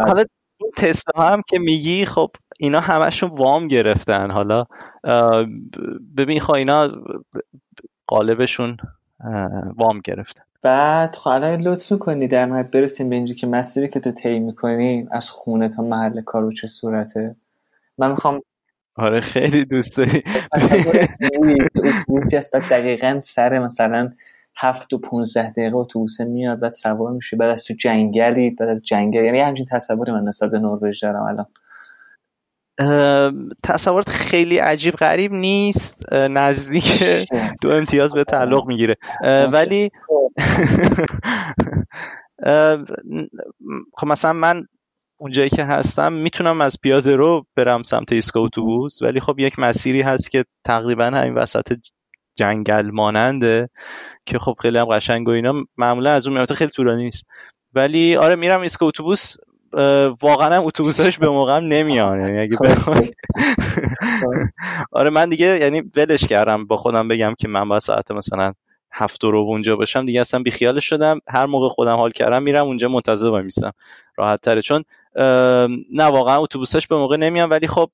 حالا 0.06 0.24
این 0.60 0.70
تسلا 0.76 1.24
هم 1.24 1.40
که 1.48 1.58
میگی 1.58 2.04
خب 2.04 2.30
اینا 2.58 2.80
همشون 2.80 3.30
وام 3.30 3.68
گرفتن. 3.68 4.30
حالا 4.30 4.64
ببین 6.16 6.40
خب 6.40 6.52
اینا 6.52 6.90
قالبشون 8.06 8.76
وام 9.76 10.00
گرفتن. 10.04 10.42
بعد 10.62 11.16
حالا 11.16 11.54
لطف 11.54 11.92
کنی 11.92 12.28
در 12.28 12.46
نهایت 12.46 12.70
برسیم 12.70 13.08
به 13.08 13.16
اینجا 13.16 13.34
که 13.34 13.46
مسیری 13.46 13.88
که 13.88 14.00
تو 14.00 14.12
طی 14.12 14.38
می‌کنی 14.38 15.08
از 15.10 15.30
خونه 15.30 15.68
تا 15.68 15.82
محل 15.82 16.20
کار 16.20 16.44
و 16.44 16.52
چه 16.52 16.66
صورته؟ 16.66 17.36
من 17.98 18.10
می‌خوام 18.10 18.42
آره 18.96 19.20
خیلی 19.20 19.64
دوست 19.64 19.96
داری. 19.96 20.22
اتوبوسی 21.84 22.36
هست 22.36 22.52
بعد 22.52 22.62
دقیقا 22.62 23.20
سر 23.22 23.58
مثلا 23.58 24.10
هفت 24.56 24.92
و 24.92 24.98
پونزده 24.98 25.50
دقیقه 25.50 25.76
اتوبوسه 25.76 26.24
میاد 26.24 26.60
بعد 26.60 26.72
سوار 26.72 27.12
میشه. 27.12 27.36
بعد 27.36 27.50
از 27.50 27.64
تو 27.64 27.74
جنگلی 27.74 28.50
بعد 28.50 28.68
از 28.68 28.82
جنگل. 28.82 29.24
یعنی 29.24 29.40
همچین 29.40 29.66
تصوری 29.72 30.12
من 30.12 30.24
نسبت 30.24 30.50
به 30.50 30.58
نروژ 30.58 31.04
دارم 31.04 31.22
الان. 31.22 31.46
تصورات 33.62 34.08
خیلی 34.08 34.58
عجیب 34.58 34.94
غریب 34.94 35.32
نیست. 35.32 36.12
نزدیک 36.12 37.02
دو 37.62 37.70
امتیاز 37.70 38.14
به 38.14 38.24
تعلق 38.24 38.66
می‌گیره. 38.66 38.96
ولی 39.52 39.90
خب 43.96 44.06
مثلا 44.06 44.32
من 44.32 44.66
اونجایی 45.18 45.50
که 45.50 45.64
هستم 45.64 46.12
می‌تونم 46.12 46.60
از 46.60 46.76
پیاده 46.82 47.16
رو 47.16 47.46
برم 47.56 47.82
سمت 47.82 48.12
ایستگاه 48.12 48.42
اتوبوس 48.42 49.02
ولی 49.02 49.20
خب 49.20 49.38
یک 49.38 49.58
مسیری 49.58 50.02
هست 50.02 50.30
که 50.30 50.44
تقریبا 50.64 51.04
همین 51.04 51.34
وسط 51.34 51.72
جنگل 52.36 52.90
ماننده 52.90 53.68
که 54.26 54.38
خب 54.38 54.56
خیلی 54.62 54.78
هم 54.78 54.84
قشنگ 54.84 55.28
و 55.28 55.30
اینا. 55.30 55.54
معمولا 55.76 56.12
از 56.12 56.28
اون 56.28 56.44
خیلی 56.44 56.70
طولانی 56.70 57.04
نیست. 57.04 57.24
ولی 57.74 58.16
آره 58.16 58.36
میرم 58.36 58.60
ایستگاه 58.60 58.88
اتوبوس 58.88 59.36
واقعا 60.22 60.56
هم 60.56 60.64
اتوبوساش 60.64 61.18
به 61.18 61.28
موقع 61.28 61.60
نمیان. 61.60 62.20
یعنی 62.20 62.38
اگه 62.38 62.56
آره 64.92 65.10
من 65.10 65.28
دیگه 65.28 65.58
یعنی 65.58 65.82
ولش 65.96 66.24
کردم. 66.24 66.66
با 66.66 66.76
خودم 66.76 67.08
بگم 67.08 67.34
که 67.38 67.48
من 67.48 67.68
با 67.68 67.80
ساعت 67.80 68.10
مثلا 68.10 68.52
هفت 68.92 69.24
رو 69.24 69.38
اونجا 69.38 69.76
باشم. 69.76 70.06
دیگه 70.06 70.20
اصلا 70.20 70.42
بیخیالش 70.42 70.84
شدم. 70.88 71.20
هر 71.28 71.46
موقع 71.46 71.68
خودم 71.68 71.96
حال 71.96 72.10
کردم 72.10 72.42
میرم 72.42 72.66
اونجا 72.66 72.88
منتظر 72.88 73.28
وایمیستم. 73.28 73.72
راحت 74.16 74.40
تره. 74.40 74.62
چون 74.62 74.84
نه 75.92 76.04
واقعا 76.04 76.38
اتوبوسش 76.42 76.86
به 76.86 76.96
موقع 76.96 77.16
نمیان 77.16 77.48
ولی 77.48 77.66
خب 77.66 77.90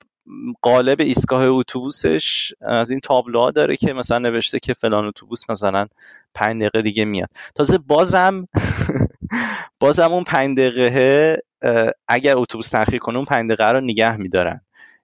قالب 0.61 0.99
ایستگاه 1.01 1.43
اتوبوسش 1.43 2.53
از 2.61 2.91
این 2.91 2.99
تابلوها 2.99 3.51
داره 3.51 3.77
که 3.77 3.93
مثلا 3.93 4.19
نوشته 4.19 4.59
که 4.59 4.73
فلان 4.73 5.05
اتوبوس 5.05 5.49
مثلا 5.49 5.87
پنج 6.33 6.61
دقیقه 6.61 6.81
دیگه 6.81 7.05
میاد. 7.05 7.29
تازه 7.55 7.77
بازم 7.77 8.47
بازم 9.79 10.11
اون 10.11 10.23
پنج 10.23 10.57
دقیقه 10.57 11.37
اگر 12.07 12.37
اتوبوس 12.37 12.69
تاخیر 12.69 12.99
کنه 12.99 13.15
اون 13.15 13.25
پنج 13.25 13.51
دقیقه 13.51 13.71
رو 13.71 13.81
نگه 13.81 14.17
میدارن. 14.17 14.61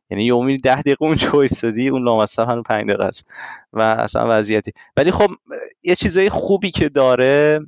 یعنی 0.09 0.25
یه 0.25 0.35
امید 0.35 0.61
ده 0.61 0.81
دقیقه 0.81 1.05
اونجا 1.05 1.29
وایسادی 1.31 1.89
اون 1.89 2.03
لامصب 2.03 2.49
هم 2.49 2.63
پنج 2.63 2.83
دقیقه 2.83 3.03
است 3.03 3.27
و 3.73 3.81
اصلا 3.81 4.25
وضعیتی. 4.29 4.71
ولی 4.97 5.11
خب 5.11 5.29
یه 5.83 5.95
چیزای 5.95 6.29
خوبی 6.29 6.71
که 6.71 6.89
داره 6.89 7.59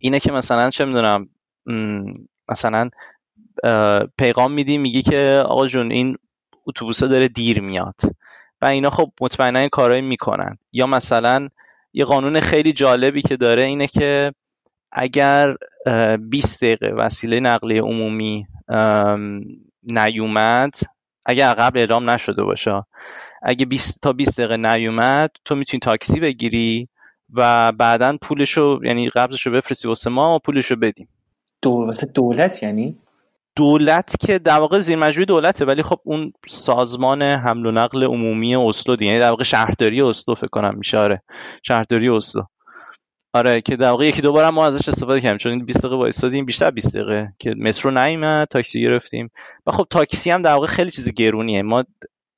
اینه 0.00 0.20
که 0.20 0.32
مثلا 0.32 0.70
چه 0.70 0.84
می‌دونم 0.84 1.28
مثلا 2.48 2.90
پیغام 4.18 4.52
میدی 4.52 4.78
میگی 4.78 5.02
که 5.02 5.42
آقا 5.46 5.66
جون 5.66 5.92
این 5.92 6.16
اتوبوسه 6.66 7.08
داره 7.08 7.28
دیر 7.28 7.60
میاد. 7.60 7.94
و 8.62 8.66
اینا 8.66 8.90
خب 8.90 9.12
مطمئنا 9.20 9.68
کارایی 9.68 10.02
می‌کنن. 10.02 10.58
یا 10.72 10.86
مثلا 10.86 11.48
یه 11.92 12.04
قانون 12.04 12.40
خیلی 12.40 12.72
جالبی 12.72 13.22
که 13.22 13.36
داره 13.36 13.64
اینه 13.64 13.86
که 13.86 14.32
اگر 14.92 15.56
20 16.30 16.64
دقیقه 16.64 16.88
وسیله 16.88 17.40
نقلیه 17.40 17.82
عمومی 17.82 18.46
نیومد 19.82 20.74
اگر 21.26 21.54
قبل 21.54 21.78
اعلام 21.78 22.10
نشده 22.10 22.42
باشه 22.42 22.84
اگه 23.42 23.66
20 23.66 24.02
تا 24.02 24.12
20 24.12 24.40
دقیقه 24.40 24.56
نیومد 24.56 25.30
تو 25.44 25.54
می‌تونی 25.54 25.80
تاکسی 25.80 26.20
بگیری 26.20 26.88
و 27.34 27.72
بعدا 27.72 28.16
پولشو 28.22 28.80
یعنی 28.82 29.10
قبضشو 29.10 29.50
بفرستی 29.50 29.88
واسه 29.88 30.10
ما 30.10 30.36
و 30.36 30.38
پولشو 30.38 30.76
بدیم. 30.76 31.08
واسه 31.64 32.06
دولت 32.06 32.62
یعنی؟ 32.62 32.96
دولت 33.56 34.16
که 34.20 34.38
در 34.38 34.58
واقع 34.58 34.78
زیر 34.78 34.96
مجموعه 34.96 35.26
دولته 35.26 35.64
ولی 35.64 35.82
خب 35.82 36.00
اون 36.04 36.32
سازمان 36.48 37.22
حمل 37.22 37.66
و 37.66 37.70
نقل 37.70 38.04
عمومی 38.04 38.56
اسلو 38.56 39.02
یعنی 39.02 39.18
در 39.18 39.30
واقع 39.30 39.44
شهرداری 39.44 40.02
اسلو 40.02 40.34
فکر 40.34 40.46
کنم 40.46 40.74
میشه. 40.74 40.98
آره 40.98 41.22
شهرداری 41.62 42.08
اسلو. 42.08 42.42
آره 43.32 43.60
که 43.60 43.76
در 43.76 43.90
واقع 43.90 44.06
یکی 44.06 44.22
دوباره 44.22 44.50
ما 44.50 44.66
ازش 44.66 44.88
استفاده 44.88 45.20
کردیم 45.20 45.38
چون 45.38 45.64
20 45.64 45.78
دقیقه 45.78 45.96
وایسادیم 45.96 46.46
بیشتر 46.46 46.70
20 46.70 46.96
دقیقه 46.96 47.32
که 47.38 47.54
مترو 47.58 47.90
نیومد 47.90 48.48
تاکسی 48.48 48.82
گرفتیم. 48.82 49.30
و 49.66 49.72
خب 49.72 49.86
تاکسی 49.90 50.30
هم 50.30 50.42
در 50.42 50.52
واقع 50.52 50.66
خیلی 50.66 50.90
چیز 50.90 51.12
گرونیه. 51.12 51.62
ما 51.62 51.84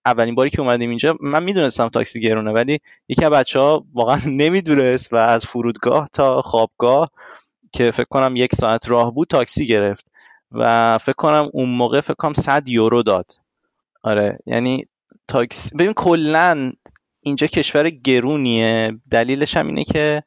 اولین 0.07 0.35
باری 0.35 0.51
که 0.51 0.61
اومدیم 0.61 0.89
اینجا 0.89 1.17
من 1.21 1.43
می‌دونستم 1.43 1.89
تاکسی 1.89 2.21
گرونه 2.21 2.53
ولی 2.53 2.79
یکی 3.09 3.25
از 3.25 3.31
بچه 3.31 3.61
ها 3.61 3.85
واقعا 3.95 4.21
نمی‌دونست 4.43 5.13
و 5.13 5.17
از 5.17 5.47
فرودگاه 5.47 6.09
تا 6.13 6.43
خوابگاه 6.43 7.09
که 7.73 7.91
فکر 7.91 8.07
کنم 8.11 8.37
یک 8.37 8.55
ساعت 8.55 8.89
راه 8.89 9.15
بود 9.15 9.29
تاکسی 9.29 9.67
گرفت. 9.67 10.12
و 10.55 10.99
فکر 10.99 11.17
کنم 11.17 11.51
اون 11.53 11.69
موقع 11.69 12.01
فکر 12.01 12.15
کنم 12.15 12.33
100 12.33 12.69
یورو 12.69 13.03
داد. 13.03 13.33
آره 14.03 14.39
یعنی 14.47 14.87
تاکسی 15.29 15.77
ببین 15.77 15.93
کلا 15.93 16.73
اینجا 17.21 17.47
کشور 17.47 17.91
گرونیه. 17.91 18.93
دلیلش 19.11 19.57
هم 19.57 19.67
اینه 19.67 19.85
که 19.85 20.23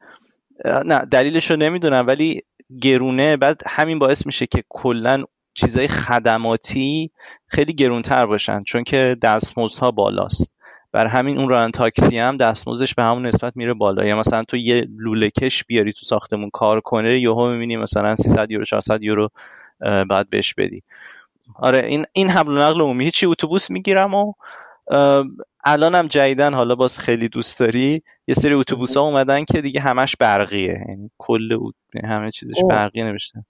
نه 0.64 1.04
دلیلش 1.04 1.50
رو 1.50 1.56
نمی‌دونم 1.56 2.06
ولی 2.06 2.42
گرونه 2.82 3.36
بعد 3.36 3.62
همین 3.66 3.98
باعث 3.98 4.26
میشه 4.26 4.46
که 4.46 4.64
کلا 4.68 5.24
چیزای 5.54 5.88
خدماتی 5.88 7.10
خیلی 7.46 7.72
گرونتر 7.72 8.26
باشن 8.26 8.62
چون 8.62 8.84
که 8.84 9.16
دستمزدها 9.22 9.90
بالاست. 9.90 10.52
بر 10.92 11.06
همین 11.06 11.38
اون 11.38 11.48
ران 11.48 11.70
تاکسی 11.70 12.18
هم 12.18 12.36
دستمزدش 12.36 12.94
به 12.94 13.02
همون 13.02 13.26
نسبت 13.26 13.56
میره 13.56 13.74
بالا. 13.74 14.04
یا 14.04 14.18
مثلا 14.18 14.44
تو 14.44 14.56
یه 14.56 14.86
لوله 14.98 15.30
کش 15.30 15.64
بیاری 15.64 15.92
تو 15.92 16.06
ساختمون 16.06 16.50
کار 16.50 16.80
کنه 16.80 17.20
یهو 17.20 17.50
می‌بینی 17.50 17.76
مثلا 17.76 18.16
300 18.16 18.50
یورو 18.50 18.64
400 18.64 19.02
یورو 19.02 19.28
بعد 19.80 20.30
بهش 20.30 20.54
بدی. 20.54 20.82
آره 21.54 21.78
این 21.78 22.04
این 22.12 22.30
حمل 22.30 22.52
و 22.52 22.58
نقل 22.58 22.80
عمومی. 22.80 23.04
هیچی 23.04 23.26
اتوبوس 23.26 23.70
می‌گیرم 23.70 24.14
و 24.14 24.32
الانم 25.64 26.06
جدیدن 26.06 26.54
حالا 26.54 26.74
باز 26.74 26.98
خیلی 26.98 27.28
دوست 27.28 27.60
داری 27.60 28.02
یه 28.26 28.34
سری 28.34 28.54
اتوبوس 28.54 28.96
ها 28.96 29.02
اومدن 29.02 29.44
که 29.44 29.60
دیگه 29.60 29.80
همش 29.80 30.16
برقیه. 30.16 30.84
یعنی 30.88 31.10
کل 31.18 31.58
همه 32.04 32.30
چیزش 32.30 32.60
برقی 32.70 33.02
نمیشه 33.02 33.44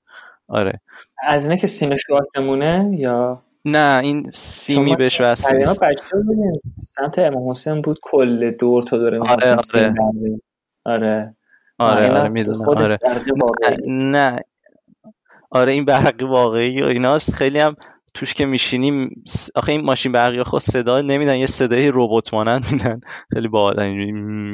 آره. 0.48 0.80
از 1.22 1.44
اینه 1.44 1.56
که 1.56 1.66
سیمش 1.66 2.00
آسمونه 2.10 2.96
یا؟ 2.98 3.42
نه 3.64 4.00
این 4.04 4.30
سیمی 4.30 4.96
بهش 4.96 5.20
وصل 5.20 5.56
نیست. 5.56 5.80
سمت 6.88 7.18
امام 7.18 7.50
حسین 7.50 7.80
بود 7.80 7.98
کل 8.02 8.50
دور 8.50 8.82
تا 8.82 8.98
دور 8.98 9.14
آره 9.14 9.56
آره. 9.74 9.94
آره. 10.84 11.34
آره 11.78 12.10
آره 12.10 12.28
می‌دونم. 12.28 12.68
آره. 12.68 12.98
نه. 13.86 14.40
آره 15.51 15.72
این 15.72 15.84
برقی 15.84 16.24
واقعی 16.24 16.82
و 16.82 16.86
ایناست. 16.86 17.34
خیلی 17.34 17.59
هم 17.59 17.76
توش 18.14 18.34
که 18.34 18.47
میشینیم 18.47 19.22
آخه 19.55 19.72
این 19.72 19.84
ماشین 19.84 20.12
برقی 20.12 20.42
خود 20.42 20.61
صدا 20.61 21.01
نمیدن 21.01 21.36
یه 21.36 21.47
صدای 21.47 21.90
ربات 21.94 22.34
مانند 22.34 22.72
میدن. 22.72 23.01
خیلی 23.34 23.49
باحال 23.49 23.86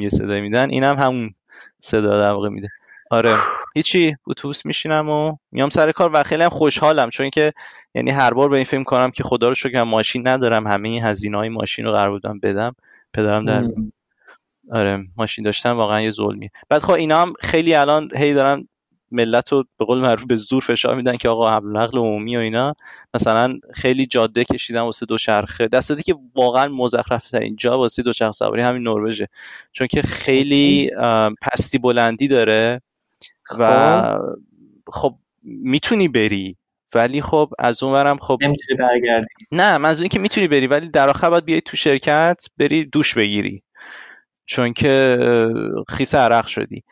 یه 0.01 0.09
صدای 0.09 0.41
میدن. 0.41 0.69
اینم 0.69 0.97
هم 0.97 1.05
همون 1.05 1.33
صدا 1.81 2.21
در 2.21 2.31
واقع 2.31 2.49
میده. 2.49 2.69
آره. 3.11 3.37
هیچی. 3.75 4.15
اتوبوس 4.27 4.65
میشینم 4.65 5.09
و 5.09 5.35
میام 5.51 5.69
سر 5.69 5.91
کار 5.91 6.09
و 6.13 6.23
خیلی 6.23 6.43
هم 6.43 6.49
خوشحالم. 6.49 7.09
چون 7.09 7.29
که 7.29 7.53
یعنی 7.95 8.11
هر 8.11 8.33
بار 8.33 8.49
به 8.49 8.55
این 8.55 8.65
فکر 8.65 8.83
کنم 8.83 9.11
که 9.11 9.23
خدا 9.23 9.49
رو 9.49 9.55
شکر 9.55 9.83
ماشین 9.83 10.27
ندارم 10.27 10.67
همه 10.67 10.89
این 10.89 11.03
هزینه 11.03 11.37
های 11.37 11.49
ماشین 11.49 11.85
رو 11.85 11.91
قرار 11.91 12.09
بودم 12.09 12.39
بدم. 12.39 12.75
پدرم 13.13 13.45
در 13.45 13.63
آره 14.71 15.05
ماشین 15.17 15.45
داشتم 15.45 15.77
واقعا 15.77 16.01
یه 16.01 16.11
ظلمی 16.11 16.49
بعد 16.69 16.81
خب 16.81 16.91
اینا 16.91 17.21
هم 17.21 17.33
خیلی 17.39 17.73
الان 17.73 18.09
هی 18.15 18.33
دارن 18.33 18.67
ملت 19.13 19.51
رو 19.51 19.63
به 19.77 19.85
قول 19.85 19.99
معروف 19.99 20.23
به 20.23 20.35
زور 20.35 20.61
فشار 20.61 20.95
میدن 20.95 21.17
که 21.17 21.29
آقا 21.29 21.51
حمل 21.51 21.77
نقل 21.77 21.97
عمومی 21.97 22.37
و 22.37 22.39
اینا. 22.39 22.75
مثلا 23.13 23.59
خیلی 23.73 24.05
جاده 24.05 24.43
کشیدن 24.45 24.81
واسه 24.81 25.05
دوچرخه 25.05 25.67
دستاتی 25.67 26.03
که 26.03 26.15
واقعا 26.35 26.67
مزخرف 26.67 27.29
ترین 27.29 27.55
جا 27.55 27.77
واسه 27.77 28.03
دوچرخه 28.03 28.31
سواری 28.31 28.61
همین 28.61 28.83
نروژه. 28.83 29.27
چون 29.71 29.87
که 29.87 30.01
خیلی 30.01 30.91
پستی 31.41 31.77
بلندی 31.77 32.27
داره 32.27 32.81
و 33.59 34.01
خب, 34.85 34.91
خب 34.91 35.15
می‌تونی 35.43 36.07
بری 36.07 36.57
ولی 36.95 37.21
خب 37.21 37.49
از 37.59 37.83
اونورم 37.83 38.17
خب 38.17 38.37
نمی‌تونی 38.41 38.77
برگردی. 38.79 39.27
نه 39.51 39.77
منظور 39.77 40.07
که 40.07 40.19
می‌تونی 40.19 40.47
بری 40.47 40.67
ولی 40.67 40.87
در 40.87 41.09
آخر 41.09 41.29
باید 41.29 41.45
بیای 41.45 41.61
تو 41.61 41.77
شرکت 41.77 42.45
بری 42.57 42.85
دوش 42.85 43.13
بگیری. 43.13 43.63
چون 44.45 44.73
که 44.73 45.17
خیس 45.87 46.15
عرق 46.15 46.47
شدی. 46.47 46.83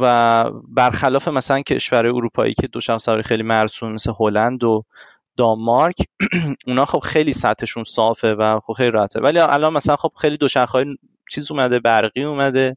و 0.00 0.44
برخلاف 0.68 1.28
مثلا 1.28 1.60
کشور 1.60 2.06
اروپایی 2.06 2.54
که 2.54 2.66
دوشم 2.66 2.98
سواری 2.98 3.22
خیلی 3.22 3.42
مرسوم 3.42 3.92
مثل 3.92 4.12
هلند 4.20 4.64
و 4.64 4.84
دانمارک 5.36 5.96
اونا 6.66 6.84
خب 6.84 6.98
خیلی 6.98 7.32
سطحشون 7.32 7.84
صافه 7.84 8.34
و 8.34 8.60
خب 8.60 8.72
خیلی 8.72 8.90
راحته. 8.90 9.20
ولی 9.20 9.38
الان 9.38 9.72
مثلا 9.72 9.96
خب 9.96 10.12
خیلی 10.18 10.36
دوچرخه 10.36 10.84
چیز 11.30 11.50
اومده 11.50 11.78
برقی 11.78 12.24
اومده 12.24 12.76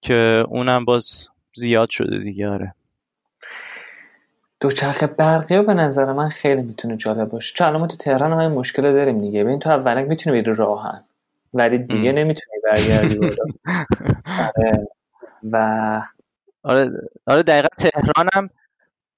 که 0.00 0.44
اونم 0.48 0.84
باز 0.84 1.28
زیاد 1.54 1.90
شده 1.90 2.18
دیگه 2.18 2.48
آره. 2.48 2.74
دوچرخه 4.60 5.06
برقی 5.06 5.62
به 5.62 5.74
نظر 5.74 6.12
من 6.12 6.28
خیلی 6.28 6.62
می‌تونه 6.62 6.96
جالب 6.96 7.28
باشه. 7.28 7.54
چون 7.54 7.66
الان 7.66 7.80
ما 7.80 7.86
تو 7.86 7.96
تهران 7.96 8.32
های 8.32 8.48
مشکل 8.48 8.82
داریم 8.82 9.18
دیگه. 9.18 9.44
ببین 9.44 9.58
تو 9.58 9.70
اولک 9.70 10.08
می‌تونی 10.08 10.42
بری 10.42 10.54
راهن 10.54 11.04
ولی 11.54 11.78
دیگه 11.78 12.12
نمی‌تونی 12.12 12.56
برگردی 12.64 13.20
و 15.52 15.56
آره 16.62 16.90
آره 17.26 17.42
دقیقا 17.42 17.68
تهران 17.78 18.28
هم 18.34 18.50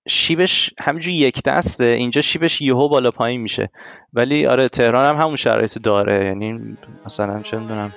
شیبش 0.08 0.70
همینجور 0.80 1.12
یک 1.12 1.42
دسته 1.42 1.84
اینجا 1.84 2.20
شیبش 2.20 2.60
یهو 2.60 2.88
بالا 2.88 3.10
پایین 3.10 3.40
میشه. 3.40 3.70
ولی 4.12 4.46
آره 4.46 4.68
تهران 4.68 5.08
هم 5.08 5.22
همون 5.22 5.36
شرایط 5.36 5.78
داره. 5.78 6.24
یعنی 6.26 6.76
مثلا 7.06 7.42
چه 7.42 7.58
می‌دونم 7.58 7.92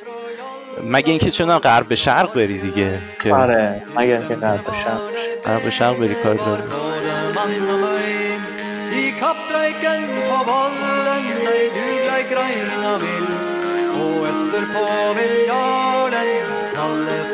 مگه 0.84 1.10
اینکه 1.10 1.32
چون 1.32 1.60
غرب 1.60 1.88
به 1.88 1.96
شرق 1.96 2.34
بری 2.34 2.60
دیگه. 2.60 3.00
که 3.24 3.34
آره 3.34 3.82
مگه 3.96 4.18
اینکه 4.20 4.36
غرب 4.36 4.64
به 4.64 4.74
شرق 4.74 5.02
غرب 5.46 5.64
به 5.64 5.72
شرق 5.72 6.00
بری 6.00 6.16
کار 6.16 6.36
داره 6.36 6.64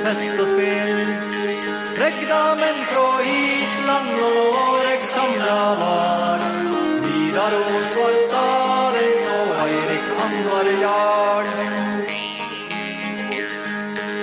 fest 0.03 0.41
og 0.43 0.47
spill. 0.53 0.95
Tryggdamen 1.97 2.79
fra 2.91 3.07
Island 3.33 4.11
og 4.29 4.87
eg 4.93 5.05
samla 5.13 5.59
var. 5.81 6.45
Nidaros 7.05 7.93
var 7.99 8.17
staden, 8.25 9.13
og 9.37 9.53
Eirik 9.67 10.09
han 10.19 10.35
var 10.49 10.71
jarl. 10.85 11.51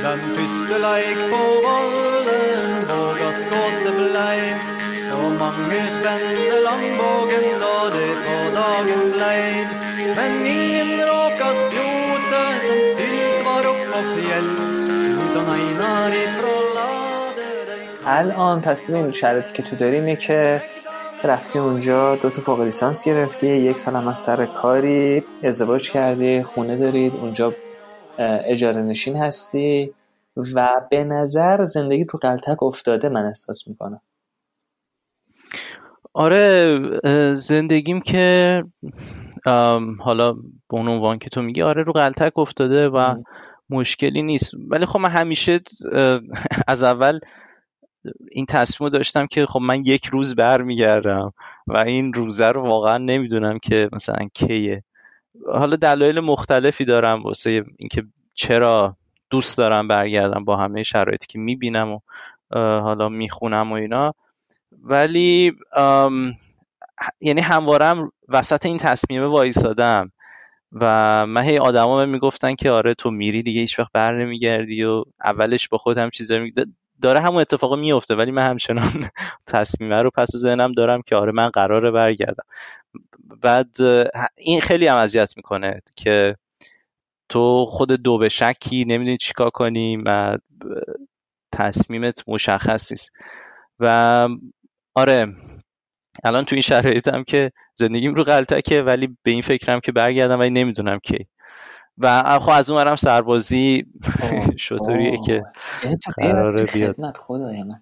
Den 0.05 0.21
første 0.37 0.77
leik 0.87 1.19
på 1.31 1.43
Vollen 1.65 2.87
våga 2.91 3.31
skuddet 3.43 3.97
blei. 3.99 4.41
Og 5.13 5.33
mange 5.43 5.81
spente 5.97 6.59
langvågen 6.67 7.49
da 7.63 7.77
det 7.95 8.13
på 8.25 8.37
dagen 8.59 9.13
blei. 9.15 9.67
Men 10.17 10.47
ingen 10.47 10.93
råka 11.11 11.51
spjote 11.63 12.45
som 12.67 12.81
styrt 12.93 13.45
var 13.49 13.73
opp 13.73 13.83
på 13.93 14.05
fjell. 14.15 14.90
الان 18.07 18.61
پس 18.61 18.81
ببین 18.81 19.13
شرایطی 19.13 19.53
که 19.53 19.63
تو 19.63 19.77
داری 19.77 19.97
اینه 19.97 20.17
که 20.17 20.63
رفتی 21.25 21.59
اونجا 21.59 22.17
دو 22.17 22.31
تا 22.31 22.41
فوق 22.43 22.61
لیسانس 22.61 23.05
گرفتی 23.05 23.47
یک 23.47 23.79
سال 23.79 23.97
هم 23.97 24.09
از 24.09 24.19
سر 24.19 24.47
کاری 24.47 25.23
ازدواج 25.43 25.91
کردی 25.91 26.43
خونه 26.43 26.77
دارید 26.77 27.13
اونجا 27.17 27.55
اجاره 28.45 28.83
نشین 28.83 29.17
هستی 29.17 29.95
و 30.37 30.83
به 30.91 31.05
نظر 31.05 31.65
زندگی 31.65 32.05
رو 32.05 32.19
قلتک 32.19 32.63
افتاده 32.63 33.09
من 33.09 33.27
احساس 33.27 33.69
می‌کنم. 33.69 34.01
آره 36.15 36.79
زندگیم 37.35 38.01
که 38.01 38.65
حالا 40.01 40.33
به 40.33 40.41
اون 40.71 40.89
عنوان 40.89 41.19
که 41.19 41.31
تو 41.31 41.43
میگی 41.43 41.63
آره 41.63 41.83
رو 41.83 41.93
قلتک 41.93 42.39
افتاده 42.39 42.89
و 42.89 43.15
مشکلی 43.71 44.23
نیست. 44.23 44.55
ولی 44.69 44.87
خب 44.87 44.99
من 44.99 45.09
همیشه 45.09 45.61
از 46.69 46.83
اول 46.83 47.21
این 48.31 48.47
تصمیم 48.47 48.91
داشتم 48.91 49.27
که 49.27 49.47
خب 49.47 49.61
من 49.61 49.83
یک 49.85 50.07
روز 50.07 50.35
برمیگردم 50.35 51.33
و 51.67 51.77
این 51.77 52.13
روزه 52.13 52.47
رو 52.47 52.63
واقعا 52.63 52.99
نمی‌دونم 52.99 53.59
که 53.59 53.89
مثلا 53.93 54.29
کیه. 54.35 54.85
حالا 55.53 55.77
دلایل 55.77 56.21
مختلفی 56.21 56.85
دارم 56.85 57.23
واسه 57.23 57.65
اینکه 57.79 58.03
چرا 58.35 58.97
دوست 59.31 59.59
دارم 59.59 59.89
برگردم 59.89 60.45
با 60.45 60.57
همه 60.57 60.83
شرایطی 60.83 61.27
که 61.27 61.39
می‌بینم 61.39 61.93
و 61.93 62.01
حالا 62.57 63.09
می‌خونم 63.09 63.73
و 63.73 63.75
اینا. 63.75 64.15
ولی 64.83 65.53
یعنی 67.21 67.41
هموارم 67.41 68.13
وسط 68.29 68.67
این 68.67 68.79
تصمیم 68.79 69.23
وایسادم. 69.23 70.13
و 70.73 71.27
من 71.27 71.43
هی 71.43 71.59
آدما 71.59 72.07
می‌گفتن 72.07 72.55
که 72.55 72.71
آره 72.71 72.95
تو 72.95 73.11
میری 73.11 73.43
دیگه 73.43 73.61
هیچ 73.61 73.79
وقت 73.79 73.93
بر 73.93 74.25
نمیگردی 74.25 74.85
و 74.85 75.05
اولش 75.25 75.69
با 75.69 75.79
خودم 75.79 76.11
چیزا 76.11 76.39
می... 76.39 76.53
داره 77.03 77.21
همون 77.21 77.41
اتفاق 77.41 77.79
میفته 77.79 78.15
ولی 78.15 78.31
من 78.31 78.51
همچنان 78.51 79.11
تصمیمه 79.47 80.03
رو 80.03 80.11
پس 80.11 80.29
ذهنم 80.37 80.73
دارم 80.73 81.03
که 81.03 81.17
آره 81.17 81.33
من 81.33 81.49
قراره 81.49 81.91
برگردم. 81.91 82.45
بعد 83.43 83.77
این 84.39 84.61
خیلی 84.61 84.87
هم 84.87 84.97
اذیت 84.97 85.37
می‌کنه 85.37 85.81
که 85.97 86.37
تو 87.29 87.67
خود 87.67 87.93
دو 87.93 88.19
به 88.19 88.29
شکی 88.29 88.85
نمی‌دونی 88.85 89.19
چیکار 89.19 89.51
کنی 89.51 89.97
و 89.97 90.39
تصمیمت 91.53 92.25
مشخص 92.29 92.93
نیست. 92.93 93.11
و 93.81 94.29
آره 94.95 95.35
الان 96.25 96.45
تو 96.45 96.55
این 96.55 96.63
شرایطم 96.63 97.23
که 97.23 97.53
زندگیم 97.75 98.15
رو 98.15 98.25
غلطکه 98.25 98.83
ولی 98.83 99.17
به 99.23 99.31
این 99.31 99.43
فکرم 99.43 99.81
که 99.81 99.93
برگردم 99.93 100.39
ولی 100.39 100.51
نمی‌دونم 100.51 100.99
کی. 100.99 101.27
و 101.99 102.39
خب 102.39 102.51
از 102.51 102.71
اونورم 102.71 102.97
سربازی 102.97 103.87
شطوریه 104.59 105.19
که 105.27 105.43
یعنی 105.85 105.97
قراره 106.17 106.65
بیاد. 106.65 107.17
خدای 107.17 107.63
من 107.63 107.81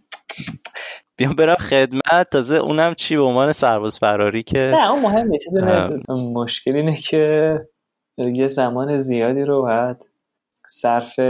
بیام 1.17 1.35
برم 1.35 1.55
خدمت. 1.55 2.31
تازه 2.31 2.57
اونم 2.57 2.95
چی؟ 2.95 3.17
به 3.17 3.23
عنوان 3.23 3.53
سرباز 3.53 3.99
فراری 3.99 4.43
که 4.43 4.59
نه 4.59 4.91
اون 4.91 5.03
مهمه. 5.03 5.39
چیز 5.39 5.57
مشکل 6.09 6.77
اینه 6.77 6.97
که 6.97 7.55
یه 8.19 8.47
زمان 8.47 8.97
زیادی 8.97 9.43
رو 9.43 9.63
باید 9.63 10.07
صرف 10.69 11.21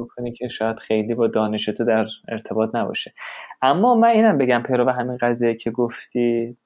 بکنی 0.00 0.32
که 0.32 0.48
شاید 0.48 0.78
خیلی 0.78 1.14
با 1.14 1.26
دانش 1.26 1.64
تو 1.64 1.84
در 1.84 2.06
ارتباط 2.28 2.74
نباشه. 2.74 3.14
اما 3.62 3.94
من 3.94 4.08
اینم 4.08 4.38
بگم 4.38 4.62
پیرو 4.66 4.90
همین 4.90 5.16
قضیه 5.16 5.54
که 5.54 5.70
گفتی 5.70 6.56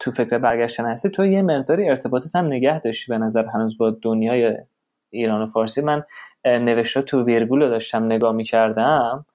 تو 0.00 0.10
فکر 0.10 0.38
برگشتن 0.38 0.84
هستی 0.84 1.10
تو 1.10 1.26
یه 1.26 1.42
مقداری 1.42 1.88
ارتباطت 1.88 2.36
هم 2.36 2.46
نگه 2.46 2.80
داشتی 2.80 3.12
به 3.12 3.18
نظر 3.18 3.46
هنوز 3.46 3.78
با 3.78 3.90
دنیای 4.02 4.56
ایران 5.10 5.42
و 5.42 5.46
فارسی. 5.46 5.80
من 5.80 6.04
نوشته 6.44 7.02
تو 7.02 7.24
ویرگول 7.24 7.62
رو 7.62 7.68
داشتم 7.68 8.04
نگاه 8.04 8.32
می‌کردم. 8.32 9.26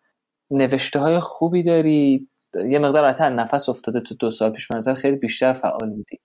نوشته 0.52 1.00
های 1.00 1.20
خوبی 1.20 1.64
داری 1.64 2.28
یه 2.70 2.80
مقدار 2.80 3.08
حتی 3.08 3.24
نفس 3.24 3.70
افتاده 3.70 4.00
تو 4.00 4.16
دو 4.16 4.32
سال 4.32 4.52
پیش 4.52 4.72
منظر 4.72 4.94
خیلی 4.94 5.18
بیشتر 5.18 5.54
فعال 5.54 5.90
بودی 5.90 6.20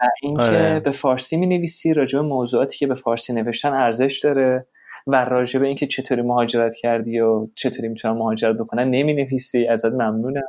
و 0.00 0.08
اینکه 0.22 0.42
آره. 0.42 0.80
به 0.80 0.90
فارسی 0.90 1.36
می 1.36 1.46
نویسی 1.46 1.94
راجع 1.94 2.20
موضوعاتی 2.20 2.78
که 2.78 2.86
به 2.86 2.94
فارسی 2.94 3.32
نوشتن 3.32 3.72
ارزش 3.72 4.20
داره. 4.24 4.66
و 5.06 5.24
راجع 5.24 5.60
به 5.60 5.66
اینکه 5.66 5.86
چطوری 5.86 6.22
مهاجرت 6.22 6.74
کردی 6.74 7.20
و 7.20 7.48
چطوری 7.54 7.88
می‌تونم 7.88 8.16
مهاجرت 8.16 8.56
بکنن 8.56 8.90
نمی 8.90 9.14
نویسی 9.14 9.66
ازت 9.66 9.92
ممنونم. 9.92 10.42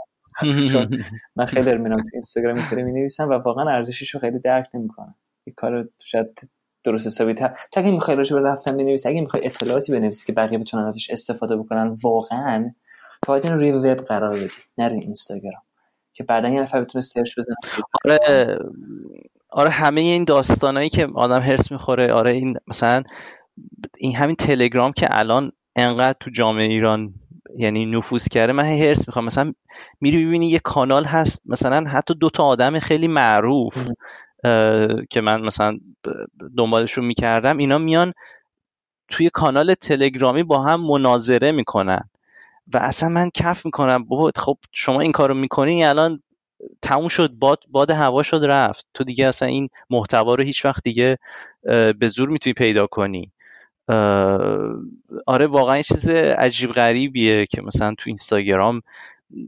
من 1.36 1.46
خیلی 1.46 1.78
میرم 1.78 1.98
تو 1.98 2.10
اینستاگرام 2.14 2.58
اینطوری 2.58 2.84
می 2.84 2.92
نویسم 2.92 3.30
و 3.30 3.34
واقعا 3.34 3.70
ارزشش 3.70 4.10
رو 4.10 4.20
خیلی 4.20 4.40
درک 4.40 4.68
نمی‌کنم. 4.74 5.16
این 5.44 5.54
کار 5.58 5.90
شاید 6.00 6.50
درست 6.84 7.08
حسابی 7.08 7.34
تا 7.34 7.50
اگه 7.76 7.92
می‌خوای 7.92 8.18
راجع 8.18 8.36
به 8.36 8.42
رفتن 8.42 8.78
بنویسی 8.78 9.10
اگه 9.10 9.22
می‌خوای 9.22 9.46
اطلاعاتی 9.46 9.92
بنویسی 9.92 10.26
که 10.26 10.34
بقیه 10.34 10.58
بتونن 10.58 10.84
ازش 10.84 11.10
استفاده 11.10 11.56
بکنن 11.56 11.98
واقعا 12.04 12.72
باید 13.28 13.46
این 13.46 13.54
روی 13.54 13.72
وب 13.72 13.98
قرار 13.98 14.30
بدی 14.30 14.50
نه 14.78 14.90
روی 14.90 15.00
اینستاگرام. 15.00 15.62
که 16.14 16.24
بعدا 16.24 16.50
یه 16.50 16.62
نفر 16.62 16.82
بتونه 16.82 17.02
سرچ 17.02 17.38
بزنه. 17.38 17.56
آره 18.06 18.20
آره 19.50 19.70
همه 19.70 20.02
این 20.02 20.24
داستانایی 20.24 20.90
که 20.90 21.08
آدم 21.16 21.42
هرس 21.42 21.72
می‌خوره 21.72 22.14
آره 22.14 22.32
این 22.32 22.58
مثلا 22.68 23.04
این 23.98 24.16
همین 24.16 24.36
تلگرام 24.36 24.92
که 24.92 25.08
الان 25.10 25.52
انقدر 25.76 26.18
تو 26.20 26.30
جامعه 26.30 26.66
ایران 26.66 27.14
یعنی 27.58 27.86
نفوذ 27.86 28.28
کرده 28.28 28.54
من 28.54 28.64
هرس 28.64 29.08
می‌خوام. 29.08 29.26
مثلا 29.26 29.54
میری 30.02 30.26
ببینی 30.26 30.50
یه 30.50 30.60
کانال 30.60 31.06
هست 31.06 31.42
مثلا 31.46 31.90
حتی 31.90 32.14
دو 32.14 32.30
تا 32.30 32.44
آدم 32.44 32.80
خیلی 32.80 33.08
معروف 33.08 33.88
که 35.10 35.22
من 35.22 35.42
مثلا 35.42 35.78
دنبالشون 36.58 37.06
می‌کردم 37.06 37.58
اینا 37.58 37.78
میان 37.78 38.14
توی 39.08 39.30
کانال 39.30 39.74
تلگرامی 39.74 40.44
با 40.44 40.64
هم 40.64 40.82
مناظره 40.88 41.52
می‌کنن. 41.52 42.10
و 42.74 42.78
اصلا 42.78 43.10
من 43.10 43.30
کف 43.34 43.66
می‌کنم 43.66 44.04
بابا 44.04 44.32
خب 44.36 44.58
شما 44.72 45.02
این 45.02 45.12
کارو 45.12 45.34
می‌کنی 45.34 45.86
الان 45.86 46.24
تموم 46.82 47.08
شد 47.08 47.32
باد, 47.32 47.60
باد 47.68 47.92
هوا 47.92 48.24
شد 48.24 48.42
رفت. 48.44 48.86
تو 48.94 49.04
دیگه 49.04 49.28
اصلا 49.28 49.48
این 49.48 49.70
محتوا 49.90 50.36
رو 50.36 50.44
هیچ 50.44 50.66
وقت 50.66 50.84
دیگه 50.84 51.18
به 52.00 52.08
زور 52.08 52.30
می‌تونی 52.30 52.54
پیدا 52.54 52.88
کنی. 52.88 53.32
آره 55.28 55.48
واقعا 55.48 55.82
چیز 55.82 56.10
عجیب 56.10 56.72
غریبیه 56.72 57.46
که 57.46 57.62
مثلا 57.62 57.96
تو 57.98 58.04
اینستاگرام 58.06 58.82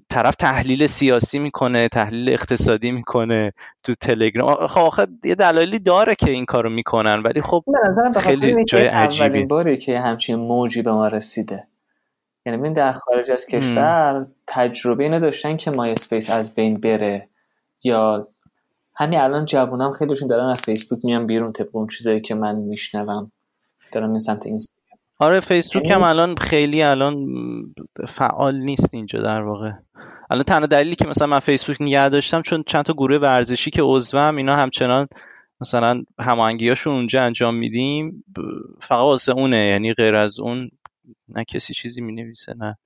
طرف 0.10 0.36
تحلیل 0.36 0.88
سیاسی 0.88 1.40
می‌کنه 1.40 1.88
تحلیل 1.88 2.30
اقتصادی 2.30 2.92
می‌کنه 2.92 3.54
تو 3.84 3.96
تلگرام. 3.96 4.68
خب 4.68 4.82
آخه 4.82 5.08
یه 5.24 5.36
دلایلی 5.36 5.80
داره 5.80 6.16
که 6.16 6.32
این 6.32 6.46
کارو 6.46 6.70
می‌کنن 6.70 7.22
ولی 7.24 7.42
خب 7.42 7.64
خیلی 8.22 8.66
جای 8.66 8.88
عجیبی 8.88 9.26
اولین 9.26 9.48
باری 9.48 9.78
که 9.78 10.00
همچین 10.00 10.36
موجی 10.36 10.82
به 10.82 10.92
ما 10.92 11.08
رسیده. 11.08 11.68
یعنی 12.46 12.58
من 12.58 12.74
در 12.74 12.92
خارج 12.92 13.32
از 13.32 13.46
کشور 13.46 14.24
تجربه 14.48 15.04
اینو 15.04 15.20
داشتن 15.20 15.58
که 15.58 15.72
MySpace 15.72 16.30
از 16.30 16.56
بین 16.56 16.80
بره 16.80 17.30
یا 17.84 18.28
همین 18.96 19.20
الان 19.20 19.46
جوونام 19.46 19.92
خیلیشون 19.92 20.28
دارن 20.28 20.50
از 20.50 20.62
فیسبوک 20.62 21.00
میان 21.06 21.28
بیرون 21.28 21.52
طبق 21.52 21.76
اون 21.76 21.88
چیزایی 21.88 22.22
که 22.22 22.36
من 22.36 22.56
میشنوم. 22.56 23.32
دارم 23.92 24.10
این 24.10 24.20
سمت 24.20 24.46
اینستاگرام. 24.46 25.00
آره 25.20 25.40
فیسبوک 25.40 25.92
هم 25.92 26.04
الان 26.04 26.36
خیلی 26.36 26.84
الان 26.84 27.28
فعال 28.08 28.56
نیست 28.56 28.94
اینجا 28.94 29.22
در 29.22 29.42
واقع. 29.42 29.72
الان 30.30 30.44
تنها 30.44 30.66
دلیلی 30.66 30.96
که 30.96 31.08
مثلا 31.08 31.28
من 31.28 31.40
فیسبوک 31.40 31.78
نگه 31.80 32.10
داشتم 32.10 32.42
چون 32.42 32.64
چند 32.68 32.86
تا 32.86 32.94
گروه 32.94 33.18
ورزشی 33.18 33.72
که 33.72 33.82
عضوم 33.82 34.38
اینا 34.38 34.56
همچنان 34.56 35.08
مثلا 35.62 36.04
هماهنگیاشون 36.20 36.94
اونجا 36.94 37.24
انجام 37.24 37.56
میدیم 37.56 38.24
فقط 38.82 39.00
واسه 39.00 39.32
اونه 39.32 39.58
یعنی 39.58 39.94
غیر 39.94 40.16
از 40.16 40.40
اون 40.40 40.70
نه 41.30 41.44
کسی 41.44 41.74
چیزی 41.74 42.02
می 42.02 42.14
نویسه 42.14 42.54
نه. 42.58 42.78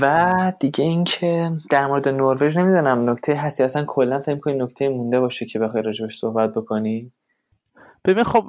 و 0.00 0.52
دیگه 0.60 0.84
اینکه 0.84 1.50
در 1.70 1.86
مورد 1.86 2.08
نروژ 2.08 2.56
نمی‌دونم 2.56 3.10
نکته 3.10 3.34
هستی 3.34 3.62
اصلا 3.62 3.84
کلا 3.84 4.20
فکر 4.20 4.38
کنی 4.38 4.58
نکته 4.58 4.88
مونده 4.88 5.20
باشه 5.20 5.46
که 5.46 5.58
بخوای 5.58 5.82
راجبش 5.82 6.18
صحبت 6.18 6.50
بکنی؟ 6.50 7.12
ببین 8.04 8.24
خب 8.24 8.44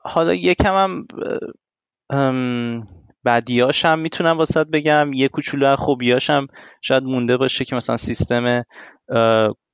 حالا 0.00 0.34
یکم 0.34 0.74
هم 0.74 1.06
بعدیاش 3.24 3.84
هم 3.84 3.98
می‌تونم 3.98 4.38
واسط 4.38 4.66
بگم. 4.66 5.12
یه 5.12 5.28
کوچولو 5.28 5.76
خوبیاش 5.76 6.30
هم 6.30 6.46
شاید 6.82 7.02
مونده 7.04 7.36
باشه 7.36 7.64
که 7.64 7.76
مثلا 7.76 7.96
سیستم 7.96 8.62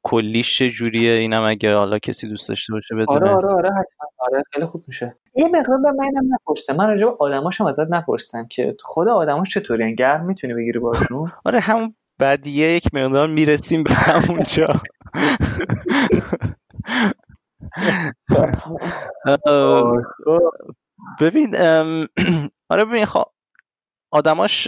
کلیش 0.04 0.58
چه 0.58 0.70
جوریه 0.70 1.12
اینم 1.12 1.42
اگه 1.42 1.74
حالا 1.74 1.98
کسی 1.98 2.28
دوست 2.28 2.48
داشته 2.48 2.72
باشه 2.72 2.94
بدونه. 2.94 3.16
آره 3.16 3.30
آره 3.30 3.48
آره 3.54 3.68
حتما. 3.68 4.08
آره 4.18 4.42
خیلی 4.52 4.66
خوب 4.66 4.84
میشه. 4.86 5.16
یه 5.34 5.44
مقدار 5.44 5.78
به 5.78 5.92
منم 5.98 6.34
نپرسه. 6.34 6.72
من 6.76 6.86
راجع 6.88 7.04
به 7.04 7.12
آدماش 7.20 7.60
هم 7.60 7.66
ازت 7.66 7.86
نپرسیدم 7.90 8.46
که 8.48 8.76
خود 8.80 9.08
آدماش 9.08 9.54
چطوری 9.54 9.94
گرم 9.94 10.26
می‌تونی 10.26 10.54
بگیری 10.54 10.78
باشون؟ 10.78 11.32
آره 11.46 11.60
همون 11.60 11.94
بعدیه 12.18 12.68
یک 12.68 12.94
مقدار 12.94 13.28
می‌رسیم 13.28 13.82
به 13.82 13.90
همونجا. 13.90 14.66
ببین 21.20 21.56
آره 22.70 22.84
ببین 22.84 23.04
خب 23.04 23.24
آدماش 24.10 24.66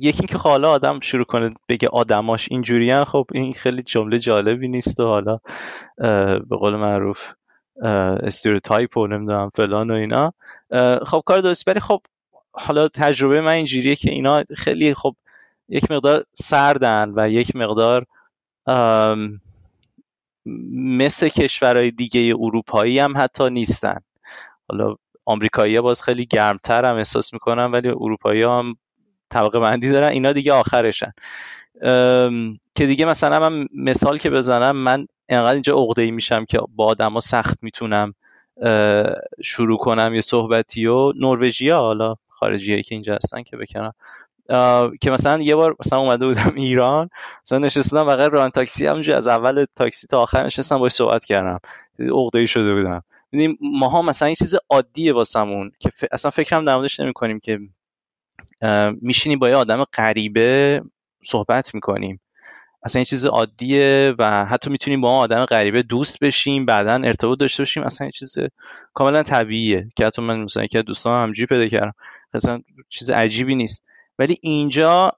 یکی 0.00 0.26
که 0.28 0.38
حالا 0.38 0.70
آدم 0.70 1.00
شروع 1.00 1.24
کنه 1.24 1.54
بگه 1.68 1.88
آدماش 1.88 2.48
اینجوری 2.50 3.04
خب 3.04 3.26
این 3.32 3.52
خیلی 3.52 3.82
جمله 3.82 4.18
جالبی 4.18 4.68
نیست 4.68 5.00
و 5.00 5.06
حالا 5.06 5.38
به 6.38 6.56
قول 6.60 6.76
معروف 6.76 7.32
استریوتایپ 8.22 8.96
و 8.96 9.06
نمی‌دونم 9.06 9.50
فلان 9.54 9.90
و 9.90 9.94
اینا. 9.94 10.32
خب 11.02 11.22
کار 11.26 11.40
درست 11.40 11.68
ولی 11.68 11.80
خب 11.80 12.00
حالا 12.52 12.88
تجربه 12.88 13.40
من 13.40 13.52
اینجوریه 13.52 13.96
که 13.96 14.10
اینا 14.10 14.44
خیلی 14.56 14.94
خب 14.94 15.16
یک 15.68 15.90
مقدار 15.90 16.24
سردن 16.32 17.12
و 17.16 17.30
یک 17.30 17.56
مقدار 17.56 18.06
مثل 20.72 21.28
کشورهای 21.28 21.90
دیگه 21.90 22.34
اروپایی 22.38 22.98
هم 22.98 23.14
حتی 23.16 23.50
نیستن. 23.50 24.00
حالا 24.68 24.94
آمریکایی 25.24 25.80
باز 25.80 26.02
خیلی 26.02 26.26
گرمتر 26.26 26.84
هم 26.84 26.96
احساس 26.96 27.32
می‌کنن 27.32 27.64
ولی 27.64 27.88
اروپایی 27.88 28.42
هم 28.42 28.74
طبقه 29.30 29.60
بندی 29.60 29.90
دارن 29.90 30.08
اینا 30.08 30.32
دیگه 30.32 30.52
آخرشن. 30.52 31.12
که 32.74 32.86
دیگه 32.86 33.04
مثلا 33.04 33.50
من 33.50 33.66
مثال 33.74 34.18
که 34.18 34.30
بزنم 34.30 34.76
من 34.76 35.06
انقدر 35.28 35.52
اینجا 35.52 35.74
عقده 35.74 36.10
میشم 36.10 36.44
که 36.44 36.58
با 36.76 36.86
آدما 36.86 37.20
سخت 37.20 37.62
می‌تونم 37.62 38.14
شروع 39.44 39.78
کنم 39.78 40.14
یه 40.14 40.20
صحبتی 40.20 40.86
و 40.86 41.12
نروژیا 41.12 41.78
حالا 41.78 42.14
خارجی 42.28 42.82
که 42.82 42.94
اینجا 42.94 43.14
هستن 43.14 43.42
که 43.42 43.56
بکنم 43.56 43.92
که 45.00 45.10
مثلا 45.10 45.42
یه 45.42 45.56
بار 45.56 45.76
مثلا 45.80 45.98
اومده 45.98 46.26
بودم 46.26 46.52
ایران 46.56 47.10
مثلا 47.46 47.58
نشستم 47.58 48.06
بغل 48.06 48.30
ران 48.30 48.50
تاکسی 48.50 48.86
همونجا 48.86 49.16
از 49.16 49.26
اول 49.26 49.64
تاکسی 49.76 50.06
تا 50.06 50.22
آخر 50.22 50.46
نشستم 50.46 50.78
باش 50.78 50.92
صحبت 50.92 51.24
کردم. 51.24 51.58
عقده 51.98 52.38
ای 52.38 52.46
شده 52.46 52.74
بودم. 52.74 53.02
ما 53.32 53.54
ماها 53.60 54.02
مثلا 54.02 54.26
این 54.26 54.34
چیز 54.34 54.56
عادیه 54.70 55.12
واسمون 55.12 55.72
که 55.78 55.90
ف... 55.96 56.04
اصلا 56.12 56.30
فکرم 56.30 56.64
در 56.64 56.74
موردش 56.74 57.00
نمی 57.00 57.12
کنیم 57.12 57.40
که 57.40 57.58
میشینیم 59.00 59.38
با 59.38 59.48
یه 59.48 59.56
آدم 59.56 59.84
غریبه 59.84 60.82
صحبت 61.24 61.74
می‌کنیم. 61.74 62.20
اصلا 62.82 62.98
این 62.98 63.04
چیز 63.04 63.26
عادیه 63.26 64.14
و 64.18 64.44
حتی 64.44 64.70
می‌تونیم 64.70 65.00
با 65.00 65.10
اون 65.10 65.18
آدم 65.18 65.44
غریبه 65.44 65.82
دوست 65.82 66.18
بشیم 66.20 66.66
بعدا 66.66 66.94
ارتباط 66.94 67.38
داشته 67.38 67.62
باشیم 67.62 67.82
اصلا 67.82 68.04
این 68.04 68.12
چیز 68.12 68.38
کاملا 68.94 69.22
طبیعیه. 69.22 69.88
که 69.96 70.06
حتی 70.06 70.22
من 70.22 70.40
مثلا 70.42 70.66
که 70.66 70.82
دوستان 70.82 71.22
همجوری 71.22 71.46
پیدا 71.46 71.68
کردم. 71.68 71.94
اصلا 72.34 72.60
چیز 72.88 73.10
عجیبی 73.10 73.54
نیست. 73.54 73.82
ولی 74.18 74.36
اینجا 74.42 75.12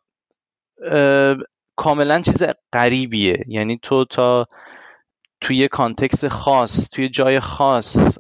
کاملا 1.77 2.21
چیز 2.21 2.43
غریبیه. 2.73 3.45
یعنی 3.49 3.79
تو 3.83 4.05
تا 4.05 4.47
توی 5.41 5.57
یه 5.57 5.69
کانتکس 5.69 6.25
خاص 6.25 6.91
توی 6.91 7.09
جای 7.09 7.41
خاص 7.41 8.19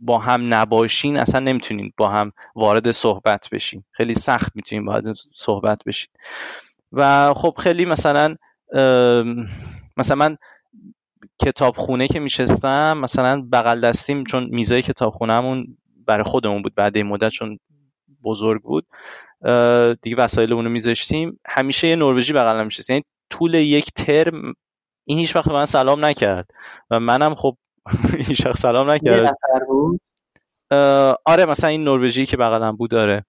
با 0.00 0.18
هم 0.18 0.54
نباشین 0.54 1.16
اصلا 1.16 1.40
نمی‌تونین 1.40 1.92
با 1.96 2.08
هم 2.08 2.32
وارد 2.56 2.90
صحبت 2.90 3.48
بشین. 3.52 3.84
خیلی 3.92 4.14
سخت 4.14 4.56
می‌تونین 4.56 4.84
با 4.84 4.92
هم 4.92 5.14
صحبت 5.34 5.84
بشین. 5.86 6.10
و 6.92 7.34
خب 7.34 7.54
خیلی 7.58 7.84
مثلا 7.84 8.36
مثلا 9.96 10.16
من 10.16 10.36
کتابخونه 11.38 12.08
که 12.08 12.20
میشستم 12.20 12.98
مثلا 12.98 13.48
بغل 13.52 13.80
دستیم 13.80 14.24
چون 14.24 14.48
میزای 14.50 14.82
کتابخونهمون 14.82 15.78
برای 16.06 16.24
خودمون 16.24 16.62
بود 16.62 16.74
بعد 16.74 16.96
این 16.96 17.06
مدت 17.06 17.30
چون 17.30 17.58
بزرگ 18.24 18.62
بود. 18.62 18.86
دیگه 20.02 20.16
وسایلمون 20.16 20.64
رو 20.64 20.70
میذاشتیم. 20.70 21.40
همیشه 21.46 21.88
یه 21.88 21.96
نروژی 21.96 22.32
بغل 22.32 22.64
میشست. 22.64 22.90
یعنی 22.90 23.04
طول 23.30 23.54
یک 23.54 23.92
ترم 23.96 24.54
این 25.04 25.18
هیچ 25.18 25.36
وقت 25.36 25.48
به 25.48 25.54
من 25.54 25.66
سلام 25.66 26.04
نکرد. 26.04 26.50
و 26.90 27.00
منم 27.00 27.34
خب 27.34 27.56
هیچ 28.28 28.46
وقت 28.46 28.56
سلام 28.56 28.90
نکرد. 28.90 29.36
بود؟ 29.68 30.00
آره 31.24 31.44
مثلا 31.48 31.70
این 31.70 31.84
نروژی 31.84 32.26
که 32.26 32.36
بغلم 32.36 32.76
بود 32.76 32.90
داره 32.90 33.24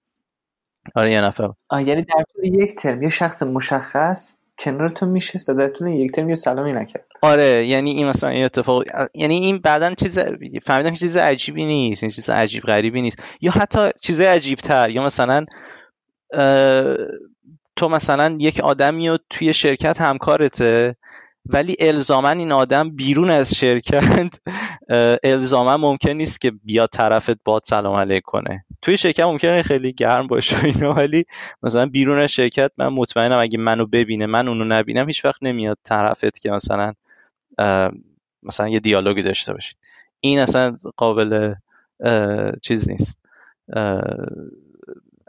آره 0.95 1.11
یه 1.11 1.21
نفر. 1.21 1.49
آه 1.69 1.83
یعنی 1.83 2.01
در 2.01 2.23
طول 2.33 2.61
یک 2.61 2.75
ترم 2.75 3.03
یه 3.03 3.09
شخص 3.09 3.43
مشخص 3.43 4.38
کنار 4.59 4.89
تو 4.89 5.05
میشست 5.05 5.49
و 5.49 5.53
در 5.53 5.67
طول 5.67 5.87
یک 5.87 6.11
ترم 6.11 6.29
یه 6.29 6.35
سلامی 6.35 6.73
نکرد. 6.73 7.05
آره 7.21 7.65
یعنی 7.65 7.91
این 7.91 8.07
مثلا 8.07 8.29
این 8.29 8.45
اتفاق 8.45 8.83
یعنی 9.15 9.35
این 9.35 9.57
بعدا 9.57 9.93
چیز 9.93 10.19
فهمیدم 10.65 10.93
چیز 10.93 11.17
عجیبی 11.17 11.65
نیست 11.65 12.03
این 12.03 12.11
چیز 12.11 12.29
عجیب 12.29 12.63
غریبی 12.63 13.01
نیست. 13.01 13.17
یا 13.41 13.51
حتی 13.51 13.89
چیز 14.01 14.21
عجیب 14.21 14.59
تر 14.59 14.89
یا 14.89 15.03
مثلا 15.03 15.45
تو 17.75 17.89
مثلا 17.89 18.37
یک 18.39 18.59
آدمی 18.59 19.09
و 19.09 19.17
توی 19.29 19.53
شرکت 19.53 20.01
همکارته 20.01 20.95
ولی 21.45 21.75
الزاما 21.79 22.29
این 22.29 22.51
آدم 22.51 22.95
بیرون 22.95 23.31
از 23.31 23.55
شرکت 23.55 24.39
الزاما 25.23 25.77
ممکن 25.77 26.09
نیست 26.09 26.41
که 26.41 26.51
بیا 26.51 26.87
طرفت 26.87 27.43
باد 27.45 27.61
سلام 27.65 27.95
علیک 27.95 28.23
کنه. 28.25 28.65
توی 28.81 28.97
شرکت 28.97 29.23
ممکنه 29.23 29.63
خیلی 29.63 29.93
گرم 29.93 30.27
باشه 30.27 30.65
اینا 30.65 30.93
ولی 30.93 31.25
مثلا 31.63 31.85
بیرون 31.85 32.19
از 32.19 32.29
شرکت 32.29 32.71
من 32.77 32.87
مطمئنم 32.87 33.39
اگه 33.39 33.57
منو 33.57 33.85
ببینه 33.85 34.25
من 34.25 34.47
اونو 34.47 34.65
نبینم 34.65 35.07
هیچ 35.07 35.25
وقت 35.25 35.43
نمیاد 35.43 35.77
طرفت 35.83 36.39
که 36.39 36.51
مثلا 36.51 36.93
مثلا 38.43 38.69
یه 38.69 38.79
دیالوگی 38.79 39.21
داشته 39.23 39.53
باشید 39.53 39.77
این 40.21 40.39
اصلا 40.39 40.77
قابل 40.97 41.53
چیز 42.61 42.89
نیست. 42.89 43.17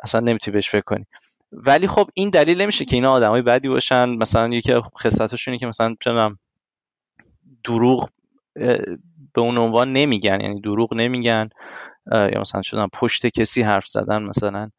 اصلا 0.02 0.20
نمی‌تونی 0.20 0.52
بهش 0.52 0.70
فکر 0.70 0.84
کنی. 0.84 1.06
ولی 1.52 1.86
خب 1.86 2.10
این 2.14 2.30
دلیل 2.30 2.60
نمیشه 2.60 2.84
که 2.84 2.96
اینا 2.96 3.12
آدمای 3.12 3.42
بدی 3.42 3.68
باشن. 3.68 4.08
مثلا 4.08 4.48
یکی 4.48 4.74
خصلتاشونی 4.98 5.58
که 5.58 5.66
مثلا 5.66 5.96
چه 6.00 6.30
دروغ 7.64 8.08
به 9.34 9.40
اون 9.40 9.58
عنوان 9.58 9.92
نمیگن 9.92 10.40
یعنی 10.40 10.60
دروغ 10.60 10.94
نمیگن. 10.94 11.48
یا 12.12 12.40
مثلا 12.40 12.62
شدن 12.62 12.86
پشت 12.92 13.26
کسی 13.26 13.62
حرف 13.62 13.86
زدن 13.86 14.22
مثلا 14.22 14.70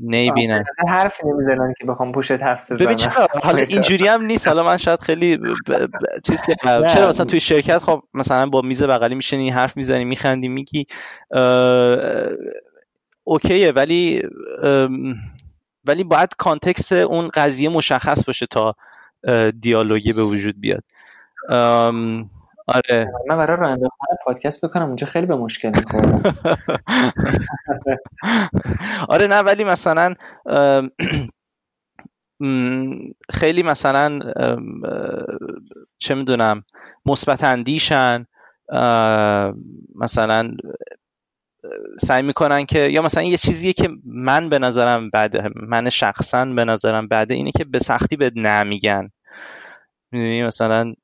نمی‌بینن 0.00 0.64
حرف 0.88 1.24
نمی‌زنن 1.24 1.74
که 1.78 1.86
بخوام 1.86 2.12
پشت 2.12 2.42
حرف 2.42 2.72
بزنن 2.72 2.86
ببین 2.86 2.98
حالا 3.42 3.62
اینجوری 3.68 4.06
هم 4.08 4.22
نیست. 4.22 4.48
حالا 4.48 4.64
من 4.64 4.76
شاید 4.76 5.00
خیلی 5.00 5.36
ب... 5.36 5.42
ب... 5.68 5.88
چیز 6.24 6.46
چرا 6.64 7.08
مثلا 7.08 7.24
توی 7.24 7.40
شرکت 7.40 7.78
خب 7.78 8.02
مثلا 8.14 8.46
با 8.46 8.60
میز 8.60 8.82
بغلی 8.82 9.14
میشینی 9.14 9.50
حرف 9.50 9.76
می‌زنی 9.76 10.04
میخندی 10.04 10.48
میگی 10.48 10.86
اوکیه 13.24 13.72
ولی 13.72 14.22
ولی 15.84 16.04
باید 16.04 16.34
کانتکست 16.38 16.92
اون 16.92 17.30
قضیه 17.34 17.68
مشخص 17.68 18.24
باشه 18.24 18.46
تا 18.46 18.74
دیالوگی 19.60 20.12
به 20.12 20.22
وجود 20.22 20.60
بیاد. 20.60 20.84
آره. 22.68 23.12
من 23.28 23.36
برای 23.36 23.56
راه 23.56 23.70
انداختن 23.70 24.06
پادکست 24.24 24.64
بکنم 24.64 24.86
اونجا 24.86 25.06
خیلی 25.06 25.26
به 25.26 25.36
مشکل 25.36 25.70
می‌خورم 25.70 26.22
آره 29.08 29.26
نه 29.26 29.38
ولی 29.38 29.64
مثلا 29.64 30.14
خیلی 33.30 33.62
مثلا 33.62 34.18
چه 35.98 36.14
می‌دونم 36.14 36.64
مثبت 37.06 37.44
اندیشن 37.44 38.26
مثلا 39.94 40.50
سعی 42.00 42.22
می‌کنن 42.22 42.66
که 42.66 42.78
یا 42.78 43.02
مثلا 43.02 43.22
یه 43.22 43.36
چیزیه 43.36 43.72
که 43.72 43.88
من 44.04 44.48
به 44.48 44.58
نظرم 44.58 45.10
بعد 45.10 45.56
من 45.56 45.90
شخصا 45.90 46.44
به 46.44 46.64
نظرم 46.64 47.08
بعد 47.08 47.32
اینه 47.32 47.50
که 47.58 47.64
به 47.64 47.78
سختی 47.78 48.16
به 48.16 48.32
نمیگن 48.36 49.10
مثلا 50.46 50.94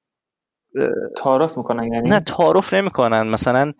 تعارف 1.16 1.59
می‌کنن 1.59 1.93
یعنی؟ 1.93 2.09
نه 2.09 2.20
تعارف 2.20 2.75
نمی‌کنن. 2.75 3.22
مثلا 3.29 3.72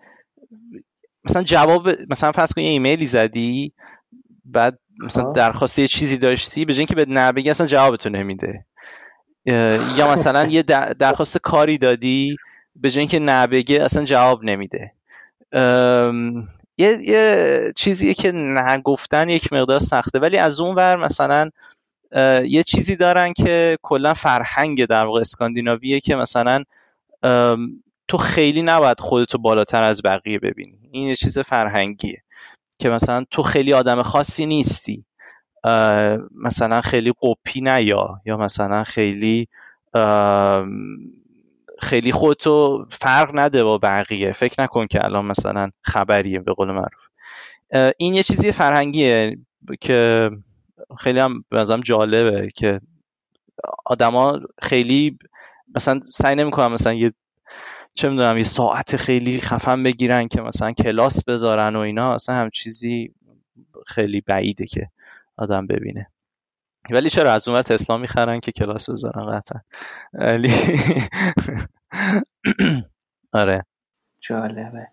مثلا 1.25 1.43
جواب 1.43 1.89
مثلا 2.09 2.31
فرض 2.31 2.53
کن 2.53 2.61
یه 2.61 2.69
ایمیلی 2.69 3.05
زدی 3.05 3.73
بعد 4.45 4.79
مثلا 5.07 5.31
درخواست 5.31 5.79
یه 5.79 5.87
چیزی 5.87 6.17
داشتی 6.17 6.65
به 6.65 6.73
جای 6.73 6.79
اینکه 6.79 6.95
به 6.95 7.05
نبگی 7.09 7.49
اصلا 7.49 7.67
جوابتو 7.67 8.09
نمیده. 8.09 8.65
یا 9.95 10.13
مثلا 10.13 10.45
یه 10.45 10.63
درخواست 10.99 11.37
کاری 11.37 11.77
دادی 11.77 12.37
به 12.75 12.91
جای 12.91 12.99
اینکه 12.99 13.19
نبگه 13.19 13.83
اصلا 13.83 14.05
جواب 14.05 14.43
نمیده. 14.43 14.91
یه, 16.77 16.99
یه 17.01 17.73
چیزیه 17.75 18.13
که 18.13 18.31
نگفتن 18.31 19.29
یک 19.29 19.53
مقدار 19.53 19.79
سخته. 19.79 20.19
ولی 20.19 20.37
از 20.37 20.59
اون 20.59 20.75
ور 20.75 20.95
مثلا 20.95 21.49
یه 22.45 22.63
چیزی 22.63 22.95
دارن 22.95 23.33
که 23.33 23.77
کلا 23.81 24.13
فرهنگ 24.13 24.85
در 24.85 25.05
واقع 25.05 25.21
اسکاندیناویه 25.21 25.99
که 25.99 26.15
مثلا 26.15 26.63
تو 28.07 28.17
خیلی 28.17 28.61
نباید 28.61 28.99
خودتو 28.99 29.37
بالاتر 29.37 29.83
از 29.83 30.01
بقیه 30.01 30.39
ببینی. 30.39 30.89
این 30.91 31.07
یه 31.07 31.15
چیز 31.15 31.39
فرهنگیه 31.39 32.23
که 32.79 32.89
مثلا 32.89 33.25
تو 33.31 33.43
خیلی 33.43 33.73
آدم 33.73 34.01
خاصی 34.01 34.45
نیستی. 34.45 35.05
مثلا 36.35 36.81
خیلی 36.81 37.13
قپی 37.21 37.61
نیا 37.61 38.21
یا 38.25 38.37
مثلا 38.37 38.83
خیلی 38.83 39.47
خیلی 41.79 42.11
خودتو 42.11 42.85
فرق 42.91 43.31
نده 43.33 43.63
با 43.63 43.77
بقیه. 43.77 44.33
فکر 44.33 44.63
نکن 44.63 44.87
که 44.87 45.05
الان 45.05 45.25
مثلا 45.25 45.69
خبریه 45.81 46.39
به 46.39 46.53
قول 46.53 46.71
معروف. 46.71 47.05
این 47.97 48.13
یه 48.13 48.23
چیزی 48.23 48.51
فرهنگیه 48.51 49.37
که 49.81 50.29
خیلی 50.99 51.19
هم 51.19 51.45
به 51.49 51.65
جالبه 51.83 52.49
که 52.55 52.81
آدما 53.85 54.39
خیلی 54.61 55.17
مثلا 55.75 55.99
سعی 56.13 56.35
نمی‌کنم 56.35 56.73
مثلا 56.73 56.93
یه 56.93 57.13
چه 57.93 58.09
می‌دونم 58.09 58.37
یه 58.37 58.43
ساعت 58.43 58.97
خیلی 58.97 59.41
خفن 59.41 59.83
بگیرن 59.83 60.27
که 60.27 60.41
مثلا 60.41 60.71
کلاس 60.71 61.23
بذارن 61.25 61.75
و 61.75 61.79
اینا 61.79 62.15
اصلا 62.15 62.35
هم 62.35 62.49
چیزی 62.49 63.13
خیلی 63.87 64.21
بعیده 64.21 64.65
که 64.67 64.89
آدم 65.37 65.67
ببینه. 65.67 66.07
ولی 66.91 67.09
چرا؟ 67.09 67.33
از 67.33 67.47
اون 67.47 67.61
تسلا 67.61 67.97
می‌خرن 67.97 68.39
که 68.39 68.51
کلاس 68.51 68.89
بذارن 68.89 69.31
قطعا. 69.31 69.61
ولی 70.13 70.53
آره. 73.33 73.65
جالبه. 74.21 74.87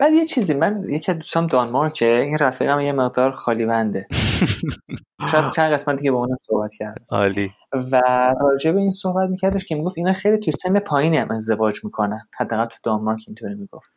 بعد 0.00 0.12
یه 0.12 0.24
چیزی 0.24 0.54
من 0.54 0.82
یکی 0.88 1.12
از 1.12 1.18
دوستام 1.18 1.46
دانمارکه 1.46 2.06
این 2.06 2.38
رفیقم 2.38 2.80
یه 2.80 2.92
مقدار 2.92 3.30
خالی 3.30 3.66
بنده 3.66 4.06
شاید 5.30 5.48
چند 5.50 5.72
قسمتی 5.72 6.04
که 6.04 6.10
با 6.10 6.18
اونم 6.18 6.36
صحبت 6.46 6.74
کرد. 6.74 6.98
عالی. 7.08 7.50
و 7.92 8.02
راجع 8.40 8.72
به 8.72 8.80
این 8.80 8.90
صحبت 8.90 9.30
میکردش 9.30 9.64
که 9.64 9.74
می‌گفت 9.74 9.98
اینا 9.98 10.12
خیلی 10.12 10.38
توی 10.38 10.52
سن 10.52 10.78
پایینی 10.78 11.16
هم 11.16 11.30
ازدواج 11.30 11.84
می‌کنن. 11.84 12.20
حداقل 12.38 12.64
تو 12.64 12.76
دانمارک 12.82 13.20
اینطوری 13.26 13.54
می‌گفت. 13.54 13.90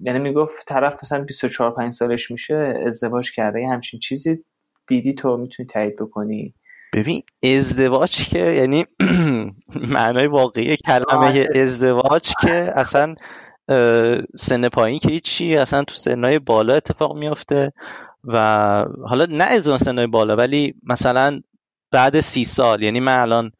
یعنی 0.00 0.18
می‌گفت 0.18 0.66
طرف 0.66 0.94
مثلا 1.02 1.24
24 1.24 1.74
5 1.74 1.92
سالش 1.92 2.30
میشه 2.30 2.82
ازدواج 2.86 3.32
کرده 3.32 3.60
یه 3.60 3.68
همچین 3.68 4.00
چیزی. 4.00 4.44
دیدی 4.86 5.14
تو 5.14 5.36
می‌تونی 5.36 5.66
تایید 5.66 5.96
بکنی. 5.96 6.54
ببین 6.94 7.22
ازدواج 7.56 8.28
که 8.28 8.38
یعنی 8.38 8.84
معنای 9.96 10.26
واقعی 10.26 10.76
کلمه 10.76 11.48
ازدواج 11.54 12.32
که 12.40 12.72
اصلا 12.76 13.14
سن 14.36 14.68
پایین 14.68 14.98
که 14.98 15.08
هیچی 15.08 15.56
اصلا 15.56 15.84
تو 15.84 15.94
سنهای 15.94 16.38
بالا 16.38 16.74
اتفاق 16.74 17.16
میفته 17.16 17.72
و 18.24 18.38
حالا 19.06 19.26
نه 19.30 19.44
از 19.44 19.82
سنهای 19.82 20.06
بالا 20.06 20.36
ولی 20.36 20.74
مثلا 20.82 21.40
بعد 21.90 22.20
سی 22.20 22.44
سال 22.44 22.82
یعنی 22.82 23.00
من 23.00 23.18
الان 23.18 23.52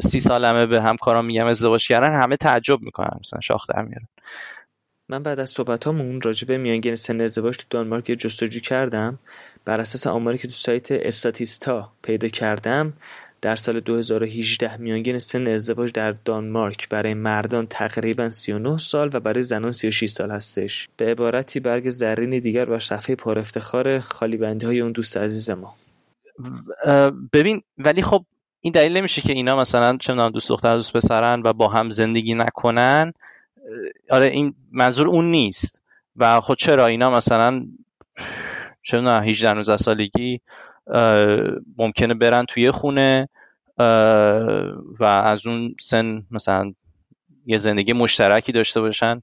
سی 0.00 0.20
سالمه 0.20 0.66
به 0.66 0.82
همکاران 0.82 1.24
میگم 1.24 1.46
ازدواج 1.46 1.88
کردن 1.88 2.22
همه 2.22 2.36
تعجب 2.36 2.80
می‌کنن 2.80 3.18
مثلا 3.20 3.40
شاخ 3.40 3.66
در 3.68 3.82
میارن. 3.82 4.08
من 5.08 5.22
بعد 5.22 5.40
از 5.40 5.50
صحبت 5.50 5.86
همون 5.86 6.20
راجع 6.20 6.48
به 6.48 6.58
میانگین 6.58 6.94
سن 6.94 7.20
ازدواج 7.20 7.56
تو 7.56 7.64
دانمارک 7.70 8.04
جستجو 8.04 8.60
کردم. 8.60 9.18
بر 9.64 9.80
اساس 9.80 10.06
آماری 10.06 10.38
که 10.38 10.48
تو 10.48 10.54
سایت 10.54 10.92
استاتیستا 10.92 11.92
پیدا 12.02 12.28
کردم 12.28 12.92
در 13.40 13.56
سال 13.56 13.80
2018 13.80 14.76
میانگین 14.76 15.18
سن 15.18 15.48
ازدواج 15.48 15.92
در 15.92 16.12
دانمارک 16.12 16.88
برای 16.88 17.14
مردان 17.14 17.66
تقریبا 17.66 18.30
39 18.30 18.78
سال 18.78 19.10
و 19.12 19.20
برای 19.20 19.42
زنان 19.42 19.70
36 19.70 20.10
سال 20.10 20.30
هستش. 20.30 20.88
به 20.96 21.10
عبارتی 21.10 21.60
برگ 21.60 21.88
زرین 21.88 22.30
دیگر 22.30 22.64
بر 22.64 22.78
صفحه 22.78 23.14
پر 23.14 23.38
افتخار 23.38 23.98
خالی 23.98 24.36
بندی 24.36 24.66
های 24.66 24.80
اون 24.80 24.92
دوست 24.92 25.16
عزیز 25.16 25.50
ما. 25.50 25.74
ببین 27.32 27.62
ولی 27.78 28.02
خب 28.02 28.24
این 28.60 28.72
دلیل 28.72 28.96
نمیشه 28.96 29.20
که 29.20 29.32
اینا 29.32 29.56
مثلا 29.56 29.96
چه 29.96 30.30
دوست 30.30 30.48
دختر 30.48 30.76
دوست 30.76 30.92
پسرن 30.92 31.42
و 31.44 31.52
با 31.52 31.68
هم 31.68 31.90
زندگی 31.90 32.34
نکنن. 32.34 33.12
آره 34.10 34.26
این 34.26 34.54
منظور 34.72 35.08
اون 35.08 35.30
نیست. 35.30 35.78
و 36.16 36.40
خب 36.40 36.54
چرا 36.54 36.86
اینا 36.86 37.10
مثلا 37.10 37.66
چه 38.82 38.98
18 38.98 39.52
19 39.52 39.76
سالگی 39.76 40.40
ممکنه 41.78 42.14
برن 42.14 42.44
توی 42.44 42.70
خونه 42.70 43.28
و 45.00 45.04
از 45.04 45.46
اون 45.46 45.74
سن 45.80 46.22
مثلا 46.30 46.72
یه 47.46 47.58
زندگی 47.58 47.92
مشترکی 47.92 48.52
داشته 48.52 48.80
باشن 48.80 49.20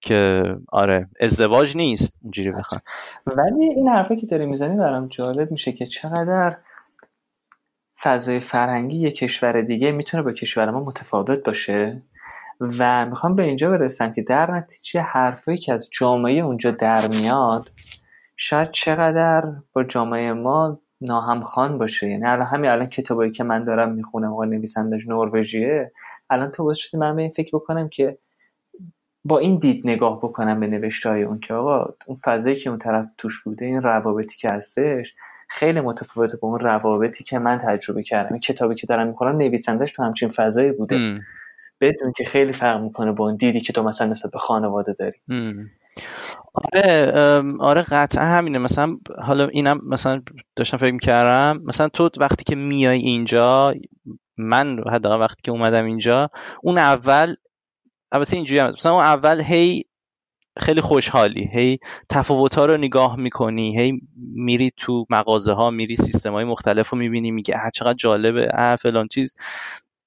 که 0.00 0.42
آره 0.72 1.08
ازدواج 1.20 1.76
نیست 1.76 2.18
اینجوری 2.22 2.52
بخوام. 2.52 2.80
ولی 3.26 3.64
این 3.64 3.88
حرفه 3.88 4.16
که 4.16 4.26
داری 4.26 4.46
می‌زنی 4.46 4.76
برام 4.76 5.08
جالب 5.08 5.50
میشه 5.50 5.72
که 5.72 5.86
چقدر 5.86 6.56
فضای 8.02 8.40
فرهنگی 8.40 8.98
یه 8.98 9.10
کشور 9.10 9.62
دیگه 9.62 9.92
می‌تونه 9.92 10.22
با 10.22 10.32
کشور 10.32 10.70
ما 10.70 10.84
متفاوت 10.84 11.44
باشه. 11.44 12.02
و 12.60 13.06
می‌خوام 13.06 13.34
به 13.34 13.42
اینجا 13.42 13.70
برسم 13.70 14.12
که 14.12 14.22
در 14.22 14.50
نتیجه 14.50 15.00
حرفایی 15.00 15.58
که 15.58 15.72
از 15.72 15.88
جامعه 15.92 16.34
اونجا 16.34 16.70
در 16.70 17.08
میاد 17.08 17.68
شاید 18.36 18.70
چقدر 18.70 19.42
با 19.72 19.84
جامعه 19.84 20.32
ما 20.32 20.80
ناهمخوان 21.00 21.78
باشه. 21.78 22.08
یعنی 22.08 22.24
الان 22.24 22.46
همین 22.46 22.70
الان 22.70 22.86
کتابایی 22.86 23.32
که 23.32 23.44
من 23.44 23.64
دارم 23.64 23.92
می‌خونم 23.92 24.32
و 24.32 24.44
نویسندش 24.44 25.06
نروژیه 25.06 25.92
الان 26.30 26.50
تو 26.50 26.64
باعث 26.64 26.76
شده 26.76 26.98
من 26.98 27.16
به 27.16 27.22
این 27.22 27.30
فکر 27.30 27.50
بکنم 27.56 27.88
که 27.88 28.18
با 29.24 29.38
این 29.38 29.58
دید 29.58 29.82
نگاه 29.86 30.18
بکنم 30.18 30.60
به 30.60 30.66
نوشته 30.66 31.10
های 31.10 31.22
اون 31.22 31.38
که 31.40 31.54
آقا 31.54 31.94
اون 32.06 32.18
فضایی 32.24 32.60
که 32.60 32.70
اون 32.70 32.78
طرف 32.78 33.06
توش 33.18 33.42
بوده 33.42 33.64
این 33.64 33.82
روابطی 33.82 34.36
که 34.36 34.48
هستش 34.52 35.14
خیلی 35.48 35.80
متفاوته 35.80 36.36
با 36.36 36.48
اون 36.48 36.60
روابطی 36.60 37.24
که 37.24 37.38
من 37.38 37.58
تجربه 37.58 38.02
کردم. 38.02 38.32
این 38.32 38.40
کتابی 38.40 38.74
که 38.74 38.86
دارم 38.86 39.06
می‌خونم 39.06 39.36
نویسندش 39.36 39.92
تو 39.92 40.02
همچین 40.02 40.28
فضایی 40.28 40.72
بوده. 40.72 40.96
بدون 41.80 42.12
که 42.16 42.24
خیلی 42.24 42.52
فرق 42.52 42.80
می‌کنه 42.80 43.12
با 43.12 43.24
اون 43.24 43.36
دیدی 43.36 43.60
که 43.60 43.72
تو 43.72 43.82
مثلا 43.82 44.06
نسبت 44.06 44.32
به 44.32 44.38
خانواده 44.38 44.92
داری. 44.92 45.18
آره 46.56 47.12
آره 47.60 47.82
قطعا 47.82 48.24
همینه. 48.24 48.58
مثلا 48.58 48.96
حالا 49.22 49.48
اینم 49.48 49.80
مثلا 49.84 50.22
داشتم 50.56 50.76
فکر 50.76 50.92
می‌کردم 50.92 51.62
مثلا 51.64 51.88
تو 51.88 52.10
وقتی 52.16 52.44
که 52.44 52.56
میای 52.56 52.98
اینجا 52.98 53.74
من 54.38 54.80
حداقل 54.92 55.20
وقتی 55.20 55.40
که 55.44 55.50
اومدم 55.50 55.84
اینجا 55.84 56.30
اون 56.62 56.78
اول 56.78 57.34
البته 58.12 58.36
اینجوری 58.36 58.58
هم 58.60 58.66
مثلا 58.66 58.92
اون 58.92 59.04
اول 59.04 59.40
هی 59.40 59.84
خیلی 60.58 60.80
خوشحالی 60.80 61.50
هی 61.52 61.78
تفاوت 62.08 62.54
ها 62.54 62.66
رو 62.66 62.76
نگاه 62.76 63.16
می‌کنی 63.16 63.78
هی 63.80 64.00
میری 64.34 64.72
تو 64.76 65.06
مغازه 65.10 65.52
ها 65.52 65.70
میری 65.70 65.96
سیستم 65.96 66.32
های 66.32 66.44
مختلف 66.44 66.88
رو 66.88 66.98
می‌بینی 66.98 67.30
میگه 67.30 67.54
چقدر 67.74 67.94
جالبه 67.94 68.48
اه 68.54 68.76
فلان 68.76 69.08
چیز. 69.08 69.34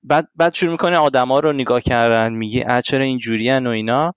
بعد 0.04 0.28
بعد 0.36 0.54
شروع 0.54 0.72
می‌کنی 0.72 0.96
آدما 0.96 1.40
رو 1.40 1.54
نگاه 1.54 1.82
کردن 1.82 2.34
میگی 2.34 2.64
اه 2.64 2.82
چرا 2.82 3.04
اینجوری 3.06 3.52
و 3.52 3.68
اینا. 3.68 4.14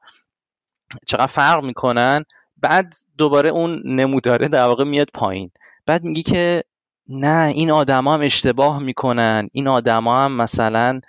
چقدر 1.07 1.27
فرق 1.27 1.65
می‌کنن؟ 1.65 2.25
بعد 2.57 2.95
دوباره 3.19 3.51
اون 3.51 3.83
نموداره 3.85 4.49
در 4.49 4.65
واقع 4.65 4.85
میاد 4.85 5.09
پایین. 5.15 5.51
بعد 5.87 6.05
میگی 6.05 6.23
که 6.23 6.63
نه 7.09 7.47
این 7.55 7.71
آدما 7.71 8.15
هم 8.15 8.21
اشتباه 8.21 8.83
می‌کنن. 8.83 9.49
این 9.53 9.69
آدما 9.69 10.25
هم 10.25 10.33
مثلا 10.33 11.01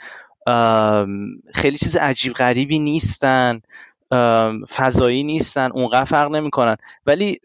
خیلی 1.53 1.77
چیز 1.77 1.97
عجیب 1.97 2.33
غریبی 2.33 2.79
نیستن. 2.79 3.61
فضایی 4.69 5.23
نیستن. 5.23 5.71
اونقدر 5.71 6.05
فرق 6.05 6.31
نمی‌کنن. 6.31 6.75
ولی 7.05 7.39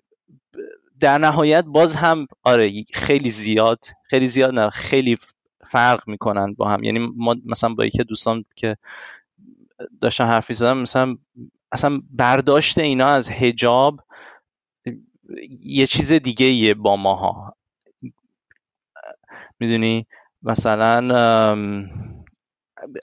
در 1.01 1.19
نهایت 1.19 1.65
باز 1.65 1.95
هم 1.95 2.27
آره 2.45 2.85
خیلی 2.95 3.31
زیاد 3.31 3.85
خیلی 4.03 4.29
زیاد 4.29 4.55
نه 4.55 4.71
خیلی 4.71 5.19
فرق 5.67 6.09
می‌کنن 6.09 6.55
با 6.55 6.69
هم. 6.69 6.83
یعنی 6.83 7.13
ما 7.17 7.37
مثلا 7.47 7.75
با 7.75 7.85
یکی 7.85 8.05
دوستان 8.05 8.45
که 8.57 8.77
داشتم 10.01 10.25
حرفی 10.25 10.55
زدم 10.55 10.79
مثلا 10.79 11.17
اصلا 11.73 12.01
برداشت 12.11 12.79
اینا 12.79 13.09
از 13.09 13.31
هجاب 13.31 14.01
یه 15.61 15.87
چیز 15.87 16.13
دیگه 16.13 16.47
یه 16.47 16.75
با 16.75 16.97
ماها. 16.97 17.57
می‌دونی؟ 19.61 20.07
مثلا 20.43 20.99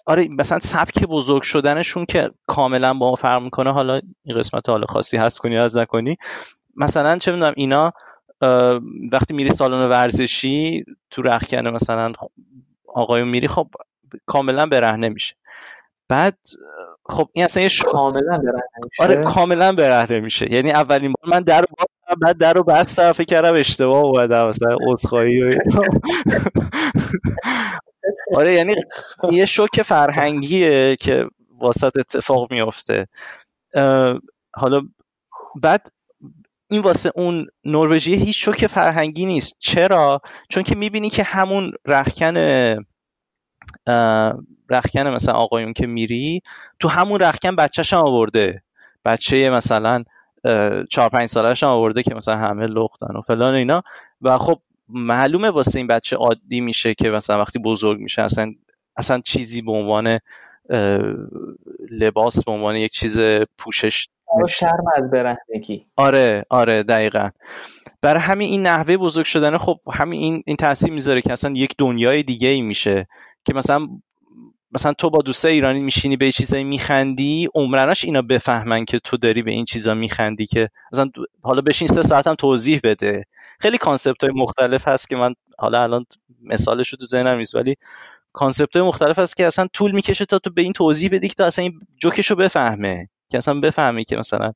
آره 0.05 0.28
مثلا 0.28 0.59
سبک 0.59 1.03
بزرگ 1.03 1.41
شدنشون 1.41 2.05
که 2.05 2.32
کاملا 2.47 2.93
با 2.93 3.09
ما 3.09 3.16
فرق 3.16 3.41
می‌کنه. 3.41 3.72
حالا 3.74 4.01
این 4.24 4.38
قسمت 4.38 4.70
حالا 4.70 4.86
خاصی 4.86 5.18
هست 5.18 5.39
کنی 5.39 5.57
از 5.57 5.78
نکنی. 5.78 6.18
مثلا 6.76 7.18
چه 7.18 7.32
می‌دونم 7.32 7.53
اینا 7.57 7.91
وقتی 9.11 9.34
میری 9.34 9.53
سالن 9.53 9.89
ورزشی 9.89 10.86
تو 11.09 11.22
رخکنه 11.22 11.72
مثلا 11.72 12.13
آقایون 12.88 13.28
میری 13.28 13.47
خب 13.47 13.68
کاملا 14.26 14.66
برهنه 14.66 15.09
میشه 15.09 15.36
بعد 16.10 16.38
خب 17.06 17.30
این 17.34 17.45
اصلا 17.45 17.64
یه 17.64 17.70
کاملا 17.86 18.38
برهنه 18.38 18.84
میشه. 18.84 19.03
آره 19.03 19.16
کاملا 19.16 19.72
برهنه 19.72 20.20
میشه. 20.20 20.53
یعنی 20.53 20.72
اولین 20.72 21.14
بار 21.22 21.34
من 21.34 21.41
در 21.41 21.62
رو 21.62 21.68
بعد 22.22 22.38
در 22.38 22.53
رو 22.53 22.64
بست 22.64 22.95
طرف 22.95 23.22
کردم 23.22 23.53
اشتباه 23.53 24.03
اومدم 24.03 24.47
مثلا 24.47 24.78
عذرخواهی 24.88 25.41
و 25.41 25.49
آره 28.36 28.53
یعنی 28.53 28.76
یه 29.32 29.45
شوک 29.45 29.82
فرهنگیه 29.82 30.95
که 30.95 31.26
واسط 31.60 31.97
اتفاق 31.97 32.51
میافته. 32.51 33.08
حالا 34.56 34.82
بعد 35.62 35.88
این 36.70 36.82
واسه 36.82 37.12
اون 37.16 37.47
نروژی 37.66 38.16
هیچ 38.16 38.45
شوک 38.45 38.68
فرهنگی 38.68 39.26
نیست. 39.26 39.53
چرا؟ 39.60 40.22
چون 40.49 40.64
که 40.64 40.76
می‌بینی 40.76 41.10
که 41.10 41.24
همون 41.24 41.72
رخکن 41.88 42.36
رخکن 44.70 45.07
مثلا 45.07 45.34
آقایون 45.34 45.74
که 45.74 45.88
میری 45.88 46.41
تو 46.80 46.88
همون 46.88 47.20
رخکن 47.20 47.55
بچهش 47.55 47.93
هم 47.93 47.99
آورده. 47.99 48.63
بچه 49.05 49.49
مثلا 49.49 50.03
چهار 50.89 51.09
پنج 51.09 51.26
سالش 51.26 51.63
هم 51.63 51.70
آورده 51.70 52.03
که 52.03 52.16
مثلا 52.16 52.38
همه 52.38 52.68
لختن 52.68 53.16
و 53.18 53.22
فلان 53.22 53.53
اینا. 53.55 53.82
و 54.22 54.38
خب 54.38 54.59
معلومه 54.89 55.49
واسه 55.49 55.78
این 55.78 55.88
بچه 55.88 56.16
عادی 56.16 56.61
میشه 56.61 56.93
که 56.93 57.09
مثلا 57.09 57.39
وقتی 57.39 57.59
بزرگ 57.59 57.99
میشه 57.99 58.22
اصلا 58.22 58.53
اصلا 58.97 59.22
چیزی 59.26 59.61
به 59.61 59.72
عنوان 59.72 60.20
لباس 61.91 62.43
به 62.43 62.51
عنوان 62.51 62.76
یک 62.76 62.91
چیز 62.91 63.20
پوشش 63.57 64.09
شرم 64.49 64.86
از 64.95 65.11
برهنگی 65.11 65.86
آره 65.95 66.45
آره 66.49 66.84
دقیقا. 66.84 67.30
برای 68.01 68.22
همین 68.22 68.49
این 68.49 68.61
نحوه 68.61 68.97
بزرگ 68.97 69.26
شدن 69.26 69.57
خب 69.57 69.80
همین 69.93 70.22
این 70.22 70.43
این 70.45 70.57
تاثیر 70.57 70.91
می‌ذاره 70.91 71.22
که 71.22 71.34
اصلا 71.34 71.53
یک 71.55 71.76
دنیای 71.78 72.24
دیگه 72.24 72.49
ای 72.49 72.61
میشه. 72.61 73.07
که 73.45 73.53
مثلا 73.53 73.88
مثلا 74.76 74.94
تو 74.94 75.10
با 75.10 75.22
دوستای 75.22 75.54
ایرانی 75.54 75.82
میشینی 75.82 76.18
به 76.18 76.32
چیزایی 76.32 76.64
میخندی 76.64 77.48
عمرا 77.56 78.04
اینا 78.04 78.22
بفهمن 78.22 78.86
که 78.86 79.00
تو 79.00 79.18
داری 79.18 79.42
به 79.42 79.52
این 79.52 79.66
چیزا 79.66 79.94
میخندی 79.94 80.46
که 80.46 80.70
مثلا 80.94 81.10
حالا 81.42 81.62
بشین 81.62 81.88
سه 81.88 82.02
ساعت 82.02 82.28
هم 82.28 82.36
توضیح 82.36 82.80
بده. 82.84 83.26
خیلی 83.60 83.78
concept 83.78 84.24
های 84.24 84.34
مختلف 84.36 84.88
هست 84.88 85.10
که 85.10 85.16
من 85.16 85.34
حالا 85.60 85.84
الان 85.84 86.06
مثالش 86.42 86.90
رو 86.90 86.98
تو 86.98 87.06
ذهنم 87.06 87.38
نیست 87.38 87.56
ولی 87.56 87.76
concept 88.34 88.76
های 88.76 88.88
مختلف 88.88 89.20
هست 89.20 89.38
که 89.38 89.48
اصلا 89.48 89.68
طول 89.74 89.92
می‌کشه 89.92 90.26
تا 90.26 90.40
تو 90.40 90.50
به 90.50 90.62
این 90.62 90.74
توضیح 90.74 91.10
بدی 91.12 91.28
که 91.28 91.34
تو 91.34 91.44
اصلا 91.44 91.64
این 91.64 91.80
جوکش 92.02 92.32
رو 92.32 92.36
بفهمه. 92.36 93.10
که 93.32 93.38
اصلا 93.38 93.60
بفهمی 93.60 94.06
که 94.06 94.18
مثلا 94.18 94.52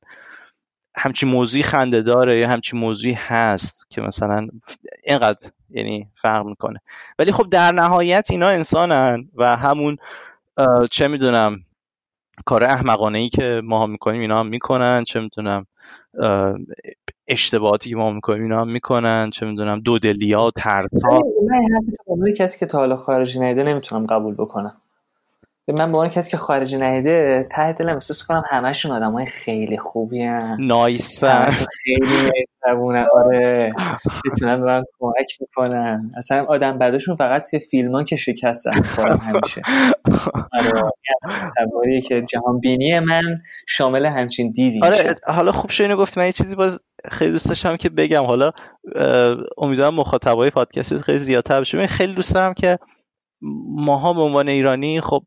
همچین 0.96 1.28
موضوعی 1.28 1.62
خنده 1.62 2.02
داره 2.02 2.38
یا 2.38 2.48
همچین 2.48 2.80
موضوعی 2.80 3.14
هست 3.14 3.86
که 3.90 4.00
مثلا 4.00 4.48
اینقدر 5.04 5.50
یعنی 5.70 6.08
فرق 6.14 6.46
می‌کنه. 6.46 6.80
ولی 7.18 7.32
خب 7.32 7.46
در 7.50 7.72
نهایت 7.72 8.26
اینا 8.30 8.48
انسانن 8.48 9.28
و 9.34 9.56
همون 9.56 9.96
چه 10.90 11.08
می‌دونم 11.08 11.60
کار 12.44 12.64
احمقانه 12.64 13.18
ای 13.18 13.28
که 13.28 13.60
ما 13.64 13.82
هم 13.82 13.90
می‌کنیم 13.90 14.20
اینا 14.20 14.40
هم 14.40 14.46
می‌کنن 14.46 15.04
چه 15.04 15.20
می‌دونم 15.20 15.66
اشتباهاتی 17.28 17.90
که 17.90 17.96
ما 17.96 18.12
می‌کنیم 18.12 18.42
اینا 18.42 18.60
هم 18.60 18.68
می‌کنن 18.68 19.30
چه 19.30 19.46
می‌دونم 19.46 19.80
دودلیا 19.80 20.50
ترس 20.56 20.90
ها 21.04 21.20
من 22.16 22.32
کسی 22.32 22.58
که 22.58 22.66
تا 22.66 22.78
حالا 22.78 22.96
خارجی 22.96 23.40
نیده 23.40 23.62
نمی‌تونم 23.62 24.06
قبول 24.06 24.34
بکنم. 24.34 24.76
من 25.72 25.92
به 25.92 25.98
عنوان 25.98 26.08
کسی 26.08 26.30
که 26.30 26.36
خارجی 26.36 26.76
نیده 26.76 27.48
ته 27.50 27.72
دلم 27.72 27.94
احساس 27.94 28.24
کنم 28.26 28.42
همشون 28.50 28.92
آدمای 28.92 29.26
خیلی 29.26 29.78
خوبی 29.78 30.22
هن. 30.22 30.56
نایسن 30.60 31.48
خیلی 31.50 32.30
می‌تونن 32.64 33.06
آره. 33.14 33.72
می‌تونن 34.24 34.64
به 34.64 34.84
کمک 34.98 35.36
می‌کنن. 35.40 36.12
اصلا 36.16 36.44
آدم 36.44 36.78
بعدشون 36.78 37.16
فقط 37.16 37.50
توی 37.50 37.58
فیلم 37.58 37.92
ها 37.92 38.04
که 38.04 38.16
شکستن 38.16 38.82
خورم 38.82 39.18
همیشه. 39.18 39.62
آره. 40.52 42.00
که 42.00 42.22
جهان 42.22 42.60
بینی 42.60 43.00
من 43.00 43.22
شامل 43.68 44.06
همچین 44.06 44.50
دیدی 44.50 44.80
آره 44.82 45.14
حالا 45.26 45.52
خوب 45.52 45.70
شو 45.70 45.82
اینو 45.82 45.96
گفتی. 45.96 46.20
من 46.20 46.26
یه 46.26 46.32
چیزی 46.32 46.56
باز 46.56 46.80
خیلی 47.10 47.30
دوست 47.30 47.48
داشتم 47.48 47.76
که 47.76 47.88
بگم. 47.88 48.24
حالا 48.24 48.50
امیدوارم 49.58 49.94
مخاطبای 49.94 50.50
پادکست 50.50 50.98
خیلی 50.98 51.18
زیادتر 51.18 51.60
بشه. 51.60 51.86
خیلی 51.86 52.14
دوست 52.14 52.34
دارم 52.34 52.54
که 52.54 52.78
ماها 53.76 54.12
به 54.12 54.20
عنوان 54.20 54.48
ایرانی 54.48 55.00
خب 55.00 55.22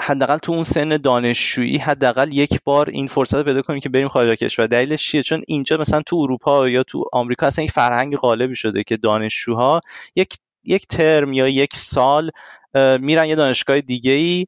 حداقل 0.00 0.38
تو 0.38 0.52
اون 0.52 0.62
سن 0.62 0.88
دانشجویی 0.88 1.78
حداقل 1.78 2.32
یک 2.32 2.60
بار 2.64 2.90
این 2.90 3.06
فرصت 3.06 3.44
پیدا 3.44 3.62
کنیم 3.62 3.80
که 3.80 3.88
بریم 3.88 4.08
خارج 4.08 4.38
کشور. 4.38 4.66
دلیلش 4.66 5.06
چیه؟ 5.06 5.22
چون 5.22 5.42
اینجا 5.46 5.76
مثلا 5.76 6.02
تو 6.02 6.16
اروپا 6.16 6.68
یا 6.68 6.82
تو 6.82 7.04
آمریکا 7.12 7.46
اصلا 7.46 7.64
یک 7.64 7.70
فرهنگ 7.70 8.16
غالبی 8.16 8.56
شده 8.56 8.82
که 8.82 8.96
دانشجوها 8.96 9.80
یک 10.16 10.38
یک 10.64 10.86
ترم 10.86 11.32
یا 11.32 11.48
یک 11.48 11.76
سال 11.76 12.30
میرن 13.00 13.26
یه 13.26 13.34
دانشگاه 13.34 13.80
دیگه 13.80 14.12
ای 14.12 14.46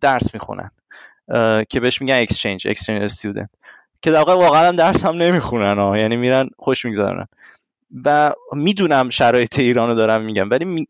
درس 0.00 0.34
می‌خونن 0.34 0.70
که 1.68 1.80
بهش 1.80 2.00
میگن 2.00 2.14
اکسچنج 2.14 2.68
اکسچنج 2.68 3.02
استودنت 3.02 3.50
که 4.02 4.10
در 4.10 4.22
واقعا 4.22 4.68
هم 4.68 4.76
درس 4.76 5.04
هم 5.04 5.16
نمی‌خونن 5.16 5.78
ها 5.78 5.98
یعنی 5.98 6.16
میرن 6.16 6.48
خوش 6.58 6.84
می‌گذارن 6.84 7.26
و 8.04 8.32
می‌دونم 8.52 9.10
شرایط 9.10 9.58
ایران 9.58 9.88
رو 9.88 9.94
دارم 9.94 10.22
میگم 10.22 10.50
ولی 10.50 10.86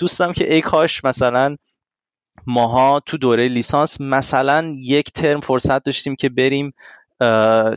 دوستم 0.00 0.32
که 0.32 0.54
ای 0.54 0.60
کاش 0.60 1.04
مثلا 1.04 1.56
ماها 2.46 3.00
تو 3.06 3.18
دوره 3.18 3.48
لیسانس 3.48 4.00
مثلا 4.00 4.72
یک 4.78 5.12
ترم 5.12 5.40
فرصت 5.40 5.84
داشتیم 5.84 6.16
که 6.16 6.28
بریم 6.28 6.72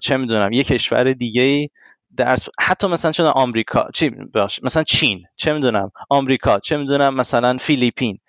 چه 0.01 0.17
می‌دونم 0.17 0.51
یک 0.51 0.67
کشور 0.67 1.13
دیگه 1.13 1.69
درس 2.17 2.49
حتی 2.59 2.87
مثلا 2.87 3.11
چون 3.11 3.25
آمریکا 3.25 3.87
چی 3.93 4.09
باش 4.09 4.63
مثلا 4.63 4.83
چین 4.83 5.23
چه 5.35 5.53
می‌دونم 5.53 5.91
آمریکا 6.09 6.59
چه 6.59 6.77
می‌دونم 6.77 7.15
مثلا 7.15 7.57
فیلیپین 7.57 8.19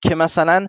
که 0.00 0.14
مثلا 0.14 0.66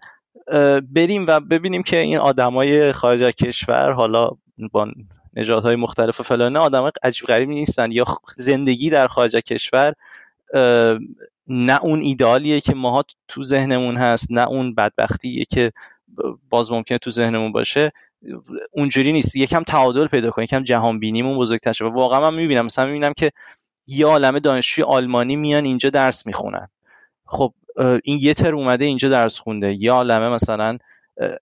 بریم 0.92 1.26
و 1.28 1.40
ببینیم 1.40 1.84
که 1.84 1.98
این 1.98 2.18
آدمای 2.18 2.92
خارج 2.92 3.24
از 3.24 3.34
کشور 3.34 3.92
حالا 3.92 4.30
با 4.72 4.88
نجات 5.34 5.64
های 5.64 5.76
مختلف 5.76 6.20
و 6.20 6.24
فلانه 6.24 6.60
آدم 6.60 6.92
عجیب 7.04 7.28
غریبی 7.28 7.54
نیستن 7.54 7.92
یا 7.92 8.06
زندگی 8.36 8.90
در 8.90 9.08
خارج 9.08 9.36
کشور 9.36 9.94
نه 11.48 11.84
اون 11.84 12.02
ایدالیه 12.02 12.62
که 12.62 12.74
ماها 12.76 13.04
تو 13.28 13.44
ذهنمون 13.44 13.98
هست 13.98 14.28
نه 14.30 14.48
اون 14.48 14.76
بدبختیه 14.76 15.46
که 15.46 15.72
باز 16.50 16.72
ممکنه 16.72 16.98
تو 16.98 17.10
ذهنمون 17.10 17.52
باشه. 17.52 17.92
اونجوری 18.72 19.12
نیست. 19.12 19.36
یکم 19.36 19.64
تعادل 19.64 20.08
پیدا 20.08 20.32
کنیم 20.32 20.44
یکم 20.44 20.64
جهان 20.64 21.00
بینیمون 21.00 21.38
بزرگتر 21.38 21.74
شه. 21.74 21.86
واقعا 21.86 22.32
من 22.32 22.38
می‌بینم. 22.38 22.66
مثلا 22.66 22.86
می‌بینم 22.86 23.14
که 23.14 23.32
یه 23.88 24.06
عالمه 24.06 24.40
دانشجوی 24.40 24.84
آلمانی 24.84 25.36
میان 25.36 25.66
اینجا 25.66 25.90
درس 25.90 26.26
می‌خونن. 26.26 26.68
خب 27.26 27.54
این 28.04 28.20
یه 28.22 28.34
تر 28.34 28.54
اومده 28.54 28.86
اینجا 28.86 29.10
درس 29.10 29.40
خونده. 29.40 29.74
یا 29.74 29.94
عالمه 29.94 30.30
مثلا 30.30 30.78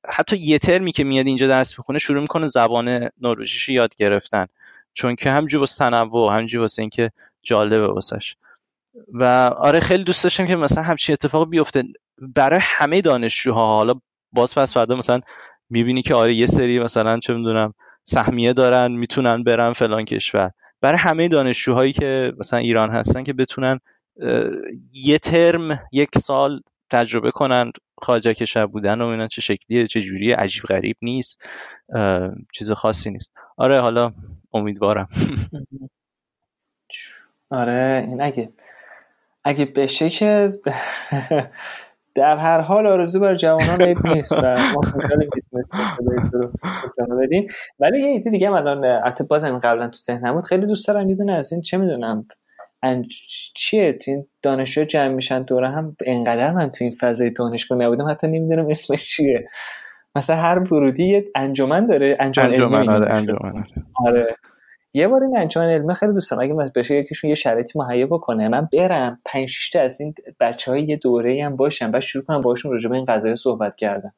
حتی 0.09 0.37
یه 0.37 0.59
ترمی 0.59 0.91
که 0.91 1.03
میاد 1.03 1.27
اینجا 1.27 1.47
درس 1.47 1.79
می‌خونه 1.79 1.99
شروع 1.99 2.21
می‌کنه 2.21 2.47
زبان 2.47 3.09
نروژیش 3.21 3.69
یاد 3.69 3.95
گرفتن. 3.95 4.45
چون 4.93 5.15
که 5.15 5.31
همجور 5.31 5.59
واسه 5.59 5.77
تنوع 5.77 6.33
همجور 6.33 6.61
واسه 6.61 6.81
اینکه 6.81 7.11
جالبه 7.43 7.87
واسش. 7.87 8.35
و 9.13 9.23
آره 9.57 9.79
خیلی 9.79 10.03
دوست 10.03 10.23
داشتم 10.23 10.47
که 10.47 10.55
مثلا 10.55 10.83
همچین 10.83 11.13
اتفاق 11.13 11.49
بیفته. 11.49 11.83
برای 12.35 12.59
همه 12.63 13.01
دانشجوها 13.01 13.65
حالا 13.77 13.93
باز 14.31 14.55
پس 14.55 14.73
فردا 14.73 14.95
مثلا 14.95 15.19
می‌بینی 15.69 16.01
که 16.01 16.15
آره 16.15 16.33
یه 16.33 16.45
سری 16.45 16.79
مثلا 16.79 17.19
چه 17.19 17.33
می‌دونم 17.33 17.73
سهمیه 18.05 18.53
دارن 18.53 18.91
می‌تونن 18.91 19.43
برن 19.43 19.73
فلان 19.73 20.05
کشور. 20.05 20.51
برای 20.81 20.97
همه 20.97 21.27
دانشجوهایی 21.27 21.93
که 21.93 22.33
مثلا 22.39 22.59
ایران 22.59 22.89
هستن 22.89 23.23
که 23.23 23.33
بتونن 23.33 23.79
یه 24.93 25.17
ترم 25.19 25.79
یک 25.91 26.09
سال 26.17 26.61
تجربه 26.91 27.31
کنن 27.31 27.71
خارج 28.01 28.27
کشور 28.27 28.65
بودن 28.65 29.01
و 29.01 29.05
اینا 29.05 29.27
چه 29.27 29.41
شکلیه 29.41 29.87
چه 29.87 30.01
جوریه 30.01 30.35
عجیب 30.35 30.63
غریب 30.63 30.97
نیست 31.01 31.41
چیز 32.53 32.71
خاصی 32.71 33.11
نیست. 33.11 33.31
آره 33.57 33.81
حالا 33.81 34.13
امیدوارم. 34.53 35.07
آره 37.51 38.05
این 38.07 38.21
اگه 38.21 38.49
اگه 39.43 39.65
بشه 39.65 40.09
که 40.09 40.51
در 42.15 42.37
هر 42.37 42.61
حال 42.61 42.87
آرزو 42.87 43.19
بر 43.19 43.35
جوانان 43.35 43.81
عیب 43.81 44.07
نیست 44.07 44.43
و 44.43 44.55
ما 47.07 47.15
بدیم. 47.21 47.47
ولی 47.79 47.99
یه 47.99 48.07
ایده 48.07 48.29
دیگه 48.29 48.51
الان 48.51 48.85
البته 48.85 49.23
بازم 49.23 49.59
قبلا 49.59 49.87
تو 49.87 49.95
ذهنم 49.97 50.33
بود. 50.33 50.43
خیلی 50.43 50.65
دوست 50.65 50.87
دارم 50.87 51.09
یه 51.09 51.37
از 51.37 51.53
این 51.53 51.61
چه 51.61 51.77
می‌دونم 51.77 52.25
چیه؟ 53.55 53.93
تو 53.93 54.11
این 54.11 54.27
دانشجو 54.41 54.83
جمع 54.83 55.07
میشن 55.13 55.43
دوره 55.43 55.69
هم 55.69 55.95
انقدر 56.05 56.51
من 56.51 56.69
تو 56.69 56.83
این 56.83 56.93
فضای 57.01 57.29
دانشگاه 57.29 57.77
نبودم 57.77 58.09
حتی 58.09 58.27
نمی‌دونم 58.27 58.67
اسمش 58.69 59.15
چیه. 59.15 59.49
مثلا 60.15 60.35
هر 60.35 60.73
ورودی 60.73 61.07
یه 61.07 61.25
انجمن 61.35 61.87
داره 61.87 62.17
انجمن, 62.19 62.45
انجمن 62.45 62.89
آره 62.89 63.13
انجمن 63.13 63.63
آره. 64.05 64.35
یه 64.93 65.07
بار 65.07 65.23
این 65.23 65.37
انجمن 65.37 65.69
علمی 65.69 65.95
خیلی 65.95 66.13
دوست 66.13 66.31
دارم. 66.31 66.43
اگه 66.43 66.71
بشه 66.75 66.95
یکیشون 66.95 67.29
یه 67.29 67.35
شرایطی 67.35 67.79
مهیا 67.79 68.07
بکنه 68.07 68.47
من 68.47 68.67
برم 68.73 69.21
5 69.25 69.47
6 69.49 69.69
تا 69.69 69.81
از 69.81 70.01
این 70.01 70.13
بچه 70.39 70.71
های 70.71 70.83
یه 70.83 70.95
دوره 70.95 71.43
هم 71.45 71.55
باشم 71.55 71.91
بعد 71.91 72.01
شروع 72.01 72.25
کنم 72.25 72.41
باشون 72.41 72.71
راجع 72.71 72.89
به 72.89 72.95
این 72.95 73.05
قضايا 73.05 73.35
صحبت 73.35 73.75
کردن. 73.75 74.11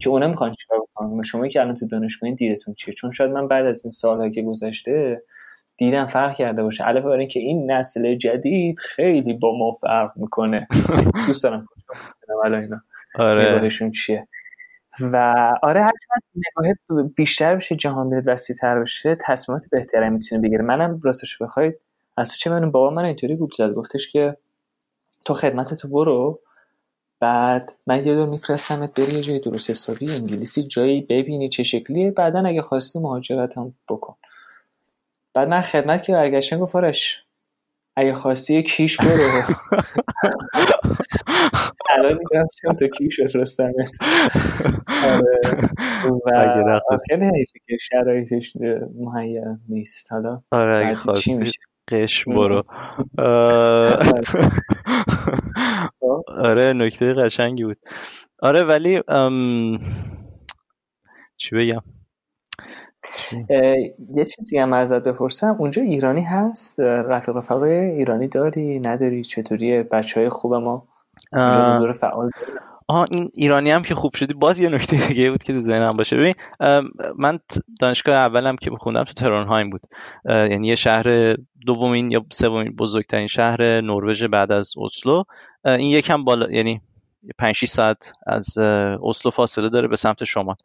که 0.00 0.10
اونا 0.10 0.28
می‌خوان 0.28 0.54
چیکار 0.54 0.78
بکنن؟ 0.80 1.22
شما 1.22 1.48
که 1.48 1.60
الان 1.60 1.74
تو 1.74 1.86
دانشگاه 1.86 2.30
دیدتون 2.30 2.74
چیه؟ 2.74 2.94
چون 2.94 3.10
شاید 3.10 3.30
من 3.30 3.48
بعد 3.48 3.66
از 3.66 3.84
این 3.84 3.90
سالها 3.90 4.28
که 4.28 4.42
گذشته 4.42 5.22
دیدم 5.76 6.06
فرق 6.06 6.34
کرده 6.34 6.62
باشه. 6.62 6.84
علاوه 6.84 7.06
بر 7.06 7.16
اینکه 7.16 7.40
این 7.40 7.70
نسل 7.70 8.14
جدید 8.14 8.78
خیلی 8.78 9.32
با 9.32 9.58
ما 9.58 9.72
فرق 9.72 10.12
می‌کنه. 10.16 10.68
دوست 11.26 11.44
دارم 11.44 11.66
اینا. 12.44 12.80
آره. 13.18 13.70
چیه؟ 13.90 14.28
و 15.00 15.34
آره 15.62 15.82
هر 15.82 15.92
نگاه 16.34 16.74
بیشتر 17.16 17.56
بشه 17.56 17.76
جهان 17.76 18.10
به 18.10 18.22
وسیع 18.26 18.56
تر 18.56 18.80
بشه 18.80 19.16
تصمیمات 19.20 19.66
بهتری 19.70 20.10
می‌تونه 20.10 20.42
بگیره. 20.42 20.62
منم 20.62 21.00
راستش 21.04 21.38
بخواید 21.38 21.74
از 22.16 22.28
تو 22.28 22.36
چه 22.36 22.50
منم 22.50 22.70
بابا 22.70 22.90
من 22.90 23.04
اینطوری 23.04 23.36
گفت 23.36 23.54
زد 23.54 23.72
گفتش 23.72 24.12
که 24.12 24.36
تو 25.24 25.34
خدمت 25.34 25.74
تو 25.74 25.88
برو. 25.88 26.40
بعد 27.20 27.72
من 27.86 28.06
یه 28.06 28.14
دور 28.14 28.28
میفرستمت 28.28 29.00
بری 29.00 29.12
یه 29.12 29.20
جای 29.20 29.40
درست 29.40 29.70
حسابی 29.70 30.12
انگلیسی 30.12 30.62
جایی 30.62 31.00
ببینی 31.00 31.48
چه 31.48 31.62
شکلیه. 31.62 32.10
بعدا 32.10 32.40
اگه 32.46 32.62
خواستی 32.62 32.98
مهاجرت 32.98 33.58
هم 33.58 33.74
بکن. 33.88 34.16
بعد 35.34 35.48
من 35.48 35.60
خدمت 35.60 36.02
که 36.02 36.12
برگشتن 36.12 36.58
گفت 36.58 36.74
اگه 37.96 38.14
خواستی 38.14 38.62
کیش 38.62 39.00
برو. 39.00 39.42
الان 41.90 42.18
میگم 42.18 42.46
تو 42.78 42.88
کیش 42.88 43.20
بفرستمت 43.20 43.90
آره. 45.04 45.40
و 46.26 46.98
خیلی 47.08 47.24
حیفه 47.24 47.58
که 47.66 47.76
شرایطش 47.80 48.52
مهیا 48.94 49.58
نیست. 49.68 50.12
حالا 50.12 50.42
آره 50.50 50.76
اگه 50.76 50.94
خواستی 50.94 51.52
قش 51.88 52.24
برو. 52.24 52.62
آره. 56.28 56.72
نکته 56.72 57.14
قشنگی 57.14 57.64
بود. 57.64 57.78
آره 58.38 58.62
ولی 58.62 59.02
چی 61.36 61.56
بگم؟ 61.56 61.82
یه 64.14 64.24
چیزی 64.24 64.58
هم 64.58 64.72
ازت 64.72 65.02
بپرسم. 65.02 65.56
اونجا 65.58 65.82
ایرانی 65.82 66.22
هست؟ 66.22 66.80
رفیق 66.80 67.36
رفقای 67.36 67.72
ایرانی 67.72 68.28
داری؟ 68.28 68.80
نداری؟ 68.80 69.24
چطوریه؟ 69.24 69.82
بچه 69.82 70.20
های 70.20 70.28
خوب 70.28 70.54
ما؟ 70.54 70.88
فعال 71.92 72.30
آه 72.86 73.06
این 73.10 73.30
ایرانی 73.34 73.70
هم 73.70 73.82
که 73.82 73.94
خوب 73.94 74.14
شدی. 74.16 74.34
باز 74.34 74.58
یه 74.58 74.68
نکته 74.68 75.08
دیگه 75.08 75.30
بود 75.30 75.42
که 75.42 75.52
تو 75.52 75.60
ذهنم 75.60 75.96
باشه. 75.96 76.16
ببین 76.16 76.34
من 77.18 77.38
دانشگاه 77.80 78.14
اولم 78.14 78.56
که 78.56 78.70
بخوندم 78.70 79.04
تو 79.04 79.12
ترونهایم 79.12 79.70
بود. 79.70 79.80
یعنی 80.24 80.68
یه 80.68 80.76
شهر 80.76 81.36
دومین 81.66 82.10
یا 82.10 82.26
سومین 82.32 82.76
بزرگترین 82.76 83.26
شهر 83.26 83.80
نروژ 83.80 84.22
بعد 84.22 84.52
از 84.52 84.72
اسلو. 84.78 85.22
این 85.64 85.90
یکم 85.90 86.24
بالا 86.24 86.50
یعنی 86.50 86.80
5 87.38 87.54
6 87.54 87.68
ساعت 87.68 88.12
از 88.26 88.58
اسلو 88.58 89.30
فاصله 89.30 89.68
داره 89.68 89.88
به 89.88 89.96
سمت 89.96 90.24
شمال. 90.24 90.56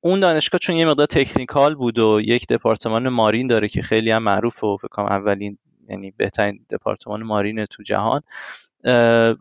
اون 0.00 0.20
دانشگاه 0.20 0.58
چون 0.58 0.76
یه 0.76 0.86
مقدار 0.86 1.06
تکنیکال 1.06 1.74
بود 1.74 1.98
و 1.98 2.20
یک 2.24 2.46
دپارتمان 2.46 3.08
مارین 3.08 3.46
داره 3.46 3.68
که 3.68 3.82
خیلی 3.82 4.10
هم 4.10 4.22
معروف 4.22 4.64
و 4.64 4.76
فکر 4.76 5.02
اولین 5.02 5.58
یعنی 5.88 6.10
بهترین 6.16 6.66
دپارتمان 6.70 7.22
مارین 7.22 7.66
تو 7.66 7.82
جهان. 7.82 8.22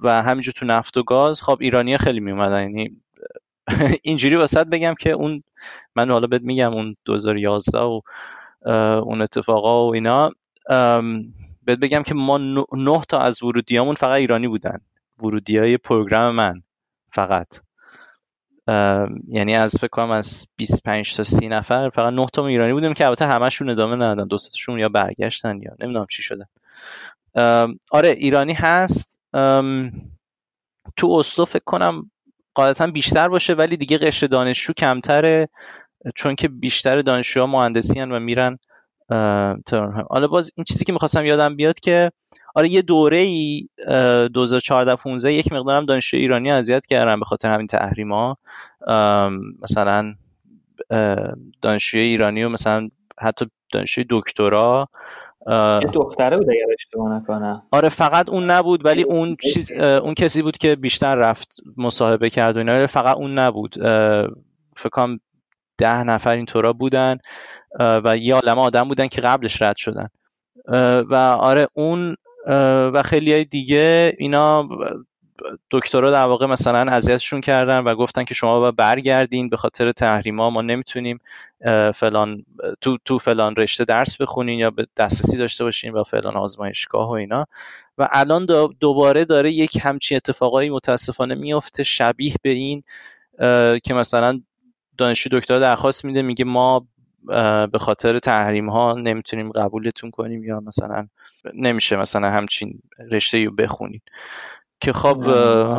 و 0.01 0.21
همینجور 0.25 0.53
تو 0.53 0.65
نفت 0.65 0.97
و 0.97 1.03
گاز. 1.03 1.41
خب 1.41 1.57
ایرانی 1.61 1.97
خیلی 1.97 2.19
می 2.19 2.31
اومدن 2.31 2.61
یعنی 2.61 3.01
اینجوری 4.03 4.35
واسط 4.35 4.67
بگم 4.67 4.95
که 4.99 5.11
اون 5.11 5.43
من 5.95 6.09
حالا 6.11 6.27
بهت 6.27 6.41
میگم 6.41 6.73
اون 6.73 6.95
2011 7.05 7.79
و 7.79 8.01
اون 9.05 9.21
اتفاقا 9.21 9.87
و 9.87 9.93
اینا. 9.93 10.31
بهت 11.63 11.79
بگم 11.79 12.03
که 12.03 12.13
ما 12.13 12.37
نه 12.73 13.01
تا 13.09 13.19
از 13.19 13.43
ورودیامون 13.43 13.95
فقط 13.95 14.11
ایرانی 14.11 14.47
بودن. 14.47 14.79
ورودی 15.23 15.57
های 15.57 15.77
پروگرام 15.77 16.35
من 16.35 16.61
فقط. 17.13 17.61
یعنی 19.27 19.55
از 19.55 19.75
فکر 19.75 19.87
کنم 19.87 20.11
از 20.11 20.47
25 20.55 21.15
تا 21.15 21.23
30 21.23 21.47
نفر 21.47 21.89
فقط 21.89 22.13
9 22.13 22.27
تا 22.33 22.47
ایرانی 22.47 22.73
بودیم 22.73 22.93
که 22.93 23.05
البته 23.05 23.27
همشون 23.27 23.69
ادامه 23.69 23.95
ندادن. 23.95 24.27
دو 24.27 24.37
یا 24.77 24.89
برگشتن 24.89 25.61
یا 25.61 25.71
نمی‌دونم 25.79 26.07
چی 26.11 26.23
شده. 26.23 26.47
آره 27.91 28.09
ایرانی 28.09 28.53
هست. 28.53 29.18
تو 30.95 31.11
اسلو 31.11 31.45
فکر 31.45 31.63
کنم 31.65 32.11
قاعدتا 32.53 32.87
بیشتر 32.87 33.27
باشه 33.29 33.53
ولی 33.53 33.77
دیگه 33.77 33.97
قشر 33.97 34.27
دانشجو 34.27 34.73
کمتره 34.73 35.49
چون 36.15 36.35
که 36.35 36.47
بیشتر 36.47 37.01
دانشجوها 37.01 37.47
مهندسی 37.47 38.01
و 38.01 38.19
میرن 38.19 38.57
حالا 40.09 40.27
باز 40.31 40.51
این 40.57 40.63
چیزی 40.63 40.85
که 40.85 40.93
می‌خواستم 40.93 41.25
یادم 41.25 41.55
بیاد 41.55 41.79
که 41.79 42.11
آره 42.55 42.69
یه 42.69 42.81
دوره 42.81 43.17
ای 43.17 43.67
2014 44.33 44.95
15 44.95 45.33
یک 45.33 45.51
مقدارم 45.51 45.85
دانشجو 45.85 46.17
ایرانی 46.17 46.51
اذیت 46.51 46.85
کردن 46.85 47.19
به 47.19 47.25
خاطر 47.25 47.53
همین 47.53 47.67
تحریما. 47.67 48.37
مثلا 49.61 50.15
دانشجوی 51.61 52.01
ایرانی 52.01 52.43
و 52.43 52.49
مثلا 52.49 52.89
حتی 53.21 53.45
دانشجوی 53.71 54.05
دکترا. 54.09 54.89
یه 55.47 55.89
دختره 55.93 56.37
بود 56.37 56.49
اگر 56.49 56.73
اشتباه 56.79 57.15
نکنم. 57.15 57.55
آره 57.71 57.89
فقط 57.89 58.29
اون 58.29 58.51
نبود 58.51 58.85
ولی 58.85 59.03
اون 59.03 59.35
چیز 59.53 59.71
اون 59.81 60.13
کسی 60.13 60.41
بود 60.41 60.57
که 60.57 60.75
بیشتر 60.75 61.15
رفت 61.15 61.55
مصاحبه 61.77 62.29
کرد 62.29 62.55
و 62.55 62.59
اینا 62.59 62.87
فقط 62.87 63.17
اون 63.17 63.39
نبود. 63.39 63.75
فکر 64.77 64.89
کنم 64.91 65.19
ده 65.77 66.03
نفر 66.03 66.35
اینطورا 66.35 66.73
بودن 66.73 67.17
و 67.79 68.17
یه 68.17 68.35
عالمه 68.35 68.61
آدم 68.61 68.87
بودن 68.87 69.07
که 69.07 69.21
قبلش 69.21 69.61
رد 69.61 69.77
شدن. 69.77 70.07
و 71.09 71.15
آره 71.39 71.67
اون 71.73 72.15
و 72.93 73.03
خیلی 73.05 73.45
دیگه 73.45 74.13
اینا 74.17 74.69
دکترا 75.71 76.11
در 76.11 76.23
واقع 76.23 76.45
مثلا 76.45 76.91
اذیتشون 76.91 77.41
کردن 77.41 77.79
و 77.79 77.95
گفتن 77.95 78.23
که 78.23 78.33
شما 78.33 78.59
باید 78.59 78.75
برگردین 78.75 79.49
به 79.49 79.57
خاطر 79.57 79.91
تحریما 79.91 80.49
ما 80.49 80.61
نمی‌تونیم 80.61 81.19
فلان 81.95 82.45
تو 82.81 82.97
تو 83.05 83.19
فلان 83.19 83.55
رشته 83.55 83.85
درس 83.85 84.21
بخونین 84.21 84.59
یا 84.59 84.71
به 84.71 84.87
دسترسی 84.97 85.37
داشته 85.37 85.63
باشین 85.63 85.93
و 85.93 86.03
فلان 86.03 86.35
آزمایشگاه 86.35 87.07
و 87.07 87.11
اینا. 87.11 87.45
و 87.97 88.07
الان 88.11 88.45
دوباره 88.79 89.25
داره 89.25 89.51
یک 89.51 89.79
همچین 89.81 90.15
اتفاقایی 90.15 90.69
متاسفانه 90.69 91.35
میفته 91.35 91.83
شبیه 91.83 92.33
به 92.41 92.49
این 92.49 92.83
که 93.83 93.93
مثلا 93.93 94.41
دانشجو 94.97 95.39
دکتر 95.39 95.59
درخواست 95.59 96.05
میده 96.05 96.21
میگه 96.21 96.45
ما 96.45 96.87
به 97.71 97.79
خاطر 97.79 98.19
تحریم 98.19 98.69
ها 98.69 98.93
نمی‌تونیم 98.93 99.51
قبولتون 99.51 100.11
کنیم 100.11 100.43
یا 100.43 100.59
مثلا 100.59 101.07
نمیشه 101.53 101.95
مثلا 101.95 102.31
همچین 102.31 102.79
رشته 103.11 103.43
رو 103.43 103.51
بخونید 103.51 104.01
که 104.81 104.93
خب 104.93 105.29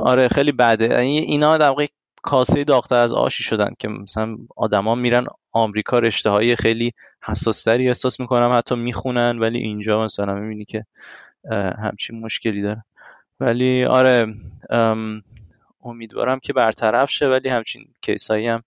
آره 0.05 0.29
خیلی 0.29 0.53
بده 0.53 0.85
یعنی 0.85 1.19
اینا 1.19 1.59
در 1.59 1.69
واقع 1.69 1.87
کاسه 2.23 2.65
داغتر 2.65 2.97
از 2.97 3.13
آشی 3.13 3.43
شدن 3.43 3.75
که 3.79 3.89
مثلا 3.89 4.37
آدما 4.57 4.95
میرن 4.95 5.27
آمریکا 5.53 5.99
رشته 5.99 6.31
های 6.31 6.57
خیلی 6.57 6.93
حساستری 7.23 7.89
احساس 7.89 8.21
می‌کنم 8.21 8.59
حتی 8.59 8.75
می‌خونن 8.75 9.39
ولی 9.39 9.59
اینجا 9.59 10.05
مثلا 10.05 10.35
می‌بینی 10.35 10.65
که 10.65 10.87
همچین 11.83 12.21
مشکلی 12.21 12.63
داره. 12.63 12.85
ولی 13.41 13.85
آره 13.85 14.35
امیدوارم 15.83 16.39
که 16.39 16.53
برطرف 16.53 17.11
شه 17.11 17.29
ولی 17.29 17.49
همچین 17.49 17.85
کیسایی 18.03 18.47
هم 18.47 18.63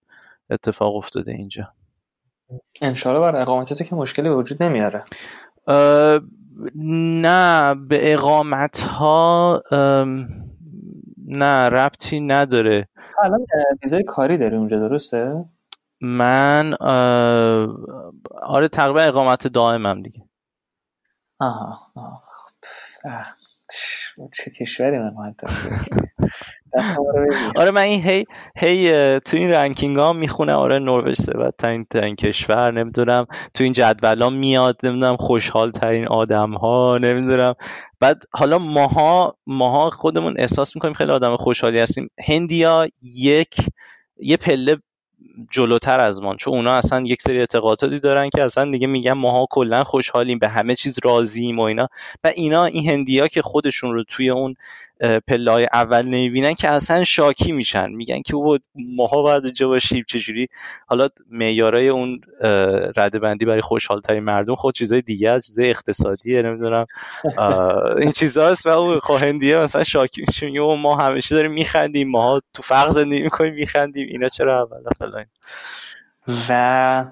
اتفاق 0.50 0.96
افتاده 0.96 1.32
اینجا. 1.32 1.70
انشالله 2.82 3.20
بر 3.20 3.36
اقامت 3.36 3.74
تو 3.74 3.84
که 3.84 3.96
مشکلی 3.96 4.30
وجود 4.30 4.64
نمیاره. 4.64 5.04
نه 6.76 7.76
به 7.76 8.14
اقامت 8.14 8.80
ها 8.80 9.64
نه 11.28 11.70
ربطی 11.70 12.20
نداره. 12.20 12.88
الان 13.24 13.46
ویزای 13.84 14.04
کاری 14.04 14.38
داری 14.38 14.56
اونجا 14.56 14.80
درسته؟ 14.80 15.46
من 16.02 16.74
آره 18.42 18.68
تقریبا 18.68 19.02
اقامت 19.02 19.48
دائمم 19.48 20.02
دیگه. 20.02 20.24
آها 21.40 21.92
آه. 21.96 22.22
چه 24.32 24.52
کشوری 24.52 25.00
من 25.00 25.36
آره 27.56 27.72
من 27.72 27.82
این 27.82 28.02
هی 28.02 28.26
هی 28.58 29.20
تو 29.20 29.38
این 29.38 29.50
رنکینگ 29.50 29.98
ها 29.98 30.14
می‌خونه 30.14 30.54
آره 30.54 30.80
نروژ 30.80 31.16
ثروت 31.16 31.54
ترین 31.58 31.86
ترین 31.90 32.16
کشور 32.16 32.72
نمی‌دونم. 32.72 33.26
تو 33.54 33.64
این 33.64 33.74
جدول 33.74 34.22
ها 34.22 34.30
میاد 34.30 34.80
نمی‌دونم 34.84 35.18
خوشحال 35.18 35.72
ترین 35.72 36.08
آدم 36.08 36.54
ها 36.54 36.98
نمی‌دونم. 36.98 37.54
بعد 38.00 38.24
حالا 38.32 38.58
ماها 38.58 39.36
ماها 39.48 39.90
خودمون 39.90 40.36
احساس 40.38 40.76
می‌کنیم 40.76 40.94
خیلی 40.94 41.12
آدم 41.12 41.36
خوشحالی 41.36 41.80
هستیم. 41.80 42.10
هندیا 42.28 42.88
یک 43.02 43.56
یه 44.20 44.38
پله 44.38 44.78
جلوتر 45.52 46.00
از 46.00 46.22
ما. 46.22 46.36
چون 46.36 46.54
اونا 46.54 46.74
اصلا 46.74 47.04
یک 47.06 47.22
سری 47.22 47.40
اعتقاداتی 47.40 48.00
دارن 48.00 48.30
که 48.30 48.44
اصلا 48.44 48.72
دیگه 48.72 48.88
میگن 48.88 49.14
ماها 49.14 49.48
کلا 49.50 49.84
خوشحالیم 49.84 50.40
به 50.40 50.48
همه 50.48 50.76
چیز 50.76 51.00
راضییم 51.04 51.60
و 51.60 51.62
اینا. 51.62 51.88
و 52.24 52.32
اینا 52.36 52.66
این 52.66 52.90
هندیا 52.90 53.28
که 53.28 53.42
خودشون 53.42 53.94
رو 53.94 54.04
توی 54.04 54.30
اون 54.30 54.56
پله 55.28 55.52
های 55.52 55.68
اول 55.74 56.06
نمی‌بینن 56.06 56.54
که 56.54 56.70
اصلا 56.70 57.04
شاکی 57.04 57.52
میشن. 57.52 57.90
میگن 57.90 58.22
که 58.22 58.36
او 58.36 58.58
ماها 58.76 59.22
باید 59.22 59.44
اونجا 59.44 59.68
باشیم 59.68 60.04
چجوری 60.08 60.48
حالا 60.88 61.10
معیارای 61.30 61.90
اون 61.90 62.22
رده 62.96 63.20
بندی 63.20 63.46
برای 63.46 63.62
خوشحال 63.62 64.02
ترین 64.02 64.24
مردم 64.24 64.56
خود 64.56 64.76
چیزای 64.76 65.02
دیگه 65.02 65.42
چیزای 65.42 65.70
اقتصادیه 65.70 66.42
نمی‌دونم. 66.42 66.86
این 67.98 68.12
چیزاست 68.12 68.68
و 68.68 68.70
اون 68.70 69.02
هندیه 69.22 69.60
مثلا 69.60 69.84
شاکی 69.84 70.24
میشیم 70.28 70.64
و 70.64 70.76
ما 70.76 70.96
همیشه 70.96 71.36
داریم 71.36 71.52
میخندیم 71.52 72.10
ماها 72.10 72.42
تو 72.54 72.64
فرق 72.64 72.90
زندگی 72.90 73.24
می‌کنیم 73.24 73.54
میخندیم. 73.54 74.08
اینا 74.12 74.30
چرا 74.30 74.64
اول؟ 74.64 74.84
فلان 74.98 75.26
و 76.50 77.06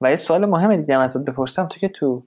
و 0.00 0.10
یه 0.10 0.16
سوال 0.16 0.46
مهم 0.46 0.76
دیگه 0.76 0.98
ازت 0.98 1.24
بپرسم. 1.24 1.68
تو 1.68 1.80
که 1.80 1.88
تو 1.88 2.26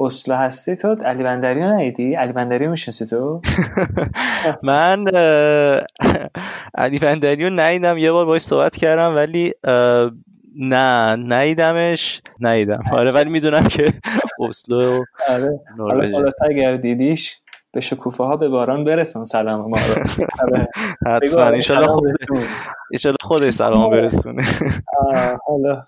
اسلو 0.00 0.34
هستی 0.34 0.76
تو 0.76 0.96
علی 1.04 1.22
بندری 1.24 1.60
رو 1.62 1.66
ندیدی؟ 1.68 2.14
علی 2.14 2.32
بندری 2.32 2.64
رو 2.64 2.70
میشنسی 2.70 3.06
تو؟ 3.06 3.40
من 4.62 5.04
علی 6.78 6.98
بندری 6.98 7.44
رو 7.44 7.50
ندیدم. 7.50 7.98
یه 7.98 8.12
بار 8.12 8.26
باش 8.26 8.42
صحبت 8.42 8.76
کردم 8.76 9.14
ولی 9.16 9.52
نه 10.56 11.16
ندیدمش. 11.16 12.22
ندیدم. 12.40 12.82
آره 12.98 13.10
ولی 13.12 13.30
می‌دونم 13.30 13.68
که 13.68 13.92
اسلو 14.48 15.04
آره. 15.28 15.60
حالا 15.78 16.30
اگر 16.50 16.76
دیدیش 16.76 17.36
به 17.72 17.80
شکوفه 17.80 18.24
ها 18.24 18.36
به 18.36 18.48
باران 18.48 18.84
برسون. 18.84 19.24
سلام 19.24 19.70
ما 19.70 19.76
رو. 19.76 20.24
آره. 20.42 20.68
حتما. 21.06 21.46
ایشالا 22.90 23.16
خودش 23.20 23.50
سلام 23.50 23.90
برسونه 23.90 24.42
حالا. 25.46 25.82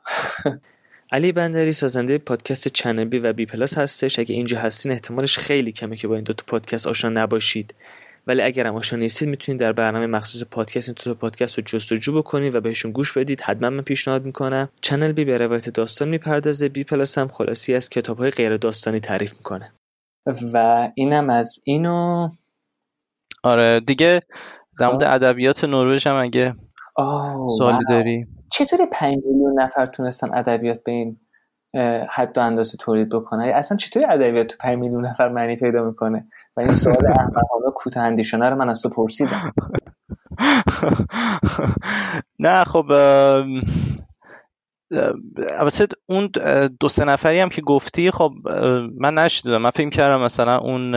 علی 1.13 1.33
بندری 1.33 1.73
سازنده 1.73 2.19
پادکست 2.19 2.69
Channel 2.69 3.12
B 3.13 3.19
و 3.19 3.33
B 3.33 3.47
Plus 3.47 3.79
هستش. 3.79 4.19
اگه 4.19 4.35
اینجا 4.35 4.59
هستین 4.59 4.93
احتمالش 4.93 5.39
خیلی 5.39 5.73
کمه 5.73 5.97
که 5.97 6.09
با 6.09 6.15
این 6.15 6.25
دو 6.25 6.33
تا 6.33 6.45
پادکست 6.47 6.87
آشنا 6.87 7.23
نباشید. 7.23 7.75
ولی 8.27 8.43
اگر 8.43 8.67
هم 8.67 8.75
آشنا 8.75 8.99
نیستید 8.99 9.29
می‌تونید 9.29 9.61
در 9.61 9.73
برنامه 9.73 10.07
مخصوص 10.07 10.45
پادکست 10.51 10.89
این 10.89 10.95
دو 10.95 11.03
تا 11.03 11.15
پادکست 11.15 11.59
رو 11.59 11.65
جستجو 11.65 12.13
بکنید 12.13 12.55
و 12.55 12.61
بهشون 12.61 12.93
گوش 12.93 13.13
بدید. 13.13 13.41
حتما 13.41 13.71
من 13.71 13.83
پیشنهاد 13.83 14.25
می‌کنم. 14.25 14.69
Channel 14.81 15.13
B 15.13 15.25
به 15.25 15.39
روایت 15.39 15.69
داستان 15.69 16.09
می‌پردازه. 16.09 16.69
B 16.69 16.85
Plus 16.85 17.19
هم 17.19 17.29
خلاصه‌ای 17.29 17.75
از 17.75 17.89
کتاب 17.89 18.19
های 18.19 18.31
غیر 18.31 18.57
داستانی 18.57 19.01
تعریف 19.01 19.33
می‌کنه. 19.33 19.73
و 20.53 20.89
اینم 20.95 21.31
از 21.31 21.59
اینو. 21.65 22.29
آره 23.43 23.81
دیگه 23.81 24.21
در 24.81 24.87
مورد 24.89 25.03
ادبیات 25.03 25.65
نروژ 25.65 26.07
هم 26.07 26.17
اگه 26.17 26.55
سوالی 27.59 27.85
داری؟ 27.89 28.27
چطوری 28.53 28.87
5 28.93 29.17
میلیون 29.27 29.61
نفر 29.61 29.87
تونستن 29.87 30.35
ادبیات 30.35 30.85
به 30.85 30.93
این 30.93 31.19
حد 32.11 32.39
و 32.39 32.41
اندازه 32.41 32.79
تولید 32.81 33.09
بکنه 33.09 33.53
اصلا 33.55 33.77
چطوری 33.77 34.07
ادبیات 34.07 34.47
تو 34.47 34.57
5 34.61 34.79
میلیون 34.79 35.07
نفر 35.07 35.29
معنی 35.29 35.57
پیدا 35.57 35.85
می‌کنه؟ 35.85 36.29
و 36.57 36.61
این 36.61 36.73
سوال 36.73 37.07
احمقانه 37.07 37.71
کوتاه 37.75 38.05
اندیشانه 38.05 38.49
رو 38.51 38.57
من 38.57 38.69
از 38.69 38.83
تو 38.83 38.89
پرسیدم. 38.89 39.53
نه 42.39 42.65
خب 42.65 42.85
البته 45.61 45.87
اون 46.07 46.31
دو 46.81 46.89
سه 46.89 47.05
نفری 47.05 47.41
هم 47.41 47.49
که 47.49 47.63
گفتی 47.63 48.11
خب 48.11 48.33
من 48.99 49.15
نشدم 49.15 49.57
من 49.57 49.71
فکر 49.71 49.91
کردم 49.91 50.25
مثلا 50.25 50.59
اون 50.59 50.95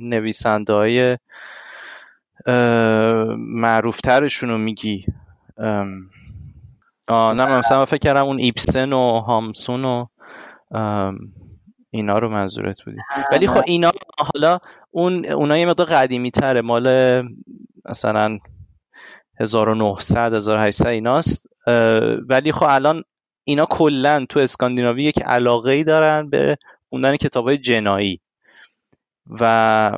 نویسنده 0.00 0.72
های 0.72 1.18
معروفترشون 3.36 4.48
رو 4.50 4.58
میگی. 4.58 5.06
آه 7.08 7.34
نه 7.34 7.58
مثلا 7.58 7.84
فکر 7.84 7.98
کردم 7.98 8.24
اون 8.24 8.38
ایپسن 8.38 8.92
و 8.92 9.20
هامسون 9.20 9.84
و 9.84 10.06
اینا 11.90 12.18
رو 12.18 12.28
منظورت 12.28 12.82
بودی. 12.82 12.98
ولی 13.32 13.46
خب 13.46 13.62
اینا 13.66 13.92
حالا 14.18 14.58
اون 14.90 15.26
اونا 15.26 15.58
یه 15.58 15.66
مقدار 15.66 15.86
قدیمی 15.86 16.30
تره 16.30 16.60
مال 16.60 16.88
مثلا 17.84 18.38
1900 19.40 20.34
1800 20.34 20.86
ایناست. 20.86 21.46
ولی 22.28 22.52
خب 22.52 22.66
الان 22.68 23.02
اینا 23.44 23.66
کلا 23.66 24.26
تو 24.28 24.40
اسکاندیناوی 24.40 25.04
یک 25.04 25.22
علاقه 25.22 25.70
ای 25.70 25.84
دارن 25.84 26.30
به 26.30 26.56
خوندن 26.88 27.16
کتاب 27.16 27.48
های 27.48 27.58
جنایی. 27.58 28.20
و. 29.40 29.92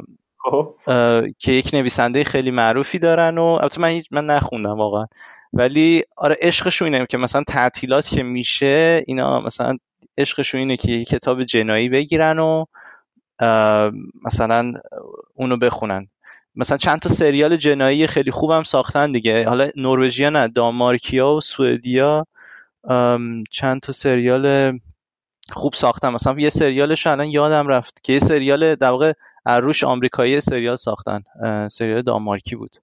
که 1.39 1.53
یک 1.53 1.71
نویسنده 1.75 2.25
خیلی 2.25 2.51
معروفی 2.51 2.99
دارن 2.99 3.39
و 3.39 3.45
البته 3.45 3.81
من 3.81 4.03
من 4.11 4.27
نخوندم 4.27 4.79
واقعا. 4.79 5.07
ولی 5.53 6.03
آره 6.17 6.37
عشقشون 6.41 6.95
اینه 6.95 7.07
که 7.07 7.19
مثلا 7.19 7.43
تعطیلات 7.49 8.09
که 8.09 8.23
میشه 8.23 9.05
اینا 9.07 9.41
مثلا 9.41 9.77
عشقشون 10.19 10.61
اینه 10.61 10.77
که 10.77 11.05
کتاب 11.05 11.45
جنایی 11.45 11.89
بگیرن 11.89 12.39
و 12.39 12.65
مثلا 14.25 14.73
اونو 15.35 15.57
بخونن. 15.57 16.09
مثلا 16.55 16.77
چند 16.77 16.99
تا 16.99 17.09
سریال 17.09 17.57
جنایی 17.57 18.07
خیلی 18.07 18.31
خوبم 18.31 18.63
ساختن 18.63 19.13
دیگه. 19.13 19.49
حالا 19.49 19.69
نروژیا 19.77 20.31
نه 20.31 20.49
دانمارکیا 20.49 21.29
و 21.29 21.41
سوئدیا. 21.41 22.27
چند 23.51 23.81
تا 23.83 23.93
سریال 23.93 24.79
خوب 25.53 25.75
ساختن 25.75 26.13
مثلا 26.13 26.35
یه 26.39 26.51
سریالش 26.51 27.07
الان 27.07 27.27
یادم 27.27 27.69
رفت 27.69 28.01
که 28.03 28.13
یه 28.13 28.19
سریال 28.19 28.75
در 28.75 28.91
واقع 28.91 29.13
روش 29.47 29.85
آمریکایی 29.85 30.41
سریال 30.41 30.77
ساختن 30.77 31.23
سریال 31.69 32.03
دانمارکی 32.03 32.57
بود. 32.57 32.77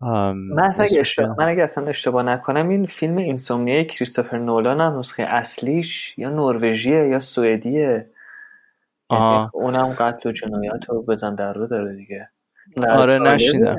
من 0.00 0.72
اگه 0.78 1.00
اشتباه 1.00 1.36
من 1.38 1.48
اگه 1.48 1.62
اصلا 1.62 1.86
اشتباه 1.86 2.22
نکنم 2.22 2.68
این 2.68 2.86
فیلم 2.86 3.16
اینسومنیای 3.16 3.86
کریستوفر 3.86 4.38
نولان 4.38 4.80
هم 4.80 4.98
نسخه 4.98 5.22
اصلیش 5.22 6.14
یا 6.18 6.28
نروژیه 6.28 7.08
یا 7.08 7.20
سوئدیه. 7.20 8.10
یعنی 9.10 9.48
اونم 9.52 9.94
قتل 9.98 10.28
و 10.28 10.32
جنایت 10.32 10.88
رو 10.88 11.02
بزن 11.02 11.34
در 11.34 11.52
رو 11.52 11.66
داره 11.66 11.94
دیگه. 11.96 12.28
آره 12.76 13.18
نشیدم. 13.18 13.76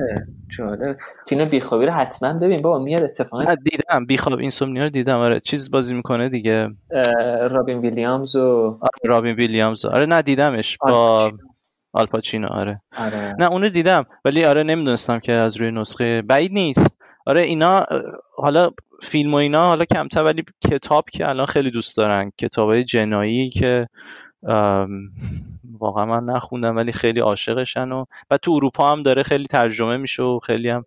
فیلم 1.28 1.44
بیخوابی 1.44 1.86
رو 1.86 1.92
حتما 1.92 2.32
ببین 2.32 2.62
بابا 2.62 2.78
میاد 2.78 3.04
اتفاقا. 3.04 3.54
دیدم. 3.54 4.06
بیخواب 4.06 4.38
اینسومنیا 4.38 4.82
رو 4.82 4.90
دیدم. 4.90 5.18
آره 5.18 5.40
چیز 5.40 5.70
بازی 5.70 5.94
می‌کنه 5.94 6.28
دیگه. 6.28 6.68
رابین 7.50 7.78
ویلیامز 7.78 8.36
و 8.36 8.78
آره 8.80 8.90
رابین 9.04 9.34
ویلیامز. 9.34 9.84
آره 9.84 10.06
ندیدمش 10.06 10.78
با 10.80 11.32
آلپاچینو 11.92 12.48
آره. 12.48 12.80
آره. 12.98 13.34
نه 13.38 13.50
اونو 13.52 13.68
دیدم. 13.68 14.04
ولی 14.24 14.44
آره 14.44 14.62
نمی‌دونستم 14.62 15.18
که 15.18 15.32
از 15.32 15.56
روی 15.56 15.70
نسخه 15.70 16.22
بعید 16.22 16.52
نیست. 16.52 16.96
آره 17.26 17.40
اینا 17.40 17.84
حالا 18.36 18.70
فیلم 19.02 19.34
و 19.34 19.36
اینا 19.36 19.66
حالا 19.66 19.84
کمتر 19.84 20.24
ولی 20.24 20.44
کتاب 20.70 21.04
که 21.12 21.28
الان 21.28 21.46
خیلی 21.46 21.70
دوست 21.70 21.96
دارن. 21.96 22.32
کتاب 22.38 22.68
های 22.68 22.84
جنایی 22.84 23.50
که 23.50 23.88
واقعا 25.80 26.04
من 26.04 26.24
نخوندم 26.24 26.76
ولی 26.76 26.92
خیلی 26.92 27.20
عاشقشن 27.20 27.92
و 27.92 28.04
و 28.30 28.36
تو 28.36 28.52
اروپا 28.52 28.92
هم 28.92 29.02
داره 29.02 29.22
خیلی 29.22 29.46
ترجمه 29.46 29.96
میشه 29.96 30.22
و 30.22 30.38
خیلی 30.38 30.70
هم 30.70 30.84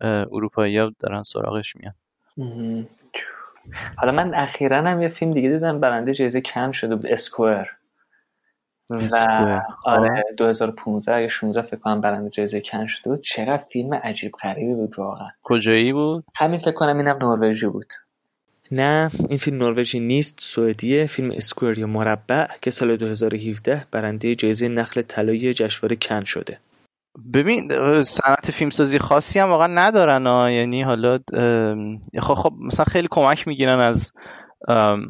اروپایی 0.00 0.78
ها 0.78 0.92
دارن 0.98 1.22
سراغش 1.22 1.76
میان. 1.76 1.94
حالا 3.98 4.12
من 4.12 4.34
اخیرا 4.34 4.82
هم 4.82 5.02
یه 5.02 5.08
فیلم 5.08 5.32
دیگه 5.32 5.48
دیدم 5.48 5.80
برنده 5.80 6.14
جایزه 6.14 6.40
کن 6.40 6.72
شده 6.72 6.96
بود 6.96 7.06
اسکوئر. 7.06 7.66
و 8.90 9.60
آره 9.84 10.24
2015 10.36 11.22
یا 11.22 11.28
16 11.28 11.62
فکر 11.62 11.76
کنم 11.76 12.00
برنده 12.00 12.30
جایزه 12.30 12.60
کن 12.60 12.86
شده 12.86 13.10
بود. 13.10 13.20
چقدر 13.20 13.64
فیلم 13.70 13.94
عجیب 13.94 14.32
غریبی 14.32 14.74
بود 14.74 14.98
واقعا. 14.98 15.28
کجایی 15.42 15.92
بود؟ 15.92 16.24
همین 16.36 16.58
فکر 16.58 16.72
کنم 16.72 16.98
اینم 16.98 17.18
نروژی 17.22 17.66
بود. 17.66 17.92
نه 18.72 19.10
این 19.28 19.38
فیلم 19.38 19.58
نروژی 19.58 20.00
نیست 20.00 20.40
سوئدیه. 20.40 21.06
فیلم 21.06 21.30
اسکوئر 21.30 21.78
یا 21.78 21.86
مربع 21.86 22.46
که 22.62 22.70
سال 22.70 22.96
2017 22.96 23.84
برنده 23.90 24.34
جایزه 24.34 24.68
نخل 24.68 25.02
طلایی 25.02 25.54
جشنواره 25.54 25.96
کن 25.96 26.24
شده. 26.24 26.58
ببین 27.34 27.68
صنعت 28.02 28.50
فیلمسازی 28.50 28.98
خاصی 28.98 29.38
هم 29.38 29.48
واقعا 29.48 29.66
ندارن 29.66 30.26
ها. 30.26 30.50
یعنی 30.50 30.82
حالا 30.82 31.18
خب 32.20 32.34
خب 32.34 32.52
مثلا 32.60 32.84
خیلی 32.84 33.08
کمک 33.10 33.48
می‌گیرن 33.48 33.78
از 33.78 34.12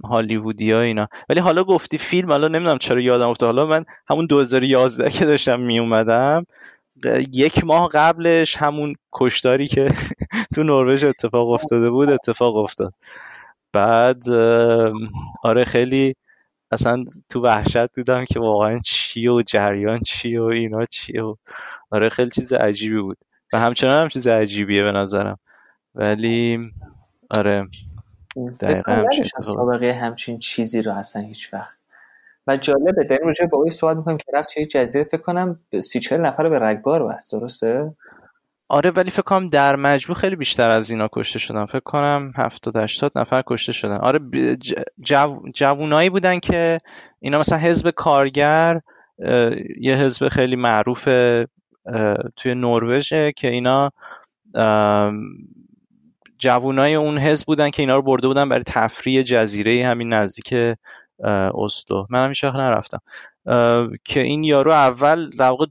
هالیوودی 0.04 0.72
ها 0.72 0.80
اینا. 0.80 1.08
ولی 1.28 1.40
حالا 1.40 1.64
گفتی 1.64 1.98
فیلم 1.98 2.30
حالا 2.30 2.48
نمی‌دونم 2.48 2.78
چرا 2.78 3.00
یادم 3.00 3.28
افتاد. 3.28 3.46
حالا 3.46 3.66
من 3.66 3.84
همون 4.08 4.26
2011 4.26 5.10
که 5.10 5.24
داشتم 5.24 5.60
می 5.60 5.78
اومدم 5.78 6.46
یک 7.32 7.64
ماه 7.64 7.88
قبلش 7.88 8.56
همون 8.56 8.94
کشتاری 9.12 9.68
که 9.68 9.88
تو 10.54 10.62
نروژ 10.62 11.04
اتفاق 11.04 11.50
افتاده 11.50 11.90
بود 11.90 12.10
اتفاق 12.10 12.56
افتاد. 12.56 12.94
بعد 13.72 14.28
آره 15.42 15.64
خیلی 15.64 16.14
اصلا 16.70 17.04
تو 17.28 17.42
وحشت 17.42 17.96
بودم 17.96 18.24
که 18.24 18.40
واقعا 18.40 18.78
چی 18.84 19.28
و 19.28 19.42
جریان 19.42 20.00
چی 20.00 20.36
و 20.36 20.42
اینا 20.42 20.84
چی 20.84 21.18
و 21.18 21.36
آره 21.90 22.08
خیلی 22.08 22.30
چیز 22.30 22.52
عجیبی 22.52 23.00
بود. 23.00 23.18
و 23.52 23.58
همچنان 23.58 24.02
هم 24.02 24.08
چیز 24.08 24.28
عجیبیه 24.28 24.82
به 24.82 24.92
نظرم. 24.92 25.38
ولی 25.94 26.70
آره 27.30 27.68
دقیقا 28.60 28.92
همچین 28.92 29.24
سابقه 29.40 29.92
همچین 29.92 30.38
چیزی 30.38 30.82
رو 30.82 30.92
اصلا 30.92 31.22
هیچ 31.22 31.54
وقت. 31.54 31.78
و 32.46 32.56
جالبه 32.56 33.04
در 33.04 33.18
این 33.22 33.48
با 33.52 33.58
اوی 33.58 33.70
صحبت 33.70 33.96
می‌کنیم 33.96 34.16
که 34.16 34.32
رفت 34.34 34.54
توی 34.54 34.66
جزیره 34.66 35.04
فکر 35.04 35.22
کنم 35.22 35.60
سی 35.82 36.00
چهل 36.00 36.20
نفر 36.20 36.48
به 36.48 36.58
رگبار 36.58 37.08
بست 37.08 37.32
درسته؟ 37.32 37.94
آره 38.70 38.90
ولی 38.90 39.10
فکر 39.10 39.22
کنم 39.22 39.48
در 39.48 39.76
مجموع 39.76 40.18
خیلی 40.18 40.36
بیشتر 40.36 40.70
از 40.70 40.90
اینا 40.90 41.08
کشته 41.12 41.38
شدن. 41.38 41.66
فکر 41.66 41.80
کنم 41.80 42.32
70 42.36 42.76
80 42.76 43.12
نفر 43.16 43.42
کشته 43.46 43.72
شدن. 43.72 43.96
آره 43.96 44.20
جو... 45.00 45.40
جوونایی 45.54 46.10
بودن 46.10 46.38
که 46.38 46.78
اینا 47.20 47.38
مثلا 47.38 47.58
حزب 47.58 47.90
کارگر 47.90 48.80
یه 49.80 49.96
حزب 49.96 50.28
خیلی 50.28 50.56
معروف 50.56 51.04
توی 52.36 52.54
نروژ 52.54 53.08
که 53.36 53.48
اینا 53.48 53.90
جوونای 56.38 56.94
اون 56.94 57.18
حزب 57.18 57.46
بودن 57.46 57.70
که 57.70 57.82
اینا 57.82 57.96
رو 57.96 58.02
برده 58.02 58.28
بودن 58.28 58.48
برای 58.48 58.64
تفریح 58.66 59.22
جزیره 59.22 59.86
همین 59.86 60.12
نزدیک 60.12 60.54
اسلو. 61.54 62.06
من 62.10 62.32
هم 62.42 62.56
نرفتم. 62.56 63.00
که 64.04 64.20
این 64.20 64.44
یارو 64.44 64.70
اول 64.70 65.30
در 65.30 65.48
واقع 65.48 65.66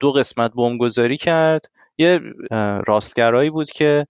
دو 0.00 0.12
قسمت 0.12 0.52
بمبگذاری 0.54 1.16
کرد. 1.16 1.70
یه 1.98 2.20
راستگرایی 2.86 3.50
بود 3.50 3.70
که 3.70 4.06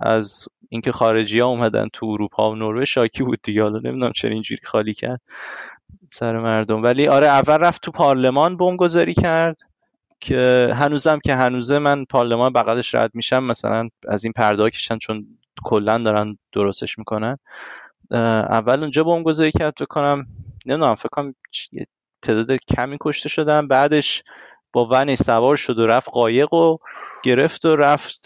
از 0.00 0.48
اینکه 0.68 0.92
خارجی 0.92 1.40
ها 1.40 1.46
اومدن 1.46 1.88
تو 1.92 2.06
اروپا 2.06 2.50
و 2.50 2.54
نروژ 2.54 2.88
شاکی 2.88 3.22
بود 3.22 3.38
دیگه 3.42 3.62
حالا 3.62 3.78
نمی‌دونم 3.78 4.12
چرا 4.12 4.30
اینجوری 4.30 4.60
خالی 4.64 4.94
کرد 4.94 5.20
سر 6.10 6.38
مردم. 6.38 6.82
ولی 6.82 7.08
آره 7.08 7.26
اول 7.26 7.54
رفت 7.54 7.82
تو 7.82 7.90
پارلمان 7.90 8.56
بمبگذاری 8.56 9.14
کرد 9.14 9.58
که 10.20 10.70
هنوزم 10.76 11.18
که 11.24 11.34
هنوزه 11.34 11.78
من 11.78 12.04
پارلمان 12.04 12.52
بغلش 12.52 12.94
رد 12.94 13.10
میشم 13.14 13.44
مثلا 13.44 13.88
از 14.08 14.24
این 14.24 14.32
پرده 14.32 14.70
کشن 14.70 14.98
چون 14.98 15.26
کلا 15.64 15.98
دارن 15.98 16.38
درستش 16.52 16.98
می‌کنن 16.98 17.36
اول 18.50 18.80
اونجا 18.80 19.04
بمبگذاری 19.04 19.52
کرد 19.52 19.72
فکر 19.76 19.84
کنم 19.84 20.26
نمی‌دونم 20.66 20.94
فکر 20.94 21.08
کنم 21.08 21.34
تعداد 22.22 22.58
کمی 22.76 22.96
کشته 23.00 23.28
شدن 23.28 23.68
بعدش 23.68 24.22
با 24.72 24.88
ونش 24.90 25.18
سوار 25.18 25.56
شد 25.56 25.78
و 25.78 25.86
رفت 25.86 26.08
قایق 26.08 26.54
و 26.54 26.76
گرفت 27.22 27.64
و 27.64 27.76
رفت 27.76 28.24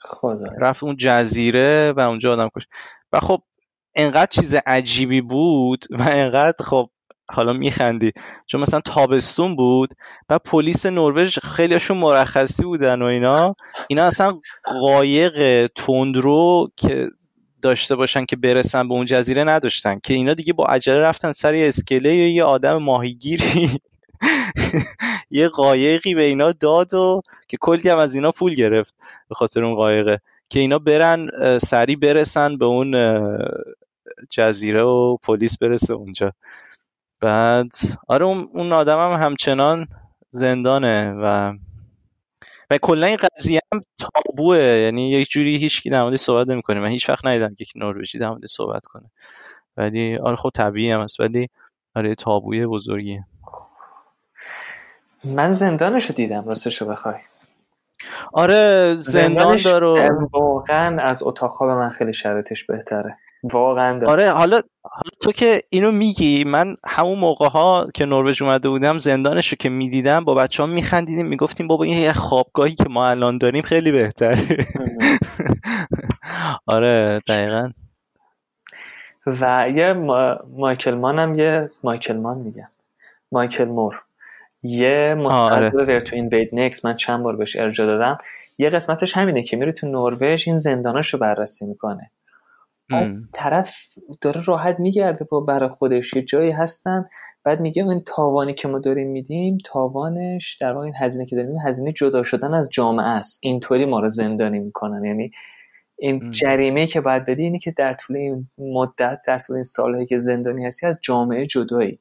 خدا. 0.00 0.44
رفت 0.60 0.82
اون 0.82 0.96
جزیره 1.00 1.92
و 1.96 2.00
اونجا 2.00 2.32
آدم 2.32 2.50
کشت. 2.56 2.68
و 3.12 3.20
خب 3.20 3.42
انقدر 3.94 4.30
چیز 4.30 4.54
عجیبی 4.54 5.20
بود 5.20 5.84
و 5.90 6.02
انقدر 6.02 6.64
خب 6.64 6.90
حالا 7.30 7.52
میخندی. 7.52 8.12
چون 8.46 8.60
مثلا 8.60 8.80
تابستون 8.80 9.56
بود 9.56 9.94
و 10.28 10.38
پلیس 10.38 10.86
نروژ 10.86 11.38
خیلیشون 11.38 11.96
مرخصی 11.96 12.62
بودن 12.62 13.02
و 13.02 13.04
اینا. 13.04 13.54
اینا 13.88 14.04
اصلا 14.04 14.40
قایق 14.64 15.66
تندرو 15.66 16.68
که 16.76 17.08
داشته 17.62 17.96
باشن 17.96 18.24
که 18.24 18.36
برسن 18.36 18.88
به 18.88 18.94
اون 18.94 19.06
جزیره 19.06 19.44
نداشتن. 19.44 19.98
که 20.02 20.14
اینا 20.14 20.34
دیگه 20.34 20.52
با 20.52 20.64
عجله 20.64 21.00
رفتن 21.00 21.32
سر 21.32 21.54
یه 21.54 21.68
اسکله 21.68 22.14
یا 22.14 22.34
یه 22.34 22.44
آدم 22.44 22.76
ماهیگیری. 22.76 23.80
یه 25.30 25.48
قایقی 25.48 26.14
به 26.14 26.22
اینا 26.22 26.52
داد 26.52 26.94
و 26.94 27.22
که 27.48 27.56
کلی 27.60 27.88
هم 27.88 27.98
از 27.98 28.14
اینا 28.14 28.32
پول 28.32 28.54
گرفت 28.54 28.94
به 29.28 29.34
خاطر 29.34 29.64
اون 29.64 29.74
قایقه. 29.74 30.20
که 30.50 30.60
اینا 30.60 30.78
برن 30.78 31.28
سریع 31.58 31.96
برسن 31.96 32.58
به 32.58 32.64
اون 32.64 32.96
جزیره 34.30 34.82
و 34.82 35.16
پلیس 35.16 35.58
برسه 35.58 35.94
اونجا. 35.94 36.32
بعد 37.20 37.72
آره 38.08 38.24
اون 38.24 38.72
آدم 38.72 38.98
هم 38.98 39.22
همچنان 39.22 39.88
زندانه 40.30 41.12
و 41.12 41.54
و 42.70 42.78
کلا 42.78 43.06
این 43.06 43.16
قضیه 43.16 43.60
هم 43.72 43.80
تابوه. 43.98 44.58
یعنی 44.58 45.10
یک 45.10 45.28
جوری 45.28 45.56
هیچ 45.56 45.88
در 45.88 46.02
موردش 46.02 46.20
صحبت 46.20 46.48
نمی‌کنه. 46.48 46.80
من 46.80 46.88
هیچ 46.88 47.08
وقت 47.10 47.26
ندیدم 47.26 47.54
که 47.54 47.64
نروژی 47.76 48.18
در 48.18 48.36
صحبت 48.48 48.86
کنه. 48.86 49.10
ولی 49.76 50.16
آره 50.16 50.36
خب 50.36 50.50
طبیعی 50.54 50.90
هم 50.90 51.00
هست. 51.00 51.20
ولی 51.20 51.48
آره 51.96 52.14
تابوی 52.14 52.66
بزرگیه. 52.66 53.24
من 55.24 55.50
زندانشو 55.50 56.12
دیدم 56.14 56.48
راستشو 56.48 56.86
بخوای. 56.86 57.14
آره 58.32 58.94
زندان 58.98 59.58
داره 59.64 60.10
واقعا 60.32 61.02
از 61.02 61.22
اتاق 61.22 61.50
خواب 61.50 61.70
من 61.70 61.90
خیلی 61.90 62.12
شرایطش 62.12 62.64
بهتره. 62.64 63.16
واقعا 63.42 63.98
داره. 63.98 64.12
آره 64.12 64.30
حالا 64.30 64.60
تو 65.20 65.32
که 65.32 65.62
اینو 65.70 65.90
میگی 65.90 66.44
من 66.44 66.76
همون 66.86 67.18
موقع 67.18 67.48
ها 67.48 67.88
که 67.94 68.06
نروژ 68.06 68.42
اومده 68.42 68.68
بودم 68.68 68.98
زندانش 68.98 69.48
رو 69.48 69.56
که 69.60 69.68
می‌دیدم 69.68 70.24
با 70.24 70.34
بچه 70.34 70.62
ها 70.62 70.66
میخندیدیم 70.66 71.26
می‌گفتیم 71.26 71.68
بابا 71.68 71.84
این 71.84 71.98
یه 71.98 72.12
خوابگاهی 72.12 72.74
که 72.74 72.84
ما 72.88 73.08
الان 73.08 73.38
داریم 73.38 73.62
خیلی 73.62 73.92
بهتره. 73.92 74.38
آره 76.74 77.20
دقیقا. 77.28 77.70
و 79.26 79.70
یه 79.74 79.92
مایکل 80.56 80.94
مان 80.94 81.18
هم 81.18 81.38
یه 81.38 81.70
مایکل 81.82 82.16
مان 82.16 82.38
میگم 82.38 82.68
مایکل 83.32 83.64
مور. 83.64 84.02
یه 84.62 85.14
مستند 85.18 85.98
تو 85.98 86.16
این 86.16 86.28
بید 86.28 86.48
نکس 86.52 86.84
من 86.84 86.96
چند 86.96 87.22
بار 87.22 87.36
بهش 87.36 87.56
ارجا 87.56 87.86
دادم. 87.86 88.18
یه 88.58 88.68
قسمتش 88.68 89.16
همینه 89.16 89.42
که 89.42 89.56
میره 89.56 89.72
تو 89.72 89.86
نروژ 89.86 90.42
این 90.46 90.56
زنداناش 90.56 91.14
رو 91.14 91.18
بررسی 91.18 91.66
می‌کنه. 91.66 92.10
طرف 93.32 93.76
داره 94.20 94.44
راحت 94.44 94.80
میگرده 94.80 95.24
با 95.24 95.40
برای 95.40 95.68
خودش. 95.68 96.16
یه 96.16 96.22
جایی 96.22 96.50
هستن 96.50 97.08
بعد 97.44 97.60
میگه 97.60 97.84
این 97.84 98.02
تاوانی 98.06 98.54
که 98.54 98.68
ما 98.68 98.78
داریم 98.78 99.08
میدیم 99.08 99.58
تاوانش 99.64 100.58
در 100.60 100.72
واقع 100.72 100.84
این 100.84 100.94
هزینه 101.00 101.26
که 101.26 101.36
داریم 101.36 101.56
هزینه 101.66 101.92
جدا 101.92 102.22
شدن 102.22 102.54
از 102.54 102.70
جامعه 102.72 103.06
است. 103.06 103.40
اینطوری 103.42 103.84
ما 103.84 104.00
رو 104.00 104.08
زندانی 104.08 104.58
می‌کنن. 104.58 105.04
یعنی 105.04 105.30
این 105.98 106.30
جریمه 106.30 106.86
که 106.86 107.00
باید 107.00 107.26
بدی 107.26 107.42
اینه 107.42 107.58
که 107.58 107.70
در 107.70 107.92
طول 107.92 108.16
این 108.16 108.48
مدت 108.58 109.18
در 109.26 109.38
طول 109.38 109.56
این 109.56 109.62
سالهایی 109.62 110.06
که 110.06 110.18
زندانی 110.18 110.66
هستی 110.66 110.86
از 110.86 110.98
جامعه 111.02 111.46
جدایی. 111.46 111.98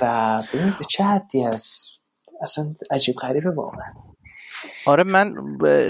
و 0.00 0.42
ببین 0.52 0.74
به 0.78 0.84
چه 0.90 1.04
حدی 1.04 1.42
هست 1.42 2.00
اصلا 2.42 2.74
عجیب 2.90 3.14
غریبه 3.14 3.50
واقعا. 3.50 3.92
آره 4.86 5.02
من 5.02 5.34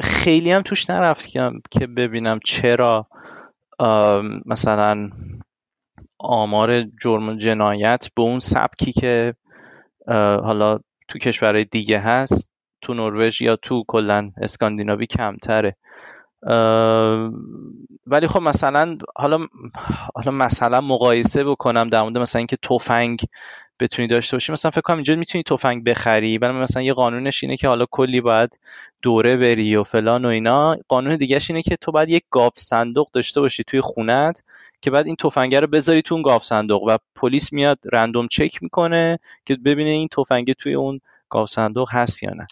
خیلی 0.02 0.52
هم 0.52 0.62
توش 0.62 0.90
نرفتم 0.90 1.52
که 1.70 1.86
ببینم 1.86 2.40
چرا 2.44 3.06
مثلا 4.46 5.10
آمار 6.18 6.82
جرم 6.82 7.28
و 7.28 7.34
جنایت 7.34 8.06
به 8.16 8.22
اون 8.22 8.40
سبکی 8.40 8.92
که 8.92 9.34
حالا 10.42 10.78
تو 11.08 11.18
کشورهای 11.18 11.64
دیگه 11.64 11.98
هست 11.98 12.50
تو 12.82 12.94
نروژ 12.94 13.42
یا 13.42 13.56
تو 13.56 13.84
کلا 13.88 14.30
اسکاندیناوی 14.42 15.06
کمتره. 15.06 15.76
ولی 18.06 18.28
خب 18.28 18.42
مثلا 18.42 18.98
حالا 19.16 19.46
حالا 20.14 20.30
مثلا 20.30 20.80
مقایسه 20.80 21.44
بکنم 21.44 21.88
در 21.88 22.02
مورد 22.02 22.18
مثلا 22.18 22.38
اینکه 22.38 22.56
تفنگ 22.62 23.20
بتونی 23.80 24.08
داشته 24.08 24.36
باشی. 24.36 24.52
مثلا 24.52 24.70
فکر 24.70 24.80
کنم 24.80 24.96
اینجا 24.96 25.16
می‌تونی 25.16 25.44
تفنگ 25.44 25.84
بخری 25.84 26.38
ولی 26.38 26.52
مثلا 26.52 26.82
یه 26.82 26.92
قانونش 26.92 27.44
اینه 27.44 27.56
که 27.56 27.68
حالا 27.68 27.86
کلی 27.90 28.20
باید 28.20 28.58
دوره 29.02 29.36
بری 29.36 29.76
و 29.76 29.84
فلان 29.84 30.24
و 30.24 30.28
اینا. 30.28 30.76
قانون 30.88 31.16
دیگهش 31.16 31.50
اینه 31.50 31.62
که 31.62 31.76
تو 31.76 31.92
باید 31.92 32.08
یک 32.08 32.24
گاف 32.30 32.52
صندوق 32.56 33.10
داشته 33.10 33.40
باشی 33.40 33.64
توی 33.64 33.80
خونت 33.80 34.42
که 34.80 34.90
بعد 34.90 35.06
این 35.06 35.16
تفنگه 35.16 35.60
رو 35.60 35.66
بذاری 35.66 36.02
تو 36.02 36.14
اون 36.14 36.22
گاف 36.22 36.44
صندوق 36.44 36.82
و 36.82 36.96
پلیس 37.14 37.52
میاد 37.52 37.78
رندوم 37.92 38.28
چک 38.28 38.62
می‌کنه 38.62 39.18
که 39.44 39.56
ببینه 39.56 39.90
این 39.90 40.08
تفنگه 40.08 40.54
توی 40.54 40.74
اون 40.74 41.00
گاف 41.30 41.50
صندوق 41.50 41.88
هست 41.92 42.22
یا 42.22 42.30
نه. 42.30 42.46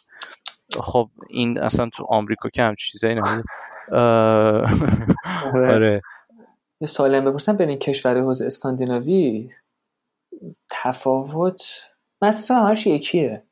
خب 0.82 1.11
این 1.28 1.59
اصلا 1.59 1.89
تو 1.89 2.05
آمریکا 2.09 2.49
که 2.49 2.62
همچین 2.62 2.93
چیزایی 2.93 3.15
نمیده 3.15 3.43
آره. 5.55 5.74
آره. 5.74 6.03
یه 6.81 6.86
سوال 6.89 7.20
بپرسم. 7.20 7.57
بین 7.57 7.69
این 7.69 7.78
کشور 7.78 8.20
حوزه 8.20 8.47
اسکاندیناوی 8.47 9.49
تفاوت 10.70 11.62
مثلا 12.23 12.57
همش 12.66 12.86
یکیه. 12.86 13.43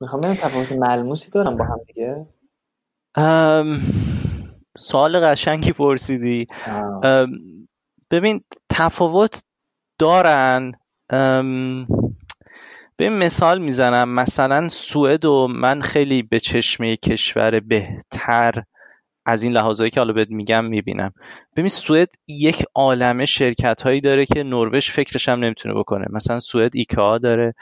می‌خوام 0.00 0.22
ببینم 0.22 0.36
تفاوت 0.36 0.72
ملموسی 0.72 1.30
دارم 1.30 1.56
با 1.56 1.64
هم 1.64 1.80
دیگه. 1.86 2.26
سوال 4.76 5.20
قشنگی 5.20 5.72
پرسیدی. 5.72 6.46
ببین 8.10 8.44
تفاوت 8.70 9.44
دارن. 9.98 10.72
به 12.96 13.08
مثال 13.08 13.58
می‌زنم. 13.58 14.14
مثلا 14.14 14.68
سوئد 14.68 15.24
و 15.24 15.48
من 15.50 15.80
خیلی 15.80 16.22
به 16.22 16.40
چشمه 16.40 16.96
کشور 16.96 17.60
بهتر 17.60 18.62
از 19.26 19.42
این 19.42 19.52
لحاظایی 19.52 19.90
که 19.90 20.00
حالا 20.00 20.12
بهت 20.12 20.30
میگم 20.30 20.64
می‌بینم. 20.64 21.12
ببین 21.56 21.68
سوئد 21.68 22.08
یک 22.28 22.64
عالمه 22.74 23.26
شرکت 23.26 23.82
هایی 23.82 24.00
داره 24.00 24.26
که 24.26 24.42
نروژ 24.42 24.90
فکرش 24.90 25.28
هم 25.28 25.44
نمی‌تونه 25.44 25.74
بکنه. 25.74 26.06
مثلا 26.10 26.40
سوئد 26.40 26.70
ایکا 26.74 27.18
داره 27.18 27.54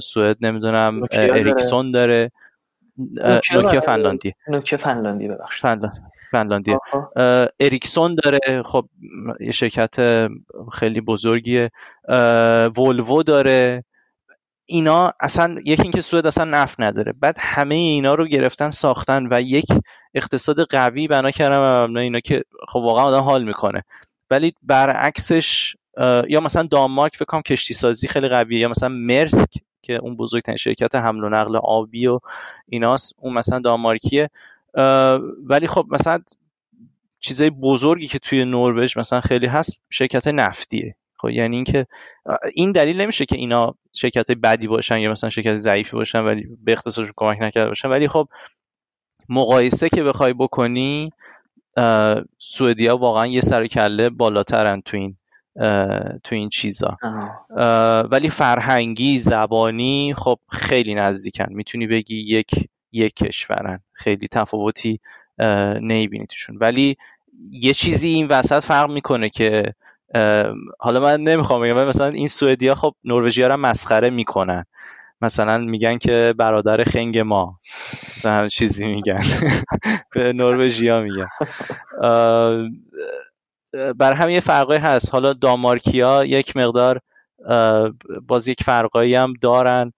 سوئد 0.00 0.36
نمی‌دونم 0.40 1.00
اریکسون 1.12 1.90
داره. 1.90 2.30
نوکیا 3.52 3.80
فنلاندی. 3.80 4.32
نوکیا 4.48 4.78
فنلاندی 4.78 5.28
ببخشید. 5.28 5.80
فنلاندی 6.32 6.76
اریکسون 7.60 8.16
داره. 8.24 8.62
خب 8.66 8.84
یه 9.40 9.50
شرکت 9.50 10.26
خیلی 10.72 11.00
بزرگیه. 11.00 11.70
ولوو 12.78 13.22
داره. 13.22 13.84
اینا 14.72 15.12
اصلا 15.20 15.56
یکی 15.64 15.82
اینکه 15.82 16.00
سوئد 16.00 16.26
اصلا 16.26 16.44
نفت 16.44 16.80
نداره. 16.80 17.12
بعد 17.20 17.36
همه 17.40 17.74
اینا 17.74 18.14
رو 18.14 18.26
گرفتن 18.26 18.70
ساختن 18.70 19.28
و 19.30 19.40
یک 19.40 19.66
اقتصاد 20.14 20.60
قوی 20.60 21.08
بنا 21.08 21.30
کردن 21.30 21.96
اینا 21.96 22.20
که 22.20 22.42
خب 22.68 22.80
واقعا 22.80 23.04
آدم 23.04 23.22
حال 23.22 23.44
می‌کنه. 23.44 23.84
ولی 24.30 24.54
برعکسش 24.62 25.76
یا 26.28 26.40
مثلا 26.40 26.62
دانمارک 26.62 27.16
فکر 27.16 27.24
کنم 27.24 27.42
کشتی 27.42 27.74
سازی 27.74 28.08
خیلی 28.08 28.28
قویه 28.28 28.60
یا 28.60 28.68
مثلا 28.68 28.88
مرسک 28.88 29.54
که 29.82 29.92
اون 29.92 30.16
بزرگترین 30.16 30.56
شرکت 30.56 30.94
حمل 30.94 31.24
و 31.24 31.28
نقل 31.28 31.56
آبی 31.56 32.06
و 32.06 32.18
ایناست 32.68 33.14
اون 33.18 33.34
مثلا 33.34 33.58
دانمارکیه. 33.58 34.30
ولی 35.44 35.66
خب 35.66 35.86
مثلا 35.90 36.18
چیزای 37.20 37.50
بزرگی 37.50 38.08
که 38.08 38.18
توی 38.18 38.44
نروژ 38.44 38.96
مثلا 38.96 39.20
خیلی 39.20 39.46
هست 39.46 39.78
شرکت 39.90 40.26
نفتیه. 40.28 40.96
خب 41.22 41.30
یعنی 41.30 41.56
اینکه 41.56 41.86
این 42.54 42.72
دلیل 42.72 43.00
نمیشه 43.00 43.26
که 43.26 43.36
اینا 43.36 43.74
شرکت 43.92 44.30
بدی 44.30 44.66
باشن 44.66 44.98
یا 44.98 45.10
مثلا 45.10 45.30
شرکت 45.30 45.56
ضعیفی 45.56 45.96
باشن 45.96 46.18
ولی 46.18 46.48
به 46.64 46.72
اقتصادشون 46.72 47.12
کمک 47.16 47.38
نکرده 47.40 47.68
باشن. 47.68 47.88
ولی 47.88 48.08
خب 48.08 48.28
مقایسه 49.28 49.88
که 49.88 50.02
بخوای 50.02 50.32
بکنی 50.32 51.10
سوئدیا 52.38 52.96
واقعا 52.96 53.26
یه 53.26 53.40
سر 53.40 53.66
کله 53.66 54.10
بالاترن 54.10 54.80
تو 54.80 54.96
این 54.96 55.16
تو 56.24 56.34
این 56.34 56.48
چیزا. 56.48 56.96
ولی 58.10 58.30
فرهنگی 58.30 59.18
زبانی 59.18 60.14
خب 60.16 60.38
خیلی 60.48 60.94
نزدیکن. 60.94 61.52
می‌تونی 61.52 61.86
بگی 61.86 62.16
یک 62.16 62.68
یک 62.92 63.14
کشورن. 63.14 63.80
خیلی 63.92 64.28
تفاوتی 64.28 65.00
نمی‌بینی 65.80 66.26
توشون. 66.26 66.56
ولی 66.56 66.96
یه 67.50 67.74
چیزی 67.74 68.08
این 68.08 68.28
وسط 68.28 68.64
فرق 68.64 68.90
می‌کنه 68.90 69.30
که 69.30 69.74
حالا 70.78 71.00
من 71.00 71.20
نمی‌خوام 71.20 71.62
بگم 71.62 71.84
مثلا 71.88 72.06
این 72.06 72.28
سوئدیا 72.28 72.74
خب 72.74 72.94
نروژی 73.04 73.42
رو 73.42 73.56
مسخره 73.56 74.10
می‌کنن. 74.10 74.64
مثلا 75.20 75.58
میگن 75.58 75.98
که 75.98 76.34
برادر 76.38 76.84
خنگ 76.84 77.18
ما. 77.18 77.58
مثلا 78.16 78.48
چیزی 78.48 78.86
میگن. 78.86 79.22
به 80.14 80.32
نروژیا 80.32 81.00
میگن. 81.00 81.28
بر 83.98 84.12
هم 84.12 84.30
یه 84.30 84.40
فرقی 84.40 84.76
هست. 84.76 85.12
حالا 85.12 85.32
دامارکیا 85.32 86.24
یک 86.24 86.56
مقدار 86.56 87.00
باز 88.26 88.48
یک 88.48 88.62
فرقایی 88.62 89.14
هم 89.14 89.32
دارن. 89.40 89.92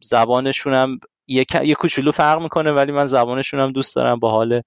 زبانشون 0.00 0.74
هم 0.74 1.00
یک 1.28 1.54
یه 1.64 1.74
کوچولو 1.74 2.12
فرق 2.12 2.42
می‌کنه 2.42 2.72
ولی 2.72 2.92
من 2.92 3.06
زبانشون 3.06 3.60
هم 3.60 3.72
دوست 3.72 3.96
دارم 3.96 4.18
با 4.18 4.30
حال 4.30 4.62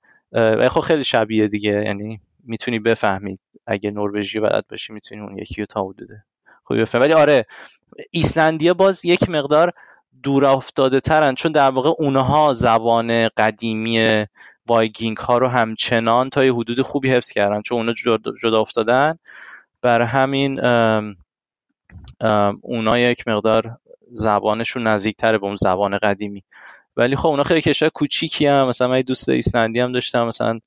خب 0.70 0.80
خیلی 0.80 1.04
شبیه 1.04 1.48
دیگه 1.48 1.84
یعنی 1.86 2.22
می‌تونی 2.50 2.80
بفهمی. 2.80 3.40
اگه 3.68 3.92
نروژی 3.92 4.40
بلد 4.40 4.66
باشی 4.70 4.94
می‌تونی 4.94 5.22
اون 5.22 5.38
یکی 5.38 5.62
رو 5.62 5.66
تا 5.66 5.84
حدوده 5.84 6.24
خوبی 6.64 6.82
بفهمی 6.82 7.04
ولی 7.04 7.14
آره 7.14 7.46
ایسلندیا 8.12 8.74
باز 8.74 9.06
یک 9.06 9.30
مقدار 9.30 9.72
دور 10.24 10.46
افتاده 10.46 11.00
ترن 11.00 11.36
چون 11.36 11.52
در 11.52 11.70
واقع 11.70 11.90
اونها 11.98 12.54
زبان 12.54 13.30
قدیمی 13.38 14.26
وایکینگ 14.68 15.18
ها 15.18 15.38
رو 15.38 15.48
همچنان 15.48 16.30
تا 16.30 16.46
یه 16.46 16.54
حدود 16.54 16.82
خوبی 16.82 17.12
حفظ 17.12 17.32
کردن 17.32 17.62
چون 17.62 17.78
اونا 17.78 17.94
جدا 18.42 18.62
افتادن. 18.62 19.18
بر 19.82 20.02
همین 20.02 20.60
اونا 22.62 23.00
یک 23.00 23.28
مقدار 23.28 23.78
زبانشون 24.12 24.88
نزدیکتره 24.88 25.38
به 25.38 25.46
اون 25.46 25.56
زبان 25.56 25.98
قدیمی. 25.98 26.44
ولی 26.98 27.16
خب 27.16 27.28
اونا 27.28 27.44
خیلی 27.44 27.62
کشور 27.62 27.90
کوچیکی 27.90 28.46
هم 28.46 28.68
مثلا 28.68 28.88
من 28.88 29.02
دوست 29.02 29.30
ایسلندی 29.30 29.80
هم 29.80 29.92
داشتم 29.92 30.28
مثلا 30.28 30.60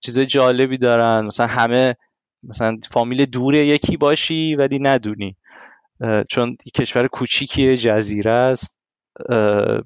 چیزای 0.00 0.26
جالبی 0.26 0.78
دارن. 0.78 1.26
مثلا 1.26 1.46
همه 1.46 1.96
مثلا 2.42 2.76
فامیل 2.90 3.24
دور 3.24 3.54
یکی 3.54 3.96
باشی 3.96 4.56
ولی 4.56 4.78
ندونی. 4.78 5.36
چون 6.28 6.56
کشور 6.74 7.06
کوچیکی 7.06 7.76
جزیره 7.76 8.30
است. 8.30 8.78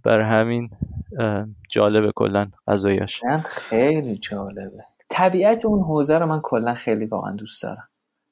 بر 0.05 0.21
همین 0.21 0.71
جالبه 1.71 2.13
کلا 2.17 2.51
غذایش. 2.67 3.21
خیلی 3.49 4.19
جالبه. 4.19 4.85
طبیعت 5.09 5.65
اون 5.65 5.81
حوزه 5.81 6.19
رو 6.19 6.27
من 6.27 6.41
کلا 6.43 6.75
خیلی 6.75 7.07
واقعا 7.07 7.33
دوست 7.33 7.63
دارم. 7.63 7.89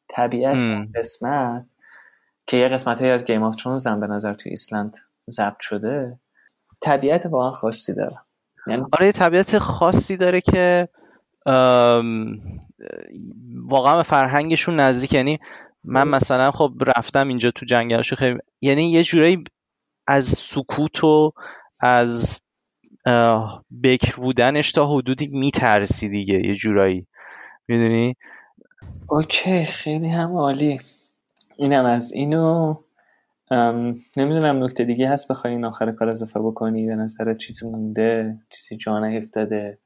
طبیعت 0.08 0.88
قسمت 0.94 1.66
که 2.46 2.56
یه 2.56 2.68
قسمت 2.68 3.00
های 3.00 3.10
از 3.10 3.24
Game 3.24 3.42
of 3.42 3.56
Thrones 3.56 3.86
هم 3.86 4.00
به 4.00 4.06
نظر 4.06 4.34
تو 4.34 4.50
ایسلند 4.50 4.96
ضبط 5.30 5.60
شده 5.60 6.20
طبیعت 6.80 7.26
واقعا 7.26 7.52
خاصی 7.52 7.94
داره. 7.94 8.18
یعنی 8.66 8.82
آره 8.92 9.12
طبیعت 9.12 9.58
خاصی 9.58 10.16
داره 10.16 10.40
که 10.40 10.88
واقعا 13.64 13.96
به 13.96 14.02
فرهنگشون 14.02 14.80
نزدیک. 14.80 15.12
یعنی 15.12 15.38
من 15.84 16.08
مثلا 16.08 16.50
خب 16.50 16.72
رفتم 16.96 17.28
اینجا 17.28 17.50
تو 17.50 17.66
جنگلش 17.66 18.14
خیلی 18.14 18.38
یعنی 18.60 18.90
یه 18.90 19.04
جورایی 19.04 19.44
از 20.06 20.24
سکوت 20.24 21.04
و 21.04 21.32
از 21.80 22.40
بکر 23.82 24.16
بودنش 24.16 24.72
تا 24.72 24.86
حدودی 24.86 25.26
میترسی 25.26 26.08
دیگه 26.08 26.46
یه 26.46 26.54
جورایی. 26.54 27.06
می‌دونی؟ 27.68 28.16
اوکی 29.08 29.64
خیلی 29.64 30.08
هم 30.08 30.36
عالی. 30.36 30.80
اینم 31.56 31.84
از 31.84 32.12
اینو 32.12 32.74
نمی‌دونم 34.16 34.64
نکته 34.64 34.84
دیگه 34.84 35.08
هست 35.08 35.30
بخوای 35.30 35.52
این 35.52 35.64
آخر 35.64 35.92
کار 35.92 36.08
اضافه 36.08 36.40
بکنی؟ 36.40 36.86
به 36.86 36.94
نظر 36.94 37.34
چیزی 37.34 37.68
مونده؟ 37.68 38.38
چیزی 38.50 38.76
جا 38.76 38.96
افتاده 38.96 39.78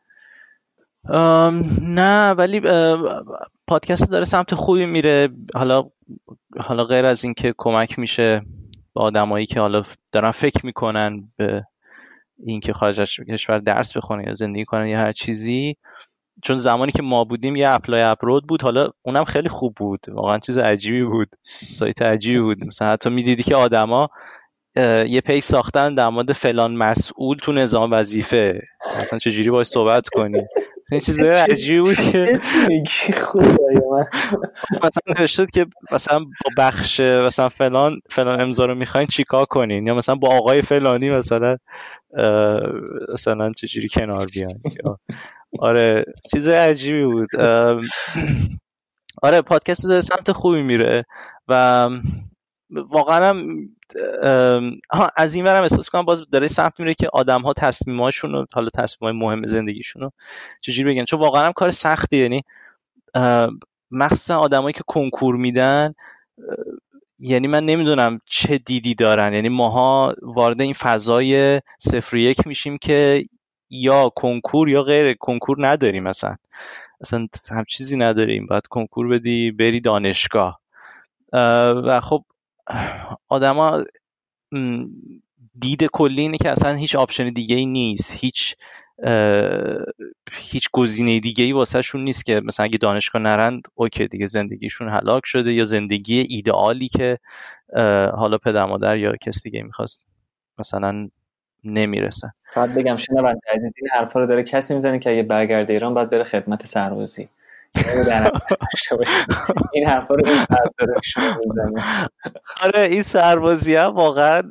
نه 1.80 2.30
ولی 2.30 2.60
پادکست 3.66 4.10
داره 4.10 4.24
سمت 4.24 4.54
خوبی 4.54 4.86
میره. 4.86 5.28
حالا 5.54 5.90
حالا 6.60 6.84
غیر 6.84 7.06
از 7.06 7.24
اینکه 7.24 7.54
کمک 7.58 7.98
میشه 7.98 8.42
به 8.94 9.00
آدمایی 9.00 9.46
که 9.46 9.60
حالا 9.60 9.82
دارن 10.12 10.30
فکر 10.30 10.66
می‌کنن 10.66 11.32
به 11.36 11.64
اینکه 12.46 12.72
خارج 12.72 13.00
از 13.00 13.10
کشور 13.28 13.58
درس 13.58 13.96
بخونن 13.96 14.24
یا 14.26 14.34
زندگی 14.34 14.64
کنن 14.64 14.86
یا 14.86 14.98
هر 14.98 15.12
چیزی. 15.12 15.76
چون 16.42 16.58
زمانی 16.58 16.92
که 16.92 17.02
ما 17.02 17.24
بودیم 17.24 17.56
یه 17.56 17.68
Apply 17.68 18.02
Abroad 18.02 18.46
بود 18.46 18.62
حالا 18.62 18.90
اونم 19.02 19.24
خیلی 19.24 19.48
خوب 19.48 19.74
بود. 19.74 20.00
واقعا 20.08 20.38
چیز 20.38 20.58
عجیبی 20.58 21.04
بود. 21.04 21.28
سایت 21.42 22.02
عجیبی 22.02 22.40
بود. 22.40 22.64
مثلا 22.64 22.92
حتی 22.92 23.10
می‌دیدی 23.10 23.42
که 23.42 23.56
آدما 23.56 24.10
یه 25.08 25.20
page 25.20 25.44
ساختن 25.44 25.94
در 25.94 26.08
مورد 26.08 26.32
فلان 26.32 26.76
مسئول 26.76 27.36
تو 27.36 27.52
نظام 27.52 27.92
وظیفه. 27.92 28.62
مثلا 28.98 29.18
چجوری 29.18 29.50
باید 29.50 29.66
صحبت 29.66 30.04
کنی؟ 30.12 30.42
این 30.92 31.00
چیز 31.00 31.20
عجیبی 31.22 31.80
بود 31.80 31.96
که 31.96 32.40
مثلا 34.72 35.14
نوشته 35.18 35.46
که 35.54 35.66
مثلا 35.92 36.18
با 36.18 36.50
بخش 36.58 37.00
مثلا 37.00 37.48
فلان 37.48 38.00
فلان 38.10 38.40
امضا 38.40 38.64
رو 38.64 38.74
می‌خواین 38.74 39.06
چیکار 39.06 39.44
کنین؟ 39.44 39.86
یا 39.86 39.94
مثلا 39.94 40.14
با 40.14 40.36
آقای 40.36 40.62
فلانی 40.62 41.10
مثلا 41.10 41.56
مثلا 43.12 43.52
چجوری 43.56 43.88
کنار 43.88 44.26
بیان 44.26 44.60
آره 45.58 46.04
چیز 46.30 46.48
عجیبی 46.48 47.04
بود. 47.04 47.28
آره 49.22 49.40
پادکست 49.40 50.00
سمت 50.00 50.32
خوبی 50.32 50.62
میره 50.62 51.04
و 51.48 51.90
واقعا 52.70 53.30
هم 53.30 53.68
از 55.16 55.34
این 55.34 55.44
ورم 55.44 55.62
احساس 55.62 55.88
کنم 55.88 56.04
باز 56.04 56.30
داره 56.30 56.48
سمت 56.48 56.80
میره 56.80 56.94
که 56.94 57.08
آدم 57.12 57.42
ها 57.42 57.52
تصمیماشون 57.52 58.32
رو 58.32 58.46
حالا 58.52 58.70
تصمیم 58.74 59.10
های 59.10 59.18
مهم 59.18 59.46
زندگیشون 59.46 60.02
رو 60.02 60.10
چجوری 60.60 60.94
بگن؟ 60.94 61.04
چون 61.04 61.20
واقعا 61.20 61.46
هم 61.46 61.52
کار 61.52 61.70
سختی 61.70 62.16
یعنی 62.16 62.42
مخصوصا 63.90 64.38
آدمایی 64.38 64.72
که 64.72 64.82
کنکور 64.86 65.36
میدن 65.36 65.94
یعنی 67.18 67.48
من 67.48 67.64
نمی‌دونم 67.64 68.20
چه 68.26 68.58
دیدی 68.58 68.94
دارن. 68.94 69.34
یعنی 69.34 69.48
ماها 69.48 70.14
وارد 70.22 70.60
این 70.60 70.72
فضای 70.74 71.60
صفر 71.78 72.16
یک 72.16 72.46
میشیم 72.46 72.78
که 72.78 73.24
یا 73.70 74.08
کنکور 74.08 74.68
یا 74.68 74.82
غیر 74.82 75.14
کنکور 75.14 75.68
نداریم 75.68 76.02
مثلا 76.02 76.36
اصلا 77.00 77.26
هم 77.50 77.64
چیزی 77.68 77.96
نداریم. 77.96 78.46
باید 78.46 78.66
کنکور 78.66 79.08
بدی 79.08 79.50
بری 79.50 79.80
دانشگاه. 79.80 80.60
و 81.32 82.00
خب 82.00 82.24
آدما 83.28 83.84
دید 85.60 85.84
کلی 85.84 86.20
اینه 86.20 86.38
که 86.38 86.50
اصلا 86.50 86.74
هیچ 86.74 86.96
option 86.96 87.30
دیگه 87.32 87.56
ای 87.56 87.66
نیست. 87.66 88.12
هیچ 88.14 88.56
هیچ 90.32 90.68
گزینه 90.72 91.20
دیگه 91.20 91.44
ای 91.44 91.52
واسه 91.52 91.82
شون 91.82 92.04
نیست 92.04 92.24
که 92.24 92.40
مثلا 92.44 92.64
اگه 92.64 92.78
دانشگاه 92.78 93.22
نرند 93.22 93.62
اوکی 93.74 94.06
دیگه 94.08 94.26
زندگیشون 94.26 94.88
هلاک 94.88 95.22
شده 95.26 95.52
یا 95.52 95.64
زندگی 95.64 96.20
ایدئالی 96.20 96.88
که 96.88 97.18
حالا 98.16 98.38
پدر 98.38 98.64
مادر 98.64 98.96
یا 98.96 99.16
کس 99.16 99.42
دیگه 99.42 99.62
می‌خواست 99.62 100.04
مثلا 100.58 101.08
نمی‌رسن 101.64 102.30
فقط 102.54 102.70
بگم 102.70 102.96
شنونده 102.96 103.40
عزیز 103.54 103.72
این 103.76 103.90
حرفا 103.92 104.20
رو 104.20 104.26
داره 104.26 104.42
کسی 104.42 104.74
می‌زنه 104.74 104.98
که 104.98 105.10
اگه 105.10 105.22
برگرده 105.22 105.72
ایران 105.72 105.94
باید 105.94 106.10
بره 106.10 106.24
خدمت 106.24 106.66
سربازی. 106.66 107.28
این 109.72 109.86
حرفا 109.86 110.14
رو 110.14 110.24
آره 112.62 112.80
این 112.80 113.02
سربازی 113.02 113.74
هم 113.74 113.94
واقعا 113.94 114.42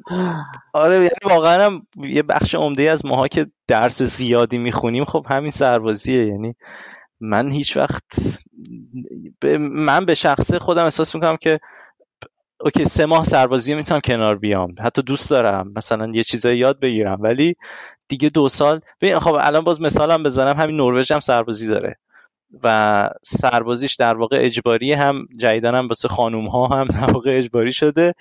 آره 0.73 0.95
یعنی 0.95 1.09
واقعا 1.25 1.65
هم 1.65 1.87
یه 1.97 2.23
بخش 2.23 2.55
عمده 2.55 2.83
از 2.83 3.05
ماها 3.05 3.27
که 3.27 3.47
درس 3.67 4.03
زیادی 4.03 4.57
می‌خونیم 4.57 5.05
خب 5.05 5.25
همین 5.29 5.51
سربازیه. 5.51 6.25
یعنی 6.25 6.55
من 7.19 7.51
هیچ 7.51 7.77
وقت 7.77 8.03
من 9.59 10.05
به 10.05 10.15
شخصه 10.15 10.59
خودم 10.59 10.83
احساس 10.83 11.15
می‌کنم 11.15 11.37
که 11.37 11.59
اوکی 12.61 12.85
سه 12.85 13.05
ماه 13.05 13.23
سربازی 13.23 13.75
می‌تونم 13.75 14.01
کنار 14.01 14.37
بیام. 14.37 14.75
حتی 14.79 15.01
دوست 15.01 15.29
دارم 15.29 15.73
مثلا 15.75 16.11
یه 16.13 16.23
چیزایی 16.23 16.57
یاد 16.57 16.79
بگیرم. 16.79 17.17
ولی 17.19 17.55
دیگه 18.07 18.29
دو 18.29 18.49
سال 18.49 18.79
خب 19.19 19.33
الان 19.39 19.63
باز 19.63 19.81
مثالم 19.81 20.23
بزنم 20.23 20.57
همین 20.57 20.75
نروژ 20.75 21.11
هم 21.11 21.19
سربازی 21.19 21.67
داره. 21.67 21.97
و 22.63 23.09
سربازیش 23.23 23.95
در 23.95 24.17
واقع 24.17 24.37
اجباری 24.41 24.93
هم 24.93 25.27
جدیدن 25.37 25.75
هم 25.75 25.87
واسه 25.87 26.07
خانوم 26.07 26.47
ها 26.47 26.67
هم 26.67 26.87
در 26.87 27.11
واقع 27.11 27.37
اجباری 27.37 27.73
شده 27.73 28.13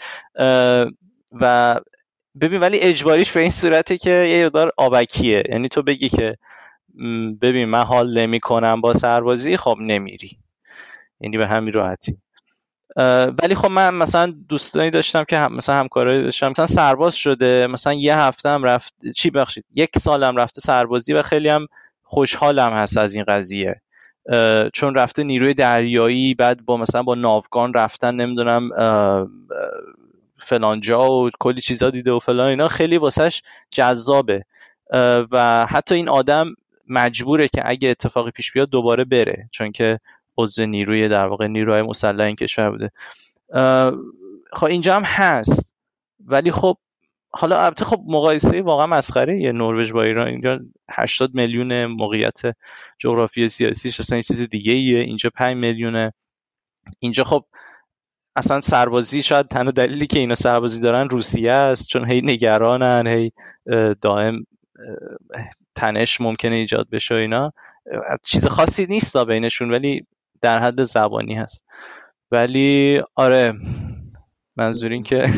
و 1.40 1.80
ببین 2.40 2.60
ولی 2.60 2.78
اجباریش 2.78 3.32
به 3.32 3.40
این 3.40 3.50
صورته 3.50 3.98
که 3.98 4.10
یه 4.10 4.50
دار 4.50 4.72
آبکیه. 4.76 5.42
یعنی 5.48 5.68
تو 5.68 5.82
بگی 5.82 6.08
که 6.08 6.36
ببین 7.40 7.64
من 7.64 7.82
حال 7.82 8.18
نمی 8.18 8.40
کنم 8.40 8.80
با 8.80 8.94
سربازی 8.94 9.56
خب 9.56 9.76
نمیری. 9.80 10.38
یعنی 11.20 11.38
به 11.38 11.46
همین 11.46 11.72
راحتی. 11.72 12.18
ولی 13.42 13.54
خب 13.54 13.68
من 13.68 13.94
مثلا 13.94 14.34
دوستانی 14.48 14.90
داشتم 14.90 15.24
که 15.24 15.38
هم 15.38 15.54
مثلا 15.54 15.74
همکارایی 15.74 16.22
داشتم 16.22 16.48
مثلا 16.48 16.66
سرباز 16.66 17.14
شده 17.14 17.66
مثلا 17.66 17.92
یه 17.92 18.18
هفته 18.18 18.48
هم 18.48 18.62
رفت 18.62 18.94
چی 19.16 19.30
بخشید؟ 19.30 19.64
یک 19.74 19.98
سالم 19.98 20.36
رفته 20.36 20.60
سربازی 20.60 21.12
و 21.12 21.22
خیلی 21.22 21.48
هم 21.48 21.66
خوشحالم 22.02 22.70
هست 22.70 22.98
از 22.98 23.14
این 23.14 23.24
قضیه. 23.24 23.80
چون 24.72 24.94
رفته 24.94 25.24
نیروی 25.24 25.54
دریایی 25.54 26.34
بعد 26.34 26.64
با 26.64 26.76
مثلا 26.76 27.02
با 27.02 27.14
ناوگان 27.14 27.74
رفتن 27.74 28.14
نمی‌دونم 28.14 28.70
فلانجا 30.44 31.10
و 31.10 31.30
کلی 31.40 31.60
چیزا 31.60 31.90
دیده 31.90 32.12
و 32.12 32.18
فلان 32.18 32.48
اینا 32.48 32.68
خیلی 32.68 32.98
واسش 32.98 33.42
جذابه. 33.70 34.44
و 35.30 35.66
حتی 35.70 35.94
این 35.94 36.08
آدم 36.08 36.54
مجبوره 36.88 37.48
که 37.48 37.62
اگه 37.64 37.88
اتفاقی 37.88 38.30
پیش 38.30 38.52
بیاد 38.52 38.70
دوباره 38.70 39.04
بره 39.04 39.48
چون 39.52 39.72
که 39.72 39.98
عضو 40.38 40.66
نیروی 40.66 41.08
در 41.08 41.26
واقع 41.26 41.46
نیروهای 41.46 41.82
مسلح 41.82 42.24
این 42.24 42.36
کشور 42.36 42.70
بوده. 42.70 42.90
خب 44.52 44.66
اینجا 44.66 44.94
هم 44.94 45.02
هست. 45.04 45.74
ولی 46.26 46.52
خب 46.52 46.76
حالا 47.34 47.64
البته 47.64 47.84
خب 47.84 48.02
مقایسه 48.06 48.62
واقعا 48.62 48.86
مسخره 48.86 49.40
یه 49.40 49.52
نروژ 49.52 49.92
با 49.92 50.02
ایران 50.02 50.28
اینجا 50.28 50.60
80 50.90 51.34
میلیون 51.34 51.86
موقعیت 51.86 52.40
جغرافی 52.98 53.48
سیاسی 53.48 53.88
اصلا 53.88 54.16
یه 54.16 54.22
چیز 54.22 54.42
دیگه 54.42 54.72
ایه 54.72 54.98
اینجا 54.98 55.30
5 55.34 55.56
میلیونه. 55.56 56.12
اینجا 57.00 57.24
خب 57.24 57.44
اصلا 58.36 58.60
سربازی 58.60 59.22
شاید 59.22 59.48
تنها 59.48 59.70
دلیلی 59.70 60.06
که 60.06 60.18
اینا 60.18 60.34
سربازی 60.34 60.80
دارن 60.80 61.08
روسیه 61.08 61.52
است 61.52 61.86
چون 61.86 62.10
هی 62.10 62.20
نگرانن 62.20 63.06
هی 63.06 63.32
دائم 64.00 64.46
تنش 65.74 66.20
ممکنه 66.20 66.54
ایجاد 66.54 66.90
بشه 66.90 67.14
اینا. 67.14 67.52
چیز 68.24 68.46
خاصی 68.46 68.86
نیست 68.86 69.16
بینشون 69.24 69.70
ولی 69.70 70.06
در 70.40 70.58
حد 70.58 70.82
زبانی 70.82 71.34
هست. 71.34 71.64
ولی 72.30 73.00
آره 73.14 73.54
منظور 74.56 74.90
این 74.90 75.02
که 75.02 75.30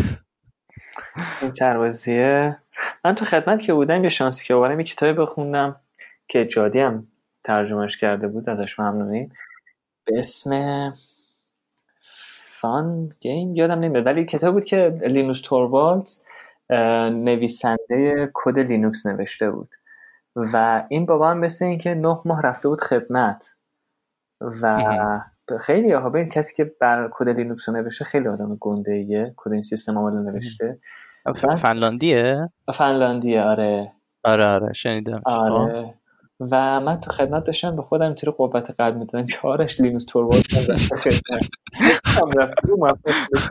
این 1.42 1.52
سربازیه. 1.52 2.58
من 3.04 3.14
تو 3.14 3.24
خدمت 3.24 3.62
که 3.62 3.74
بودم 3.74 4.04
یه 4.04 4.10
شانسی 4.10 4.46
که 4.46 4.54
آوردم 4.54 4.80
یه 4.80 4.86
کتابی 4.86 5.12
بخوندم 5.12 5.80
که 6.28 6.44
جادی 6.44 6.80
هم 6.80 7.06
ترجمهش 7.44 7.96
کرده 7.96 8.28
بود 8.28 8.50
ازش 8.50 8.78
ممنونیم 8.78 9.32
به 10.04 10.18
اسم 10.18 10.92
فان 12.60 13.08
گیم 13.20 13.56
یادم 13.56 13.80
نمیاد. 13.80 14.06
ولی 14.06 14.24
کتاب 14.24 14.54
بود 14.54 14.64
که 14.64 14.94
لینوس 15.02 15.40
توروالدز 15.40 16.22
نویسنده 17.10 18.30
کد 18.34 18.58
لینوکس 18.58 19.06
نوشته 19.06 19.50
بود. 19.50 19.74
و 20.36 20.84
این 20.88 21.06
بابا 21.06 21.30
هم 21.30 21.38
مثل 21.38 21.64
اینکه 21.64 21.94
نه 21.94 22.20
ماه 22.24 22.42
رفته 22.42 22.68
بود 22.68 22.80
خدمت. 22.80 23.56
و 24.40 24.80
خیلی 25.60 25.92
ها 25.92 26.10
به 26.10 26.26
کسی 26.26 26.54
که 26.54 26.72
بر 26.80 27.08
کد 27.12 27.28
لینوکس 27.28 27.68
رو 27.68 27.74
نوشته 27.74 28.04
خیلی 28.04 28.28
آدم 28.28 28.56
گنده 28.60 28.92
ایه 28.92 29.34
کد 29.36 29.52
این 29.52 29.62
سیستم 29.62 29.98
عامل 29.98 30.30
نوشته. 30.32 30.78
فنلاندیه؟ 31.62 32.50
فنلاندیه 32.74 33.42
آره. 33.42 33.92
آره 34.24 34.46
آره 34.46 34.72
شنیدم. 34.72 35.22
آره. 35.24 35.94
و 36.40 36.80
من 36.80 37.00
تو 37.00 37.10
خدمت 37.10 37.44
داشتم 37.44 37.76
به 37.76 37.82
خودم 37.82 38.06
اینطوری 38.06 38.32
قوت 38.32 38.70
قلب 38.70 38.96
می‌دادم 38.96 39.26
که 39.26 39.38
آرش 39.42 39.80
لینوس 39.80 40.04
توروالدز 40.04 40.42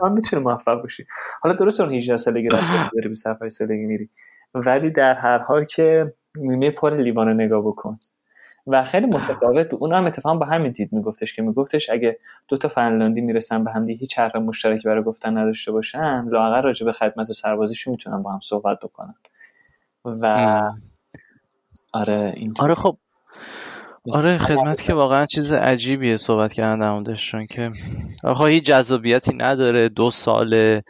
هم 0.02 0.12
می‌تونه 0.12 0.42
موفق 0.42 0.82
باشی 0.82 1.06
حالا 1.40 1.54
درست 1.56 1.80
اون 1.80 1.92
18 1.92 2.16
سالگی 2.16 2.48
رفتی 2.48 2.72
داری 2.94 3.08
27 3.08 3.48
سالگی 3.48 3.86
میری. 3.86 4.10
ولی 4.54 4.90
در 4.90 5.14
هر 5.14 5.38
حال 5.38 5.64
که 5.64 6.14
نیمه 6.36 6.70
پر 6.70 6.96
لیوان 6.96 7.28
نگاه 7.28 7.62
بکن. 7.62 7.98
و 8.66 8.84
خیلی 8.84 9.06
متفاوت. 9.06 9.68
بود 9.70 9.80
اون 9.80 9.92
هم 9.92 10.04
اتفاقا 10.06 10.36
با 10.36 10.46
همین 10.46 10.72
دید 10.72 10.92
میگفتش 10.92 11.34
که 11.34 11.42
میگفتش 11.42 11.90
اگه 11.90 12.18
دو 12.48 12.56
تا 12.56 12.68
فنلاندی 12.68 13.20
می‌رسن 13.20 13.64
به 13.64 13.72
هم 13.72 13.88
هیچ 13.88 14.18
حرف 14.18 14.36
مشترکی 14.36 14.88
برای 14.88 15.02
گفتن 15.02 15.38
نداشته 15.38 15.72
باشن 15.72 16.24
لاغر 16.28 16.62
راجع 16.62 16.86
به 16.86 16.92
خدمت 16.92 17.30
و 17.30 17.32
سربازیشون 17.32 17.90
می‌تونن 17.90 18.22
با 18.22 18.32
هم 18.32 18.40
صحبت 18.42 18.78
بکنن. 18.80 19.14
و 20.04 20.62
آره 21.92 22.32
این 22.36 22.54
آره 22.60 22.74
خب. 22.74 22.96
آره 24.12 24.38
خدمت 24.38 24.82
که 24.82 24.94
واقعا 24.94 25.26
چیز 25.26 25.52
عجیبیه 25.52 26.16
صحبت 26.16 26.52
کردن 26.52 27.02
در 27.02 27.14
چون 27.14 27.46
که 27.46 27.72
آقا 28.24 28.46
هیچ 28.46 28.64
جذابیتی 28.64 29.36
نداره 29.36 29.88
دو 29.88 30.10
سال 30.10 30.80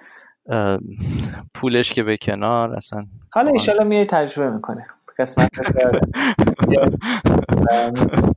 پولش 1.55 1.92
که 1.92 2.02
به 2.02 2.16
کنار 2.16 2.76
اصلا 2.76 3.06
حالا 3.30 3.51
ایشالا 3.51 3.84
میای 3.84 4.05
تجربه 4.05 4.51
می‌کنه 4.51 4.86
قسمت 5.19 5.49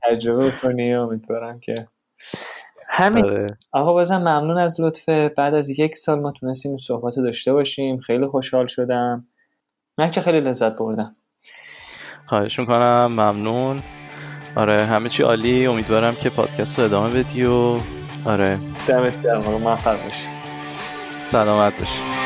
تجربه 0.02 0.50
کنی 0.62 0.94
امیدوارم 0.94 1.60
که 1.60 1.74
همین. 2.88 3.24
آره. 3.24 3.58
آقا 3.72 3.92
بازم 3.92 4.18
ممنون 4.18 4.58
از 4.58 4.80
لطفه 4.80 5.28
بعد 5.28 5.54
از 5.54 5.70
یک 5.70 5.96
سال 5.96 6.20
ما 6.20 6.32
تونستیم 6.32 6.70
این 6.72 6.78
صحبت 6.78 7.14
داشته 7.16 7.52
باشیم. 7.52 8.00
خیلی 8.00 8.26
خوشحال 8.26 8.66
شدم. 8.66 9.26
من 9.98 10.10
که 10.10 10.20
خیلی 10.20 10.40
لذت 10.40 10.76
بردم. 10.76 11.16
خواهش 12.26 12.58
می‌کنم. 12.58 13.06
ممنون. 13.12 13.80
آره 14.56 14.84
همه 14.84 15.08
چی 15.08 15.22
عالی. 15.22 15.66
امیدوارم 15.66 16.14
که 16.14 16.30
پادکست 16.30 16.78
رو 16.78 16.84
ادامه 16.84 17.10
بدی 17.10 17.44
و 17.44 17.78
آره. 18.26 18.58
دمت 18.88 19.22
گرم. 19.22 19.40
موفق 19.40 20.04
باشی. 20.04 20.28
سلامت 21.22 21.78
باشی. 21.78 22.17